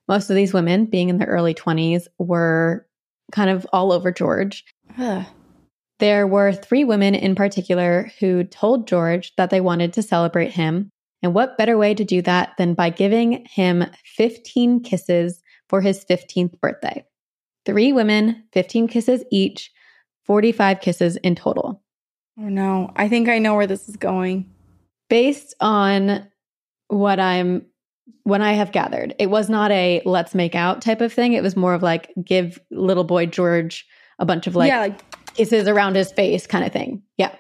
Most 0.09 0.31
of 0.31 0.37
these 0.37 0.55
women, 0.55 0.87
being 0.87 1.11
in 1.11 1.19
their 1.19 1.29
early 1.29 1.53
20s, 1.53 2.07
were 2.17 2.87
kind 3.31 3.51
of 3.51 3.67
all 3.73 3.93
over 3.93 4.11
George. 4.11 4.65
Ugh. 4.97 5.27
There 5.99 6.27
were 6.27 6.53
three 6.53 6.85
women 6.85 7.15
in 7.15 7.35
particular 7.35 8.11
who 8.21 8.45
told 8.45 8.87
George 8.87 9.35
that 9.37 9.51
they 9.51 9.61
wanted 9.61 9.93
to 9.95 10.03
celebrate 10.03 10.53
him. 10.53 10.91
And 11.23 11.35
what 11.35 11.59
better 11.59 11.77
way 11.77 11.95
to 11.95 12.05
do 12.05 12.23
that 12.23 12.53
than 12.57 12.75
by 12.75 12.91
giving 12.91 13.45
him 13.47 13.85
15 14.05 14.85
kisses 14.85 15.43
for 15.69 15.81
his 15.81 16.05
15th 16.05 16.61
birthday? 16.61 17.05
Three 17.67 17.93
women, 17.93 18.45
15 18.53 18.87
kisses 18.87 19.25
each, 19.33 19.73
45 20.25 20.81
kisses 20.81 21.17
in 21.17 21.35
total. 21.35 21.83
Oh 22.39 22.49
no, 22.49 22.93
I 22.95 23.09
think 23.09 23.29
I 23.29 23.39
know 23.39 23.57
where 23.57 23.67
this 23.67 23.89
is 23.89 23.97
going. 23.97 24.49
Based 25.11 25.55
on 25.61 26.29
what 26.87 27.19
I'm 27.19 27.67
when 28.23 28.43
I 28.43 28.53
have 28.53 28.73
gathered, 28.73 29.15
it 29.19 29.29
was 29.29 29.51
not 29.51 29.71
a 29.71 30.03
let's 30.05 30.35
make 30.35 30.55
out 30.55 30.83
type 30.83 31.01
of 31.01 31.13
thing. 31.13 31.33
It 31.33 31.43
was 31.43 31.57
more 31.57 31.75
of 31.75 31.83
like 31.83 32.13
give 32.23 32.61
little 32.71 33.05
boy 33.05 33.27
George 33.27 33.87
a 34.19 34.25
bunch 34.25 34.47
of 34.47 34.55
like, 34.55 34.69
yeah, 34.69 34.81
like 34.81 35.08
kisses 35.39 35.69
around 35.69 35.95
his 35.95 36.13
face 36.13 36.47
kind 36.47 36.65
of 36.65 36.73
thing. 36.73 37.03
Yeah. 37.17 37.35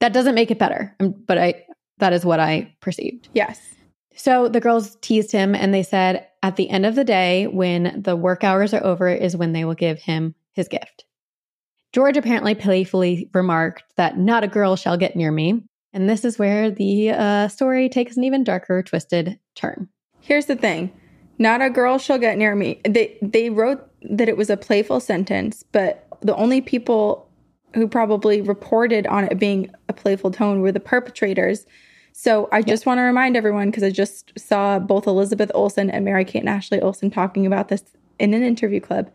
That 0.00 0.12
doesn't 0.12 0.34
make 0.34 0.50
it 0.50 0.58
better, 0.58 0.94
um, 1.00 1.14
but 1.26 1.38
I 1.38 1.64
that 1.98 2.12
is 2.12 2.24
what 2.24 2.40
I 2.40 2.74
perceived. 2.80 3.28
Yes. 3.34 3.60
So 4.16 4.48
the 4.48 4.60
girls 4.60 4.96
teased 4.96 5.32
him 5.32 5.54
and 5.54 5.72
they 5.72 5.82
said 5.82 6.26
at 6.42 6.56
the 6.56 6.68
end 6.70 6.86
of 6.86 6.94
the 6.94 7.04
day 7.04 7.46
when 7.46 8.02
the 8.02 8.16
work 8.16 8.44
hours 8.44 8.74
are 8.74 8.84
over 8.84 9.08
is 9.08 9.36
when 9.36 9.52
they 9.52 9.64
will 9.64 9.74
give 9.74 10.00
him 10.00 10.34
his 10.52 10.68
gift. 10.68 11.04
George 11.92 12.16
apparently 12.16 12.54
playfully 12.54 13.30
remarked 13.32 13.84
that 13.96 14.18
not 14.18 14.42
a 14.42 14.48
girl 14.48 14.76
shall 14.76 14.96
get 14.96 15.14
near 15.14 15.30
me. 15.30 15.62
And 15.92 16.08
this 16.08 16.24
is 16.24 16.38
where 16.38 16.70
the 16.70 17.10
uh, 17.10 17.48
story 17.48 17.88
takes 17.88 18.16
an 18.16 18.24
even 18.24 18.42
darker, 18.42 18.82
twisted 18.82 19.38
turn. 19.54 19.88
Here's 20.20 20.46
the 20.46 20.56
thing 20.56 20.92
not 21.38 21.62
a 21.62 21.70
girl 21.70 21.98
shall 21.98 22.18
get 22.18 22.38
near 22.38 22.54
me. 22.54 22.80
They, 22.88 23.18
they 23.20 23.50
wrote 23.50 23.88
that 24.10 24.28
it 24.28 24.36
was 24.36 24.50
a 24.50 24.56
playful 24.56 25.00
sentence, 25.00 25.64
but 25.72 26.06
the 26.20 26.34
only 26.36 26.60
people 26.60 27.28
who 27.74 27.88
probably 27.88 28.40
reported 28.40 29.06
on 29.08 29.24
it 29.24 29.38
being 29.38 29.70
a 29.88 29.92
playful 29.92 30.30
tone 30.30 30.60
were 30.60 30.72
the 30.72 30.80
perpetrators. 30.80 31.66
So 32.12 32.48
I 32.52 32.62
just 32.62 32.82
yep. 32.82 32.86
want 32.86 32.98
to 32.98 33.02
remind 33.02 33.36
everyone 33.36 33.70
because 33.70 33.82
I 33.82 33.90
just 33.90 34.32
saw 34.38 34.78
both 34.78 35.06
Elizabeth 35.06 35.50
Olsen 35.54 35.90
and 35.90 36.04
Mary 36.04 36.24
Kate 36.24 36.40
and 36.40 36.48
Ashley 36.48 36.80
Olsen 36.80 37.10
talking 37.10 37.44
about 37.46 37.68
this 37.68 37.82
in 38.20 38.32
an 38.32 38.44
interview 38.44 38.80
club. 38.80 39.10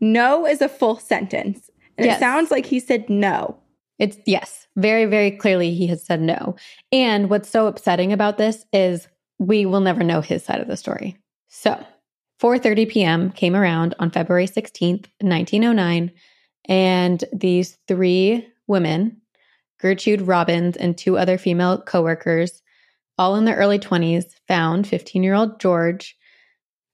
No 0.00 0.46
is 0.46 0.62
a 0.62 0.68
full 0.68 0.98
sentence. 0.98 1.70
And 1.98 2.06
yes. 2.06 2.16
it 2.16 2.20
sounds 2.20 2.50
like 2.50 2.66
he 2.66 2.78
said 2.78 3.08
no. 3.10 3.58
It's 3.98 4.18
yes, 4.26 4.66
very, 4.76 5.04
very 5.06 5.30
clearly 5.30 5.74
he 5.74 5.86
has 5.88 6.04
said 6.04 6.20
no. 6.20 6.56
And 6.92 7.30
what's 7.30 7.48
so 7.48 7.66
upsetting 7.66 8.12
about 8.12 8.38
this 8.38 8.64
is 8.72 9.08
we 9.38 9.66
will 9.66 9.80
never 9.80 10.02
know 10.02 10.20
his 10.20 10.44
side 10.44 10.60
of 10.60 10.68
the 10.68 10.76
story. 10.76 11.16
So 11.48 11.84
4:30 12.40 12.88
p.m. 12.88 13.30
came 13.30 13.54
around 13.54 13.94
on 13.98 14.10
February 14.10 14.46
16th, 14.46 15.06
1909 15.20 16.12
and 16.66 17.22
these 17.32 17.78
three 17.86 18.48
women, 18.66 19.20
Gertrude 19.80 20.22
Robbins 20.22 20.76
and 20.76 20.96
two 20.96 21.18
other 21.18 21.38
female 21.38 21.80
coworkers, 21.80 22.62
all 23.18 23.36
in 23.36 23.44
their 23.44 23.56
early 23.56 23.78
20s, 23.78 24.24
found 24.48 24.86
15 24.86 25.22
year 25.22 25.34
old 25.34 25.60
George. 25.60 26.16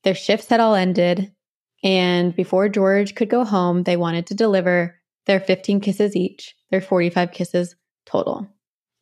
Their 0.02 0.14
shifts 0.14 0.48
had 0.48 0.60
all 0.60 0.74
ended. 0.74 1.32
And 1.82 2.34
before 2.34 2.68
George 2.68 3.14
could 3.14 3.30
go 3.30 3.44
home, 3.44 3.84
they 3.84 3.96
wanted 3.96 4.26
to 4.26 4.34
deliver 4.34 5.00
their 5.26 5.40
15 5.40 5.80
kisses 5.80 6.16
each, 6.16 6.54
their 6.70 6.80
45 6.80 7.32
kisses 7.32 7.76
total. 8.06 8.48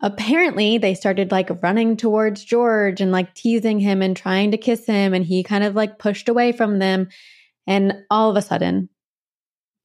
apparently 0.00 0.78
they 0.78 0.94
started 0.94 1.32
like 1.32 1.62
running 1.62 1.96
towards 1.96 2.44
George 2.44 3.00
and 3.00 3.10
like 3.10 3.34
teasing 3.34 3.80
him 3.80 4.00
and 4.00 4.16
trying 4.16 4.52
to 4.52 4.56
kiss 4.56 4.86
him. 4.86 5.12
And 5.14 5.24
he 5.24 5.42
kind 5.42 5.64
of 5.64 5.74
like 5.74 5.98
pushed 5.98 6.28
away 6.28 6.52
from 6.52 6.78
them. 6.78 7.08
And 7.66 7.94
all 8.10 8.30
of 8.30 8.36
a 8.36 8.42
sudden, 8.42 8.90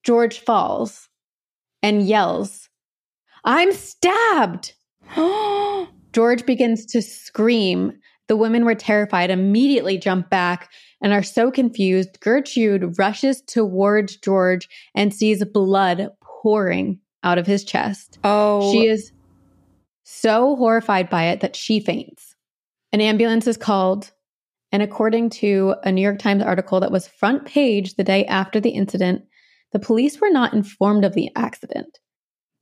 George 0.04 0.40
falls 0.40 1.10
and 1.82 2.08
yells, 2.08 2.70
I'm 3.44 3.72
stabbed. 3.72 4.74
George 6.14 6.46
begins 6.46 6.86
to 6.88 7.02
scream. 7.02 7.94
The 8.28 8.38
women 8.38 8.66
were 8.66 8.76
terrified, 8.76 9.30
immediately 9.30 9.98
jump 9.98 10.30
back 10.30 10.72
and 11.02 11.12
are 11.12 11.24
so 11.24 11.52
confused. 11.52 12.20
Gertrude 12.22 12.98
rushes 12.98 13.42
towards 13.42 14.18
George 14.18 14.70
and 14.96 15.14
sees 15.14 15.44
blood 15.46 16.10
pouring 16.22 17.00
out 17.24 17.38
of 17.38 17.48
his 17.48 17.64
chest. 17.64 18.20
Oh, 18.24 18.72
She 18.72 18.88
is 18.88 19.12
so 20.04 20.56
horrified 20.56 21.10
by 21.10 21.26
it 21.26 21.40
that 21.42 21.56
she 21.56 21.80
faints. 21.80 22.36
An 22.92 23.02
ambulance 23.02 23.48
is 23.48 23.58
called, 23.58 24.12
and 24.72 24.84
according 24.84 25.30
to 25.32 25.76
a 25.84 25.92
New 25.92 26.02
York 26.02 26.20
Times 26.20 26.44
article 26.44 26.80
that 26.82 26.92
was 26.92 27.08
front 27.08 27.46
page 27.46 27.96
the 27.96 28.04
day 28.04 28.26
after 28.26 28.60
the 28.60 28.70
incident, 28.70 29.24
the 29.74 29.80
police 29.80 30.22
were 30.22 30.30
not 30.30 30.54
informed 30.54 31.04
of 31.04 31.14
the 31.14 31.30
accident. 31.36 32.00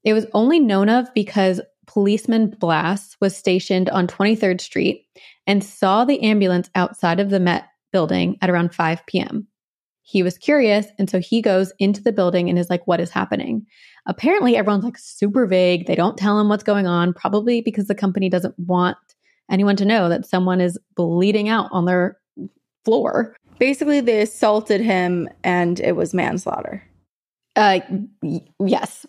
It 0.03 0.14
was 0.14 0.26
only 0.34 0.59
known 0.59 0.89
of 0.89 1.14
because 1.14 1.62
policeman 1.86 2.55
Blass 2.59 3.16
was 3.22 3.36
stationed 3.36 3.89
on 3.89 4.07
23rd 4.07 4.62
Street 4.62 5.05
and 5.45 5.64
saw 5.64 6.05
the 6.05 6.22
ambulance 6.24 6.70
outside 6.74 7.20
of 7.20 7.30
the 7.30 7.39
Met 7.39 7.66
building 7.91 8.38
at 8.41 8.49
around 8.49 8.74
5 8.74 9.05
p.m. 9.05 9.47
He 10.03 10.24
was 10.24 10.38
curious, 10.38 10.88
and 10.97 11.09
so 11.09 11.20
he 11.20 11.41
goes 11.41 11.72
into 11.78 12.01
the 12.01 12.12
building 12.12 12.49
and 12.49 12.57
is 12.57 12.70
like, 12.70 12.88
What 12.88 12.99
is 12.99 13.12
happening? 13.12 13.66
Apparently, 14.07 14.55
everyone's 14.55 14.84
like 14.84 14.97
super 14.97 15.45
vague. 15.45 15.86
They 15.86 15.95
don't 15.95 16.18
tell 16.18 16.39
him 16.39 16.49
what's 16.49 16.64
going 16.64 16.88
on, 16.88 17.14
probably 17.14 17.62
because 17.62 17.88
the 17.88 17.95
company 17.95 18.30
doesn't 18.30 18.57
want 18.57 18.97
anyone 19.49 19.76
to 19.76 19.86
know 19.86 20.09
that 20.09 20.26
someone 20.26 20.59
is 20.59 20.80
bleeding 20.95 21.49
out 21.49 21.70
on 21.72 21.86
their 21.86 22.18
floor. 22.84 23.36
basically 23.59 24.01
they 24.01 24.22
assaulted 24.22 24.82
him 24.82 25.30
and 25.43 25.80
it 25.82 25.95
was 25.95 26.16
manslaughter. 26.16 26.84
Uh, 27.56 27.82
y- 28.22 28.45
yes. 28.66 29.06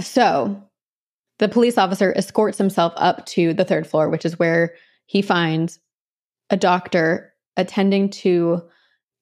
So 0.00 0.62
the 1.38 1.48
police 1.48 1.78
officer 1.78 2.12
escorts 2.16 2.58
himself 2.58 2.92
up 2.96 3.24
to 3.26 3.54
the 3.54 3.64
third 3.64 3.86
floor, 3.86 4.08
which 4.08 4.24
is 4.24 4.38
where 4.38 4.74
he 5.06 5.22
finds 5.22 5.78
a 6.50 6.56
doctor 6.56 7.32
attending 7.56 8.08
to 8.10 8.62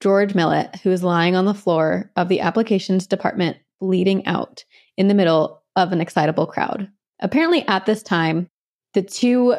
George 0.01 0.35
Millet, 0.35 0.77
who 0.83 0.91
is 0.91 1.03
lying 1.03 1.37
on 1.37 1.47
the 1.47 1.55
floor 1.55 2.11
of 2.17 2.29
the 2.29 2.41
applications 2.41 3.07
department, 3.07 3.57
bleeding 3.81 4.27
out 4.27 4.65
in 4.97 5.09
the 5.09 5.15
middle 5.15 5.63
of 5.75 5.93
an 5.93 6.01
excitable 6.01 6.47
crowd. 6.47 6.89
Apparently, 7.21 7.67
at 7.67 7.87
this 7.87 8.03
time, 8.03 8.49
the 8.95 9.03
two 9.03 9.57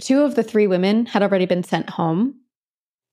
two 0.00 0.22
of 0.22 0.34
the 0.34 0.42
three 0.42 0.66
women 0.66 1.06
had 1.06 1.22
already 1.22 1.46
been 1.46 1.62
sent 1.62 1.88
home 1.88 2.34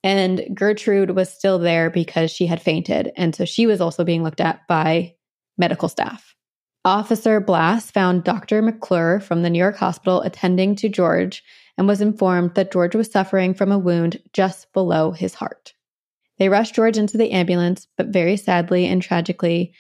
and 0.04 0.42
Gertrude 0.54 1.12
was 1.12 1.32
still 1.32 1.60
there 1.60 1.90
because 1.90 2.32
she 2.32 2.48
had 2.48 2.62
fainted. 2.62 3.12
And 3.16 3.36
so 3.36 3.46
she 3.46 3.68
was 3.68 3.82
also 3.82 4.04
being 4.04 4.24
looked 4.24 4.42
at 4.42 4.68
by 4.68 5.16
medical 5.58 5.90
staff. 5.90 6.36
Officer 6.84 7.40
Blass 7.40 7.92
found 7.92 8.24
Dr. 8.24 8.62
McClure 8.62 9.20
from 9.20 9.44
the 9.44 9.50
New 9.50 9.60
York 9.60 9.78
hospital 9.78 10.22
attending 10.22 10.76
to 10.78 10.90
George 10.90 11.44
and 11.78 11.88
was 11.88 12.02
informed 12.02 12.56
that 12.56 12.72
George 12.72 12.96
was 12.96 13.12
suffering 13.12 13.54
from 13.54 13.72
a 13.72 13.78
wound 13.78 14.20
just 14.34 14.72
below 14.74 15.12
his 15.12 15.36
heart. 15.36 15.74
They 16.40 16.50
rushed 16.50 16.74
George 16.74 16.98
into 16.98 17.18
the 17.18 17.32
ambulance, 17.32 17.88
but 17.98 18.08
very 18.08 18.36
sadly 18.36 18.88
and 18.88 19.02
tragically, 19.02 19.74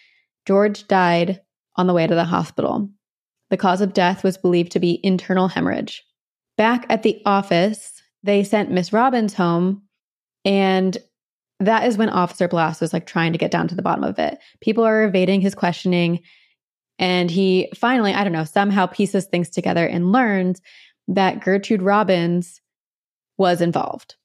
George 0.46 0.88
died 0.88 1.42
on 1.76 1.88
the 1.88 1.94
way 1.94 2.06
to 2.06 2.14
the 2.14 2.24
hospital. 2.24 2.90
The 3.50 3.58
cause 3.58 3.82
of 3.82 3.94
death 3.94 4.24
was 4.24 4.38
believed 4.38 4.72
to 4.74 4.80
be 4.80 5.00
internal 5.04 5.48
hemorrhage. 5.48 6.04
Back 6.58 6.86
at 6.90 7.02
the 7.02 7.22
office, 7.26 8.02
they 8.22 8.44
sent 8.44 8.72
Miss 8.72 8.94
Robbins 8.94 9.34
home 9.34 9.82
and 10.46 10.98
that 11.60 11.86
is 11.86 11.98
when 11.98 12.10
Officer 12.10 12.48
Blass 12.48 12.82
was 12.82 12.92
like 12.92 13.06
trying 13.06 13.32
to 13.34 13.38
get 13.38 13.52
down 13.52 13.68
to 13.68 13.76
the 13.76 13.84
bottom 13.84 14.04
of 14.04 14.18
it. 14.18 14.40
People 14.62 14.84
are 14.84 15.04
evading 15.04 15.42
his 15.42 15.54
questioning. 15.54 16.22
And 16.98 17.30
he 17.30 17.72
finally, 17.76 18.14
I 18.14 18.24
don't 18.24 18.34
know, 18.34 18.44
somehow 18.44 18.88
pieces 18.88 19.26
things 19.26 19.50
together 19.50 19.86
and 19.86 20.12
learns 20.12 20.62
that 21.08 21.44
Gertrude 21.44 21.82
Robbins 21.82 22.62
was 23.38 23.62
involved. 23.62 24.16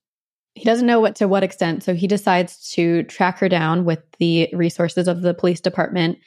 He 0.55 0.65
doesn't 0.65 0.87
know 0.87 1.01
what 1.01 1.17
to 1.17 1.29
what 1.29 1.43
extent, 1.43 1.83
so 1.83 1.95
he 1.95 2.07
decides 2.07 2.71
to 2.71 3.03
track 3.05 3.39
her 3.39 3.49
down 3.49 3.85
with 3.85 4.01
the 4.19 4.49
resources 4.55 5.07
of 5.07 5.21
the 5.21 5.35
police 5.35 5.61
department 5.61 6.19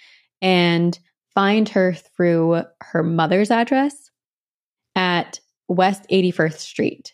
and 0.42 0.98
find 1.34 1.68
her 1.70 1.94
through 1.94 2.64
her 2.82 3.02
mother's 3.02 3.50
address 3.50 4.12
at 4.96 5.40
West 5.68 6.06
81st 6.12 6.60
Street. 6.60 7.14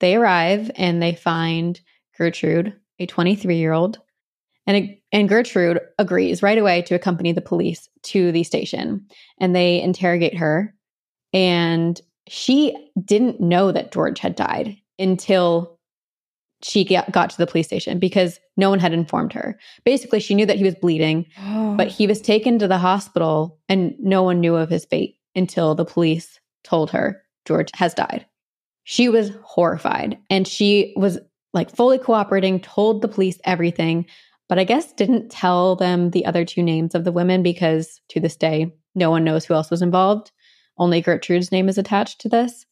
They 0.00 0.16
arrive 0.16 0.70
and 0.76 1.02
they 1.02 1.14
find 1.14 1.80
Gertrude, 2.16 2.74
a 2.98 3.06
23 3.06 3.56
year 3.56 3.72
old, 3.72 3.98
and, 4.66 4.96
and 5.12 5.28
Gertrude 5.28 5.80
agrees 5.98 6.42
right 6.42 6.58
away 6.58 6.82
to 6.82 6.94
accompany 6.94 7.32
the 7.32 7.40
police 7.40 7.88
to 8.04 8.32
the 8.32 8.44
station. 8.44 9.06
And 9.38 9.54
they 9.54 9.80
interrogate 9.80 10.36
her. 10.36 10.74
And 11.32 12.00
she 12.28 12.74
didn't 13.04 13.40
know 13.40 13.72
that 13.72 13.92
George 13.92 14.20
had 14.20 14.36
died 14.36 14.76
until 14.98 15.78
she 16.62 16.84
got, 16.84 17.12
got 17.12 17.28
to 17.30 17.36
the 17.36 17.46
police 17.46 17.66
station 17.66 17.98
because 17.98 18.40
no 18.56 18.70
one 18.70 18.78
had 18.78 18.94
informed 18.94 19.34
her. 19.34 19.58
Basically, 19.84 20.18
she 20.18 20.34
knew 20.34 20.46
that 20.46 20.56
he 20.56 20.64
was 20.64 20.74
bleeding, 20.74 21.26
oh. 21.42 21.74
but 21.76 21.88
he 21.88 22.06
was 22.06 22.22
taken 22.22 22.58
to 22.58 22.68
the 22.68 22.78
hospital 22.78 23.58
and 23.68 23.94
no 23.98 24.22
one 24.22 24.40
knew 24.40 24.56
of 24.56 24.70
his 24.70 24.86
fate 24.86 25.16
until 25.36 25.74
the 25.74 25.84
police 25.84 26.40
told 26.62 26.90
her 26.90 27.22
George 27.44 27.68
has 27.74 27.92
died. 27.92 28.24
She 28.84 29.10
was 29.10 29.32
horrified 29.42 30.16
and 30.30 30.48
she 30.48 30.94
was 30.96 31.18
like 31.54 31.74
fully 31.74 31.98
cooperating, 31.98 32.60
told 32.60 33.00
the 33.00 33.08
police 33.08 33.38
everything, 33.44 34.06
but 34.48 34.58
I 34.58 34.64
guess 34.64 34.92
didn't 34.92 35.30
tell 35.30 35.76
them 35.76 36.10
the 36.10 36.26
other 36.26 36.44
two 36.44 36.62
names 36.62 36.94
of 36.94 37.04
the 37.04 37.12
women 37.12 37.42
because 37.42 38.00
to 38.10 38.20
this 38.20 38.36
day, 38.36 38.74
no 38.94 39.10
one 39.10 39.24
knows 39.24 39.44
who 39.44 39.54
else 39.54 39.70
was 39.70 39.80
involved. 39.80 40.30
Only 40.76 41.00
Gertrude's 41.00 41.52
name 41.52 41.68
is 41.68 41.78
attached 41.78 42.20
to 42.20 42.28
this. 42.28 42.66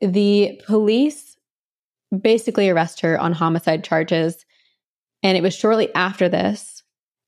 The 0.00 0.60
police 0.66 1.36
basically 2.20 2.68
arrest 2.68 3.00
her 3.00 3.18
on 3.18 3.32
homicide 3.32 3.84
charges. 3.84 4.44
And 5.22 5.36
it 5.36 5.42
was 5.42 5.54
shortly 5.54 5.92
after 5.94 6.28
this 6.28 6.82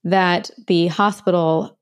that 0.05 0.51
the 0.67 0.89
hospital 0.89 1.79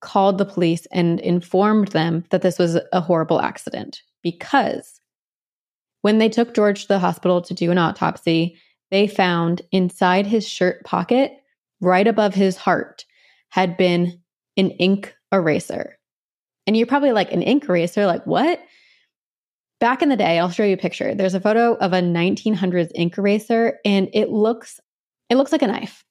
called 0.00 0.38
the 0.38 0.44
police 0.44 0.86
and 0.92 1.20
informed 1.20 1.88
them 1.88 2.24
that 2.30 2.42
this 2.42 2.58
was 2.58 2.78
a 2.92 3.00
horrible 3.00 3.40
accident 3.40 4.02
because 4.22 5.00
when 6.02 6.18
they 6.18 6.28
took 6.28 6.54
George 6.54 6.82
to 6.82 6.88
the 6.88 6.98
hospital 6.98 7.40
to 7.42 7.54
do 7.54 7.70
an 7.70 7.78
autopsy, 7.78 8.56
they 8.90 9.06
found 9.06 9.62
inside 9.72 10.26
his 10.26 10.46
shirt 10.46 10.84
pocket, 10.84 11.32
right 11.80 12.06
above 12.06 12.34
his 12.34 12.56
heart, 12.56 13.06
had 13.48 13.76
been 13.76 14.20
an 14.56 14.70
ink 14.72 15.14
eraser. 15.32 15.98
And 16.66 16.76
you're 16.76 16.86
probably 16.86 17.12
like, 17.12 17.32
an 17.32 17.42
ink 17.42 17.64
eraser? 17.68 18.06
Like, 18.06 18.26
what? 18.26 18.60
Back 19.80 20.02
in 20.02 20.10
the 20.10 20.16
day, 20.16 20.38
I'll 20.38 20.50
show 20.50 20.64
you 20.64 20.74
a 20.74 20.78
picture. 20.78 21.14
There's 21.14 21.34
a 21.34 21.40
photo 21.40 21.74
of 21.74 21.92
a 21.92 22.00
1900s 22.00 22.92
ink 22.94 23.18
eraser, 23.18 23.78
and 23.84 24.08
it 24.12 24.28
looks 24.30 24.78
it 25.28 25.36
looks 25.36 25.50
like 25.50 25.62
a 25.62 25.66
knife. 25.66 26.04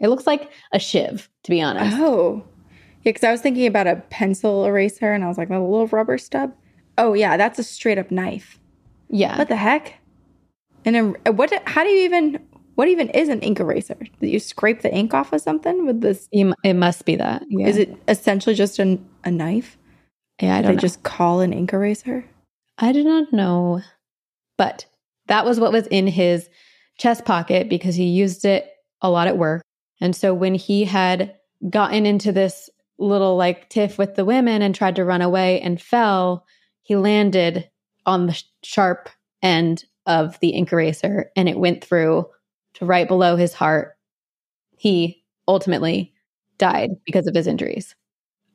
It 0.00 0.08
looks 0.08 0.26
like 0.26 0.50
a 0.72 0.78
shiv, 0.78 1.30
to 1.44 1.50
be 1.50 1.62
honest. 1.62 1.96
Oh, 1.98 2.44
yeah. 2.44 2.72
Because 3.04 3.24
I 3.24 3.30
was 3.30 3.40
thinking 3.40 3.66
about 3.66 3.86
a 3.86 3.96
pencil 4.10 4.66
eraser, 4.66 5.12
and 5.12 5.24
I 5.24 5.28
was 5.28 5.38
like, 5.38 5.48
a 5.48 5.58
little 5.58 5.86
rubber 5.86 6.18
stub. 6.18 6.52
Oh 6.98 7.14
yeah, 7.14 7.36
that's 7.36 7.58
a 7.58 7.64
straight 7.64 7.98
up 7.98 8.10
knife. 8.10 8.60
Yeah. 9.08 9.38
What 9.38 9.48
the 9.48 9.56
heck? 9.56 9.94
And 10.84 11.16
a, 11.24 11.32
what? 11.32 11.52
How 11.66 11.84
do 11.84 11.90
you 11.90 12.04
even? 12.04 12.44
What 12.74 12.88
even 12.88 13.08
is 13.10 13.28
an 13.30 13.40
ink 13.40 13.58
eraser? 13.58 13.96
Did 14.20 14.28
you 14.28 14.38
scrape 14.38 14.82
the 14.82 14.94
ink 14.94 15.14
off 15.14 15.32
of 15.32 15.40
something 15.40 15.86
with 15.86 16.02
this? 16.02 16.28
It 16.30 16.74
must 16.74 17.06
be 17.06 17.16
that. 17.16 17.42
Yeah. 17.48 17.68
Is 17.68 17.78
it 17.78 17.96
essentially 18.06 18.54
just 18.54 18.78
an, 18.78 19.02
a 19.24 19.30
knife? 19.30 19.78
Yeah, 20.42 20.56
I 20.56 20.62
don't 20.62 20.74
know. 20.74 20.80
just 20.80 21.02
call 21.02 21.40
an 21.40 21.54
ink 21.54 21.72
eraser. 21.72 22.26
I 22.76 22.92
do 22.92 23.02
not 23.02 23.32
know. 23.32 23.80
But 24.58 24.84
that 25.26 25.46
was 25.46 25.58
what 25.58 25.72
was 25.72 25.86
in 25.86 26.06
his 26.06 26.48
chest 26.98 27.24
pocket 27.24 27.68
because 27.68 27.94
he 27.94 28.04
used 28.04 28.44
it 28.44 28.70
a 29.00 29.10
lot 29.10 29.26
at 29.26 29.38
work. 29.38 29.62
And 30.00 30.14
so 30.14 30.34
when 30.34 30.54
he 30.54 30.84
had 30.84 31.34
gotten 31.70 32.04
into 32.06 32.32
this 32.32 32.68
little 32.98 33.36
like 33.36 33.68
tiff 33.68 33.98
with 33.98 34.14
the 34.14 34.24
women 34.24 34.62
and 34.62 34.74
tried 34.74 34.96
to 34.96 35.04
run 35.04 35.22
away 35.22 35.60
and 35.60 35.80
fell, 35.80 36.44
he 36.82 36.96
landed 36.96 37.68
on 38.04 38.26
the 38.26 38.42
sharp 38.66 39.08
end 39.42 39.84
of 40.06 40.38
the 40.40 40.50
ink 40.50 40.72
eraser 40.72 41.30
and 41.36 41.48
it 41.48 41.58
went 41.58 41.84
through 41.84 42.26
to 42.74 42.84
right 42.84 43.08
below 43.08 43.36
his 43.36 43.54
heart. 43.54 43.96
He 44.76 45.24
ultimately 45.48 46.12
died 46.58 46.90
because 47.04 47.26
of 47.26 47.34
his 47.34 47.46
injuries. 47.46 47.94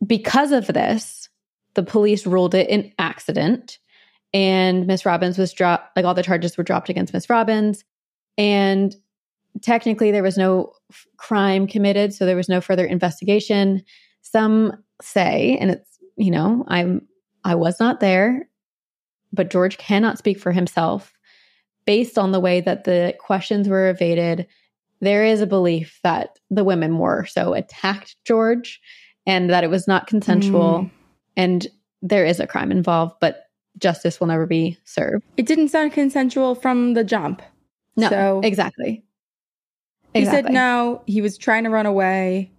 Because 0.06 0.52
of 0.52 0.68
this, 0.68 1.30
the 1.74 1.84
police 1.84 2.26
ruled 2.26 2.56
it 2.56 2.70
an 2.70 2.92
accident 3.00 3.80
and 4.34 4.88
Miss 4.88 5.06
Robbins 5.06 5.38
was 5.38 5.54
dropped, 5.54 5.96
like 5.96 6.06
all 6.06 6.14
the 6.14 6.24
charges 6.24 6.58
were 6.58 6.64
dropped 6.64 6.90
against 6.90 7.14
Miss 7.14 7.30
Robbins. 7.30 7.84
And 8.38 8.96
technically, 9.62 10.12
there 10.12 10.24
was 10.24 10.38
no 10.38 10.72
f- 10.92 11.06
crime 11.18 11.68
committed, 11.68 12.14
so 12.14 12.26
there 12.26 12.38
was 12.38 12.50
no 12.50 12.62
further 12.62 12.86
investigation. 12.86 13.84
Some 14.22 14.74
say, 15.02 15.58
and 15.60 15.72
it's, 15.72 15.98
you 16.16 16.32
know, 16.32 16.64
I'm, 16.68 17.08
I 17.44 17.56
was 17.56 17.80
not 17.80 18.00
there. 18.00 18.48
But 19.34 19.50
George 19.50 19.78
cannot 19.78 20.18
speak 20.18 20.40
for 20.40 20.52
himself. 20.52 21.14
Based 21.86 22.18
on 22.18 22.32
the 22.32 22.40
way 22.40 22.62
that 22.62 22.84
the 22.84 23.16
questions 23.20 23.68
were 23.68 23.90
evaded, 23.90 24.48
there 25.00 25.26
is 25.26 25.42
a 25.42 25.48
belief 25.48 26.00
that 26.04 26.38
the 26.50 26.64
women 26.64 26.92
more 26.92 27.26
so 27.26 27.54
attacked 27.54 28.16
George 28.24 28.80
and 29.26 29.50
that 29.50 29.64
it 29.64 29.70
was 29.70 29.88
not 29.88 30.08
consensual. 30.08 30.84
Mm. 30.84 30.92
And 31.38 31.68
there 32.02 32.26
is 32.26 32.40
a 32.40 32.48
crime 32.48 32.72
involved, 32.72 33.16
but 33.20 33.46
justice 33.78 34.20
will 34.20 34.28
never 34.28 34.46
be 34.46 34.78
served. 34.84 35.24
It 35.38 35.46
didn't 35.46 35.70
sound 35.70 35.94
consensual 35.94 36.56
from 36.56 36.94
the 36.94 37.04
jump. 37.04 37.42
No, 37.98 38.10
So- 38.10 38.42
exactly. 38.44 39.04
He 40.14 40.26
said 40.26 40.52
no, 40.52 41.04
he 41.08 41.22
was 41.22 41.38
trying 41.38 41.64
to 41.64 41.70
run 41.70 41.86
away. 41.86 42.52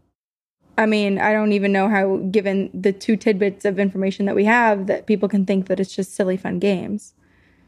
I 0.78 0.86
mean, 0.86 1.18
I 1.18 1.32
don't 1.32 1.52
even 1.52 1.72
know 1.72 1.88
how, 1.88 2.16
given 2.30 2.70
the 2.72 2.92
two 2.92 3.16
tidbits 3.16 3.64
of 3.64 3.78
information 3.78 4.26
that 4.26 4.34
we 4.34 4.44
have, 4.44 4.86
that 4.86 5.06
people 5.06 5.28
can 5.28 5.44
think 5.44 5.66
that 5.66 5.78
it's 5.78 5.94
just 5.94 6.14
silly, 6.14 6.36
fun 6.36 6.58
games. 6.58 7.14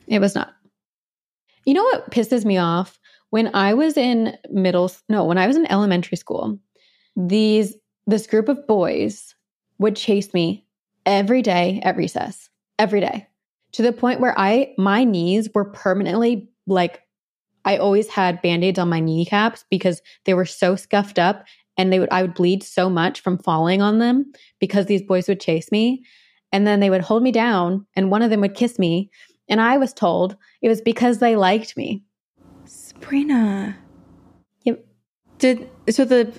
It 0.07 0.21
was 0.21 0.35
not. 0.35 0.55
You 1.65 1.75
know 1.75 1.83
what 1.83 2.11
pisses 2.11 2.45
me 2.45 2.59
off? 2.59 2.99
When 3.31 3.55
I 3.55 3.75
was 3.75 3.97
in 3.97 4.37
middle 4.51 4.91
no, 5.09 5.25
when 5.25 5.39
I 5.39 5.47
was 5.47 5.57
in 5.57 5.71
elementary 5.71 6.17
school, 6.17 6.59
these 7.17 7.75
this 8.07 8.27
group 8.27 8.49
of 8.49 8.67
boys 8.67 9.35
would 9.79 9.97
chase 9.97 10.33
me 10.33 10.67
every 11.05 11.43
day 11.43 11.81
at 11.83 11.97
recess. 11.97 12.49
Every 12.79 13.01
day. 13.01 13.27
To 13.73 13.83
the 13.83 13.93
point 13.93 14.21
where 14.21 14.39
I 14.39 14.75
my 14.79 15.05
knees 15.05 15.49
were 15.55 15.65
permanently 15.65 16.49
like 16.67 17.03
I 17.65 17.79
always 17.79 18.09
had 18.09 18.43
band-aids 18.43 18.79
on 18.79 18.91
my 18.91 19.01
kneecaps 19.01 19.65
because 19.71 20.03
they 20.27 20.35
were 20.35 20.45
so 20.45 20.77
scuffed 20.77 21.19
up 21.19 21.47
and 21.77 21.93
they 21.93 21.99
would 21.99 22.11
I 22.11 22.22
would 22.22 22.35
bleed 22.35 22.62
so 22.62 22.89
much 22.89 23.20
from 23.20 23.39
falling 23.39 23.83
on 23.83 23.99
them 23.99 24.33
because 24.61 24.87
these 24.87 25.03
boys 25.03 25.29
would 25.29 25.41
chase 25.41 25.70
me 25.72 26.05
and 26.53 26.66
then 26.66 26.81
they 26.81 26.91
would 26.91 27.03
hold 27.03 27.22
me 27.22 27.33
down 27.33 27.87
and 27.97 28.11
one 28.11 28.22
of 28.22 28.31
them 28.31 28.41
would 28.41 28.55
kiss 28.55 28.79
me 28.79 29.11
and 29.49 29.61
I 29.61 29.77
was 29.77 29.93
told 29.93 30.37
it 30.62 30.68
was 30.68 30.81
because 30.81 31.18
they 31.18 31.37
liked 31.37 31.77
me. 31.77 32.03
Sabrina. 32.64 33.77
Yep. 34.64 34.85
Did 35.39 35.70
so 35.91 36.05
the 36.05 36.33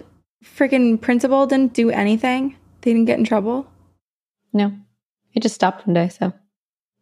freaking 0.44 1.00
principal 1.00 1.46
didn't 1.46 1.74
do 1.74 1.90
anything? 1.90 2.56
They 2.82 2.94
didn't 2.94 3.06
get 3.06 3.20
in 3.20 3.26
trouble? 3.26 3.68
No, 4.54 4.74
it 5.34 5.42
just 5.42 5.56
stopped 5.56 5.86
one 5.86 5.94
day. 5.94 6.10
So, 6.10 6.34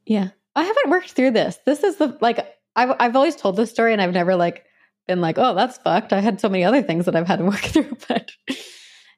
yeah, 0.05 0.29
I 0.55 0.63
haven't 0.63 0.89
worked 0.89 1.11
through 1.11 1.31
this. 1.31 1.59
This 1.65 1.84
is 1.84 1.97
the 1.97 2.17
like 2.21 2.39
I've 2.75 2.95
I've 2.99 3.15
always 3.15 3.36
told 3.36 3.55
this 3.55 3.69
story, 3.69 3.93
and 3.93 4.01
I've 4.01 4.13
never 4.13 4.36
like 4.36 4.65
been 5.08 5.22
like, 5.22 5.38
oh, 5.38 5.54
that's 5.54 5.78
fucked. 5.78 6.14
I 6.14 6.20
had 6.20 6.39
so 6.39 6.49
many 6.49 6.64
other 6.64 6.82
things 6.82 7.06
that 7.06 7.16
I've 7.16 7.28
had 7.28 7.39
to 7.39 7.45
work 7.45 7.56
through, 7.62 7.97
but 8.08 8.32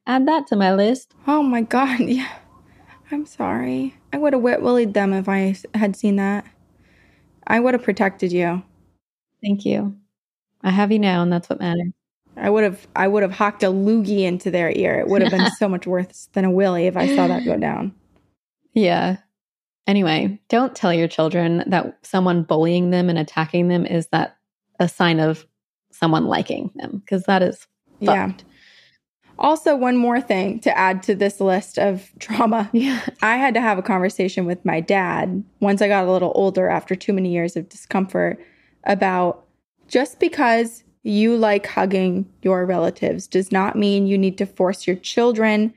add 0.07 0.27
that 0.27 0.47
to 0.47 0.55
my 0.55 0.73
list. 0.73 1.13
Oh 1.27 1.43
my 1.43 1.61
god, 1.61 1.99
yeah. 2.01 2.31
I'm 3.11 3.25
sorry. 3.25 3.95
I 4.11 4.17
would 4.17 4.33
have 4.33 4.41
wet 4.41 4.61
willied 4.61 4.93
them 4.93 5.13
if 5.13 5.29
I 5.29 5.55
had 5.75 5.95
seen 5.95 6.15
that. 6.15 6.45
I 7.45 7.59
would 7.59 7.75
have 7.75 7.83
protected 7.83 8.31
you. 8.31 8.63
Thank 9.43 9.65
you. 9.65 9.95
I 10.63 10.71
have 10.71 10.91
you 10.91 10.97
now, 10.97 11.21
and 11.21 11.31
that's 11.31 11.47
what 11.49 11.59
matters. 11.59 11.91
I 12.37 12.49
would 12.49 12.63
have 12.63 12.87
I 12.95 13.07
would 13.07 13.23
have 13.23 13.31
hocked 13.31 13.63
a 13.63 13.67
loogie 13.67 14.23
into 14.23 14.51
their 14.51 14.71
ear. 14.71 14.99
It 14.99 15.07
would 15.07 15.21
have 15.21 15.31
been 15.31 15.49
so 15.59 15.69
much 15.69 15.87
worse 15.87 16.29
than 16.33 16.45
a 16.45 16.51
willy 16.51 16.87
if 16.87 16.97
I 16.97 17.15
saw 17.15 17.27
that 17.27 17.45
go 17.45 17.57
down. 17.57 17.93
Yeah. 18.73 19.17
Anyway, 19.87 20.39
don't 20.49 20.75
tell 20.75 20.93
your 20.93 21.07
children 21.07 21.63
that 21.67 21.99
someone 22.01 22.43
bullying 22.43 22.89
them 22.89 23.09
and 23.09 23.19
attacking 23.19 23.67
them 23.67 23.85
is 23.85 24.07
that 24.07 24.37
a 24.79 24.89
sign 24.89 25.19
of 25.19 25.45
someone 25.95 26.25
liking 26.25 26.71
them 26.75 26.99
because 26.99 27.23
that 27.23 27.41
is 27.41 27.67
Yeah. 27.99 28.27
fucked. 28.27 28.43
Also, 29.37 29.75
one 29.75 29.97
more 29.97 30.21
thing 30.21 30.59
to 30.61 30.77
add 30.77 31.03
to 31.03 31.15
this 31.15 31.41
list 31.41 31.77
of 31.77 32.09
trauma. 32.19 32.69
Yeah. 32.71 33.01
I 33.21 33.35
had 33.37 33.53
to 33.55 33.61
have 33.61 33.77
a 33.77 33.81
conversation 33.83 34.45
with 34.45 34.63
my 34.63 34.79
dad 34.79 35.43
once 35.59 35.81
I 35.81 35.87
got 35.89 36.05
a 36.07 36.11
little 36.11 36.31
older 36.35 36.69
after 36.69 36.95
too 36.95 37.11
many 37.13 37.33
years 37.33 37.57
of 37.57 37.67
discomfort 37.67 38.39
about 38.85 39.45
just 39.87 40.19
because 40.19 40.83
you 41.03 41.35
like 41.37 41.67
hugging 41.67 42.25
your 42.41 42.65
relatives 42.65 43.27
does 43.27 43.51
not 43.51 43.75
mean 43.75 44.07
you 44.07 44.17
need 44.17 44.37
to 44.37 44.45
force 44.45 44.87
your 44.87 44.95
children 44.95 45.73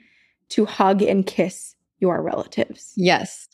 to 0.51 0.65
hug 0.65 1.03
and 1.03 1.27
kiss 1.27 1.75
your 1.99 2.23
relatives. 2.23 2.93
Yes. 2.97 3.49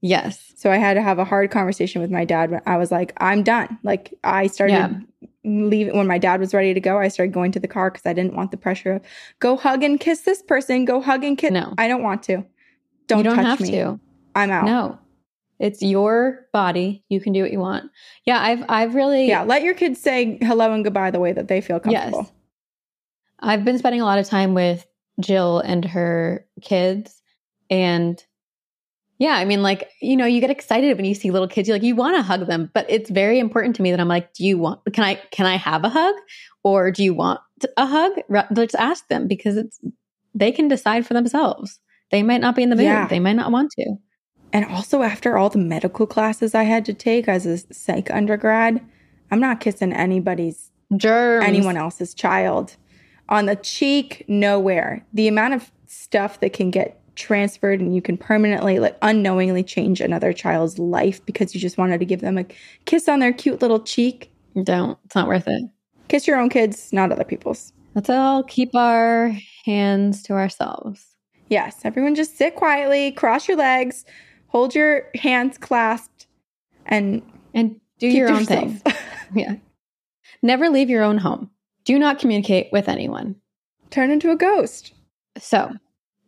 Yes. 0.00 0.52
So 0.56 0.72
I 0.72 0.78
had 0.78 0.94
to 0.94 1.02
have 1.02 1.18
a 1.18 1.24
hard 1.24 1.50
conversation 1.50 2.00
with 2.00 2.10
my 2.10 2.24
dad 2.24 2.50
when 2.50 2.62
I 2.66 2.78
was 2.78 2.90
like, 2.90 3.12
I'm 3.18 3.42
done. 3.42 3.78
Like 3.82 4.14
I 4.24 4.46
started 4.46 4.72
Yeah. 4.72 5.28
Leaving 5.44 5.96
when 5.96 6.06
my 6.06 6.18
dad 6.18 6.40
was 6.40 6.52
ready 6.54 6.74
to 6.74 6.80
go. 6.80 6.98
I 6.98 7.08
started 7.08 7.32
going 7.32 7.52
to 7.52 7.60
the 7.60 7.68
car 7.68 7.90
because 7.90 8.06
I 8.06 8.12
didn't 8.12 8.34
want 8.34 8.50
the 8.50 8.56
pressure 8.56 8.94
of 8.94 9.02
go 9.38 9.56
hug 9.56 9.82
and 9.82 9.98
kiss 9.98 10.20
this 10.20 10.42
person. 10.42 10.84
Go 10.84 11.00
hug 11.00 11.24
and 11.24 11.36
kiss. 11.36 11.50
No. 11.50 11.74
I 11.78 11.88
don't 11.88 12.02
want 12.02 12.22
to. 12.24 12.44
Don't, 13.06 13.18
you 13.18 13.24
don't 13.24 13.36
touch 13.36 13.46
have 13.46 13.60
me. 13.60 13.70
to. 13.72 14.00
I'm 14.34 14.50
out. 14.50 14.66
No. 14.66 14.98
It's 15.58 15.82
your 15.82 16.46
body. 16.52 17.04
You 17.08 17.20
can 17.20 17.32
do 17.32 17.42
what 17.42 17.52
you 17.52 17.58
want. 17.58 17.90
Yeah, 18.24 18.40
I've 18.40 18.64
I've 18.68 18.94
really 18.94 19.28
Yeah, 19.28 19.42
let 19.42 19.62
your 19.62 19.74
kids 19.74 20.00
say 20.00 20.38
hello 20.40 20.72
and 20.72 20.82
goodbye 20.84 21.10
the 21.10 21.20
way 21.20 21.32
that 21.32 21.48
they 21.48 21.60
feel 21.60 21.80
comfortable. 21.80 22.20
Yes. 22.22 22.32
I've 23.40 23.64
been 23.64 23.78
spending 23.78 24.00
a 24.00 24.04
lot 24.04 24.18
of 24.18 24.26
time 24.26 24.54
with 24.54 24.86
Jill 25.20 25.60
and 25.60 25.84
her 25.84 26.46
kids 26.62 27.20
and 27.68 28.22
yeah, 29.20 29.34
I 29.34 29.44
mean 29.44 29.62
like, 29.62 29.90
you 30.00 30.16
know, 30.16 30.24
you 30.24 30.40
get 30.40 30.48
excited 30.48 30.96
when 30.96 31.04
you 31.04 31.14
see 31.14 31.30
little 31.30 31.46
kids, 31.46 31.68
you 31.68 31.74
like 31.74 31.82
you 31.82 31.94
want 31.94 32.16
to 32.16 32.22
hug 32.22 32.46
them, 32.46 32.70
but 32.72 32.86
it's 32.88 33.10
very 33.10 33.38
important 33.38 33.76
to 33.76 33.82
me 33.82 33.90
that 33.90 34.00
I'm 34.00 34.08
like, 34.08 34.32
do 34.32 34.46
you 34.46 34.56
want 34.56 34.80
can 34.94 35.04
I 35.04 35.16
can 35.30 35.44
I 35.44 35.56
have 35.56 35.84
a 35.84 35.90
hug 35.90 36.14
or 36.64 36.90
do 36.90 37.04
you 37.04 37.12
want 37.12 37.38
a 37.76 37.86
hug? 37.86 38.12
Let's 38.50 38.74
ask 38.74 39.06
them 39.08 39.28
because 39.28 39.58
it's 39.58 39.78
they 40.34 40.50
can 40.50 40.68
decide 40.68 41.06
for 41.06 41.12
themselves. 41.12 41.80
They 42.10 42.22
might 42.22 42.40
not 42.40 42.56
be 42.56 42.62
in 42.62 42.70
the 42.70 42.76
mood. 42.76 42.86
Yeah. 42.86 43.08
They 43.08 43.20
might 43.20 43.36
not 43.36 43.52
want 43.52 43.70
to. 43.72 43.96
And 44.54 44.64
also 44.64 45.02
after 45.02 45.36
all 45.36 45.50
the 45.50 45.58
medical 45.58 46.06
classes 46.06 46.54
I 46.54 46.62
had 46.62 46.86
to 46.86 46.94
take 46.94 47.28
as 47.28 47.44
a 47.44 47.58
psych 47.74 48.10
undergrad, 48.10 48.80
I'm 49.30 49.38
not 49.38 49.60
kissing 49.60 49.92
anybody's 49.92 50.70
Germs. 50.96 51.44
anyone 51.44 51.76
else's 51.76 52.14
child 52.14 52.76
on 53.28 53.44
the 53.44 53.54
cheek 53.54 54.24
nowhere 54.28 55.04
the 55.12 55.28
amount 55.28 55.54
of 55.54 55.70
stuff 55.86 56.40
that 56.40 56.54
can 56.54 56.70
get 56.70 56.99
transferred 57.16 57.80
and 57.80 57.94
you 57.94 58.00
can 58.02 58.16
permanently 58.16 58.78
like 58.78 58.96
unknowingly 59.02 59.62
change 59.62 60.00
another 60.00 60.32
child's 60.32 60.78
life 60.78 61.24
because 61.26 61.54
you 61.54 61.60
just 61.60 61.76
wanted 61.78 61.98
to 61.98 62.04
give 62.06 62.20
them 62.20 62.38
a 62.38 62.44
kiss 62.86 63.08
on 63.08 63.18
their 63.20 63.32
cute 63.32 63.60
little 63.60 63.80
cheek 63.80 64.32
Don't. 64.62 64.98
It's 65.04 65.14
not 65.14 65.28
worth 65.28 65.46
it. 65.48 65.62
kiss 66.08 66.26
your 66.26 66.38
own 66.38 66.48
kids 66.48 66.92
not 66.92 67.12
other 67.12 67.24
people's 67.24 67.72
Let's 67.94 68.08
all 68.08 68.44
keep 68.44 68.74
our 68.74 69.36
hands 69.66 70.22
to 70.24 70.34
ourselves. 70.34 71.06
yes 71.48 71.80
everyone 71.84 72.14
just 72.14 72.36
sit 72.38 72.54
quietly 72.56 73.12
cross 73.12 73.48
your 73.48 73.56
legs 73.56 74.04
hold 74.46 74.74
your 74.74 75.06
hands 75.16 75.58
clasped 75.58 76.26
and 76.86 77.22
And 77.54 77.80
do 77.98 78.06
your 78.08 78.28
own 78.30 78.40
yourself. 78.40 78.72
thing. 78.80 78.92
Yeah. 79.34 79.54
Never 80.42 80.68
leave 80.70 80.90
your 80.90 81.02
own 81.04 81.18
home. 81.18 81.50
Do 81.84 81.98
not 81.98 82.18
communicate 82.18 82.68
with 82.72 82.88
anyone. 82.88 83.36
turn 83.90 84.10
into 84.10 84.30
a 84.30 84.36
ghost 84.36 84.92
So, 85.38 85.70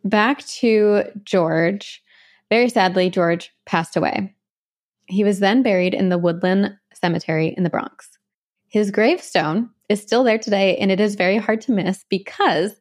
back 0.03 0.45
to 0.45 1.03
George. 1.23 2.01
Very 2.49 2.69
sadly, 2.69 3.09
George 3.09 3.51
passed 3.65 3.95
away. 3.95 4.33
He 5.07 5.23
was 5.23 5.39
then 5.39 5.63
buried 5.63 5.93
in 5.93 6.09
the 6.09 6.17
Woodland 6.17 6.73
Cemetery 6.93 7.53
in 7.57 7.63
the 7.63 7.69
Bronx. 7.69 8.17
His 8.69 8.91
gravestone 8.91 9.69
is 9.89 10.01
still 10.01 10.23
there 10.23 10.37
today, 10.37 10.77
and 10.77 10.91
it 10.91 10.99
is 10.99 11.15
very 11.15 11.37
hard 11.37 11.61
to 11.61 11.71
miss 11.71 12.05
because 12.09 12.73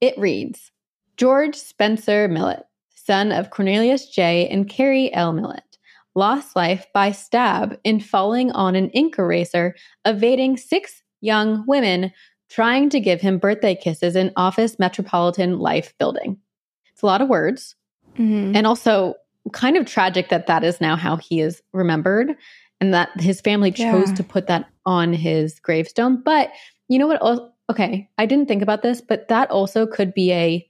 it 0.00 0.18
reads 0.18 0.70
George 1.16 1.56
Spencer 1.56 2.28
Millet, 2.28 2.64
son 2.94 3.32
of 3.32 3.50
Cornelius 3.50 4.08
J. 4.08 4.48
and 4.48 4.68
Carrie 4.68 5.12
L. 5.14 5.32
Millet, 5.32 5.78
lost 6.14 6.56
life 6.56 6.86
by 6.94 7.12
stab 7.12 7.78
in 7.84 8.00
falling 8.00 8.50
on 8.52 8.74
an 8.74 8.90
ink 8.90 9.18
eraser, 9.18 9.74
evading 10.04 10.56
six 10.56 11.02
young 11.20 11.64
women 11.66 12.12
trying 12.48 12.88
to 12.90 13.00
give 13.00 13.20
him 13.20 13.38
birthday 13.38 13.74
kisses 13.74 14.16
in 14.16 14.32
Office 14.36 14.78
Metropolitan 14.78 15.58
Life 15.58 15.92
Building. 15.98 16.38
It's 16.96 17.02
a 17.02 17.06
lot 17.06 17.20
of 17.20 17.28
words, 17.28 17.76
Mhm. 18.18 18.56
and 18.56 18.66
also 18.66 19.16
kind 19.52 19.76
of 19.76 19.84
tragic 19.84 20.30
that 20.30 20.46
that 20.46 20.64
is 20.64 20.80
now 20.80 20.96
how 20.96 21.16
he 21.16 21.40
is 21.40 21.62
remembered 21.74 22.34
and 22.80 22.94
that 22.94 23.10
his 23.20 23.42
family 23.42 23.70
chose 23.70 24.08
Yeah. 24.08 24.14
to 24.14 24.24
put 24.24 24.46
that 24.46 24.64
on 24.86 25.12
his 25.12 25.60
gravestone. 25.60 26.22
But 26.24 26.50
you 26.88 26.98
know 26.98 27.06
what? 27.06 27.52
Okay, 27.70 28.08
I 28.16 28.24
didn't 28.24 28.48
think 28.48 28.62
about 28.62 28.80
this, 28.82 29.02
but 29.02 29.28
that 29.28 29.50
also 29.50 29.86
could 29.86 30.14
be 30.14 30.32
a 30.32 30.66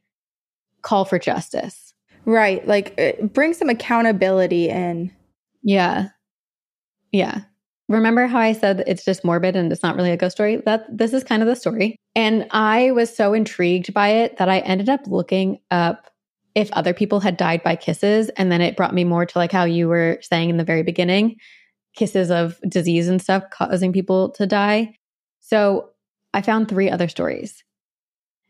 call 0.83 1.05
for 1.05 1.18
justice. 1.18 1.95
right 2.24 2.66
like 2.66 2.93
uh, 3.01 3.24
bring 3.27 3.55
some 3.55 3.68
accountability 3.68 4.68
in 4.68 5.12
Yeah. 5.62 6.09
Yeah. 7.12 7.43
Remember 7.89 8.27
how 8.27 8.39
I 8.41 8.53
said 8.53 8.83
it's 8.89 9.05
just 9.05 9.24
morbid 9.24 9.55
and 9.55 9.70
it's 9.70 9.83
not 9.85 9.95
really 9.95 10.11
a 10.11 10.16
ghost 10.16 10.35
story? 10.37 10.57
That 10.66 10.85
this 10.91 11.12
is 11.12 11.22
kind 11.22 11.41
of 11.41 11.47
the 11.47 11.55
story. 11.55 11.95
And 12.16 12.47
I 12.51 12.91
was 12.91 13.14
so 13.16 13.33
intrigued 13.33 13.95
by 13.95 14.09
it 14.09 14.39
that 14.39 14.49
I 14.49 14.59
ended 14.61 14.89
up 14.89 15.07
looking 15.07 15.61
up 15.70 16.09
if 16.57 16.72
other 16.72 16.94
people 16.94 17.20
had 17.20 17.36
died 17.36 17.62
by 17.62 17.76
kisses 17.76 18.30
and 18.30 18.50
then 18.50 18.62
it 18.62 18.76
brought 18.76 18.94
me 18.94 19.04
more 19.04 19.26
to 19.26 19.38
like 19.38 19.52
how 19.52 19.64
you 19.64 19.86
were 19.86 20.18
saying 20.22 20.48
in 20.48 20.57
the 20.57 20.64
very 20.64 20.82
beginning, 20.82 21.36
kisses 21.94 22.30
of 22.30 22.59
disease 22.66 23.09
and 23.09 23.20
stuff 23.20 23.44
causing 23.52 23.92
people 23.92 24.30
to 24.30 24.46
die. 24.46 24.96
So, 25.40 25.90
I 26.32 26.42
found 26.42 26.68
three 26.68 26.90
other 26.90 27.09
stories. 27.09 27.62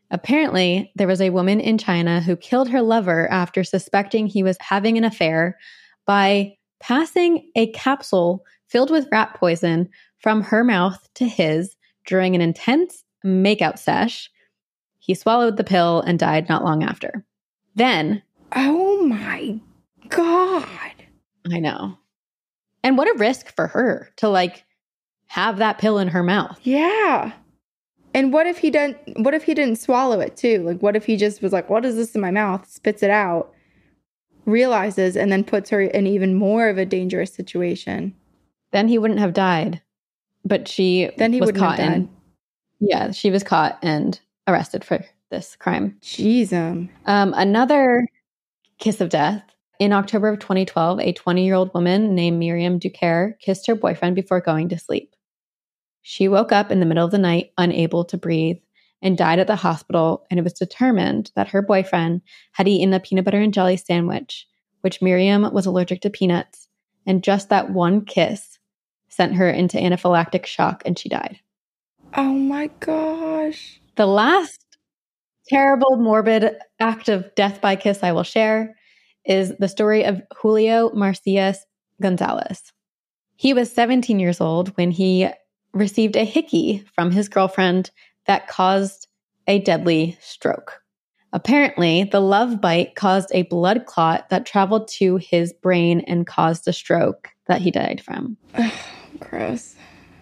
Apparently, 0.09 0.91
there 0.95 1.07
was 1.07 1.21
a 1.21 1.29
woman 1.29 1.59
in 1.59 1.77
China 1.77 2.21
who 2.21 2.35
killed 2.37 2.69
her 2.69 2.81
lover 2.81 3.29
after 3.29 3.63
suspecting 3.63 4.27
he 4.27 4.41
was 4.41 4.57
having 4.59 4.97
an 4.97 5.03
affair 5.03 5.57
by 6.05 6.55
passing 6.79 7.49
a 7.55 7.71
capsule 7.71 8.45
filled 8.67 8.89
with 8.89 9.07
rat 9.11 9.35
poison 9.37 9.89
from 10.19 10.41
her 10.41 10.63
mouth 10.63 11.07
to 11.15 11.25
his 11.25 11.75
during 12.05 12.35
an 12.35 12.41
intense 12.41 13.03
makeout 13.25 13.79
sesh. 13.79 14.29
He 14.99 15.13
swallowed 15.13 15.57
the 15.57 15.63
pill 15.65 16.01
and 16.01 16.17
died 16.17 16.47
not 16.47 16.63
long 16.63 16.83
after. 16.83 17.25
Then, 17.77 18.23
Oh 18.55 19.05
my 19.05 19.59
God. 20.09 20.65
I 21.49 21.59
know. 21.59 21.97
And 22.83 22.97
what 22.97 23.07
a 23.07 23.17
risk 23.17 23.55
for 23.55 23.67
her 23.67 24.09
to 24.17 24.29
like 24.29 24.65
have 25.27 25.57
that 25.57 25.77
pill 25.77 25.99
in 25.99 26.07
her 26.09 26.23
mouth. 26.23 26.59
Yeah. 26.63 27.33
And 28.13 28.33
what 28.33 28.47
if 28.47 28.57
he 28.57 28.71
didn't 28.71 28.97
what 29.23 29.33
if 29.33 29.43
he 29.43 29.53
didn't 29.53 29.77
swallow 29.77 30.19
it 30.19 30.35
too? 30.35 30.63
Like 30.63 30.81
what 30.81 30.95
if 30.95 31.05
he 31.05 31.17
just 31.17 31.41
was 31.41 31.53
like, 31.53 31.69
what 31.69 31.85
is 31.85 31.95
this 31.95 32.15
in 32.15 32.21
my 32.21 32.31
mouth? 32.31 32.67
Spits 32.67 33.03
it 33.03 33.11
out, 33.11 33.53
realizes, 34.45 35.15
and 35.15 35.31
then 35.31 35.43
puts 35.43 35.69
her 35.69 35.81
in 35.81 36.07
even 36.07 36.33
more 36.33 36.69
of 36.69 36.79
a 36.79 36.85
dangerous 36.85 37.33
situation. 37.33 38.15
Then 38.71 38.87
he 38.87 38.97
wouldn't 38.97 39.19
have 39.19 39.33
died. 39.33 39.81
But 40.43 40.67
she 40.67 41.11
Then 41.17 41.31
he 41.31 41.41
was 41.41 41.51
caught 41.51 41.79
and 41.79 42.09
yeah, 42.79 43.11
she 43.11 43.29
was 43.29 43.43
caught 43.43 43.77
and 43.83 44.19
arrested 44.47 44.83
for 44.83 45.05
this 45.29 45.55
crime. 45.55 45.97
Jeez, 46.01 46.53
um. 46.53 46.89
Um, 47.05 47.33
another 47.35 48.07
kiss 48.79 49.01
of 49.01 49.09
death. 49.09 49.43
In 49.79 49.93
October 49.93 50.29
of 50.29 50.39
2012, 50.39 50.99
a 50.99 51.13
20 51.13 51.45
year 51.45 51.53
old 51.53 51.73
woman 51.73 52.15
named 52.15 52.39
Miriam 52.39 52.79
Ducaire 52.79 53.39
kissed 53.39 53.67
her 53.67 53.75
boyfriend 53.75 54.15
before 54.15 54.41
going 54.41 54.69
to 54.69 54.79
sleep. 54.79 55.13
She 56.01 56.27
woke 56.27 56.51
up 56.51 56.71
in 56.71 56.79
the 56.79 56.85
middle 56.85 57.05
of 57.05 57.11
the 57.11 57.17
night, 57.17 57.51
unable 57.57 58.05
to 58.05 58.17
breathe, 58.17 58.57
and 59.01 59.17
died 59.17 59.39
at 59.39 59.47
the 59.47 59.55
hospital. 59.55 60.25
And 60.31 60.39
it 60.39 60.43
was 60.43 60.53
determined 60.53 61.31
that 61.35 61.49
her 61.49 61.61
boyfriend 61.61 62.21
had 62.53 62.67
eaten 62.67 62.93
a 62.93 62.99
peanut 62.99 63.25
butter 63.25 63.39
and 63.39 63.53
jelly 63.53 63.77
sandwich, 63.77 64.47
which 64.81 65.01
Miriam 65.01 65.51
was 65.53 65.65
allergic 65.65 66.01
to 66.01 66.09
peanuts. 66.09 66.69
And 67.05 67.23
just 67.23 67.49
that 67.49 67.71
one 67.71 68.05
kiss 68.05 68.57
sent 69.09 69.35
her 69.35 69.49
into 69.49 69.77
anaphylactic 69.77 70.45
shock 70.45 70.81
and 70.85 70.97
she 70.97 71.09
died. 71.09 71.39
Oh 72.15 72.33
my 72.33 72.67
gosh. 72.79 73.81
The 73.95 74.05
last 74.05 74.63
terrible, 75.49 75.97
morbid 75.97 76.55
act 76.79 77.09
of 77.09 77.33
death 77.35 77.61
by 77.61 77.75
kiss 77.75 78.03
I 78.03 78.11
will 78.11 78.23
share 78.23 78.75
is 79.25 79.53
the 79.59 79.67
story 79.67 80.03
of 80.03 80.21
Julio 80.37 80.91
Marcias 80.93 81.65
Gonzalez. 82.01 82.71
He 83.35 83.53
was 83.53 83.71
17 83.71 84.19
years 84.19 84.41
old 84.41 84.69
when 84.77 84.91
he 84.91 85.29
received 85.73 86.15
a 86.15 86.25
hickey 86.25 86.83
from 86.93 87.11
his 87.11 87.29
girlfriend 87.29 87.91
that 88.25 88.47
caused 88.47 89.07
a 89.47 89.59
deadly 89.59 90.17
stroke. 90.21 90.81
Apparently, 91.33 92.05
the 92.05 92.21
love 92.21 92.61
bite 92.61 92.95
caused 92.95 93.29
a 93.33 93.43
blood 93.43 93.85
clot 93.85 94.29
that 94.29 94.45
traveled 94.45 94.87
to 94.87 95.17
his 95.17 95.53
brain 95.53 96.01
and 96.07 96.25
caused 96.25 96.67
a 96.67 96.73
stroke 96.73 97.29
that 97.47 97.61
he 97.61 97.69
died 97.69 98.01
from. 98.01 98.37
Gross. 99.19 99.75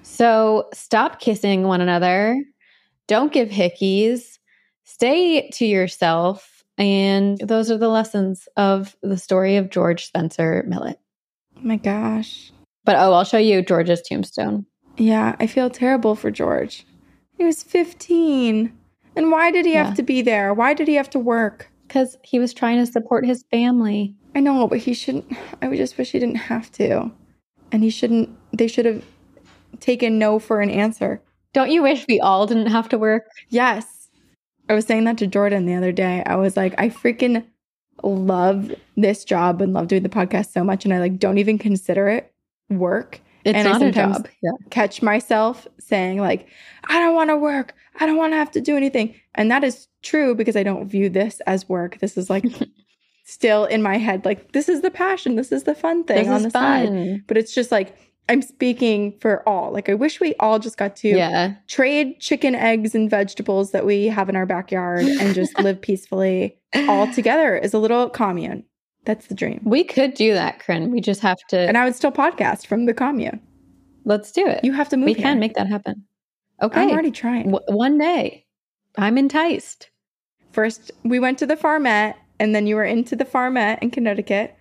So 0.04 0.68
stop 0.74 1.20
kissing 1.20 1.64
one 1.64 1.82
another. 1.82 2.44
Don't 3.08 3.32
give 3.32 3.50
hickeys. 3.50 4.35
Stay 4.86 5.50
to 5.52 5.66
yourself. 5.66 6.64
And 6.78 7.38
those 7.40 7.72
are 7.72 7.78
the 7.78 7.90
lessons 7.90 8.48
of 8.58 8.96
the 9.02 9.18
story 9.18 9.56
of 9.58 9.70
George 9.70 10.06
Spencer 10.08 10.64
Millet. 10.68 11.00
Oh 11.58 11.62
my 11.62 11.78
gosh. 11.78 12.52
But 12.84 12.96
oh, 12.98 13.14
I'll 13.14 13.24
show 13.24 13.38
you 13.38 13.62
George's 13.62 14.02
tombstone. 14.02 14.66
Yeah, 14.98 15.36
I 15.40 15.48
feel 15.48 15.70
terrible 15.70 16.16
for 16.16 16.32
George. 16.32 16.86
He 17.38 17.44
was 17.44 17.64
15. 17.64 18.72
And 19.16 19.32
why 19.32 19.52
did 19.52 19.66
he 19.66 19.74
Yeah. 19.74 19.86
have 19.86 19.96
to 19.96 20.04
be 20.04 20.22
there? 20.22 20.54
Why 20.54 20.74
did 20.74 20.88
he 20.88 20.96
have 20.96 21.10
to 21.12 21.20
work? 21.20 21.70
Because 21.88 22.18
he 22.24 22.40
was 22.40 22.54
trying 22.54 22.78
to 22.78 22.92
support 22.92 23.26
his 23.26 23.44
family. 23.52 24.14
I 24.36 24.42
know, 24.42 24.68
but 24.68 24.80
he 24.80 24.94
shouldn't. 24.94 25.26
I 25.62 25.74
just 25.76 25.98
wish 25.98 26.12
he 26.12 26.20
didn't 26.20 26.36
have 26.36 26.72
to. 26.74 27.12
And 27.72 27.84
he 27.84 27.90
shouldn't, 27.90 28.30
they 28.52 28.68
should 28.68 28.86
have 28.86 29.04
taken 29.80 30.20
no 30.20 30.40
for 30.40 30.60
an 30.62 30.70
answer. 30.70 31.22
Don't 31.54 31.72
you 31.72 31.84
wish 31.84 32.06
we 32.08 32.20
all 32.20 32.46
didn't 32.46 32.68
have 32.68 32.90
to 32.90 32.98
work? 32.98 33.24
Yes. 33.50 33.86
I 34.70 34.74
was 34.74 34.86
saying 34.86 35.04
that 35.06 35.18
to 35.20 35.28
Jordan 35.28 35.66
the 35.66 35.76
other 35.76 35.92
day. 35.92 36.24
I 36.26 36.36
was 36.36 36.58
like, 36.58 36.74
I 36.78 36.90
freaking 36.90 37.46
love 38.04 38.72
this 38.98 39.24
job 39.24 39.62
and 39.62 39.74
love 39.74 39.88
doing 39.88 40.04
the 40.04 40.10
podcast 40.10 40.52
so 40.52 40.64
much. 40.64 40.86
And 40.86 40.94
I 40.94 41.00
like 41.00 41.20
don't 41.20 41.38
even 41.38 41.58
consider 41.58 42.08
it 42.08 42.34
work. 42.70 43.22
It's 43.44 43.56
And 43.56 43.68
I 43.68 43.72
not 43.72 43.82
a 43.84 43.92
job. 43.92 44.28
Yeah. 44.42 44.52
Catch 44.72 45.04
myself 45.04 45.68
saying, 45.80 46.20
like, 46.20 46.48
I 46.90 47.00
don't 47.00 47.14
want 47.14 47.30
to 47.30 47.38
work. 47.38 47.76
I 48.00 48.08
don't 48.08 48.18
want 48.18 48.34
to 48.34 48.38
have 48.38 48.52
to 48.52 48.62
do 48.62 48.76
anything. 48.76 49.14
And 49.36 49.52
that 49.52 49.64
is 49.64 49.88
true 50.02 50.34
because 50.34 50.56
I 50.56 50.64
don't 50.64 50.88
view 50.88 51.10
this 51.10 51.42
as 51.42 51.70
work. 51.70 52.00
This 52.00 52.18
is 52.18 52.28
like 52.28 52.46
still 53.26 53.66
in 53.66 53.84
my 53.84 53.98
head, 53.98 54.26
like, 54.26 54.54
this 54.54 54.68
is 54.68 54.82
the 54.82 54.90
passion. 54.90 55.36
This 55.36 55.52
is 55.52 55.64
the 55.64 55.76
fun 55.76 56.04
thing 56.06 56.26
This 56.26 56.28
on 56.28 56.42
the 56.42 56.50
side. 56.50 57.24
But 57.28 57.38
it's 57.38 57.54
just 57.54 57.72
like, 57.72 57.96
I'm 58.28 58.42
speaking 58.42 59.18
for 59.20 59.48
all. 59.48 59.72
Like, 59.72 59.88
I 59.88 59.94
wish 59.94 60.20
we 60.20 60.34
all 60.40 60.58
just 60.60 60.78
got 60.78 60.96
to 60.98 61.10
Yeah. 61.10 61.54
trade 61.68 62.20
chicken, 62.20 62.56
eggs, 62.56 62.96
and 62.96 63.10
vegetables 63.10 63.72
that 63.72 63.86
we 63.86 64.06
have 64.08 64.30
in 64.30 64.36
our 64.36 64.46
backyard 64.48 65.06
and 65.06 65.36
just 65.36 65.58
live 65.60 65.80
peacefully 65.82 66.58
all 66.88 67.12
together 67.14 67.58
as 67.60 67.74
a 67.74 67.80
little 67.80 68.10
commune. 68.10 68.64
That's 69.06 69.28
the 69.28 69.36
dream. 69.36 69.62
We 69.64 69.84
could 69.84 70.16
do 70.16 70.34
that, 70.34 70.60
Corinne. 70.60 70.90
We 70.92 71.02
just 71.02 71.22
have 71.22 71.38
to. 71.50 71.58
And 71.60 71.78
I 71.78 71.86
would 71.86 71.96
still 71.96 72.12
podcast 72.12 72.66
from 72.66 72.86
the 72.86 72.94
commune. 72.96 73.40
let's 74.06 74.32
do 74.32 74.46
it. 74.48 74.64
You 74.64 74.74
have 74.74 74.90
to 74.90 74.98
move. 74.98 75.06
we 75.06 75.14
can 75.16 75.40
make 75.40 75.54
that 75.56 75.68
happen. 75.68 76.04
Okay. 76.62 76.82
I'm 76.82 76.90
already 76.92 77.12
trying. 77.12 77.52
W- 77.52 77.78
one 77.78 77.98
day. 78.00 78.46
I'm 78.98 79.18
enticed. 79.20 79.90
First, 80.52 80.92
we 81.04 81.20
went 81.20 81.38
to 81.40 81.46
the 81.46 81.56
farmette, 81.58 82.16
and 82.40 82.56
then 82.56 82.66
you 82.66 82.76
were 82.76 82.84
into 82.86 83.16
the 83.16 83.26
farmette 83.26 83.80
in 83.84 83.92
Connecticut, 83.92 84.56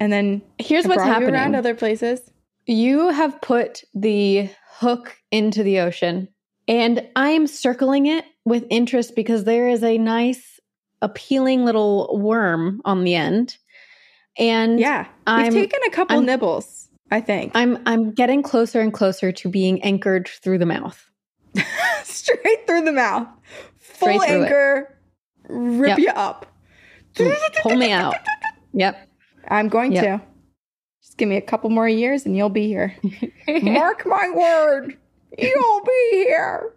and 0.00 0.10
then 0.12 0.42
Here's 0.58 0.86
I 0.86 0.88
what's 0.88 1.02
happening. 1.02 1.34
around 1.34 1.54
other 1.54 1.74
places. 1.74 2.30
You 2.68 3.08
have 3.08 3.40
put 3.40 3.82
the 3.94 4.50
hook 4.78 5.16
into 5.32 5.62
the 5.62 5.80
ocean, 5.80 6.28
and 6.68 7.08
I 7.16 7.30
am 7.30 7.46
circling 7.46 8.04
it 8.06 8.24
with 8.44 8.66
interest 8.68 9.16
because 9.16 9.44
there 9.44 9.68
is 9.68 9.82
a 9.82 9.96
nice, 9.96 10.60
appealing 11.00 11.64
little 11.64 12.18
worm 12.20 12.82
on 12.84 13.04
the 13.04 13.14
end. 13.14 13.56
And 14.36 14.78
Yeah, 14.78 15.06
I'm 15.26 15.44
we've 15.44 15.54
taken 15.54 15.80
a 15.86 15.90
couple 15.90 16.16
I'm- 16.16 16.26
nibbles. 16.26 16.88
I 17.10 17.22
think 17.22 17.52
I'm 17.54 17.78
I'm 17.86 18.10
getting 18.12 18.42
closer 18.42 18.80
and 18.82 18.92
closer 18.92 19.32
to 19.32 19.48
being 19.48 19.82
anchored 19.82 20.28
through 20.28 20.58
the 20.58 20.66
mouth. 20.66 21.02
straight 22.04 22.66
through 22.66 22.82
the 22.84 22.92
mouth, 22.92 23.28
full 23.78 24.20
it. 24.20 24.28
anchor, 24.28 24.94
rip 25.48 25.88
Yep. 25.96 25.98
you 26.00 26.08
up. 26.10 26.44
Pull 27.62 27.76
me 27.76 27.92
out. 27.92 28.14
Yep. 28.74 29.08
I'm 29.48 29.68
going 29.70 29.92
Yep. 29.92 30.04
to. 30.04 30.27
Give 31.18 31.28
me 31.28 31.36
a 31.36 31.42
couple 31.42 31.68
more 31.68 31.88
years, 31.88 32.24
and 32.24 32.36
you'll 32.36 32.48
be 32.48 32.66
here. 32.66 32.96
Mark 33.62 34.06
my 34.06 34.30
word, 34.30 34.96
you'll 35.36 35.80
be 35.84 36.10
here. 36.12 36.72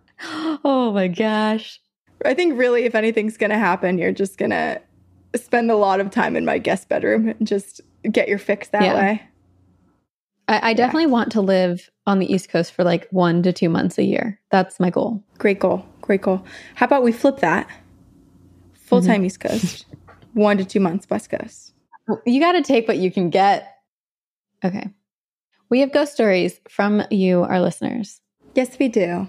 oh 0.66 0.92
my 0.94 1.08
gosh. 1.08 1.80
I 2.26 2.34
think 2.34 2.58
really, 2.58 2.84
if 2.84 2.94
anything's 2.94 3.38
gonna 3.38 3.58
happen, 3.58 3.98
you're 3.98 4.12
just 4.12 4.38
gonna 4.38 4.82
spend 5.36 5.72
a 5.72 5.76
lot 5.76 6.00
of 6.00 6.12
time 6.12 6.36
in 6.36 6.44
my 6.44 6.58
guest 6.58 6.90
bedroom 6.90 7.30
and 7.30 7.48
just 7.48 7.82
get 8.12 8.28
your 8.28 8.38
fix 8.38 8.68
that 8.70 8.84
Yeah. 8.84 8.96
way. 8.96 9.24
I, 10.48 10.72
I 10.72 10.74
definitely 10.74 11.08
want 11.08 11.32
to 11.32 11.42
live 11.42 11.90
on 12.06 12.20
the 12.20 12.32
East 12.32 12.50
Coast 12.50 12.74
for 12.74 12.84
like 12.84 13.08
one 13.10 13.42
to 13.44 13.54
two 13.54 13.70
months 13.70 13.98
a 13.98 14.04
year. 14.04 14.40
That's 14.50 14.80
my 14.80 14.90
goal. 14.90 15.24
Great 15.38 15.60
goal. 15.60 15.86
Great 16.02 16.22
goal. 16.22 16.44
How 16.76 16.86
about 16.86 17.04
we 17.04 17.12
flip 17.12 17.38
that? 17.38 17.70
Full 18.74 19.02
time 19.02 19.18
mm-hmm. 19.18 19.26
East 19.26 19.40
Coast, 19.40 19.86
one 20.34 20.58
to 20.58 20.66
two 20.66 20.82
months 20.82 21.10
West 21.10 21.30
Coast. 21.30 21.74
You 22.26 22.42
got 22.42 22.54
to 22.54 22.62
take 22.62 22.88
what 22.88 22.98
you 22.98 23.10
can 23.12 23.30
get. 23.30 23.78
Okay. 24.64 24.90
We 25.70 25.80
have 25.80 25.94
ghost 25.94 26.14
stories 26.14 26.60
from 26.70 27.04
you, 27.10 27.44
our 27.44 27.62
listeners. 27.62 28.22
Yes, 28.56 28.78
we 28.78 28.90
do. 28.90 29.28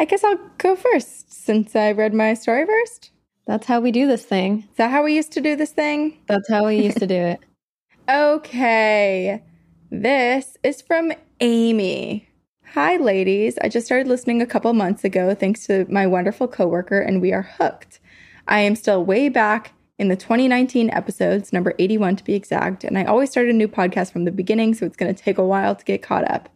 I 0.00 0.04
guess 0.04 0.24
I'll 0.24 0.40
go 0.58 0.74
first 0.74 1.32
since 1.32 1.76
I 1.76 1.92
read 1.92 2.12
my 2.12 2.34
story 2.34 2.66
first. 2.66 3.10
That's 3.46 3.66
how 3.66 3.80
we 3.80 3.92
do 3.92 4.06
this 4.06 4.24
thing. 4.24 4.66
Is 4.70 4.76
that 4.76 4.90
how 4.90 5.04
we 5.04 5.14
used 5.14 5.32
to 5.32 5.40
do 5.40 5.56
this 5.56 5.72
thing? 5.72 6.18
That's 6.26 6.48
how 6.48 6.66
we 6.66 6.76
used 6.82 6.98
to 6.98 7.06
do 7.06 7.14
it. 7.14 7.40
Okay. 8.10 9.40
This 9.92 10.56
is 10.64 10.82
from 10.82 11.12
Amy. 11.38 12.28
Hi, 12.74 12.96
ladies. 12.96 13.56
I 13.62 13.68
just 13.68 13.86
started 13.86 14.08
listening 14.08 14.42
a 14.42 14.46
couple 14.46 14.72
months 14.72 15.04
ago 15.04 15.36
thanks 15.36 15.66
to 15.68 15.86
my 15.88 16.08
wonderful 16.08 16.48
coworker, 16.48 17.00
and 17.00 17.20
we 17.20 17.32
are 17.32 17.42
hooked. 17.42 18.00
I 18.48 18.58
am 18.60 18.74
still 18.74 19.04
way 19.04 19.28
back 19.28 19.72
in 20.02 20.08
the 20.08 20.16
2019 20.16 20.90
episodes, 20.90 21.52
number 21.52 21.74
81 21.78 22.16
to 22.16 22.24
be 22.24 22.34
exact, 22.34 22.82
and 22.82 22.98
I 22.98 23.04
always 23.04 23.30
start 23.30 23.48
a 23.48 23.52
new 23.52 23.68
podcast 23.68 24.10
from 24.12 24.24
the 24.24 24.32
beginning, 24.32 24.74
so 24.74 24.84
it's 24.84 24.96
going 24.96 25.14
to 25.14 25.22
take 25.22 25.38
a 25.38 25.44
while 25.44 25.76
to 25.76 25.84
get 25.84 26.02
caught 26.02 26.28
up. 26.28 26.48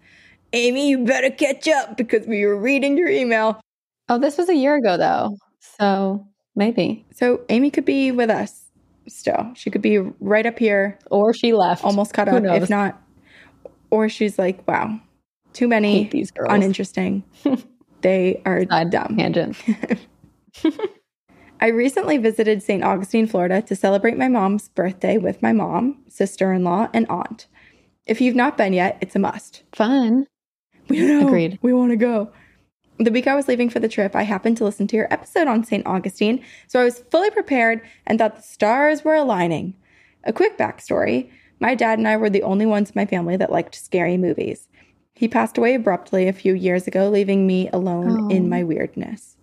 Amy, 0.52 0.88
you 0.90 1.04
better 1.04 1.30
catch 1.30 1.68
up 1.68 1.96
because 1.96 2.26
we 2.26 2.44
were 2.44 2.56
reading 2.58 2.98
your 2.98 3.08
email. 3.08 3.60
Oh, 4.08 4.18
this 4.18 4.36
was 4.36 4.48
a 4.48 4.54
year 4.56 4.74
ago, 4.74 4.96
though. 4.96 5.36
So 5.78 6.26
maybe. 6.56 7.06
So, 7.14 7.42
Amy 7.48 7.70
could 7.70 7.84
be 7.84 8.10
with 8.10 8.30
us 8.30 8.64
still. 9.06 9.52
She 9.54 9.70
could 9.70 9.82
be 9.82 9.98
right 9.98 10.44
up 10.44 10.58
here, 10.58 10.98
Or 11.12 11.32
she 11.32 11.52
left. 11.52 11.84
almost 11.84 12.14
caught 12.14 12.26
up, 12.28 12.42
if 12.42 12.68
not. 12.68 13.00
Or 13.90 14.08
she's 14.08 14.40
like, 14.40 14.66
wow, 14.66 14.98
too 15.52 15.68
many 15.68 16.08
these 16.08 16.32
girls. 16.32 16.52
uninteresting. 16.52 17.22
they 18.00 18.42
are 18.44 18.66
Side 18.68 18.90
dumb. 18.90 19.16
Tangent. 19.16 19.56
I 21.60 21.68
recently 21.68 22.18
visited 22.18 22.62
St. 22.62 22.84
Augustine, 22.84 23.26
Florida 23.26 23.62
to 23.62 23.76
celebrate 23.76 24.18
my 24.18 24.28
mom's 24.28 24.68
birthday 24.68 25.16
with 25.16 25.42
my 25.42 25.52
mom, 25.52 26.02
sister 26.08 26.52
in 26.52 26.64
law, 26.64 26.88
and 26.92 27.06
aunt. 27.08 27.46
If 28.06 28.20
you've 28.20 28.36
not 28.36 28.56
been 28.58 28.72
yet, 28.72 28.98
it's 29.00 29.16
a 29.16 29.18
must. 29.20 29.62
Fun. 29.72 30.26
We 30.88 31.00
know. 31.00 31.26
Agreed. 31.26 31.58
We 31.62 31.72
want 31.72 31.90
to 31.90 31.96
go. 31.96 32.30
The 32.98 33.10
week 33.10 33.26
I 33.26 33.34
was 33.34 33.48
leaving 33.48 33.68
for 33.70 33.80
the 33.80 33.88
trip, 33.88 34.14
I 34.14 34.22
happened 34.22 34.56
to 34.58 34.64
listen 34.64 34.86
to 34.86 34.96
your 34.96 35.12
episode 35.12 35.48
on 35.48 35.64
St. 35.64 35.84
Augustine, 35.84 36.44
so 36.68 36.80
I 36.80 36.84
was 36.84 37.00
fully 37.10 37.30
prepared 37.30 37.80
and 38.06 38.18
thought 38.20 38.36
the 38.36 38.42
stars 38.42 39.04
were 39.04 39.16
aligning. 39.16 39.74
A 40.22 40.32
quick 40.32 40.56
backstory 40.56 41.30
my 41.58 41.74
dad 41.74 41.98
and 41.98 42.06
I 42.06 42.16
were 42.18 42.30
the 42.30 42.42
only 42.42 42.66
ones 42.66 42.90
in 42.90 42.92
my 42.94 43.06
family 43.06 43.36
that 43.38 43.50
liked 43.50 43.74
scary 43.74 44.16
movies. 44.16 44.68
He 45.14 45.26
passed 45.26 45.56
away 45.58 45.74
abruptly 45.74 46.28
a 46.28 46.32
few 46.32 46.54
years 46.54 46.86
ago, 46.86 47.08
leaving 47.08 47.46
me 47.46 47.68
alone 47.72 48.26
Oh. 48.26 48.28
in 48.28 48.48
my 48.48 48.62
weirdness. 48.62 49.35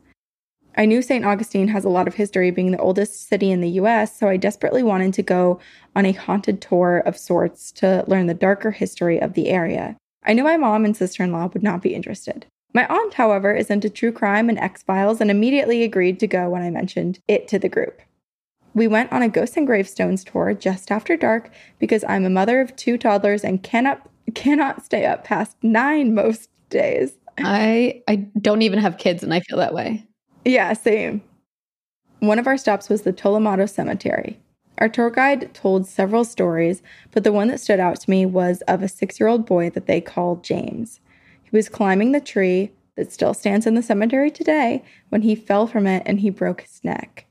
I 0.75 0.85
knew 0.85 1.01
St. 1.01 1.25
Augustine 1.25 1.67
has 1.67 1.85
a 1.85 1.89
lot 1.89 2.07
of 2.07 2.15
history, 2.15 2.49
being 2.51 2.71
the 2.71 2.79
oldest 2.79 3.27
city 3.27 3.51
in 3.51 3.61
the 3.61 3.69
US, 3.69 4.17
so 4.17 4.27
I 4.27 4.37
desperately 4.37 4.83
wanted 4.83 5.13
to 5.15 5.23
go 5.23 5.59
on 5.95 6.05
a 6.05 6.11
haunted 6.11 6.61
tour 6.61 6.99
of 7.05 7.17
sorts 7.17 7.71
to 7.73 8.03
learn 8.07 8.27
the 8.27 8.33
darker 8.33 8.71
history 8.71 9.21
of 9.21 9.33
the 9.33 9.49
area. 9.49 9.95
I 10.25 10.33
knew 10.33 10.43
my 10.43 10.57
mom 10.57 10.85
and 10.85 10.95
sister 10.95 11.23
in 11.23 11.31
law 11.31 11.47
would 11.53 11.63
not 11.63 11.81
be 11.81 11.93
interested. 11.93 12.45
My 12.73 12.87
aunt, 12.87 13.13
however, 13.13 13.53
is 13.53 13.69
into 13.69 13.89
true 13.89 14.11
crime 14.11 14.49
and 14.49 14.57
X 14.57 14.81
Files 14.81 15.21
and 15.21 15.29
immediately 15.29 15.83
agreed 15.83 16.19
to 16.21 16.27
go 16.27 16.49
when 16.49 16.63
I 16.63 16.71
mentioned 16.71 17.19
it 17.27 17.47
to 17.49 17.59
the 17.59 17.69
group. 17.69 18.01
We 18.73 18.87
went 18.87 19.11
on 19.11 19.21
a 19.21 19.29
Ghosts 19.29 19.57
and 19.57 19.67
Gravestones 19.67 20.23
tour 20.23 20.55
just 20.55 20.91
after 20.91 21.15
dark 21.15 21.51
because 21.77 22.03
I'm 22.05 22.25
a 22.25 22.29
mother 22.31 22.59
of 22.59 22.75
two 22.75 22.97
toddlers 22.97 23.43
and 23.43 23.61
cannot 23.61 24.09
cannot 24.33 24.83
stay 24.83 25.05
up 25.05 25.23
past 25.23 25.55
nine 25.61 26.15
most 26.15 26.49
days. 26.69 27.13
I 27.37 28.01
I 28.07 28.15
don't 28.41 28.63
even 28.63 28.79
have 28.79 28.97
kids 28.97 29.21
and 29.21 29.33
I 29.33 29.41
feel 29.41 29.59
that 29.59 29.75
way. 29.75 30.07
Yeah, 30.45 30.73
same. 30.73 31.21
One 32.19 32.39
of 32.39 32.47
our 32.47 32.57
stops 32.57 32.89
was 32.89 33.01
the 33.01 33.13
Tolomato 33.13 33.69
Cemetery. 33.69 34.39
Our 34.77 34.89
tour 34.89 35.09
guide 35.09 35.53
told 35.53 35.87
several 35.87 36.25
stories, 36.25 36.81
but 37.11 37.23
the 37.23 37.31
one 37.31 37.47
that 37.49 37.59
stood 37.59 37.79
out 37.79 37.99
to 38.01 38.09
me 38.09 38.25
was 38.25 38.61
of 38.61 38.81
a 38.81 38.87
six 38.87 39.19
year 39.19 39.29
old 39.29 39.45
boy 39.45 39.69
that 39.69 39.85
they 39.85 40.01
called 40.01 40.43
James. 40.43 40.99
He 41.43 41.55
was 41.55 41.69
climbing 41.69 42.11
the 42.11 42.19
tree 42.19 42.71
that 42.95 43.11
still 43.11 43.33
stands 43.33 43.65
in 43.65 43.75
the 43.75 43.83
cemetery 43.83 44.31
today 44.31 44.83
when 45.09 45.21
he 45.21 45.35
fell 45.35 45.67
from 45.67 45.87
it 45.87 46.03
and 46.05 46.19
he 46.19 46.29
broke 46.29 46.61
his 46.61 46.83
neck. 46.83 47.25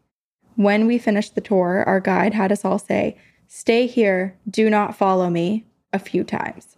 When 0.56 0.86
we 0.86 0.98
finished 0.98 1.34
the 1.34 1.40
tour, 1.40 1.84
our 1.86 2.00
guide 2.00 2.34
had 2.34 2.52
us 2.52 2.64
all 2.64 2.78
say, 2.78 3.16
Stay 3.48 3.86
here, 3.86 4.36
do 4.48 4.70
not 4.70 4.96
follow 4.96 5.28
me, 5.28 5.64
a 5.92 5.98
few 5.98 6.24
times. 6.24 6.76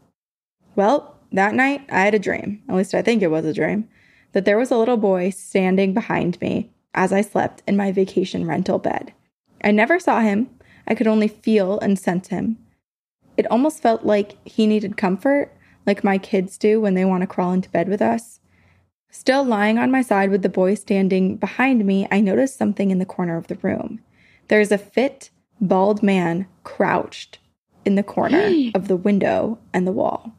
Well, 0.75 1.17
that 1.33 1.55
night 1.55 1.87
I 1.91 2.01
had 2.01 2.15
a 2.15 2.19
dream, 2.19 2.63
at 2.69 2.75
least 2.75 2.95
I 2.95 3.03
think 3.03 3.23
it 3.23 3.31
was 3.31 3.45
a 3.45 3.53
dream, 3.53 3.89
that 4.35 4.45
there 4.45 4.59
was 4.59 4.71
a 4.71 4.77
little 4.77 4.97
boy 4.99 5.31
standing 5.31 5.95
behind 5.95 6.41
me 6.41 6.71
as 6.93 7.13
I 7.13 7.23
slept 7.23 7.63
in 7.67 7.77
my 7.77 7.91
vacation 7.91 8.47
rental 8.47 8.79
bed. 8.79 9.15
I 9.63 9.71
never 9.71 9.99
saw 9.99 10.21
him, 10.21 10.51
I 10.87 10.95
could 10.95 11.07
only 11.07 11.29
feel 11.29 11.81
and 11.81 11.99
sense 11.99 12.29
him. 12.29 12.59
It 13.37 13.51
almost 13.51 13.81
felt 13.81 14.05
like 14.05 14.37
he 14.47 14.67
needed 14.67 14.97
comfort, 14.97 15.53
like 15.87 16.05
my 16.05 16.19
kids 16.19 16.59
do 16.59 16.81
when 16.81 16.95
they 16.95 17.05
want 17.05 17.23
to 17.23 17.27
crawl 17.27 17.53
into 17.53 17.71
bed 17.71 17.89
with 17.89 18.03
us. 18.03 18.41
Still 19.11 19.45
lying 19.45 19.79
on 19.79 19.91
my 19.91 20.03
side 20.03 20.31
with 20.31 20.43
the 20.43 20.49
boy 20.49 20.75
standing 20.75 21.37
behind 21.37 21.85
me, 21.85 22.07
I 22.11 22.21
noticed 22.21 22.59
something 22.59 22.91
in 22.91 22.99
the 22.99 23.07
corner 23.07 23.37
of 23.37 23.47
the 23.47 23.57
room. 23.57 24.01
There's 24.49 24.73
a 24.73 24.79
fit, 24.79 25.31
bald 25.61 26.03
man 26.03 26.47
crouched 26.65 27.39
in 27.85 27.95
the 27.95 28.03
corner 28.03 28.71
of 28.75 28.89
the 28.89 28.97
window 28.97 29.59
and 29.73 29.87
the 29.87 29.93
wall. 29.93 30.35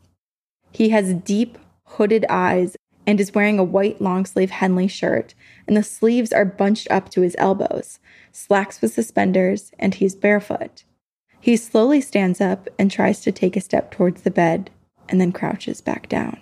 He 0.72 0.90
has 0.90 1.14
deep, 1.14 1.58
hooded 1.86 2.26
eyes 2.30 2.76
and 3.08 3.20
is 3.20 3.34
wearing 3.34 3.60
a 3.60 3.64
white 3.64 4.02
long 4.02 4.26
sleeve 4.26 4.52
Henley 4.52 4.88
shirt, 4.88 5.34
and 5.68 5.76
the 5.76 5.84
sleeves 5.84 6.32
are 6.34 6.46
bunched 6.46 6.88
up 6.90 7.10
to 7.10 7.22
his 7.22 7.36
elbows, 7.38 8.00
slacks 8.32 8.82
with 8.82 8.94
suspenders, 8.94 9.72
and 9.80 9.96
he's 9.96 10.16
barefoot. 10.16 10.84
He 11.40 11.58
slowly 11.58 12.02
stands 12.02 12.42
up 12.42 12.68
and 12.80 12.90
tries 12.90 13.22
to 13.22 13.32
take 13.32 13.56
a 13.56 13.62
step 13.62 13.92
towards 13.92 14.24
the 14.24 14.32
bed 14.32 14.72
and 15.08 15.22
then 15.22 15.32
crouches 15.32 15.82
back 15.82 16.10
down. 16.10 16.40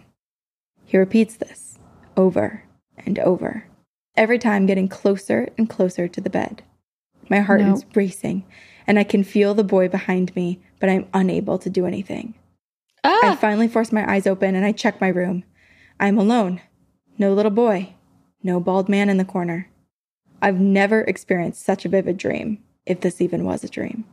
He 0.85 0.97
repeats 0.97 1.35
this 1.35 1.77
over 2.15 2.63
and 3.05 3.19
over, 3.19 3.65
every 4.15 4.39
time 4.39 4.65
getting 4.65 4.87
closer 4.87 5.49
and 5.57 5.69
closer 5.69 6.07
to 6.07 6.21
the 6.21 6.29
bed. 6.29 6.63
My 7.29 7.39
heart 7.39 7.61
No. 7.61 7.73
is 7.73 7.85
racing, 7.95 8.45
and 8.87 8.97
I 8.99 9.03
can 9.03 9.23
feel 9.23 9.53
the 9.53 9.63
boy 9.63 9.89
behind 9.89 10.35
me, 10.35 10.59
but 10.79 10.89
I'm 10.89 11.07
unable 11.13 11.57
to 11.59 11.69
do 11.69 11.85
anything. 11.85 12.35
I 13.03 13.19
Ah, 13.23 13.37
finally 13.39 13.67
force 13.67 13.91
my 13.91 14.09
eyes 14.09 14.25
open 14.27 14.55
and 14.55 14.65
I 14.65 14.71
check 14.71 15.01
my 15.01 15.09
room. 15.09 15.43
I'm 16.03 16.17
alone. 16.17 16.59
No 17.17 17.33
little 17.33 17.49
boy. 17.49 17.93
No 18.43 18.59
bald 18.59 18.89
man 18.89 19.07
in 19.07 19.15
the 19.15 19.23
corner. 19.23 19.69
I've 20.41 20.59
never 20.59 20.99
experienced 20.99 21.63
such 21.63 21.85
a 21.85 21.89
vivid 21.89 22.17
dream, 22.17 22.61
if 22.85 22.99
this 22.99 23.21
even 23.21 23.45
was 23.45 23.63
a 23.63 23.69
dream. 23.69 24.03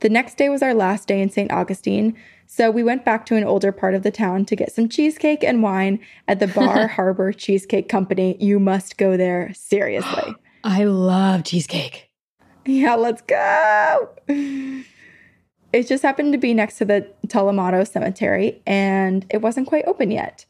The 0.00 0.10
next 0.10 0.36
day 0.36 0.50
was 0.50 0.60
our 0.60 0.74
last 0.74 1.08
day 1.08 1.22
in 1.22 1.30
St. 1.30 1.50
Augustine, 1.50 2.14
so 2.46 2.70
we 2.70 2.82
went 2.82 3.06
back 3.06 3.24
to 3.24 3.36
an 3.36 3.44
older 3.44 3.72
part 3.72 3.94
of 3.94 4.02
the 4.02 4.10
town 4.10 4.44
to 4.44 4.54
get 4.54 4.70
some 4.70 4.86
cheesecake 4.86 5.42
and 5.42 5.62
wine 5.62 5.98
at 6.28 6.40
the 6.40 6.46
Bar 6.46 6.88
Harbor 6.98 7.32
Cheesecake 7.32 7.88
Company. 7.88 8.36
You 8.38 8.60
must 8.60 8.98
go 8.98 9.16
there, 9.16 9.50
seriously. 9.54 10.34
I 10.62 10.84
love 10.84 11.44
cheesecake. 11.44 12.10
Yeah, 12.66 12.96
let's 12.96 13.22
go. 13.22 14.10
It 14.28 15.88
just 15.88 16.02
happened 16.02 16.34
to 16.34 16.38
be 16.38 16.52
next 16.52 16.76
to 16.76 16.84
the 16.84 17.08
Tolomato 17.28 17.90
Cemetery, 17.90 18.60
and 18.66 19.24
it 19.30 19.40
wasn't 19.40 19.68
quite 19.68 19.86
open 19.86 20.10
yet. 20.10 20.44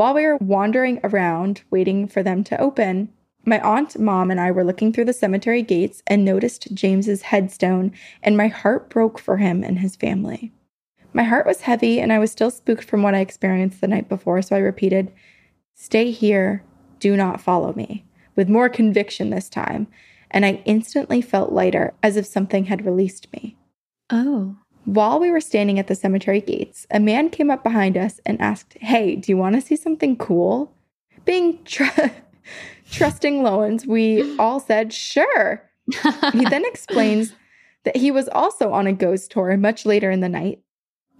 While 0.00 0.14
we 0.14 0.24
were 0.24 0.38
wandering 0.38 0.98
around 1.04 1.60
waiting 1.70 2.08
for 2.08 2.22
them 2.22 2.42
to 2.44 2.58
open, 2.58 3.12
my 3.44 3.60
aunt, 3.60 3.98
mom, 3.98 4.30
and 4.30 4.40
I 4.40 4.50
were 4.50 4.64
looking 4.64 4.94
through 4.94 5.04
the 5.04 5.12
cemetery 5.12 5.60
gates 5.60 6.02
and 6.06 6.24
noticed 6.24 6.74
James's 6.74 7.20
headstone, 7.20 7.92
and 8.22 8.34
my 8.34 8.48
heart 8.48 8.88
broke 8.88 9.18
for 9.18 9.36
him 9.36 9.62
and 9.62 9.80
his 9.80 9.96
family. 9.96 10.52
My 11.12 11.24
heart 11.24 11.44
was 11.44 11.60
heavy, 11.60 12.00
and 12.00 12.14
I 12.14 12.18
was 12.18 12.32
still 12.32 12.50
spooked 12.50 12.84
from 12.84 13.02
what 13.02 13.14
I 13.14 13.20
experienced 13.20 13.82
the 13.82 13.88
night 13.88 14.08
before, 14.08 14.40
so 14.40 14.56
I 14.56 14.60
repeated, 14.60 15.12
Stay 15.74 16.12
here, 16.12 16.64
do 16.98 17.14
not 17.14 17.42
follow 17.42 17.74
me, 17.74 18.06
with 18.36 18.48
more 18.48 18.70
conviction 18.70 19.28
this 19.28 19.50
time, 19.50 19.86
and 20.30 20.46
I 20.46 20.62
instantly 20.64 21.20
felt 21.20 21.52
lighter, 21.52 21.92
as 22.02 22.16
if 22.16 22.24
something 22.24 22.64
had 22.64 22.86
released 22.86 23.30
me. 23.34 23.58
Oh. 24.08 24.56
While 24.90 25.20
we 25.20 25.30
were 25.30 25.40
standing 25.40 25.78
at 25.78 25.86
the 25.86 25.94
cemetery 25.94 26.40
gates, 26.40 26.84
a 26.90 26.98
man 26.98 27.30
came 27.30 27.48
up 27.48 27.62
behind 27.62 27.96
us 27.96 28.18
and 28.26 28.40
asked, 28.40 28.76
Hey, 28.80 29.14
do 29.14 29.30
you 29.30 29.36
want 29.36 29.54
to 29.54 29.60
see 29.60 29.76
something 29.76 30.16
cool? 30.16 30.74
Being 31.24 31.62
tr- 31.62 32.08
trusting 32.90 33.44
Loans, 33.44 33.86
we 33.86 34.36
all 34.40 34.58
said, 34.58 34.92
Sure. 34.92 35.62
He 36.32 36.44
then 36.44 36.64
explains 36.66 37.36
that 37.84 37.98
he 37.98 38.10
was 38.10 38.28
also 38.30 38.72
on 38.72 38.88
a 38.88 38.92
ghost 38.92 39.30
tour 39.30 39.56
much 39.56 39.86
later 39.86 40.10
in 40.10 40.18
the 40.18 40.28
night, 40.28 40.60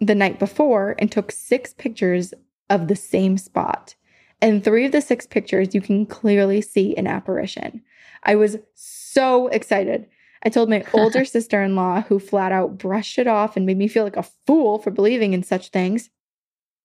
the 0.00 0.16
night 0.16 0.40
before, 0.40 0.96
and 0.98 1.12
took 1.12 1.30
six 1.30 1.72
pictures 1.72 2.34
of 2.70 2.88
the 2.88 2.96
same 2.96 3.38
spot. 3.38 3.94
In 4.42 4.60
three 4.60 4.86
of 4.86 4.90
the 4.90 5.00
six 5.00 5.28
pictures, 5.28 5.76
you 5.76 5.80
can 5.80 6.06
clearly 6.06 6.60
see 6.60 6.96
an 6.96 7.06
apparition. 7.06 7.82
I 8.24 8.34
was 8.34 8.56
so 8.74 9.46
excited. 9.46 10.08
I 10.42 10.48
told 10.48 10.68
my 10.70 10.84
older 10.94 11.24
sister 11.24 11.62
in 11.62 11.76
law, 11.76 12.02
who 12.02 12.18
flat 12.18 12.52
out 12.52 12.78
brushed 12.78 13.18
it 13.18 13.26
off 13.26 13.56
and 13.56 13.66
made 13.66 13.76
me 13.78 13.88
feel 13.88 14.04
like 14.04 14.16
a 14.16 14.26
fool 14.46 14.78
for 14.78 14.90
believing 14.90 15.32
in 15.32 15.42
such 15.42 15.68
things. 15.68 16.10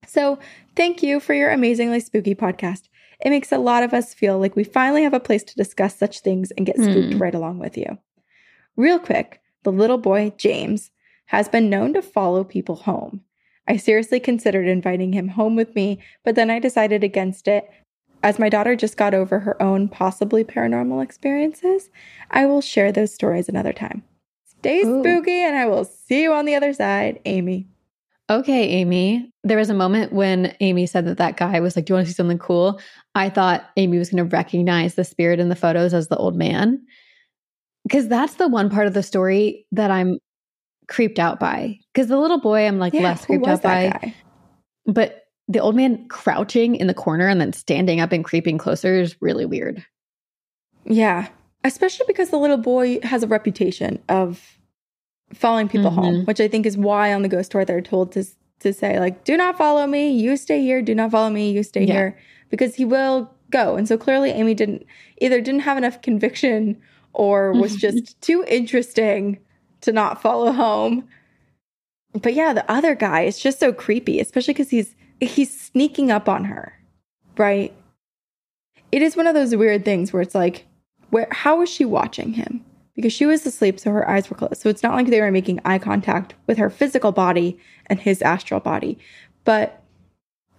So, 0.07 0.38
thank 0.76 1.02
you 1.02 1.19
for 1.19 1.34
your 1.34 1.49
amazingly 1.52 1.99
spooky 1.99 2.36
podcast. 2.36 2.84
It 3.22 3.30
makes 3.30 3.52
a 3.52 3.57
lot 3.57 3.82
of 3.84 3.94
us 3.94 4.14
feel 4.14 4.38
like 4.38 4.56
we 4.56 4.64
finally 4.64 5.03
have 5.03 5.14
a 5.14 5.19
place 5.19 5.44
to 5.44 5.56
discuss 5.56 5.95
such 5.98 6.19
things 6.19 6.52
and 6.52 6.65
get 6.65 6.76
spooked 6.76 7.14
Hmm. 7.14 7.22
right 7.22 7.34
along 7.34 7.60
with 7.60 7.77
you. 7.77 7.98
Real 8.76 8.99
quick, 8.99 9.40
the 9.64 9.72
little 9.72 9.98
boy, 9.98 10.34
James, 10.38 10.91
has 11.27 11.48
been 11.49 11.69
known 11.69 11.94
to 11.94 12.02
follow 12.02 12.44
people 12.44 12.76
home. 12.76 13.22
I 13.68 13.77
seriously 13.77 14.19
considered 14.19 14.68
inviting 14.68 15.14
him 15.14 15.30
home 15.30 15.56
with 15.56 15.73
me, 15.76 15.99
but 16.23 16.36
then 16.36 16.52
I 16.52 16.60
decided 16.60 17.03
against 17.03 17.48
it. 17.48 17.68
As 18.26 18.39
my 18.39 18.49
daughter 18.49 18.76
just 18.76 18.97
got 18.97 19.14
over 19.14 19.39
her 19.39 19.61
own 19.61 19.88
possibly 19.88 20.43
paranormal 20.43 21.03
experiences, 21.03 21.91
I 22.31 22.47
will 22.47 22.60
share 22.60 22.91
those 22.91 23.14
stories 23.14 23.47
another 23.47 23.72
time. 23.72 24.03
Stay 24.47 24.84
Ooh. 24.84 24.99
spooky, 24.99 25.43
and 25.43 25.56
I 25.56 25.68
will 25.68 25.85
see 25.85 26.23
you 26.23 26.34
on 26.34 26.45
the 26.45 26.56
other 26.56 26.73
side, 26.73 27.19
Amy. 27.26 27.68
Okay, 28.27 28.68
Amy. 28.68 29.31
There 29.43 29.60
was 29.60 29.69
a 29.69 29.76
moment 29.76 30.11
when 30.11 30.56
Amy 30.60 30.88
said 30.88 31.06
that 31.06 31.19
that 31.19 31.38
guy 31.38 31.60
was 31.60 31.76
like, 31.76 31.85
Do 31.85 31.91
you 31.91 31.95
want 31.97 32.07
to 32.07 32.11
see 32.11 32.15
something 32.15 32.39
cool? 32.39 32.81
I 33.14 33.30
thought 33.30 33.69
Amy 33.77 33.99
was 33.99 34.10
going 34.10 34.27
to 34.27 34.35
recognize 34.35 34.95
the 34.95 35.03
spirit 35.03 35.39
in 35.39 35.49
the 35.49 35.56
photos 35.56 35.93
as 35.93 36.07
the 36.07 36.18
old 36.18 36.35
man. 36.35 36.84
Because 37.84 38.07
that's 38.07 38.34
the 38.35 38.47
one 38.47 38.72
part 38.72 38.88
of 38.88 38.95
the 38.95 39.03
story 39.03 39.68
that 39.72 39.91
I'm 39.91 40.18
creeped 40.88 41.19
out 41.19 41.39
by. 41.39 41.77
Because 41.93 42.07
the 42.07 42.18
little 42.18 42.39
boy, 42.39 42.65
I'm 42.65 42.80
like 42.80 42.95
Yeah, 42.95 43.03
less 43.03 43.27
creeped 43.27 43.45
out 43.45 43.61
by. 43.61 43.89
guy? 43.89 44.15
But 44.88 45.24
the 45.47 45.59
old 45.59 45.76
man 45.76 46.07
crouching 46.07 46.76
in 46.76 46.88
the 46.88 46.93
corner 46.93 47.27
and 47.27 47.39
then 47.39 47.53
standing 47.53 47.99
up 47.99 48.11
and 48.11 48.26
creeping 48.26 48.57
closer 48.57 48.95
is 48.99 49.15
really 49.22 49.45
weird. 49.45 49.85
Yeah, 50.85 51.27
especially 51.63 52.05
because 52.07 52.30
the 52.30 52.38
little 52.39 52.57
boy 52.57 52.99
has 53.01 53.23
a 53.23 53.27
reputation 53.27 54.01
of 54.09 54.57
following 55.34 55.67
people 55.67 55.89
home, 55.91 56.17
Mhm. 56.23 56.27
which 56.27 56.39
I 56.39 56.47
think 56.47 56.65
is 56.65 56.77
why 56.77 57.13
on 57.13 57.22
the 57.22 57.27
ghost 57.27 57.51
tour 57.51 57.65
they're 57.65 57.81
told 57.81 58.11
to 58.13 58.23
to 58.61 58.72
say 58.72 58.99
like, 59.01 59.26
"Do 59.26 59.35
not 59.35 59.57
follow 59.57 59.85
me. 59.85 60.09
You 60.11 60.38
stay 60.38 60.61
here. 60.61 60.81
Do 60.81 60.95
not 60.95 61.11
follow 61.11 61.30
me. 61.30 61.51
You 61.51 61.61
stay 61.61 61.84
Yeah. 61.84 61.93
here," 61.93 62.17
because 62.49 62.76
he 62.76 62.85
will 62.85 63.30
go. 63.51 63.76
And 63.76 63.85
so 63.88 63.97
clearly, 63.97 64.30
Amy 64.31 64.53
didn't 64.53 64.85
either 65.19 65.41
didn't 65.41 65.61
have 65.61 65.77
enough 65.77 66.01
conviction 66.01 66.77
or 67.13 67.51
was 67.51 67.76
just 67.76 68.19
too 68.22 68.45
interesting 68.47 69.39
to 69.81 69.91
not 69.91 70.22
follow 70.22 70.51
home. 70.51 71.03
but 72.22 72.34
yeah, 72.34 72.53
the 72.53 72.69
other 72.72 72.95
guy 72.95 73.23
is 73.23 73.38
just 73.38 73.59
so 73.59 73.73
creepy, 73.73 74.22
especially 74.22 74.53
because 74.53 74.69
he's 74.69 74.95
he's 75.19 75.59
sneaking 75.59 76.11
up 76.11 76.27
on 76.27 76.45
her, 76.45 76.73
right? 77.37 77.73
It 78.91 79.01
is 79.01 79.15
one 79.15 79.27
of 79.27 79.33
those 79.33 79.55
weird 79.55 79.85
things 79.85 80.11
where 80.11 80.21
it's 80.21 80.35
like, 80.35 80.65
where 81.09 81.27
how 81.31 81.59
was 81.59 81.69
she 81.69 81.85
watching 81.85 82.33
him? 82.33 82.63
Because 82.95 83.13
she 83.13 83.25
was 83.25 83.45
asleep, 83.45 83.79
so 83.79 83.91
her 83.91 84.09
eyes 84.09 84.29
were 84.29 84.37
closed. 84.37 84.57
So 84.57 84.69
it's 84.69 84.83
not 84.83 84.93
like 84.93 85.07
they 85.07 85.19
were 85.19 85.31
making 85.31 85.59
eye 85.65 85.79
contact 85.79 86.33
with 86.47 86.57
her 86.57 86.69
physical 86.69 87.11
body 87.11 87.59
and 87.87 87.99
his 87.99 88.21
astral 88.21 88.61
body. 88.61 88.97
But 89.43 89.83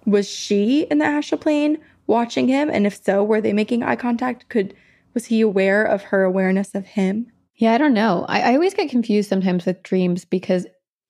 was 0.04 0.28
she 0.28 0.82
in 0.82 0.98
the 0.98 1.06
astral 1.06 1.40
plane 1.40 1.78
watching 2.06 2.48
him? 2.48 2.68
And 2.70 2.86
if 2.86 3.02
so, 3.02 3.24
were 3.24 3.40
they 3.40 3.52
making 3.52 3.82
eye 3.82 3.96
contact? 3.96 4.48
Could 4.48 4.74
was 5.14 5.26
he 5.26 5.40
aware 5.40 5.82
of 5.82 6.02
her 6.02 6.24
awareness 6.24 6.74
of 6.74 6.84
him? 6.84 7.32
Yeah, 7.56 7.72
I 7.72 7.78
don't 7.78 7.94
know. 7.94 8.26
I, 8.28 8.52
I 8.52 8.54
always 8.54 8.74
get 8.74 8.90
confused 8.90 9.30
sometimes 9.30 9.64
with 9.64 9.82
dreams 9.82 10.26
because 10.26 10.66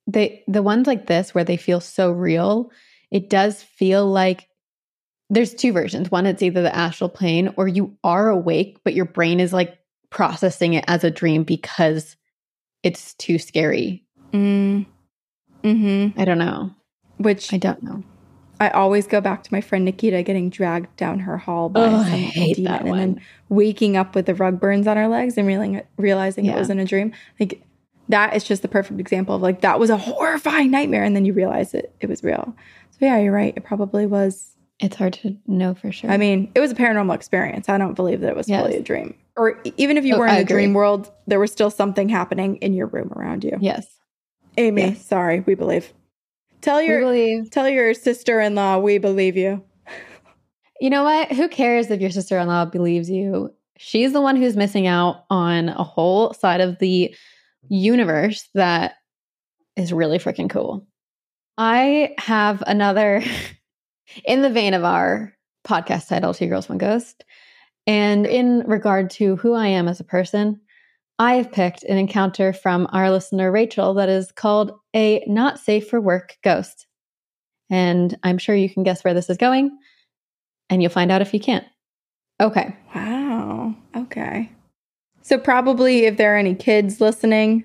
they 0.07 0.45
the 0.47 0.63
ones 0.63 0.87
like 0.87 1.07
this 1.07 1.35
where 1.35 1.45
they 1.45 1.57
feel 1.57 1.81
so 1.81 2.13
real, 2.13 2.71
it 3.11 3.31
does 3.31 3.63
feel 3.63 4.07
like 4.07 4.49
there's 5.31 5.55
two 5.55 5.73
versions. 5.73 6.11
One, 6.11 6.27
it's 6.27 6.43
either 6.43 6.63
the 6.63 6.75
astral 6.75 7.11
plane 7.11 7.53
or 7.57 7.67
you 7.69 7.97
are 8.05 8.29
awake, 8.29 8.79
but 8.85 8.95
your 8.95 9.05
brain 9.07 9.41
is 9.41 9.53
like 9.53 9.77
processing 10.11 10.75
it 10.75 10.85
as 10.87 11.03
a 11.05 11.11
dream 11.11 11.43
because 11.43 12.17
it's 12.83 13.15
too 13.15 13.39
scary. 13.39 14.05
Mm. 14.33 14.87
Mm-hmm. 15.65 16.21
I 16.21 16.25
don't 16.25 16.39
know. 16.39 16.71
Which 17.19 17.53
I 17.53 17.57
don't 17.57 17.83
know. 17.83 18.03
I 18.61 18.71
always 18.71 19.07
go 19.07 19.21
back 19.21 19.43
to 19.43 19.53
my 19.53 19.61
friend 19.61 19.85
Nikita 19.85 20.23
getting 20.23 20.49
dragged 20.49 20.95
down 20.97 21.19
her 21.21 21.37
hall 21.37 21.69
by 21.69 21.81
Oh, 21.87 21.91
some 22.05 22.13
I 22.15 22.17
hate 22.17 22.57
demon 22.57 22.73
that 22.73 22.81
and 22.83 22.91
one. 22.91 22.99
then 22.99 23.21
waking 23.51 23.97
up 23.97 24.15
with 24.15 24.27
the 24.27 24.35
rug 24.35 24.61
burns 24.61 24.87
on 24.87 24.97
her 24.97 25.09
legs 25.09 25.37
and 25.37 25.47
realizing, 25.47 25.83
realizing 25.99 26.47
it 26.47 26.55
wasn't 26.55 26.81
a 26.81 26.85
dream. 26.85 27.13
Like 27.39 27.61
that 28.09 28.35
is 28.37 28.45
just 28.45 28.63
the 28.63 28.69
perfect 28.69 29.01
example 29.01 29.35
of 29.35 29.43
like 29.43 29.61
that 29.63 29.79
was 29.81 29.91
a 29.91 29.97
horrifying 29.97 30.71
nightmare 30.71 31.03
and 31.03 31.15
then 31.17 31.25
you 31.25 31.33
realize 31.33 31.75
it 31.75 31.93
it 32.01 32.09
was 32.09 32.23
real. 32.23 32.55
So 32.99 33.07
yeah, 33.07 33.19
you're 33.19 33.33
right. 33.33 33.53
It 33.57 33.65
probably 33.65 34.07
was. 34.07 34.53
It's 34.81 34.97
hard 34.97 35.15
to 35.15 35.37
know 35.47 35.75
for 35.75 35.91
sure. 35.93 36.11
I 36.11 36.17
mean, 36.17 36.51
it 36.55 36.61
was 36.61 36.71
a 36.71 36.75
paranormal 36.75 37.15
experience. 37.15 37.69
I 37.69 37.79
don't 37.79 37.95
believe 37.95 38.21
that 38.21 38.29
it 38.31 38.37
was 38.37 38.49
Yes. 38.49 38.61
fully 38.63 38.77
a 38.77 38.83
dream. 38.83 39.15
Or 39.37 39.61
even 39.77 39.97
if 39.99 40.05
you 40.05 40.15
Oh, 40.15 40.19
were 40.19 40.27
in 40.27 40.33
I 40.33 40.37
the 40.37 40.43
agree. 40.43 40.63
dream 40.65 40.75
world, 40.75 41.11
there 41.27 41.41
was 41.41 41.51
still 41.53 41.71
something 41.71 42.09
happening 42.09 42.57
in 42.57 42.73
your 42.75 42.87
room 42.87 43.13
around 43.15 43.45
you. 43.45 43.57
yes. 43.61 43.87
Amy, 44.59 44.83
Yes. 44.83 45.05
sorry, 45.05 45.41
we 45.41 45.55
believe. 45.55 45.93
Tell 46.63 46.81
your 46.81 47.01
believe. 47.01 47.51
tell 47.51 47.69
your 47.69 47.93
sister-in-law 47.95 48.79
we 48.79 48.99
believe 48.99 49.37
you. 49.37 49.63
You 50.81 50.91
know 50.91 51.05
what? 51.05 51.33
Who 51.33 51.49
cares 51.49 51.91
if 51.91 52.03
your 52.03 52.11
sister 52.11 52.39
in 52.39 52.49
law 52.49 52.67
believes 52.67 53.09
you? 53.09 53.51
She's 53.79 54.13
the 54.13 54.21
one 54.21 54.37
who's 54.37 54.57
missing 54.57 54.87
out 54.87 55.25
on 55.31 55.71
a 55.71 55.83
whole 55.83 56.35
side 56.35 56.61
of 56.61 56.79
the 56.81 57.15
universe 57.71 58.47
that 58.55 58.97
is 59.77 59.91
really 59.93 60.19
freaking 60.19 60.51
cool. 60.51 60.87
I 61.59 62.15
have 62.19 62.63
another 62.67 63.23
in 64.25 64.43
the 64.43 64.51
vein 64.51 64.75
of 64.75 64.85
our 64.85 65.33
podcast 65.67 66.09
title, 66.09 66.35
Two 66.35 66.47
Girls, 66.47 66.69
One 66.69 66.79
Ghost. 66.79 67.25
And 67.87 68.27
in 68.27 68.65
regard 68.67 69.11
to 69.11 69.37
who 69.37 69.55
I 69.55 69.69
am 69.69 69.89
as 69.89 70.01
a 70.01 70.05
person, 70.05 70.61
I 71.19 71.35
have 71.35 71.53
picked 71.53 71.83
an 71.85 71.97
encounter 71.97 72.53
from 72.53 72.89
our 72.93 73.11
listener, 73.11 73.51
Rachel, 73.51 73.95
that 73.95 74.09
is 74.09 74.33
called 74.33 74.73
a 74.95 75.25
not 75.27 75.59
safe 75.59 75.89
for 75.89 76.01
work 76.01 76.37
ghost. 76.43 76.87
And 77.71 78.17
I'm 78.23 78.39
sure 78.39 78.55
you 78.55 78.69
can 78.69 78.83
guess 78.83 79.03
where 79.03 79.15
this 79.15 79.31
is 79.31 79.37
going 79.37 79.77
and 80.69 80.83
you'll 80.83 80.91
find 80.91 81.11
out 81.11 81.23
if 81.23 81.33
you 81.33 81.41
can't. 81.41 81.65
Okay. 82.41 82.77
Wow. 82.95 83.75
Okay. 83.97 84.53
So 85.23 85.39
probably 85.39 86.05
if 86.05 86.17
there 86.17 86.35
are 86.35 86.39
any 86.39 86.55
kids 86.55 87.01
listening, 87.01 87.65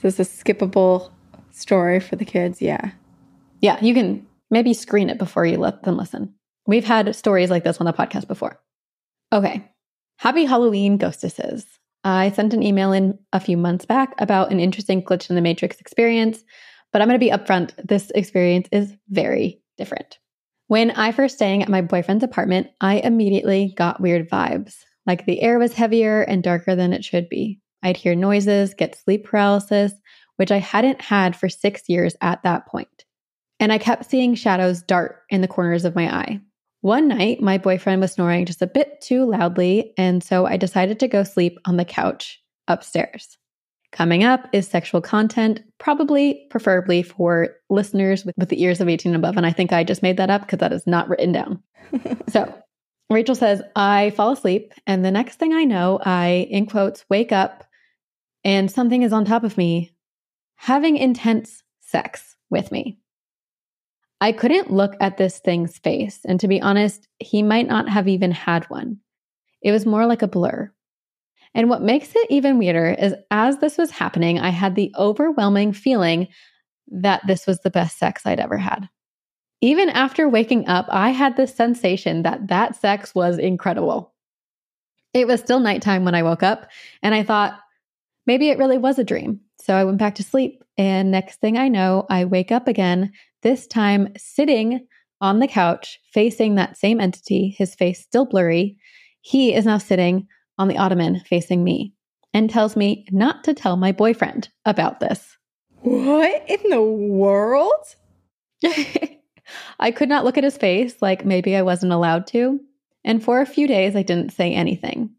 this 0.00 0.20
is 0.20 0.28
a 0.28 0.44
skippable 0.44 1.10
story 1.50 1.98
for 1.98 2.16
the 2.16 2.24
kids. 2.24 2.62
Yeah. 2.62 2.92
Yeah, 3.60 3.82
you 3.82 3.94
can 3.94 4.26
maybe 4.50 4.74
screen 4.74 5.10
it 5.10 5.18
before 5.18 5.46
you 5.46 5.58
let 5.58 5.82
them 5.82 5.96
listen. 5.96 6.34
We've 6.66 6.84
had 6.84 7.14
stories 7.14 7.50
like 7.50 7.64
this 7.64 7.78
on 7.78 7.86
the 7.86 7.92
podcast 7.92 8.26
before. 8.28 8.60
Okay. 9.32 9.70
Happy 10.18 10.44
Halloween, 10.44 10.98
ghostesses. 10.98 11.66
I 12.04 12.30
sent 12.30 12.54
an 12.54 12.62
email 12.62 12.92
in 12.92 13.18
a 13.32 13.40
few 13.40 13.56
months 13.56 13.84
back 13.84 14.14
about 14.18 14.52
an 14.52 14.60
interesting 14.60 15.02
glitch 15.02 15.28
in 15.28 15.36
the 15.36 15.42
Matrix 15.42 15.80
experience, 15.80 16.44
but 16.92 17.02
I'm 17.02 17.08
going 17.08 17.18
to 17.18 17.24
be 17.24 17.32
upfront. 17.32 17.72
This 17.84 18.10
experience 18.14 18.68
is 18.70 18.94
very 19.08 19.60
different. 19.76 20.18
When 20.68 20.90
I 20.92 21.12
first 21.12 21.36
staying 21.36 21.62
at 21.62 21.68
my 21.68 21.80
boyfriend's 21.80 22.24
apartment, 22.24 22.68
I 22.80 22.96
immediately 22.96 23.74
got 23.76 24.00
weird 24.00 24.28
vibes. 24.28 24.76
Like 25.06 25.26
the 25.26 25.40
air 25.40 25.58
was 25.58 25.72
heavier 25.72 26.22
and 26.22 26.42
darker 26.42 26.74
than 26.74 26.92
it 26.92 27.04
should 27.04 27.28
be. 27.28 27.60
I'd 27.82 27.96
hear 27.96 28.14
noises, 28.14 28.74
get 28.74 28.96
sleep 28.96 29.24
paralysis, 29.24 29.92
which 30.36 30.50
I 30.50 30.58
hadn't 30.58 31.00
had 31.00 31.36
for 31.36 31.48
six 31.48 31.88
years 31.88 32.16
at 32.20 32.42
that 32.42 32.66
point. 32.66 33.05
And 33.58 33.72
I 33.72 33.78
kept 33.78 34.10
seeing 34.10 34.34
shadows 34.34 34.82
dart 34.82 35.22
in 35.30 35.40
the 35.40 35.48
corners 35.48 35.84
of 35.84 35.94
my 35.94 36.14
eye. 36.14 36.40
One 36.82 37.08
night, 37.08 37.40
my 37.40 37.58
boyfriend 37.58 38.00
was 38.00 38.12
snoring 38.12 38.44
just 38.44 38.62
a 38.62 38.66
bit 38.66 39.00
too 39.00 39.24
loudly, 39.24 39.92
and 39.96 40.22
so 40.22 40.46
I 40.46 40.56
decided 40.56 41.00
to 41.00 41.08
go 41.08 41.24
sleep 41.24 41.58
on 41.64 41.78
the 41.78 41.84
couch 41.84 42.40
upstairs. 42.68 43.38
Coming 43.92 44.24
up 44.24 44.46
is 44.52 44.68
sexual 44.68 45.00
content, 45.00 45.62
probably 45.78 46.46
preferably 46.50 47.02
for 47.02 47.56
listeners 47.70 48.24
with, 48.24 48.34
with 48.36 48.50
the 48.50 48.62
ears 48.62 48.80
of 48.80 48.88
18 48.88 49.14
and 49.14 49.24
above. 49.24 49.36
And 49.36 49.46
I 49.46 49.52
think 49.52 49.72
I 49.72 49.84
just 49.84 50.02
made 50.02 50.18
that 50.18 50.30
up 50.30 50.42
because 50.42 50.58
that 50.58 50.72
is 50.72 50.86
not 50.86 51.08
written 51.08 51.32
down. 51.32 51.62
so 52.28 52.52
Rachel 53.08 53.34
says, 53.34 53.62
I 53.74 54.10
fall 54.10 54.32
asleep, 54.32 54.72
and 54.86 55.04
the 55.04 55.10
next 55.10 55.38
thing 55.38 55.54
I 55.54 55.64
know, 55.64 55.98
I, 56.04 56.46
in 56.50 56.66
quotes, 56.66 57.04
wake 57.08 57.32
up 57.32 57.64
and 58.46 58.70
something 58.70 59.02
is 59.02 59.12
on 59.12 59.24
top 59.24 59.42
of 59.42 59.58
me 59.58 59.92
having 60.54 60.96
intense 60.96 61.64
sex 61.80 62.36
with 62.48 62.70
me. 62.70 62.98
I 64.20 64.32
couldn't 64.32 64.70
look 64.70 64.94
at 65.00 65.18
this 65.18 65.38
thing's 65.38 65.78
face, 65.78 66.20
and 66.26 66.40
to 66.40 66.48
be 66.48 66.60
honest, 66.60 67.06
he 67.18 67.42
might 67.42 67.66
not 67.66 67.88
have 67.88 68.08
even 68.08 68.30
had 68.30 68.64
one. 68.70 68.98
It 69.62 69.72
was 69.72 69.84
more 69.84 70.06
like 70.06 70.22
a 70.22 70.28
blur. 70.28 70.72
And 71.54 71.68
what 71.68 71.82
makes 71.82 72.12
it 72.14 72.26
even 72.30 72.58
weirder 72.58 72.96
is 72.98 73.14
as 73.30 73.58
this 73.58 73.78
was 73.78 73.90
happening, 73.90 74.38
I 74.38 74.50
had 74.50 74.74
the 74.74 74.94
overwhelming 74.98 75.72
feeling 75.72 76.28
that 76.88 77.22
this 77.26 77.46
was 77.46 77.60
the 77.60 77.70
best 77.70 77.98
sex 77.98 78.24
I'd 78.24 78.40
ever 78.40 78.58
had. 78.58 78.88
Even 79.60 79.88
after 79.88 80.28
waking 80.28 80.68
up, 80.68 80.86
I 80.90 81.10
had 81.10 81.36
this 81.36 81.54
sensation 81.54 82.22
that 82.22 82.48
that 82.48 82.76
sex 82.76 83.14
was 83.14 83.38
incredible. 83.38 84.14
It 85.14 85.26
was 85.26 85.40
still 85.40 85.60
nighttime 85.60 86.04
when 86.04 86.14
I 86.14 86.22
woke 86.22 86.42
up, 86.42 86.70
and 87.02 87.14
I 87.14 87.22
thought, 87.22 87.58
maybe 88.26 88.50
it 88.50 88.58
really 88.58 88.78
was 88.78 88.98
a 88.98 89.04
dream. 89.04 89.40
So 89.58 89.74
I 89.74 89.84
went 89.84 89.98
back 89.98 90.16
to 90.16 90.22
sleep, 90.22 90.62
and 90.76 91.10
next 91.10 91.40
thing 91.40 91.56
I 91.56 91.68
know, 91.68 92.06
I 92.10 92.26
wake 92.26 92.52
up 92.52 92.68
again, 92.68 93.12
this 93.46 93.64
time 93.68 94.12
sitting 94.16 94.84
on 95.20 95.38
the 95.38 95.46
couch 95.46 96.00
facing 96.12 96.56
that 96.56 96.76
same 96.76 97.00
entity, 97.00 97.54
his 97.56 97.76
face 97.76 98.02
still 98.02 98.26
blurry. 98.26 98.76
He 99.20 99.54
is 99.54 99.64
now 99.64 99.78
sitting 99.78 100.26
on 100.58 100.66
the 100.66 100.76
ottoman 100.76 101.20
facing 101.20 101.62
me 101.62 101.92
and 102.34 102.50
tells 102.50 102.74
me 102.74 103.06
not 103.12 103.44
to 103.44 103.54
tell 103.54 103.76
my 103.76 103.92
boyfriend 103.92 104.48
about 104.64 104.98
this. 104.98 105.36
What 105.82 106.44
in 106.48 106.70
the 106.70 106.82
world? 106.82 107.94
I 109.78 109.92
could 109.92 110.08
not 110.08 110.24
look 110.24 110.36
at 110.36 110.42
his 110.42 110.56
face 110.56 110.96
like 111.00 111.24
maybe 111.24 111.54
I 111.54 111.62
wasn't 111.62 111.92
allowed 111.92 112.26
to. 112.28 112.58
And 113.04 113.22
for 113.22 113.40
a 113.40 113.46
few 113.46 113.68
days, 113.68 113.94
I 113.94 114.02
didn't 114.02 114.32
say 114.32 114.54
anything. 114.54 115.10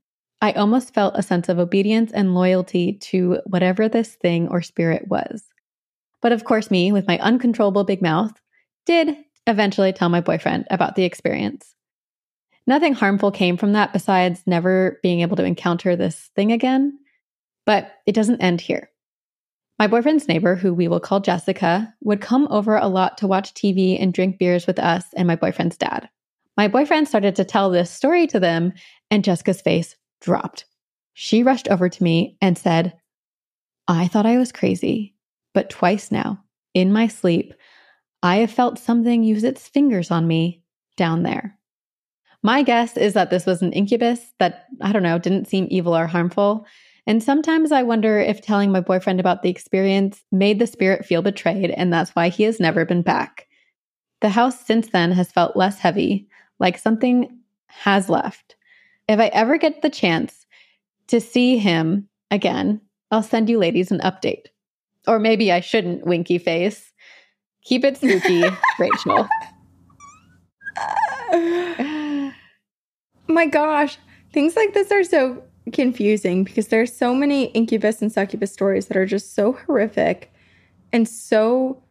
I 0.42 0.52
almost 0.52 0.94
felt 0.94 1.16
a 1.18 1.24
sense 1.24 1.48
of 1.48 1.60
obedience 1.60 2.12
and 2.12 2.36
loyalty 2.36 2.92
to 3.04 3.40
whatever 3.46 3.88
this 3.88 4.16
thing 4.16 4.50
or 4.50 4.62
spirit 4.62 5.08
was. 5.08 5.46
But 6.22 6.32
of 6.32 6.44
course, 6.44 6.72
me, 6.72 6.92
with 6.92 7.08
my 7.08 7.18
uncontrollable 7.20 7.84
big 7.84 8.02
mouth, 8.02 8.34
did 8.86 9.16
eventually 9.46 9.94
tell 9.94 10.10
my 10.10 10.22
boyfriend 10.22 10.66
about 10.70 10.96
the 10.96 11.04
experience. 11.04 11.76
Nothing 12.66 12.94
harmful 12.94 13.32
came 13.32 13.56
from 13.56 13.74
that 13.74 13.94
besides 13.94 14.44
never 14.46 15.00
being 15.02 15.22
able 15.22 15.38
to 15.38 15.46
encounter 15.46 15.96
this 15.96 16.30
thing 16.36 16.52
again. 16.52 17.00
But 17.66 17.94
it 18.06 18.14
doesn't 18.14 18.42
end 18.42 18.62
here. 18.62 18.90
My 19.80 19.88
boyfriend's 19.88 20.28
neighbor, 20.28 20.56
who 20.56 20.74
we 20.74 20.88
will 20.88 21.00
call 21.00 21.20
Jessica, 21.20 21.94
would 22.02 22.20
come 22.20 22.48
over 22.50 22.76
a 22.76 22.88
lot 22.88 23.18
to 23.20 23.28
watch 23.28 23.54
TV 23.54 24.02
and 24.02 24.12
drink 24.12 24.40
beers 24.40 24.66
with 24.66 24.80
us 24.80 25.06
and 25.16 25.28
my 25.28 25.36
boyfriend's 25.36 25.78
dad. 25.78 26.10
My 26.58 26.68
boyfriend 26.68 27.08
started 27.08 27.36
to 27.36 27.46
tell 27.46 27.70
this 27.70 27.92
story 27.92 28.26
to 28.28 28.40
them, 28.40 28.74
and 29.12 29.24
Jessica's 29.24 29.62
face 29.62 29.96
dropped. 30.20 30.66
She 31.14 31.44
rushed 31.44 31.68
over 31.68 31.90
to 31.90 32.04
me 32.04 32.38
and 32.42 32.58
said, 32.58 32.98
I 33.88 34.08
thought 34.08 34.26
I 34.26 34.38
was 34.38 34.52
crazy, 34.52 35.16
but 35.58 35.72
twice 35.72 36.12
now, 36.12 36.40
in 36.76 36.94
my 36.94 37.08
sleep, 37.08 37.52
I 38.22 38.36
have 38.36 38.52
felt 38.52 38.78
something 38.78 39.24
use 39.24 39.44
its 39.44 39.68
fingers 39.68 40.12
on 40.12 40.28
me 40.28 40.62
down 40.98 41.24
there. 41.24 41.58
My 42.44 42.62
guess 42.62 42.96
is 42.96 43.14
that 43.14 43.32
this 43.32 43.48
was 43.48 43.64
an 43.64 43.74
incubus 43.74 44.36
that, 44.38 44.66
I 44.82 44.92
don't 44.92 45.02
know, 45.02 45.18
didn't 45.18 45.48
seem 45.48 45.66
evil 45.72 45.98
or 45.98 46.06
harmful. 46.06 46.68
And 47.08 47.24
sometimes 47.24 47.72
I 47.72 47.82
wonder 47.82 48.20
if 48.20 48.40
telling 48.40 48.72
my 48.72 48.82
boyfriend 48.82 49.20
about 49.20 49.42
the 49.42 49.50
experience 49.50 50.24
made 50.32 50.60
the 50.60 50.68
spirit 50.68 51.08
feel 51.08 51.24
betrayed, 51.24 51.72
and 51.72 51.92
that's 51.92 52.12
why 52.12 52.30
he 52.30 52.44
has 52.44 52.60
never 52.60 52.86
been 52.86 53.02
back. 53.02 53.48
The 54.22 54.30
house 54.30 54.64
since 54.64 54.90
then 54.90 55.12
has 55.12 55.32
felt 55.32 55.58
less 55.58 55.80
heavy, 55.80 56.28
like 56.60 56.78
something 56.78 57.36
has 57.66 58.10
left. 58.10 58.56
If 59.08 59.20
I 59.20 59.30
ever 59.30 59.58
get 59.58 59.82
the 59.82 59.90
chance 59.90 60.46
to 61.08 61.20
see 61.20 61.58
him 61.58 62.10
again, 62.30 62.80
I'll 63.10 63.24
send 63.24 63.50
you 63.50 63.58
ladies 63.58 63.90
an 63.90 64.02
update. 64.02 64.50
Or 65.08 65.20
maybe 65.20 65.52
I 65.52 65.62
shouldn't 65.62 66.06
winky 66.06 66.38
face. 66.38 66.92
Keep 67.64 67.86
it 67.86 67.98
spooky, 67.98 68.44
Rachel. 68.80 69.28
My 73.28 73.46
gosh, 73.46 73.98
things 74.34 74.56
like 74.56 74.74
this 74.74 74.92
are 74.92 75.04
so 75.04 75.44
confusing 75.74 76.44
because 76.44 76.68
there's 76.68 76.96
so 76.96 77.14
many 77.14 77.46
incubus 77.48 78.02
and 78.02 78.12
succubus 78.12 78.54
stories 78.54 78.88
that 78.88 78.98
are 78.98 79.06
just 79.06 79.36
so 79.36 79.54
horrific 79.54 80.32
and 80.94 81.08
so 81.08 81.82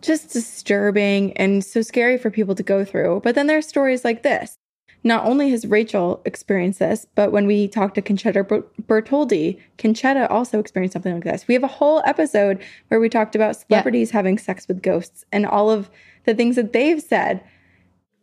just 0.00 0.32
disturbing 0.32 1.36
and 1.36 1.64
so 1.64 1.82
scary 1.82 2.18
for 2.18 2.30
people 2.30 2.54
to 2.54 2.62
go 2.62 2.84
through. 2.84 3.20
But 3.24 3.34
then 3.34 3.46
there's 3.46 3.66
stories 3.66 4.04
like 4.04 4.22
this. 4.22 4.56
Not 5.06 5.26
only 5.26 5.50
has 5.50 5.66
Rachel 5.66 6.22
experienced 6.24 6.78
this, 6.78 7.06
but 7.14 7.30
when 7.30 7.46
we 7.46 7.68
talked 7.68 7.94
to 7.96 8.02
Concetta 8.02 8.42
Bertoldi, 8.82 9.60
Concetta 9.76 10.30
also 10.30 10.58
experienced 10.58 10.94
something 10.94 11.12
like 11.12 11.24
this. 11.24 11.46
We 11.46 11.52
have 11.52 11.62
a 11.62 11.68
whole 11.68 12.02
episode 12.06 12.62
where 12.88 12.98
we 12.98 13.10
talked 13.10 13.36
about 13.36 13.54
celebrities 13.56 14.10
yeah. 14.10 14.16
having 14.16 14.38
sex 14.38 14.66
with 14.66 14.82
ghosts 14.82 15.24
and 15.30 15.44
all 15.44 15.70
of 15.70 15.90
the 16.24 16.34
things 16.34 16.56
that 16.56 16.72
they've 16.72 17.02
said. 17.02 17.44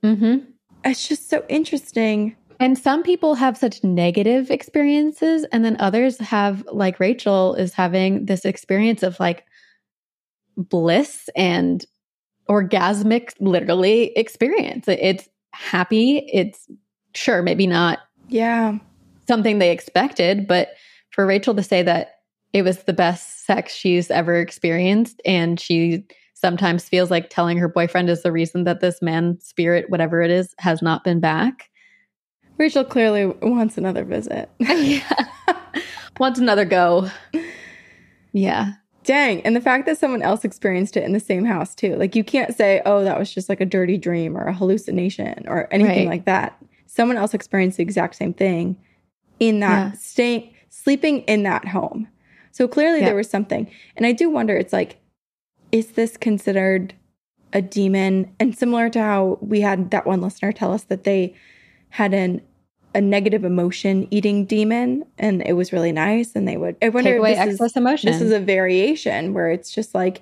Mm-hmm. 0.03 0.49
It's 0.83 1.07
just 1.07 1.29
so 1.29 1.45
interesting. 1.47 2.35
And 2.59 2.77
some 2.77 3.03
people 3.03 3.35
have 3.35 3.57
such 3.57 3.83
negative 3.83 4.49
experiences, 4.49 5.45
and 5.51 5.63
then 5.63 5.77
others 5.79 6.17
have, 6.17 6.63
like 6.71 6.99
Rachel, 6.99 7.53
is 7.53 7.73
having 7.73 8.25
this 8.25 8.43
experience 8.43 9.03
of 9.03 9.19
like 9.19 9.45
bliss 10.57 11.29
and 11.35 11.85
orgasmic, 12.49 13.33
literally 13.39 14.11
experience. 14.15 14.87
It's 14.87 15.29
happy. 15.53 16.29
It's 16.31 16.67
sure, 17.13 17.41
maybe 17.41 17.67
not. 17.67 17.99
Yeah. 18.27 18.77
Something 19.27 19.59
they 19.59 19.71
expected, 19.71 20.47
but 20.47 20.69
for 21.11 21.25
Rachel 21.25 21.53
to 21.55 21.63
say 21.63 21.83
that 21.83 22.21
it 22.53 22.63
was 22.63 22.83
the 22.83 22.93
best 22.93 23.45
sex 23.45 23.73
she's 23.73 24.11
ever 24.11 24.39
experienced 24.39 25.21
and 25.25 25.59
she 25.59 26.05
sometimes 26.33 26.89
feels 26.89 27.11
like 27.11 27.29
telling 27.29 27.57
her 27.57 27.67
boyfriend 27.67 28.09
is 28.09 28.23
the 28.23 28.31
reason 28.31 28.63
that 28.63 28.81
this 28.81 29.01
man 29.01 29.39
spirit 29.39 29.89
whatever 29.89 30.21
it 30.21 30.31
is 30.31 30.55
has 30.57 30.81
not 30.81 31.03
been 31.03 31.19
back 31.19 31.69
rachel 32.57 32.83
clearly 32.83 33.27
wants 33.41 33.77
another 33.77 34.03
visit 34.03 34.49
yeah 34.59 35.27
wants 36.19 36.39
another 36.39 36.65
go 36.65 37.09
yeah 38.33 38.73
Dang. 39.03 39.41
And 39.41 39.55
the 39.55 39.61
fact 39.61 39.85
that 39.87 39.97
someone 39.97 40.21
else 40.21 40.45
experienced 40.45 40.95
it 40.95 41.03
in 41.03 41.11
the 41.11 41.19
same 41.19 41.45
house 41.45 41.73
too. 41.73 41.95
Like 41.95 42.15
you 42.15 42.23
can't 42.23 42.55
say, 42.55 42.81
oh, 42.85 43.03
that 43.03 43.17
was 43.17 43.33
just 43.33 43.49
like 43.49 43.61
a 43.61 43.65
dirty 43.65 43.97
dream 43.97 44.37
or 44.37 44.45
a 44.45 44.53
hallucination 44.53 45.45
or 45.47 45.67
anything 45.71 46.07
right. 46.07 46.07
like 46.07 46.25
that. 46.25 46.57
Someone 46.85 47.17
else 47.17 47.33
experienced 47.33 47.77
the 47.77 47.83
exact 47.83 48.15
same 48.15 48.33
thing 48.33 48.77
in 49.39 49.59
that 49.61 49.69
yeah. 49.69 49.91
staying 49.93 50.53
sleeping 50.69 51.19
in 51.21 51.43
that 51.43 51.67
home. 51.67 52.07
So 52.51 52.67
clearly 52.67 52.99
yeah. 52.99 53.07
there 53.07 53.15
was 53.15 53.29
something. 53.29 53.69
And 53.95 54.05
I 54.05 54.11
do 54.11 54.29
wonder, 54.29 54.55
it's 54.55 54.73
like, 54.73 54.99
is 55.71 55.91
this 55.91 56.17
considered 56.17 56.93
a 57.53 57.61
demon? 57.61 58.33
And 58.39 58.57
similar 58.57 58.89
to 58.89 58.99
how 58.99 59.37
we 59.41 59.61
had 59.61 59.91
that 59.91 60.05
one 60.05 60.21
listener 60.21 60.51
tell 60.51 60.73
us 60.73 60.83
that 60.83 61.03
they 61.03 61.35
had 61.89 62.13
an 62.13 62.41
a 62.93 63.01
negative 63.01 63.43
emotion 63.45 64.07
eating 64.11 64.45
demon 64.45 65.05
and 65.17 65.41
it 65.45 65.53
was 65.53 65.71
really 65.71 65.91
nice 65.91 66.35
and 66.35 66.47
they 66.47 66.57
would 66.57 66.75
I 66.81 66.89
wonder 66.89 67.11
Take 67.11 67.19
away 67.19 67.35
excess 67.35 67.71
is, 67.71 67.77
emotion. 67.77 68.11
This 68.11 68.21
is 68.21 68.31
a 68.31 68.39
variation 68.39 69.33
where 69.33 69.49
it's 69.49 69.71
just 69.71 69.95
like 69.95 70.21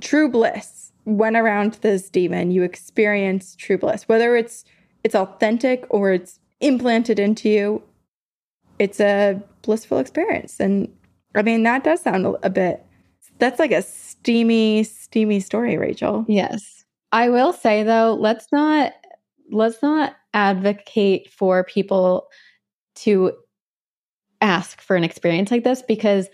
true 0.00 0.28
bliss. 0.28 0.92
When 1.04 1.36
around 1.36 1.74
this 1.80 2.08
demon, 2.08 2.50
you 2.50 2.62
experience 2.62 3.56
true 3.56 3.78
bliss. 3.78 4.08
Whether 4.08 4.36
it's 4.36 4.64
it's 5.02 5.14
authentic 5.14 5.86
or 5.88 6.12
it's 6.12 6.38
implanted 6.60 7.18
into 7.18 7.48
you, 7.48 7.82
it's 8.78 9.00
a 9.00 9.42
blissful 9.62 9.98
experience. 9.98 10.60
And 10.60 10.92
I 11.34 11.42
mean 11.42 11.64
that 11.64 11.84
does 11.84 12.02
sound 12.02 12.26
a, 12.26 12.46
a 12.46 12.50
bit 12.50 12.84
that's 13.40 13.58
like 13.58 13.72
a 13.72 13.82
steamy, 13.82 14.84
steamy 14.84 15.40
story, 15.40 15.78
Rachel. 15.78 16.24
Yes. 16.28 16.84
I 17.10 17.30
will 17.30 17.52
say 17.52 17.82
though, 17.82 18.14
let's 18.14 18.46
not 18.52 18.92
let's 19.50 19.82
not 19.82 20.14
advocate 20.34 21.30
for 21.30 21.64
people 21.64 22.28
to 22.96 23.32
ask 24.40 24.80
for 24.80 24.96
an 24.96 25.04
experience 25.04 25.50
like 25.50 25.64
this 25.64 25.82
because 25.82 26.28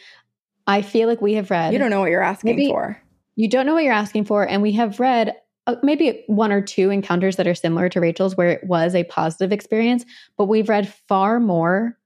I 0.66 0.82
feel 0.82 1.08
like 1.08 1.20
we 1.20 1.34
have 1.34 1.50
read. 1.50 1.72
You 1.72 1.78
don't 1.78 1.90
know 1.90 2.00
what 2.00 2.10
you're 2.10 2.22
asking 2.22 2.68
for. 2.68 3.00
You 3.36 3.48
don't 3.48 3.66
know 3.66 3.74
what 3.74 3.84
you're 3.84 3.92
asking 3.92 4.24
for. 4.24 4.48
And 4.48 4.62
we 4.62 4.72
have 4.72 4.98
read 4.98 5.34
uh, 5.66 5.76
maybe 5.82 6.24
one 6.26 6.52
or 6.52 6.60
two 6.60 6.90
encounters 6.90 7.36
that 7.36 7.46
are 7.46 7.54
similar 7.54 7.88
to 7.90 8.00
Rachel's 8.00 8.36
where 8.36 8.50
it 8.50 8.64
was 8.64 8.94
a 8.94 9.04
positive 9.04 9.52
experience, 9.52 10.04
but 10.36 10.46
we've 10.46 10.68
read 10.68 10.92
far 11.08 11.40
more 11.40 11.98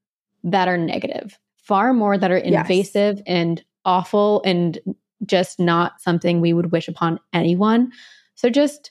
that 0.44 0.68
are 0.68 0.78
negative, 0.78 1.38
far 1.56 1.92
more 1.92 2.16
that 2.16 2.30
are 2.30 2.38
invasive 2.38 3.16
yes. 3.18 3.24
and 3.26 3.64
awful 3.84 4.42
and 4.44 4.78
just 5.26 5.60
not 5.60 6.00
something 6.00 6.40
we 6.40 6.52
would 6.52 6.72
wish 6.72 6.88
upon 6.88 7.20
anyone. 7.32 7.92
So 8.34 8.48
just 8.48 8.90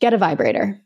get 0.00 0.12
a 0.12 0.18
vibrator. 0.18 0.80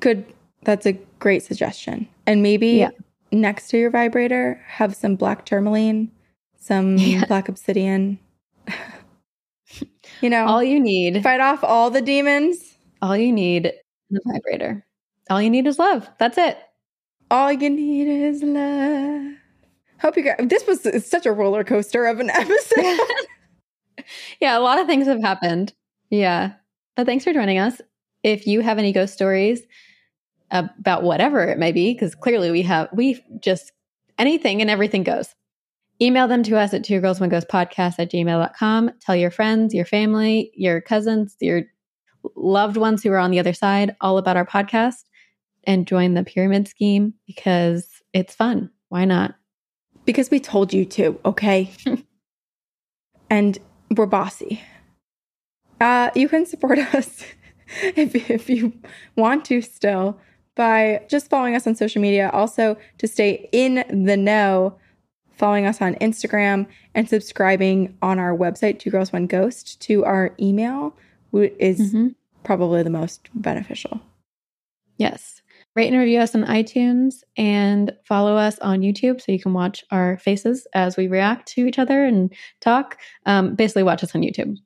Good 0.00 0.24
that's 0.64 0.86
a 0.86 0.92
great 1.18 1.42
suggestion. 1.42 2.08
And 2.26 2.42
maybe 2.42 2.68
yeah. 2.68 2.90
next 3.30 3.68
to 3.68 3.78
your 3.78 3.90
vibrator, 3.90 4.62
have 4.66 4.94
some 4.94 5.16
black 5.16 5.44
tourmaline, 5.44 6.10
some 6.58 6.96
yeah. 6.98 7.24
black 7.26 7.48
obsidian. 7.48 8.18
you 10.20 10.30
know, 10.30 10.46
all 10.46 10.62
you 10.62 10.80
need. 10.80 11.22
Fight 11.22 11.40
off 11.40 11.64
all 11.64 11.90
the 11.90 12.02
demons. 12.02 12.76
All 13.00 13.16
you 13.16 13.32
need 13.32 13.72
the 14.10 14.20
vibrator. 14.24 14.84
All 15.30 15.42
you 15.42 15.50
need 15.50 15.66
is 15.66 15.78
love. 15.78 16.08
That's 16.18 16.38
it. 16.38 16.58
All 17.30 17.52
you 17.52 17.70
need 17.70 18.08
is 18.08 18.42
love. 18.42 19.34
Hope 20.00 20.16
you 20.16 20.22
guys. 20.22 20.36
This 20.40 20.66
was 20.66 21.06
such 21.06 21.26
a 21.26 21.32
roller 21.32 21.64
coaster 21.64 22.06
of 22.06 22.20
an 22.20 22.30
episode. 22.34 23.00
yeah, 24.40 24.58
a 24.58 24.60
lot 24.60 24.78
of 24.78 24.86
things 24.86 25.06
have 25.06 25.20
happened. 25.20 25.72
Yeah. 26.10 26.52
But 26.96 27.06
thanks 27.06 27.24
for 27.24 27.32
joining 27.32 27.58
us. 27.58 27.80
If 28.22 28.46
you 28.46 28.60
have 28.60 28.78
any 28.78 28.92
ghost 28.92 29.14
stories, 29.14 29.62
about 30.52 31.02
whatever 31.02 31.42
it 31.44 31.58
may 31.58 31.72
be, 31.72 31.92
because 31.92 32.14
clearly 32.14 32.50
we 32.50 32.62
have, 32.62 32.88
we 32.92 33.22
just, 33.40 33.72
anything 34.18 34.60
and 34.60 34.70
everything 34.70 35.02
goes. 35.02 35.34
Email 36.00 36.28
them 36.28 36.42
to 36.44 36.58
us 36.58 36.74
at 36.74 36.84
two 36.84 37.00
girls 37.00 37.20
one 37.20 37.28
ghost 37.28 37.48
podcast 37.48 37.94
at 37.98 38.10
gmail.com. 38.10 38.90
Tell 39.00 39.16
your 39.16 39.30
friends, 39.30 39.74
your 39.74 39.84
family, 39.84 40.50
your 40.54 40.80
cousins, 40.80 41.36
your 41.40 41.62
loved 42.36 42.76
ones 42.76 43.02
who 43.02 43.10
are 43.10 43.18
on 43.18 43.30
the 43.30 43.38
other 43.38 43.52
side 43.52 43.96
all 44.00 44.18
about 44.18 44.36
our 44.36 44.46
podcast 44.46 45.04
and 45.64 45.86
join 45.86 46.14
the 46.14 46.24
pyramid 46.24 46.68
scheme 46.68 47.14
because 47.26 47.88
it's 48.12 48.34
fun. 48.34 48.70
Why 48.88 49.04
not? 49.04 49.34
Because 50.04 50.30
we 50.30 50.40
told 50.40 50.72
you 50.72 50.84
to, 50.86 51.20
okay? 51.24 51.70
and 53.30 53.58
we're 53.96 54.06
bossy. 54.06 54.60
Uh, 55.80 56.10
you 56.14 56.28
can 56.28 56.46
support 56.46 56.78
us 56.94 57.24
if, 57.82 58.14
if 58.30 58.50
you 58.50 58.72
want 59.16 59.44
to 59.46 59.62
still 59.62 60.18
by 60.54 61.02
just 61.08 61.30
following 61.30 61.54
us 61.54 61.66
on 61.66 61.74
social 61.74 62.02
media. 62.02 62.30
Also, 62.32 62.76
to 62.98 63.06
stay 63.06 63.48
in 63.52 63.84
the 64.04 64.16
know, 64.16 64.76
following 65.36 65.66
us 65.66 65.80
on 65.80 65.94
Instagram 65.96 66.66
and 66.94 67.08
subscribing 67.08 67.96
on 68.02 68.18
our 68.18 68.36
website, 68.36 68.78
Two 68.78 68.90
Girls 68.90 69.12
One 69.12 69.26
Ghost, 69.26 69.80
to 69.82 70.04
our 70.04 70.34
email 70.40 70.94
is 71.32 71.80
mm-hmm. 71.80 72.08
probably 72.44 72.82
the 72.82 72.90
most 72.90 73.28
beneficial. 73.34 74.00
Yes. 74.98 75.42
Rate 75.74 75.88
and 75.88 75.98
review 75.98 76.20
us 76.20 76.34
on 76.34 76.44
iTunes 76.44 77.22
and 77.36 77.92
follow 78.04 78.36
us 78.36 78.58
on 78.58 78.80
YouTube 78.80 79.22
so 79.22 79.32
you 79.32 79.40
can 79.40 79.54
watch 79.54 79.82
our 79.90 80.18
faces 80.18 80.66
as 80.74 80.98
we 80.98 81.08
react 81.08 81.48
to 81.48 81.66
each 81.66 81.78
other 81.78 82.04
and 82.04 82.32
talk. 82.60 82.98
Um, 83.24 83.54
basically, 83.54 83.82
watch 83.82 84.04
us 84.04 84.14
on 84.14 84.20
YouTube. 84.20 84.58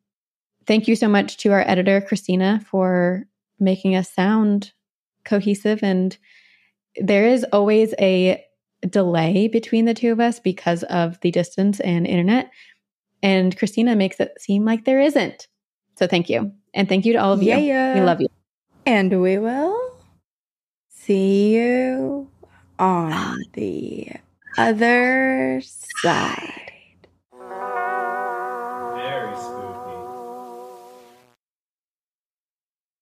Thank 0.67 0.89
you 0.89 0.97
so 0.97 1.07
much 1.07 1.37
to 1.39 1.53
our 1.53 1.63
editor, 1.67 2.01
Cristina, 2.01 2.61
for 2.69 3.25
making 3.61 3.95
us 3.95 4.13
sound 4.13 4.73
cohesive 5.27 5.83
and 5.83 6.17
there 6.97 7.27
is 7.27 7.45
always 7.53 7.95
a 8.01 8.43
delay 8.89 9.49
between 9.49 9.85
the 9.85 9.95
two 9.95 10.13
of 10.13 10.21
us 10.21 10.41
because 10.41 10.83
of 10.85 11.21
the 11.21 11.31
distance 11.31 11.81
and 11.81 12.07
internet. 12.07 12.51
And 13.23 13.57
Cristina 13.57 13.97
makes 13.97 14.21
it 14.21 14.33
seem 14.41 14.65
like 14.65 14.85
there 14.85 15.01
isn't. 15.01 15.49
So 15.99 16.07
thank 16.07 16.29
you. 16.29 16.53
And 16.75 16.89
thank 16.89 17.05
you 17.05 17.13
to 17.15 17.19
all 17.19 17.33
of 17.33 17.43
yeah, 17.43 17.59
you. 17.59 17.67
Yeah. 17.67 17.95
We 17.95 18.01
love 18.01 18.21
you. 18.21 18.29
And 18.85 19.21
we 19.21 19.39
will 19.39 19.93
see 20.89 21.55
you 21.55 22.29
on 22.79 23.13
ah. 23.13 23.37
the 23.55 24.13
other 24.59 25.61
side. 25.63 26.66